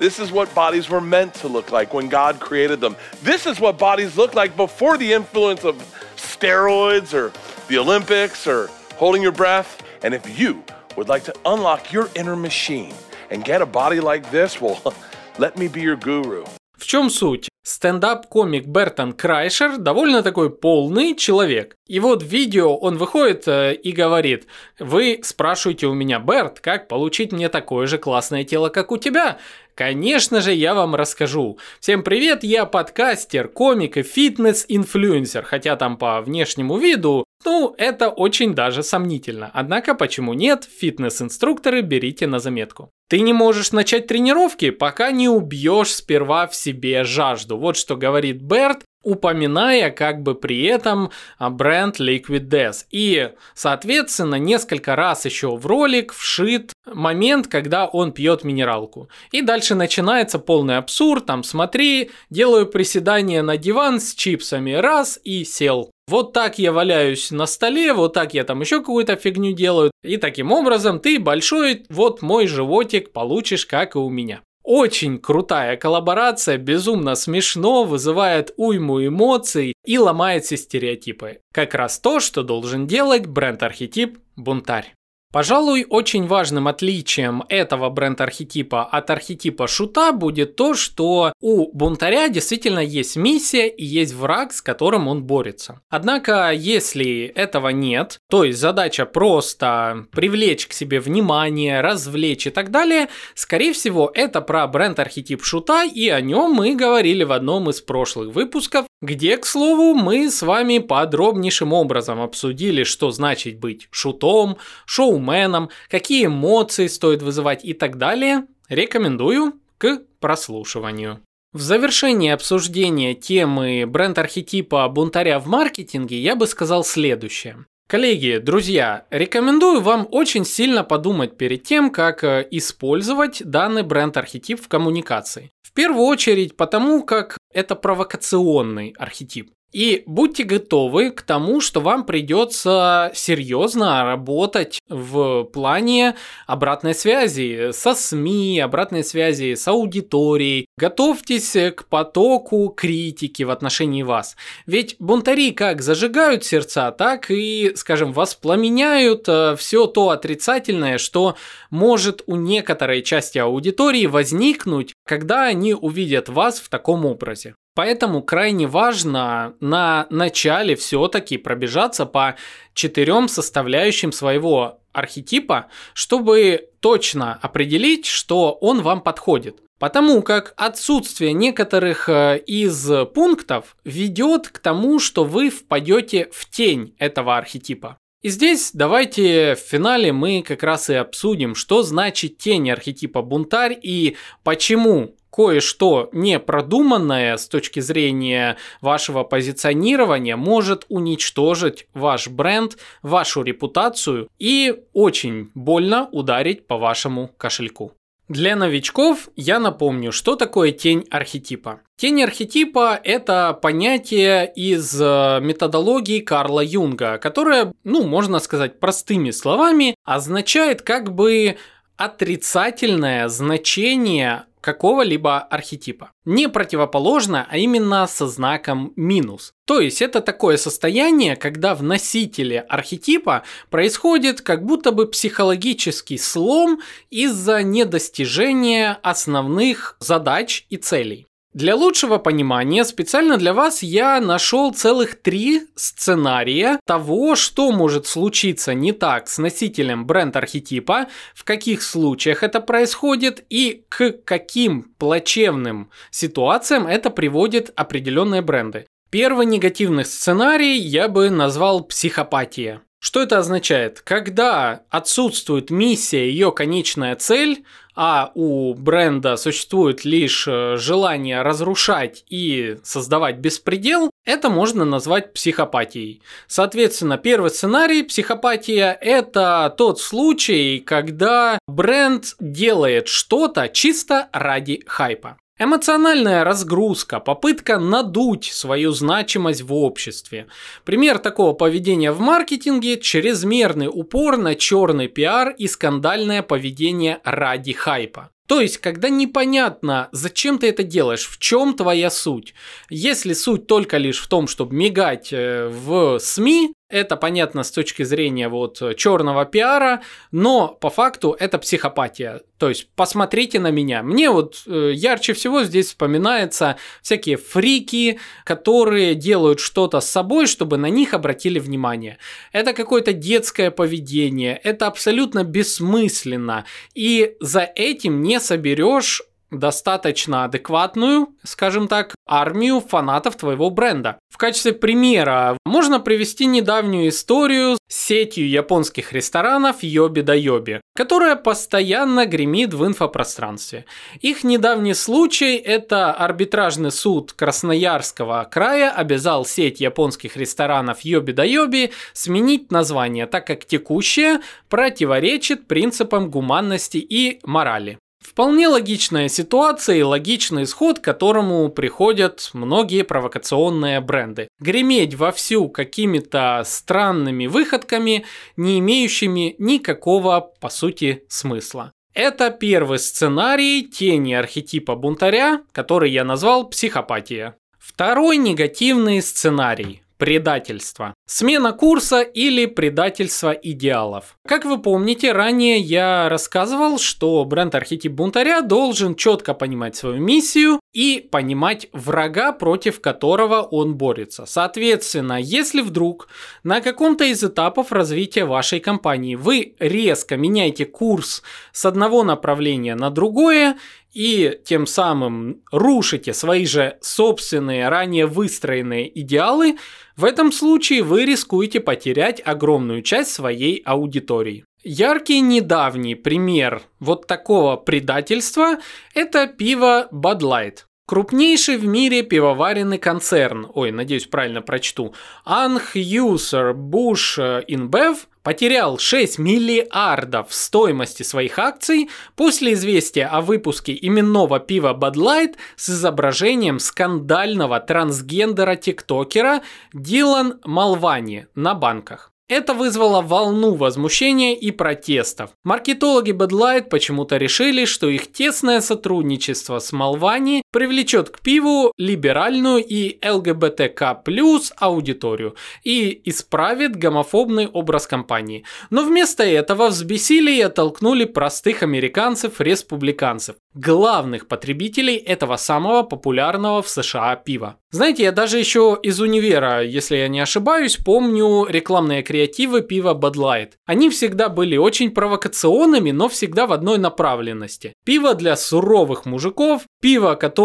this 0.00 0.18
is 0.18 0.32
what 0.32 0.52
bodies 0.52 0.90
were 0.90 1.00
meant 1.00 1.32
to 1.34 1.46
look 1.46 1.70
like 1.70 1.94
when 1.94 2.08
God 2.08 2.40
created 2.40 2.80
them. 2.80 2.96
This 3.22 3.46
is 3.46 3.60
what 3.60 3.78
bodies 3.78 4.16
look 4.16 4.34
like 4.34 4.56
before 4.56 4.98
the 4.98 5.12
influence 5.12 5.64
of 5.64 5.76
steroids 6.16 7.14
or 7.14 7.32
the 7.68 7.78
Olympics 7.78 8.48
or 8.48 8.66
holding 8.96 9.22
your 9.22 9.30
breath. 9.30 9.80
And 10.02 10.12
if 10.12 10.36
you 10.36 10.64
would 10.96 11.08
like 11.08 11.22
to 11.24 11.34
unlock 11.46 11.92
your 11.92 12.10
inner 12.16 12.34
machine 12.34 12.94
and 13.30 13.44
get 13.44 13.62
a 13.62 13.66
body 13.66 14.00
like 14.00 14.28
this, 14.32 14.60
well, 14.60 14.92
Let 15.38 15.54
me 15.54 15.68
be 15.72 15.84
your 15.84 15.96
guru. 15.96 16.44
В 16.76 16.84
чем 16.84 17.10
суть? 17.10 17.48
Стендап-комик 17.62 18.66
Бертон 18.66 19.12
Крайшер 19.12 19.78
довольно 19.78 20.22
такой 20.22 20.50
полный 20.50 21.14
человек. 21.14 21.76
И 21.86 22.00
вот 22.00 22.24
в 22.24 22.26
видео 22.26 22.74
он 22.76 22.96
выходит 22.96 23.46
э, 23.46 23.74
и 23.74 23.92
говорит, 23.92 24.46
вы 24.80 25.20
спрашиваете 25.22 25.86
у 25.86 25.94
меня, 25.94 26.18
Берт, 26.18 26.58
как 26.58 26.88
получить 26.88 27.30
мне 27.30 27.48
такое 27.48 27.86
же 27.86 27.98
классное 27.98 28.42
тело, 28.42 28.68
как 28.68 28.90
у 28.90 28.96
тебя? 28.96 29.38
Конечно 29.76 30.40
же, 30.40 30.52
я 30.52 30.74
вам 30.74 30.96
расскажу. 30.96 31.58
Всем 31.78 32.02
привет, 32.02 32.42
я 32.42 32.64
подкастер, 32.66 33.46
комик 33.46 33.96
и 33.96 34.02
фитнес-инфлюенсер, 34.02 35.44
хотя 35.44 35.76
там 35.76 35.98
по 35.98 36.20
внешнему 36.20 36.78
виду, 36.78 37.27
ну, 37.48 37.74
это 37.78 38.10
очень 38.10 38.54
даже 38.54 38.82
сомнительно. 38.82 39.50
Однако, 39.54 39.94
почему 39.94 40.34
нет, 40.34 40.64
фитнес-инструкторы 40.64 41.80
берите 41.80 42.26
на 42.26 42.40
заметку. 42.40 42.90
Ты 43.08 43.20
не 43.20 43.32
можешь 43.32 43.72
начать 43.72 44.06
тренировки, 44.06 44.68
пока 44.68 45.10
не 45.12 45.30
убьешь 45.30 45.94
сперва 45.94 46.46
в 46.46 46.54
себе 46.54 47.04
жажду. 47.04 47.56
Вот 47.56 47.78
что 47.78 47.96
говорит 47.96 48.42
Берт, 48.42 48.84
упоминая 49.02 49.90
как 49.90 50.22
бы 50.22 50.34
при 50.34 50.64
этом 50.64 51.10
а, 51.38 51.50
бренд 51.50 52.00
Liquid 52.00 52.48
Death. 52.48 52.84
И, 52.90 53.30
соответственно, 53.54 54.36
несколько 54.36 54.96
раз 54.96 55.24
еще 55.24 55.56
в 55.56 55.66
ролик 55.66 56.12
вшит 56.12 56.72
момент, 56.86 57.46
когда 57.46 57.86
он 57.86 58.12
пьет 58.12 58.44
минералку. 58.44 59.08
И 59.30 59.42
дальше 59.42 59.74
начинается 59.74 60.38
полный 60.38 60.76
абсурд, 60.78 61.26
там 61.26 61.44
смотри, 61.44 62.10
делаю 62.30 62.66
приседание 62.66 63.42
на 63.42 63.56
диван 63.56 64.00
с 64.00 64.14
чипсами, 64.14 64.72
раз 64.72 65.18
и 65.24 65.44
сел. 65.44 65.90
Вот 66.08 66.32
так 66.32 66.58
я 66.58 66.72
валяюсь 66.72 67.30
на 67.30 67.44
столе, 67.44 67.92
вот 67.92 68.14
так 68.14 68.32
я 68.32 68.44
там 68.44 68.62
еще 68.62 68.78
какую-то 68.78 69.16
фигню 69.16 69.52
делаю. 69.52 69.90
И 70.02 70.16
таким 70.16 70.52
образом 70.52 71.00
ты 71.00 71.18
большой, 71.18 71.84
вот 71.90 72.22
мой 72.22 72.46
животик 72.46 73.12
получишь, 73.12 73.66
как 73.66 73.94
и 73.94 73.98
у 73.98 74.08
меня. 74.08 74.40
Очень 74.70 75.18
крутая 75.18 75.78
коллаборация, 75.78 76.58
безумно 76.58 77.14
смешно, 77.14 77.84
вызывает 77.84 78.52
уйму 78.58 79.02
эмоций 79.02 79.72
и 79.86 79.96
ломает 79.96 80.44
все 80.44 80.58
стереотипы. 80.58 81.38
Как 81.54 81.72
раз 81.72 81.98
то, 82.00 82.20
что 82.20 82.42
должен 82.42 82.86
делать 82.86 83.24
бренд-архетип 83.24 84.18
бунтарь. 84.36 84.92
Пожалуй, 85.30 85.84
очень 85.86 86.26
важным 86.26 86.68
отличием 86.68 87.44
этого 87.50 87.90
бренд-архетипа 87.90 88.82
от 88.82 89.10
архетипа 89.10 89.68
шута 89.68 90.12
будет 90.12 90.56
то, 90.56 90.72
что 90.72 91.34
у 91.42 91.70
бунтаря 91.76 92.30
действительно 92.30 92.78
есть 92.78 93.16
миссия 93.16 93.68
и 93.68 93.84
есть 93.84 94.14
враг, 94.14 94.54
с 94.54 94.62
которым 94.62 95.06
он 95.06 95.24
борется. 95.24 95.82
Однако, 95.90 96.50
если 96.52 97.26
этого 97.26 97.68
нет, 97.68 98.20
то 98.30 98.44
есть 98.44 98.58
задача 98.58 99.04
просто 99.04 100.06
привлечь 100.12 100.66
к 100.66 100.72
себе 100.72 100.98
внимание, 100.98 101.82
развлечь 101.82 102.46
и 102.46 102.50
так 102.50 102.70
далее, 102.70 103.08
скорее 103.34 103.74
всего, 103.74 104.10
это 104.14 104.40
про 104.40 104.66
бренд-архетип 104.66 105.44
шута, 105.44 105.84
и 105.84 106.08
о 106.08 106.22
нем 106.22 106.52
мы 106.52 106.74
говорили 106.74 107.24
в 107.24 107.32
одном 107.32 107.68
из 107.68 107.82
прошлых 107.82 108.34
выпусков, 108.34 108.86
где, 109.02 109.36
к 109.36 109.44
слову, 109.44 109.94
мы 109.94 110.30
с 110.30 110.40
вами 110.40 110.78
подробнейшим 110.78 111.74
образом 111.74 112.22
обсудили, 112.22 112.82
что 112.82 113.10
значит 113.10 113.60
быть 113.60 113.88
шутом, 113.90 114.56
шоу 114.86 115.17
шоуменом, 115.18 115.70
какие 115.88 116.26
эмоции 116.26 116.86
стоит 116.86 117.22
вызывать 117.22 117.64
и 117.64 117.74
так 117.74 117.98
далее, 117.98 118.46
рекомендую 118.68 119.54
к 119.78 120.02
прослушиванию. 120.20 121.20
В 121.52 121.60
завершении 121.60 122.30
обсуждения 122.30 123.14
темы 123.14 123.86
бренд-архетипа 123.86 124.88
бунтаря 124.88 125.38
в 125.38 125.46
маркетинге 125.46 126.18
я 126.18 126.36
бы 126.36 126.46
сказал 126.46 126.84
следующее. 126.84 127.64
Коллеги, 127.88 128.36
друзья, 128.36 129.06
рекомендую 129.10 129.80
вам 129.80 130.06
очень 130.10 130.44
сильно 130.44 130.84
подумать 130.84 131.38
перед 131.38 131.62
тем, 131.62 131.90
как 131.90 132.22
э, 132.22 132.46
использовать 132.50 133.42
данный 133.42 133.82
бренд-архетип 133.82 134.60
в 134.60 134.68
коммуникации. 134.68 135.50
В 135.62 135.72
первую 135.72 136.04
очередь 136.04 136.54
потому, 136.54 137.02
как 137.02 137.38
это 137.54 137.74
провокационный 137.76 138.94
архетип. 138.98 139.52
И 139.72 140.02
будьте 140.06 140.44
готовы 140.44 141.10
к 141.10 141.20
тому, 141.20 141.60
что 141.60 141.80
вам 141.80 142.04
придется 142.04 143.12
серьезно 143.14 144.02
работать 144.02 144.80
в 144.88 145.44
плане 145.44 146.16
обратной 146.46 146.94
связи 146.94 147.70
со 147.72 147.94
СМИ, 147.94 148.60
обратной 148.60 149.04
связи 149.04 149.54
с 149.54 149.68
аудиторией. 149.68 150.66
Готовьтесь 150.78 151.54
к 151.76 151.84
потоку 151.84 152.72
критики 152.74 153.42
в 153.42 153.50
отношении 153.50 154.02
вас. 154.02 154.36
Ведь 154.66 154.96
бунтари 154.98 155.50
как 155.50 155.82
зажигают 155.82 156.44
сердца, 156.44 156.90
так 156.90 157.30
и, 157.30 157.72
скажем, 157.76 158.12
воспламеняют 158.12 159.28
э, 159.28 159.54
все 159.56 159.86
то 159.86 160.08
отрицательное, 160.10 160.96
что 160.96 161.36
может 161.70 162.22
у 162.26 162.36
некоторой 162.36 163.02
части 163.02 163.36
аудитории 163.36 164.06
возникнуть, 164.06 164.94
когда 165.06 165.44
они 165.44 165.74
увидят 165.74 166.30
вас 166.30 166.58
в 166.58 166.70
таком 166.70 167.04
образе. 167.04 167.54
Поэтому 167.78 168.22
крайне 168.22 168.66
важно 168.66 169.54
на 169.60 170.08
начале 170.10 170.74
все-таки 170.74 171.38
пробежаться 171.38 172.06
по 172.06 172.34
четырем 172.74 173.28
составляющим 173.28 174.10
своего 174.10 174.80
архетипа, 174.92 175.66
чтобы 175.94 176.70
точно 176.80 177.38
определить, 177.40 178.06
что 178.06 178.50
он 178.50 178.82
вам 178.82 179.00
подходит. 179.00 179.60
Потому 179.78 180.22
как 180.22 180.54
отсутствие 180.56 181.32
некоторых 181.32 182.08
э, 182.08 182.38
из 182.48 182.90
пунктов 183.14 183.76
ведет 183.84 184.48
к 184.48 184.58
тому, 184.58 184.98
что 184.98 185.22
вы 185.22 185.48
впадете 185.48 186.28
в 186.32 186.50
тень 186.50 186.96
этого 186.98 187.36
архетипа. 187.36 187.96
И 188.20 188.30
здесь 188.30 188.72
давайте 188.74 189.54
в 189.54 189.60
финале 189.60 190.12
мы 190.12 190.42
как 190.42 190.64
раз 190.64 190.90
и 190.90 190.94
обсудим, 190.94 191.54
что 191.54 191.82
значит 191.82 192.38
тень 192.38 192.68
архетипа 192.68 193.22
бунтарь 193.22 193.78
и 193.80 194.16
почему 194.42 195.14
кое-что 195.30 196.08
непродуманное 196.10 197.36
с 197.36 197.46
точки 197.46 197.78
зрения 197.78 198.56
вашего 198.80 199.22
позиционирования 199.22 200.36
может 200.36 200.84
уничтожить 200.88 201.86
ваш 201.94 202.26
бренд, 202.26 202.76
вашу 203.02 203.42
репутацию 203.42 204.28
и 204.40 204.82
очень 204.94 205.52
больно 205.54 206.08
ударить 206.10 206.66
по 206.66 206.76
вашему 206.76 207.28
кошельку. 207.38 207.92
Для 208.28 208.56
новичков 208.56 209.30
я 209.36 209.58
напомню, 209.58 210.12
что 210.12 210.36
такое 210.36 210.72
тень 210.72 211.06
архетипа. 211.10 211.80
Тень 211.96 212.22
архетипа– 212.22 213.00
это 213.04 213.58
понятие 213.60 214.52
из 214.54 215.00
э, 215.00 215.40
методологии 215.40 216.20
Карла 216.20 216.60
Юнга, 216.60 217.16
которое, 217.16 217.72
ну, 217.84 218.06
можно 218.06 218.38
сказать 218.38 218.80
простыми 218.80 219.30
словами, 219.30 219.94
означает 220.04 220.82
как 220.82 221.14
бы 221.14 221.56
отрицательное 221.96 223.28
значение 223.28 224.44
какого-либо 224.68 225.38
архетипа. 225.38 226.10
Не 226.26 226.46
противоположно, 226.46 227.46
а 227.48 227.56
именно 227.56 228.06
со 228.06 228.28
знаком 228.28 228.92
минус. 228.96 229.54
То 229.64 229.80
есть 229.80 230.02
это 230.02 230.20
такое 230.20 230.58
состояние, 230.58 231.36
когда 231.36 231.74
в 231.74 231.82
носителе 231.82 232.60
архетипа 232.60 233.44
происходит 233.70 234.42
как 234.42 234.66
будто 234.66 234.92
бы 234.92 235.06
психологический 235.06 236.18
слом 236.18 236.82
из-за 237.08 237.62
недостижения 237.62 238.98
основных 239.02 239.96
задач 240.00 240.66
и 240.68 240.76
целей. 240.76 241.27
Для 241.58 241.74
лучшего 241.74 242.18
понимания 242.18 242.84
специально 242.84 243.36
для 243.36 243.52
вас 243.52 243.82
я 243.82 244.20
нашел 244.20 244.72
целых 244.72 245.20
три 245.20 245.62
сценария 245.74 246.78
того, 246.86 247.34
что 247.34 247.72
может 247.72 248.06
случиться 248.06 248.74
не 248.74 248.92
так 248.92 249.28
с 249.28 249.38
носителем 249.38 250.06
бренд-архетипа, 250.06 251.08
в 251.34 251.42
каких 251.42 251.82
случаях 251.82 252.44
это 252.44 252.60
происходит 252.60 253.44
и 253.50 253.84
к 253.88 254.12
каким 254.24 254.84
плачевным 254.98 255.90
ситуациям 256.12 256.86
это 256.86 257.10
приводит 257.10 257.72
определенные 257.74 258.40
бренды. 258.40 258.86
Первый 259.10 259.44
негативный 259.44 260.04
сценарий 260.04 260.78
я 260.78 261.08
бы 261.08 261.28
назвал 261.28 261.82
психопатия. 261.82 262.82
Что 263.00 263.22
это 263.22 263.38
означает? 263.38 264.00
Когда 264.00 264.82
отсутствует 264.90 265.70
миссия, 265.70 266.28
ее 266.28 266.50
конечная 266.50 267.14
цель, 267.14 267.64
а 267.94 268.32
у 268.34 268.74
бренда 268.74 269.36
существует 269.36 270.04
лишь 270.04 270.46
э, 270.48 270.76
желание 270.78 271.42
разрушать 271.42 272.24
и 272.28 272.76
создавать 272.82 273.38
беспредел, 273.38 274.10
это 274.24 274.50
можно 274.50 274.84
назвать 274.84 275.32
психопатией. 275.32 276.22
Соответственно, 276.48 277.18
первый 277.18 277.50
сценарий 277.50 278.02
психопатия– 278.02 278.96
это 279.00 279.72
тот 279.76 280.00
случай, 280.00 280.80
когда 280.80 281.58
бренд 281.66 282.34
делает 282.40 283.08
что-то 283.08 283.68
чисто 283.68 284.28
ради 284.32 284.82
хайпа. 284.86 285.38
Эмоциональная 285.60 286.44
разгрузка, 286.44 287.18
попытка 287.18 287.80
надуть 287.80 288.44
свою 288.44 288.92
значимость 288.92 289.62
в 289.62 289.74
обществе. 289.74 290.46
Пример 290.84 291.18
такого 291.18 291.52
поведения 291.52 292.12
в 292.12 292.20
маркетинге– 292.20 293.00
чрезмерный 293.00 293.88
упор 293.88 294.36
на 294.36 294.54
черный 294.54 295.08
пиар 295.08 295.50
и 295.58 295.66
скандальное 295.66 296.42
поведение 296.42 297.20
ради 297.24 297.72
хайпа. 297.72 298.30
То 298.46 298.60
есть, 298.60 298.78
когда 298.78 299.10
непонятно, 299.10 300.08
зачем 300.12 300.58
ты 300.58 300.68
это 300.68 300.82
делаешь, 300.82 301.28
в 301.28 301.38
чем 301.38 301.74
твоя 301.74 302.08
суть. 302.08 302.54
Если 302.88 303.34
суть 303.34 303.66
только 303.66 303.98
лишь 303.98 304.20
в 304.20 304.28
том, 304.28 304.46
чтобы 304.46 304.74
мигать 304.74 305.32
э, 305.32 305.68
в 305.68 306.18
СМИ, 306.18 306.72
это 306.88 307.16
понятно 307.16 307.62
с 307.62 307.70
точки 307.70 308.02
зрения 308.02 308.48
вот 308.48 308.82
черного 308.96 309.44
пиара, 309.44 310.02
но 310.32 310.68
по 310.68 310.90
факту 310.90 311.36
это 311.38 311.58
психопатия. 311.58 312.40
То 312.58 312.68
есть 312.70 312.88
посмотрите 312.96 313.60
на 313.60 313.70
меня. 313.70 314.02
Мне 314.02 314.30
вот 314.30 314.62
э, 314.66 314.92
ярче 314.94 315.32
всего 315.32 315.62
здесь 315.62 315.88
вспоминаются 315.88 316.76
всякие 317.02 317.36
фрики, 317.36 318.18
которые 318.44 319.14
делают 319.14 319.60
что-то 319.60 320.00
с 320.00 320.10
собой, 320.10 320.46
чтобы 320.46 320.76
на 320.76 320.86
них 320.86 321.14
обратили 321.14 321.58
внимание. 321.58 322.18
Это 322.52 322.72
какое-то 322.72 323.12
детское 323.12 323.70
поведение, 323.70 324.56
это 324.64 324.86
абсолютно 324.86 325.44
бессмысленно. 325.44 326.64
И 326.94 327.36
за 327.40 327.70
этим 327.74 328.22
не 328.22 328.40
соберешь 328.40 329.22
достаточно 329.50 330.44
адекватную, 330.44 331.28
скажем 331.42 331.88
так, 331.88 332.14
армию 332.26 332.80
фанатов 332.80 333.36
твоего 333.36 333.70
бренда. 333.70 334.18
В 334.30 334.36
качестве 334.36 334.72
примера 334.72 335.56
можно 335.64 336.00
привести 336.00 336.46
недавнюю 336.46 337.08
историю 337.08 337.76
с 337.88 337.94
сетью 337.94 338.48
японских 338.48 339.12
ресторанов 339.12 339.82
Йоби 339.82 340.20
да 340.20 340.34
Йоби, 340.34 340.80
которая 340.94 341.34
постоянно 341.36 342.26
гремит 342.26 342.74
в 342.74 342.86
инфопространстве. 342.86 343.86
Их 344.20 344.44
недавний 344.44 344.94
случай– 344.94 345.56
это 345.56 346.12
арбитражный 346.12 346.92
суд 346.92 347.32
Красноярского 347.32 348.46
края 348.50 348.90
обязал 348.90 349.44
сеть 349.44 349.80
японских 349.80 350.36
ресторанов 350.36 351.00
Йоби 351.00 351.32
да 351.32 351.44
Йоби 351.44 351.92
сменить 352.12 352.70
название, 352.70 353.26
так 353.26 353.46
как 353.46 353.64
текущее 353.64 354.40
противоречит 354.68 355.66
принципам 355.66 356.30
гуманности 356.30 356.98
и 356.98 357.40
морали. 357.44 357.98
Вполне 358.28 358.68
логичная 358.68 359.28
ситуация 359.28 359.96
и 359.96 360.02
логичный 360.02 360.64
исход, 360.64 360.98
к 360.98 361.04
которому 361.04 361.70
приходят 361.70 362.50
многие 362.52 363.02
провокационные 363.02 364.02
бренды. 364.02 364.48
Греметь 364.60 365.14
вовсю 365.14 365.70
какими-то 365.70 366.62
странными 366.66 367.46
выходками, 367.46 368.26
не 368.56 368.80
имеющими 368.80 369.56
никакого, 369.58 370.52
по 370.60 370.68
сути, 370.68 371.24
смысла. 371.28 371.92
Это 372.12 372.50
первый 372.50 372.98
сценарий 372.98 373.82
тени 373.82 374.34
архетипа 374.34 374.94
бунтаря, 374.94 375.62
который 375.72 376.10
я 376.10 376.22
назвал 376.22 376.68
психопатия. 376.68 377.56
Второй 377.78 378.36
негативный 378.36 379.22
сценарий 379.22 380.02
предательство. 380.18 381.14
Смена 381.26 381.72
курса 381.72 382.20
или 382.20 382.66
предательство 382.66 383.52
идеалов. 383.52 384.36
Как 384.46 384.64
вы 384.64 384.78
помните, 384.82 385.32
ранее 385.32 385.78
я 385.78 386.28
рассказывал, 386.28 386.98
что 386.98 387.44
бренд 387.44 387.74
архетип 387.74 388.12
бунтаря 388.12 388.60
должен 388.60 389.14
четко 389.14 389.54
понимать 389.54 389.96
свою 389.96 390.18
миссию 390.20 390.80
и 390.92 391.26
понимать 391.30 391.88
врага, 391.92 392.52
против 392.52 393.00
которого 393.00 393.62
он 393.62 393.94
борется. 393.94 394.46
Соответственно, 394.46 395.40
если 395.40 395.80
вдруг 395.80 396.28
на 396.64 396.80
каком-то 396.80 397.24
из 397.24 397.44
этапов 397.44 397.92
развития 397.92 398.44
вашей 398.44 398.80
компании 398.80 399.36
вы 399.36 399.76
резко 399.78 400.36
меняете 400.36 400.84
курс 400.86 401.42
с 401.72 401.84
одного 401.86 402.24
направления 402.24 402.96
на 402.96 403.10
другое, 403.10 403.76
и 404.18 404.58
тем 404.64 404.88
самым 404.88 405.62
рушите 405.70 406.34
свои 406.34 406.66
же 406.66 406.98
собственные 407.00 407.88
ранее 407.88 408.26
выстроенные 408.26 409.06
идеалы, 409.20 409.76
в 410.16 410.24
этом 410.24 410.50
случае 410.50 411.04
вы 411.04 411.24
рискуете 411.24 411.78
потерять 411.78 412.42
огромную 412.44 413.02
часть 413.02 413.30
своей 413.30 413.80
аудитории. 413.84 414.64
Яркий 414.82 415.40
недавний 415.40 416.16
пример 416.16 416.82
вот 416.98 417.28
такого 417.28 417.76
предательства– 417.76 418.78
это 419.14 419.46
пиво 419.46 420.08
Bud 420.10 420.40
Light. 420.40 420.78
Крупнейший 421.08 421.78
в 421.78 421.86
мире 421.86 422.22
пивоваренный 422.22 422.98
концерн, 422.98 423.66
ой, 423.72 423.92
надеюсь, 423.92 424.26
правильно 424.26 424.60
прочту, 424.60 425.14
Anheuser 425.46 426.74
Busch 426.74 427.64
InBev 427.66 428.18
потерял 428.42 428.98
6 428.98 429.38
миллиардов 429.38 430.52
стоимости 430.52 431.22
своих 431.22 431.58
акций 431.58 432.10
после 432.36 432.74
известия 432.74 433.26
о 433.26 433.40
выпуске 433.40 433.96
именного 433.98 434.60
пива 434.60 434.92
Bud 434.92 435.14
Light 435.14 435.54
с 435.76 435.88
изображением 435.88 436.78
скандального 436.78 437.80
трансгендера-тиктокера 437.80 439.62
Дилан 439.94 440.60
Малвани 440.66 441.46
на 441.54 441.72
банках. 441.72 442.32
Это 442.48 442.72
вызвало 442.72 443.20
волну 443.20 443.74
возмущения 443.74 444.56
и 444.56 444.70
протестов. 444.70 445.50
Маркетологи 445.64 446.32
Bud 446.32 446.48
Light 446.48 446.88
почему-то 446.88 447.36
решили, 447.36 447.84
что 447.84 448.08
их 448.08 448.32
тесное 448.32 448.80
сотрудничество 448.80 449.78
с 449.80 449.92
Малвани 449.92 450.62
привлечет 450.70 451.30
к 451.30 451.40
пиву 451.40 451.92
либеральную 451.96 452.84
и 452.84 453.18
ЛГБТК 453.26 454.14
плюс 454.14 454.72
аудиторию 454.76 455.56
и 455.82 456.20
исправит 456.24 456.96
гомофобный 456.96 457.66
образ 457.66 458.06
компании. 458.06 458.64
Но 458.90 459.02
вместо 459.02 459.44
этого 459.44 459.88
взбесили 459.88 460.52
и 460.52 460.60
оттолкнули 460.60 461.24
простых 461.24 461.82
американцев-республиканцев, 461.82 463.56
главных 463.74 464.48
потребителей 464.48 465.16
этого 465.16 465.56
самого 465.56 466.02
популярного 466.02 466.82
в 466.82 466.88
США 466.88 467.36
пива. 467.36 467.76
Знаете, 467.90 468.24
я 468.24 468.32
даже 468.32 468.58
еще 468.58 468.98
из 469.02 469.18
универа, 469.18 469.82
если 469.82 470.16
я 470.16 470.28
не 470.28 470.40
ошибаюсь, 470.40 470.96
помню 470.96 471.66
рекламные 471.66 472.22
креативы 472.22 472.82
пива 472.82 473.14
Bud 473.14 473.36
Light. 473.36 473.70
Они 473.86 474.10
всегда 474.10 474.50
были 474.50 474.76
очень 474.76 475.10
провокационными, 475.10 476.10
но 476.10 476.28
всегда 476.28 476.66
в 476.66 476.72
одной 476.72 476.98
направленности. 476.98 477.94
Пиво 478.04 478.34
для 478.34 478.56
суровых 478.56 479.24
мужиков, 479.24 479.82
пиво, 480.02 480.34
которое 480.34 480.57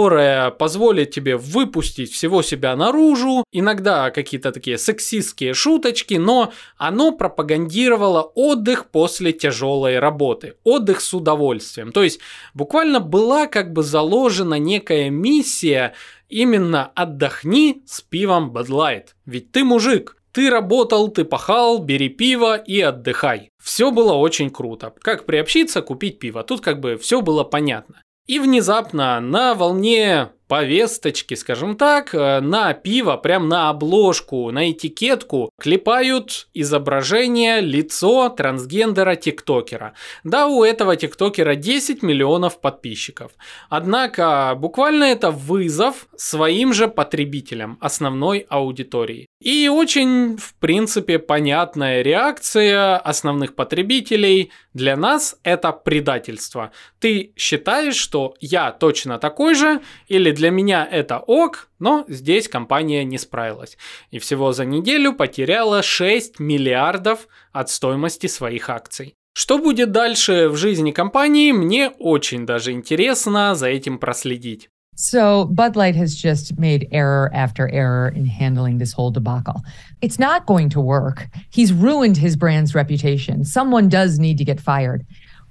позволит 0.58 1.12
тебе 1.12 1.38
выпустить 1.38 2.12
всего 2.12 2.42
себя 2.42 2.76
наружу, 2.76 3.44
иногда 3.52 4.12
какие-то 4.12 4.52
такие 4.52 4.78
сексистские 4.78 5.54
шуточки, 5.54 6.16
но 6.16 6.52
оно 6.78 7.12
пропагандировало 7.12 8.22
отдых 8.22 8.90
после 8.90 9.32
тяжелой 9.32 10.00
работы, 10.00 10.56
отдых 10.64 11.02
с 11.02 11.14
удовольствием. 11.14 11.92
То 11.92 12.04
есть 12.04 12.20
буквально 12.54 13.00
была 13.00 13.48
как 13.48 13.74
бы 13.74 13.84
заложена 13.84 14.56
некая 14.56 15.10
миссия 15.10 15.94
Именно 16.34 16.88
отдохни 16.96 17.84
с 17.86 18.02
пивом 18.02 18.52
Bud 18.52 18.66
Light. 18.70 19.10
Ведь 19.28 19.52
ты 19.52 19.64
мужик, 19.64 20.18
ты 20.32 20.50
работал, 20.50 21.10
ты 21.10 21.26
пахал, 21.26 21.78
бери 21.78 22.10
пиво 22.10 22.56
и 22.58 22.82
отдыхай. 22.82 23.52
Все 23.62 23.92
было 23.92 24.14
очень 24.14 24.50
круто. 24.50 24.96
Как 25.02 25.28
приобщиться, 25.28 25.84
купить 25.84 26.18
пиво. 26.18 26.44
Тут 26.44 26.62
как 26.62 26.80
бы 26.80 26.98
все 26.98 27.22
было 27.22 27.44
понятно. 27.44 28.02
И 28.26 28.40
внезапно 28.40 29.20
на 29.20 29.54
волне 29.54 30.30
повесточки, 30.48 31.34
скажем 31.34 31.76
так, 31.76 32.14
э, 32.14 32.40
на 32.40 32.74
пиво, 32.74 33.18
прям 33.18 33.50
на 33.50 33.70
обложку, 33.70 34.52
на 34.52 34.72
этикетку 34.72 35.50
клепают 35.60 36.48
изображение, 36.54 37.60
лицо 37.60 38.30
трансгендера-тиктокера. 38.30 39.94
Да, 40.24 40.48
у 40.48 40.64
этого 40.64 40.96
тиктокера 40.96 41.56
10 41.56 42.04
миллионов 42.04 42.62
подписчиков. 42.62 43.32
Однако 43.70 44.54
буквально 44.56 45.06
это 45.06 45.32
вызов 45.32 46.08
своим 46.16 46.72
же 46.72 46.88
потребителям, 46.88 47.78
основной 47.82 48.46
аудитории. 48.48 49.28
И 49.44 49.68
очень, 49.68 50.38
в 50.38 50.54
принципе, 50.56 51.20
понятная 51.20 52.02
реакция 52.02 52.96
основных 52.96 53.56
потребителей. 53.56 54.54
Для 54.74 54.96
нас 54.96 55.36
это 55.44 55.74
предательство. 55.74 56.72
Ты 57.00 57.34
считаешь, 57.36 57.98
что 57.98 58.36
я 58.40 58.72
точно 58.72 59.20
такой 59.20 59.56
же, 59.56 59.82
или 60.08 60.32
для 60.32 60.50
меня 60.50 60.88
это 60.90 61.18
ок, 61.18 61.68
но 61.78 62.06
здесь 62.08 62.48
компания 62.48 63.04
не 63.04 63.18
справилась. 63.18 63.78
И 64.12 64.20
всего 64.20 64.54
за 64.54 64.64
неделю 64.64 65.12
потеряла 65.12 65.84
6 65.84 66.40
миллиардов 66.40 67.28
от 67.52 67.70
стоимости 67.70 68.28
своих 68.28 68.70
акций. 68.70 69.14
Что 69.34 69.58
будет 69.58 69.92
дальше 69.92 70.48
в 70.48 70.56
жизни 70.56 70.92
компании, 70.92 71.52
мне 71.52 71.90
очень 72.00 72.46
даже 72.46 72.72
интересно 72.72 73.56
за 73.56 73.68
этим 73.68 73.98
проследить. 73.98 74.70
So, 75.01 75.45
Bud 75.45 75.77
Light 75.77 75.95
has 75.95 76.17
just 76.17 76.59
made 76.59 76.89
error 76.91 77.31
after 77.33 77.69
error 77.69 78.09
in 78.09 78.27
handling 78.27 78.79
this 78.79 78.93
whole 78.93 79.13
debacle. 79.13 79.63
It's 80.03 80.19
not 80.19 80.45
going 80.47 80.71
to 80.71 80.81
work. 80.81 81.29
He's 81.51 81.73
ruined 81.73 82.17
his 82.17 82.35
brand's 82.35 82.75
reputation. 82.75 83.45
Someone 83.45 83.89
does 83.89 84.19
need 84.19 84.39
to 84.39 84.45
get 84.45 84.61
fired. 84.61 85.07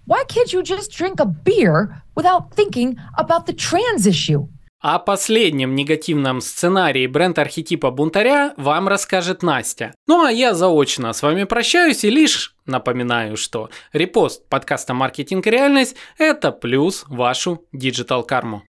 Why 0.06 0.26
can't 0.28 0.52
you 0.52 0.64
just 0.64 0.91
drink 0.91 1.22
a 1.22 1.26
beer 1.26 2.03
without 2.15 2.53
thinking 2.53 2.98
about 3.18 3.45
the 3.45 3.53
trans 3.53 4.06
issue? 4.06 4.49
О 4.80 4.99
последнем 4.99 5.76
негативном 5.76 6.40
сценарии 6.40 7.07
бренд-архетипа 7.07 7.90
бунтаря 7.90 8.53
вам 8.57 8.88
расскажет 8.88 9.44
Настя. 9.44 9.94
Ну 10.07 10.24
а 10.24 10.32
я 10.32 10.53
заочно 10.53 11.14
с 11.14 11.24
вами 11.24 11.45
прощаюсь 11.45 12.03
и 12.03 12.10
лишь 12.10 12.53
напоминаю, 12.65 13.38
что 13.38 13.69
репост 13.91 14.48
подкаста 14.49 14.94
«Маркетинг 14.94 15.48
и 15.48 15.49
реальность» – 15.49 16.18
это 16.19 16.52
плюс 16.52 17.06
вашу 17.07 17.65
диджитал-карму. 17.74 18.64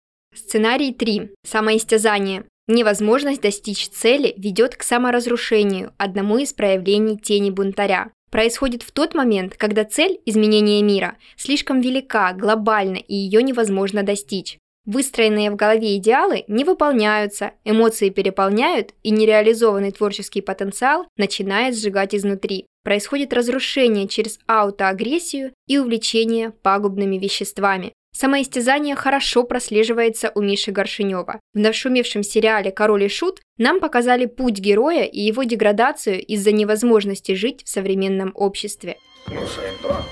Сценарий 0.50 0.94
3. 0.94 1.30
Самоистязание. 1.46 2.44
Невозможность 2.68 3.42
достичь 3.42 3.88
цели 3.90 4.34
ведет 4.36 4.76
к 4.76 4.82
саморазрушению, 4.82 5.94
одному 5.98 6.40
из 6.40 6.54
проявлений 6.54 7.20
тени 7.20 7.52
бунтаря. 7.52 8.10
Происходит 8.32 8.82
в 8.82 8.92
тот 8.92 9.14
момент, 9.14 9.56
когда 9.58 9.86
цель 9.86 10.20
изменения 10.26 10.82
мира 10.82 11.18
слишком 11.38 11.82
велика, 11.82 12.34
глобальна 12.34 12.96
и 12.96 13.14
ее 13.14 13.44
невозможно 13.44 14.02
достичь. 14.02 14.58
Выстроенные 14.86 15.52
в 15.52 15.56
голове 15.56 15.98
идеалы 15.98 16.46
не 16.48 16.64
выполняются, 16.64 17.52
эмоции 17.64 18.10
переполняют, 18.10 18.96
и 19.04 19.12
нереализованный 19.12 19.92
творческий 19.92 20.42
потенциал 20.42 21.06
начинает 21.16 21.78
сжигать 21.78 22.16
изнутри. 22.16 22.66
Происходит 22.84 23.34
разрушение 23.34 24.08
через 24.08 24.40
аутоагрессию 24.48 25.54
и 25.68 25.78
увлечение 25.78 26.50
пагубными 26.50 27.18
веществами. 27.18 27.94
Самоистязание 28.12 28.96
хорошо 28.96 29.44
прослеживается 29.44 30.32
у 30.36 30.42
Миши 30.42 30.72
Горшинева. 30.72 31.40
В 31.54 31.60
нашумевшем 31.60 32.24
сериале 32.24 32.72
«Король 32.72 33.06
и 33.06 33.08
Шут» 33.10 33.40
нам 33.58 33.80
показали 33.80 34.26
путь 34.26 34.60
героя 34.60 35.04
и 35.04 35.20
его 35.20 35.44
деградацию 35.44 36.20
из-за 36.26 36.52
невозможности 36.52 37.34
жить 37.34 37.64
в 37.64 37.70
современном 37.70 38.32
обществе. 38.36 38.98
Слушай, 39.26 39.72
брат, 39.82 40.06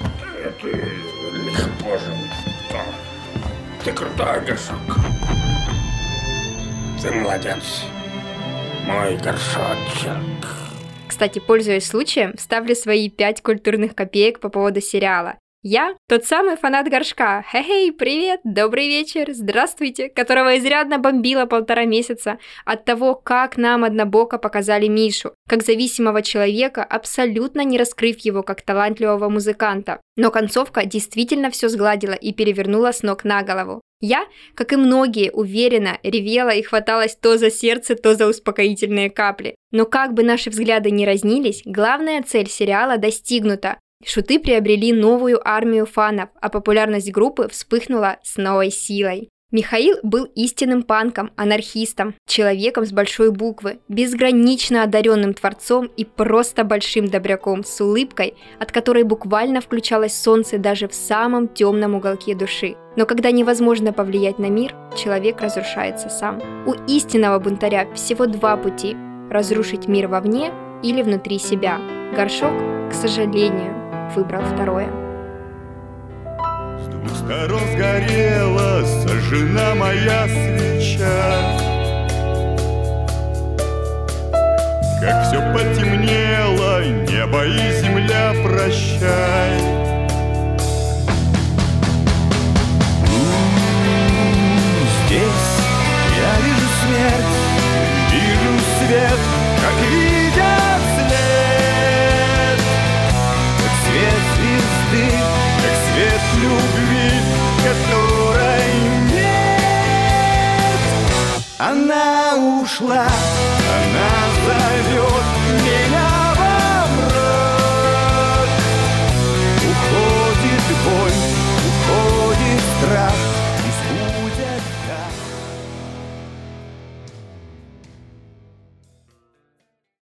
это 0.44 0.68
легко 0.68 1.98
же 1.98 2.14
ты 3.88 3.94
крутой, 3.94 4.42
горшок. 4.46 4.78
Ты 7.02 7.10
молодец. 7.14 7.86
Мой 8.86 9.16
горшочек. 9.16 10.46
Кстати, 11.08 11.40
пользуясь 11.40 11.88
случаем, 11.88 12.36
вставлю 12.36 12.76
свои 12.76 13.10
пять 13.10 13.42
культурных 13.42 13.96
копеек 13.96 14.42
по 14.42 14.50
поводу 14.50 14.82
сериала. 14.82 15.38
Я 15.70 15.98
тот 16.08 16.24
самый 16.24 16.56
фанат 16.56 16.88
горшка. 16.88 17.44
Хей-хей, 17.52 17.92
привет, 17.92 18.40
добрый 18.46 18.88
вечер, 18.88 19.34
здравствуйте, 19.34 20.08
которого 20.08 20.58
изрядно 20.58 20.98
бомбило 20.98 21.46
полтора 21.46 21.84
месяца 21.84 22.40
от 22.64 22.86
того, 22.86 23.16
как 23.16 23.58
нам 23.58 23.84
однобоко 23.84 24.38
показали 24.38 24.88
Мишу, 24.88 25.34
как 25.46 25.64
зависимого 25.64 26.22
человека, 26.22 26.86
абсолютно 26.86 27.66
не 27.66 27.78
раскрыв 27.78 28.20
его 28.20 28.44
как 28.44 28.62
талантливого 28.62 29.28
музыканта. 29.28 30.00
Но 30.16 30.32
концовка 30.32 30.86
действительно 30.86 31.52
все 31.52 31.68
сгладила 31.68 32.14
и 32.14 32.32
перевернула 32.32 32.94
с 32.94 33.04
ног 33.04 33.26
на 33.26 33.44
голову. 33.44 33.82
Я, 34.00 34.26
как 34.56 34.72
и 34.72 34.78
многие, 34.78 35.32
уверенно 35.32 35.98
ревела 36.02 36.52
и 36.52 36.62
хваталась 36.62 37.18
то 37.18 37.38
за 37.38 37.52
сердце, 37.52 37.96
то 37.96 38.16
за 38.16 38.28
успокоительные 38.28 39.10
капли. 39.10 39.56
Но 39.72 39.86
как 39.86 40.14
бы 40.14 40.24
наши 40.24 40.50
взгляды 40.50 40.92
не 40.92 41.06
разнились, 41.06 41.64
главная 41.66 42.24
цель 42.24 42.48
сериала 42.48 42.98
достигнута. 42.98 43.80
Шуты 44.06 44.40
приобрели 44.40 44.94
новую 44.94 45.40
армию 45.48 45.86
фанов, 45.86 46.30
а 46.40 46.50
популярность 46.50 47.12
группы 47.12 47.48
вспыхнула 47.50 48.18
с 48.24 48.38
новой 48.38 48.72
силой. 48.72 49.30
Михаил 49.50 49.96
был 50.04 50.26
истинным 50.36 50.84
панком, 50.84 51.32
анархистом, 51.38 52.16
человеком 52.28 52.86
с 52.86 52.92
большой 52.92 53.32
буквы, 53.32 53.80
безгранично 53.88 54.84
одаренным 54.84 55.34
творцом 55.34 55.86
и 55.96 56.04
просто 56.04 56.66
большим 56.66 57.08
добряком 57.08 57.64
с 57.64 57.80
улыбкой, 57.80 58.34
от 58.60 58.74
которой 58.74 59.04
буквально 59.04 59.62
включалось 59.62 60.14
солнце 60.14 60.58
даже 60.58 60.90
в 60.90 60.94
самом 60.94 61.48
темном 61.48 61.96
уголке 61.96 62.36
души. 62.36 62.76
Но 62.98 63.06
когда 63.06 63.32
невозможно 63.32 63.94
повлиять 63.94 64.38
на 64.38 64.50
мир, 64.50 64.76
человек 64.98 65.40
разрушается 65.40 66.10
сам. 66.10 66.42
У 66.68 66.74
истинного 66.92 67.40
бунтаря 67.40 67.88
всего 67.94 68.26
два 68.26 68.58
пути– 68.58 68.98
разрушить 69.32 69.88
мир 69.88 70.10
вовне 70.10 70.52
или 70.84 71.02
внутри 71.02 71.40
себя. 71.40 71.80
Горшок, 72.14 72.52
к 72.90 72.94
сожалению, 72.94 73.87
выбрал 74.16 74.42
второе. 74.44 74.90
С 76.80 76.88
двух 76.88 77.16
сторон 77.16 77.62
сгорела, 77.74 78.84
сожжена 79.04 79.76
моя 79.76 80.28
свеча. 80.28 81.68
Как 85.00 85.28
все 85.28 85.40
потемнело, 85.54 86.84
небо 86.84 87.46
и 87.46 87.82
земля 87.82 88.34
прощай. 88.44 89.88
Здесь 95.06 95.50
я 96.18 96.32
вижу 96.44 96.68
смерть, 96.82 97.36
вижу 98.12 98.54
свет, 98.80 99.22
Она 111.60 112.36
ушла, 112.36 113.08
она 113.08 114.10
зовет. 114.46 115.17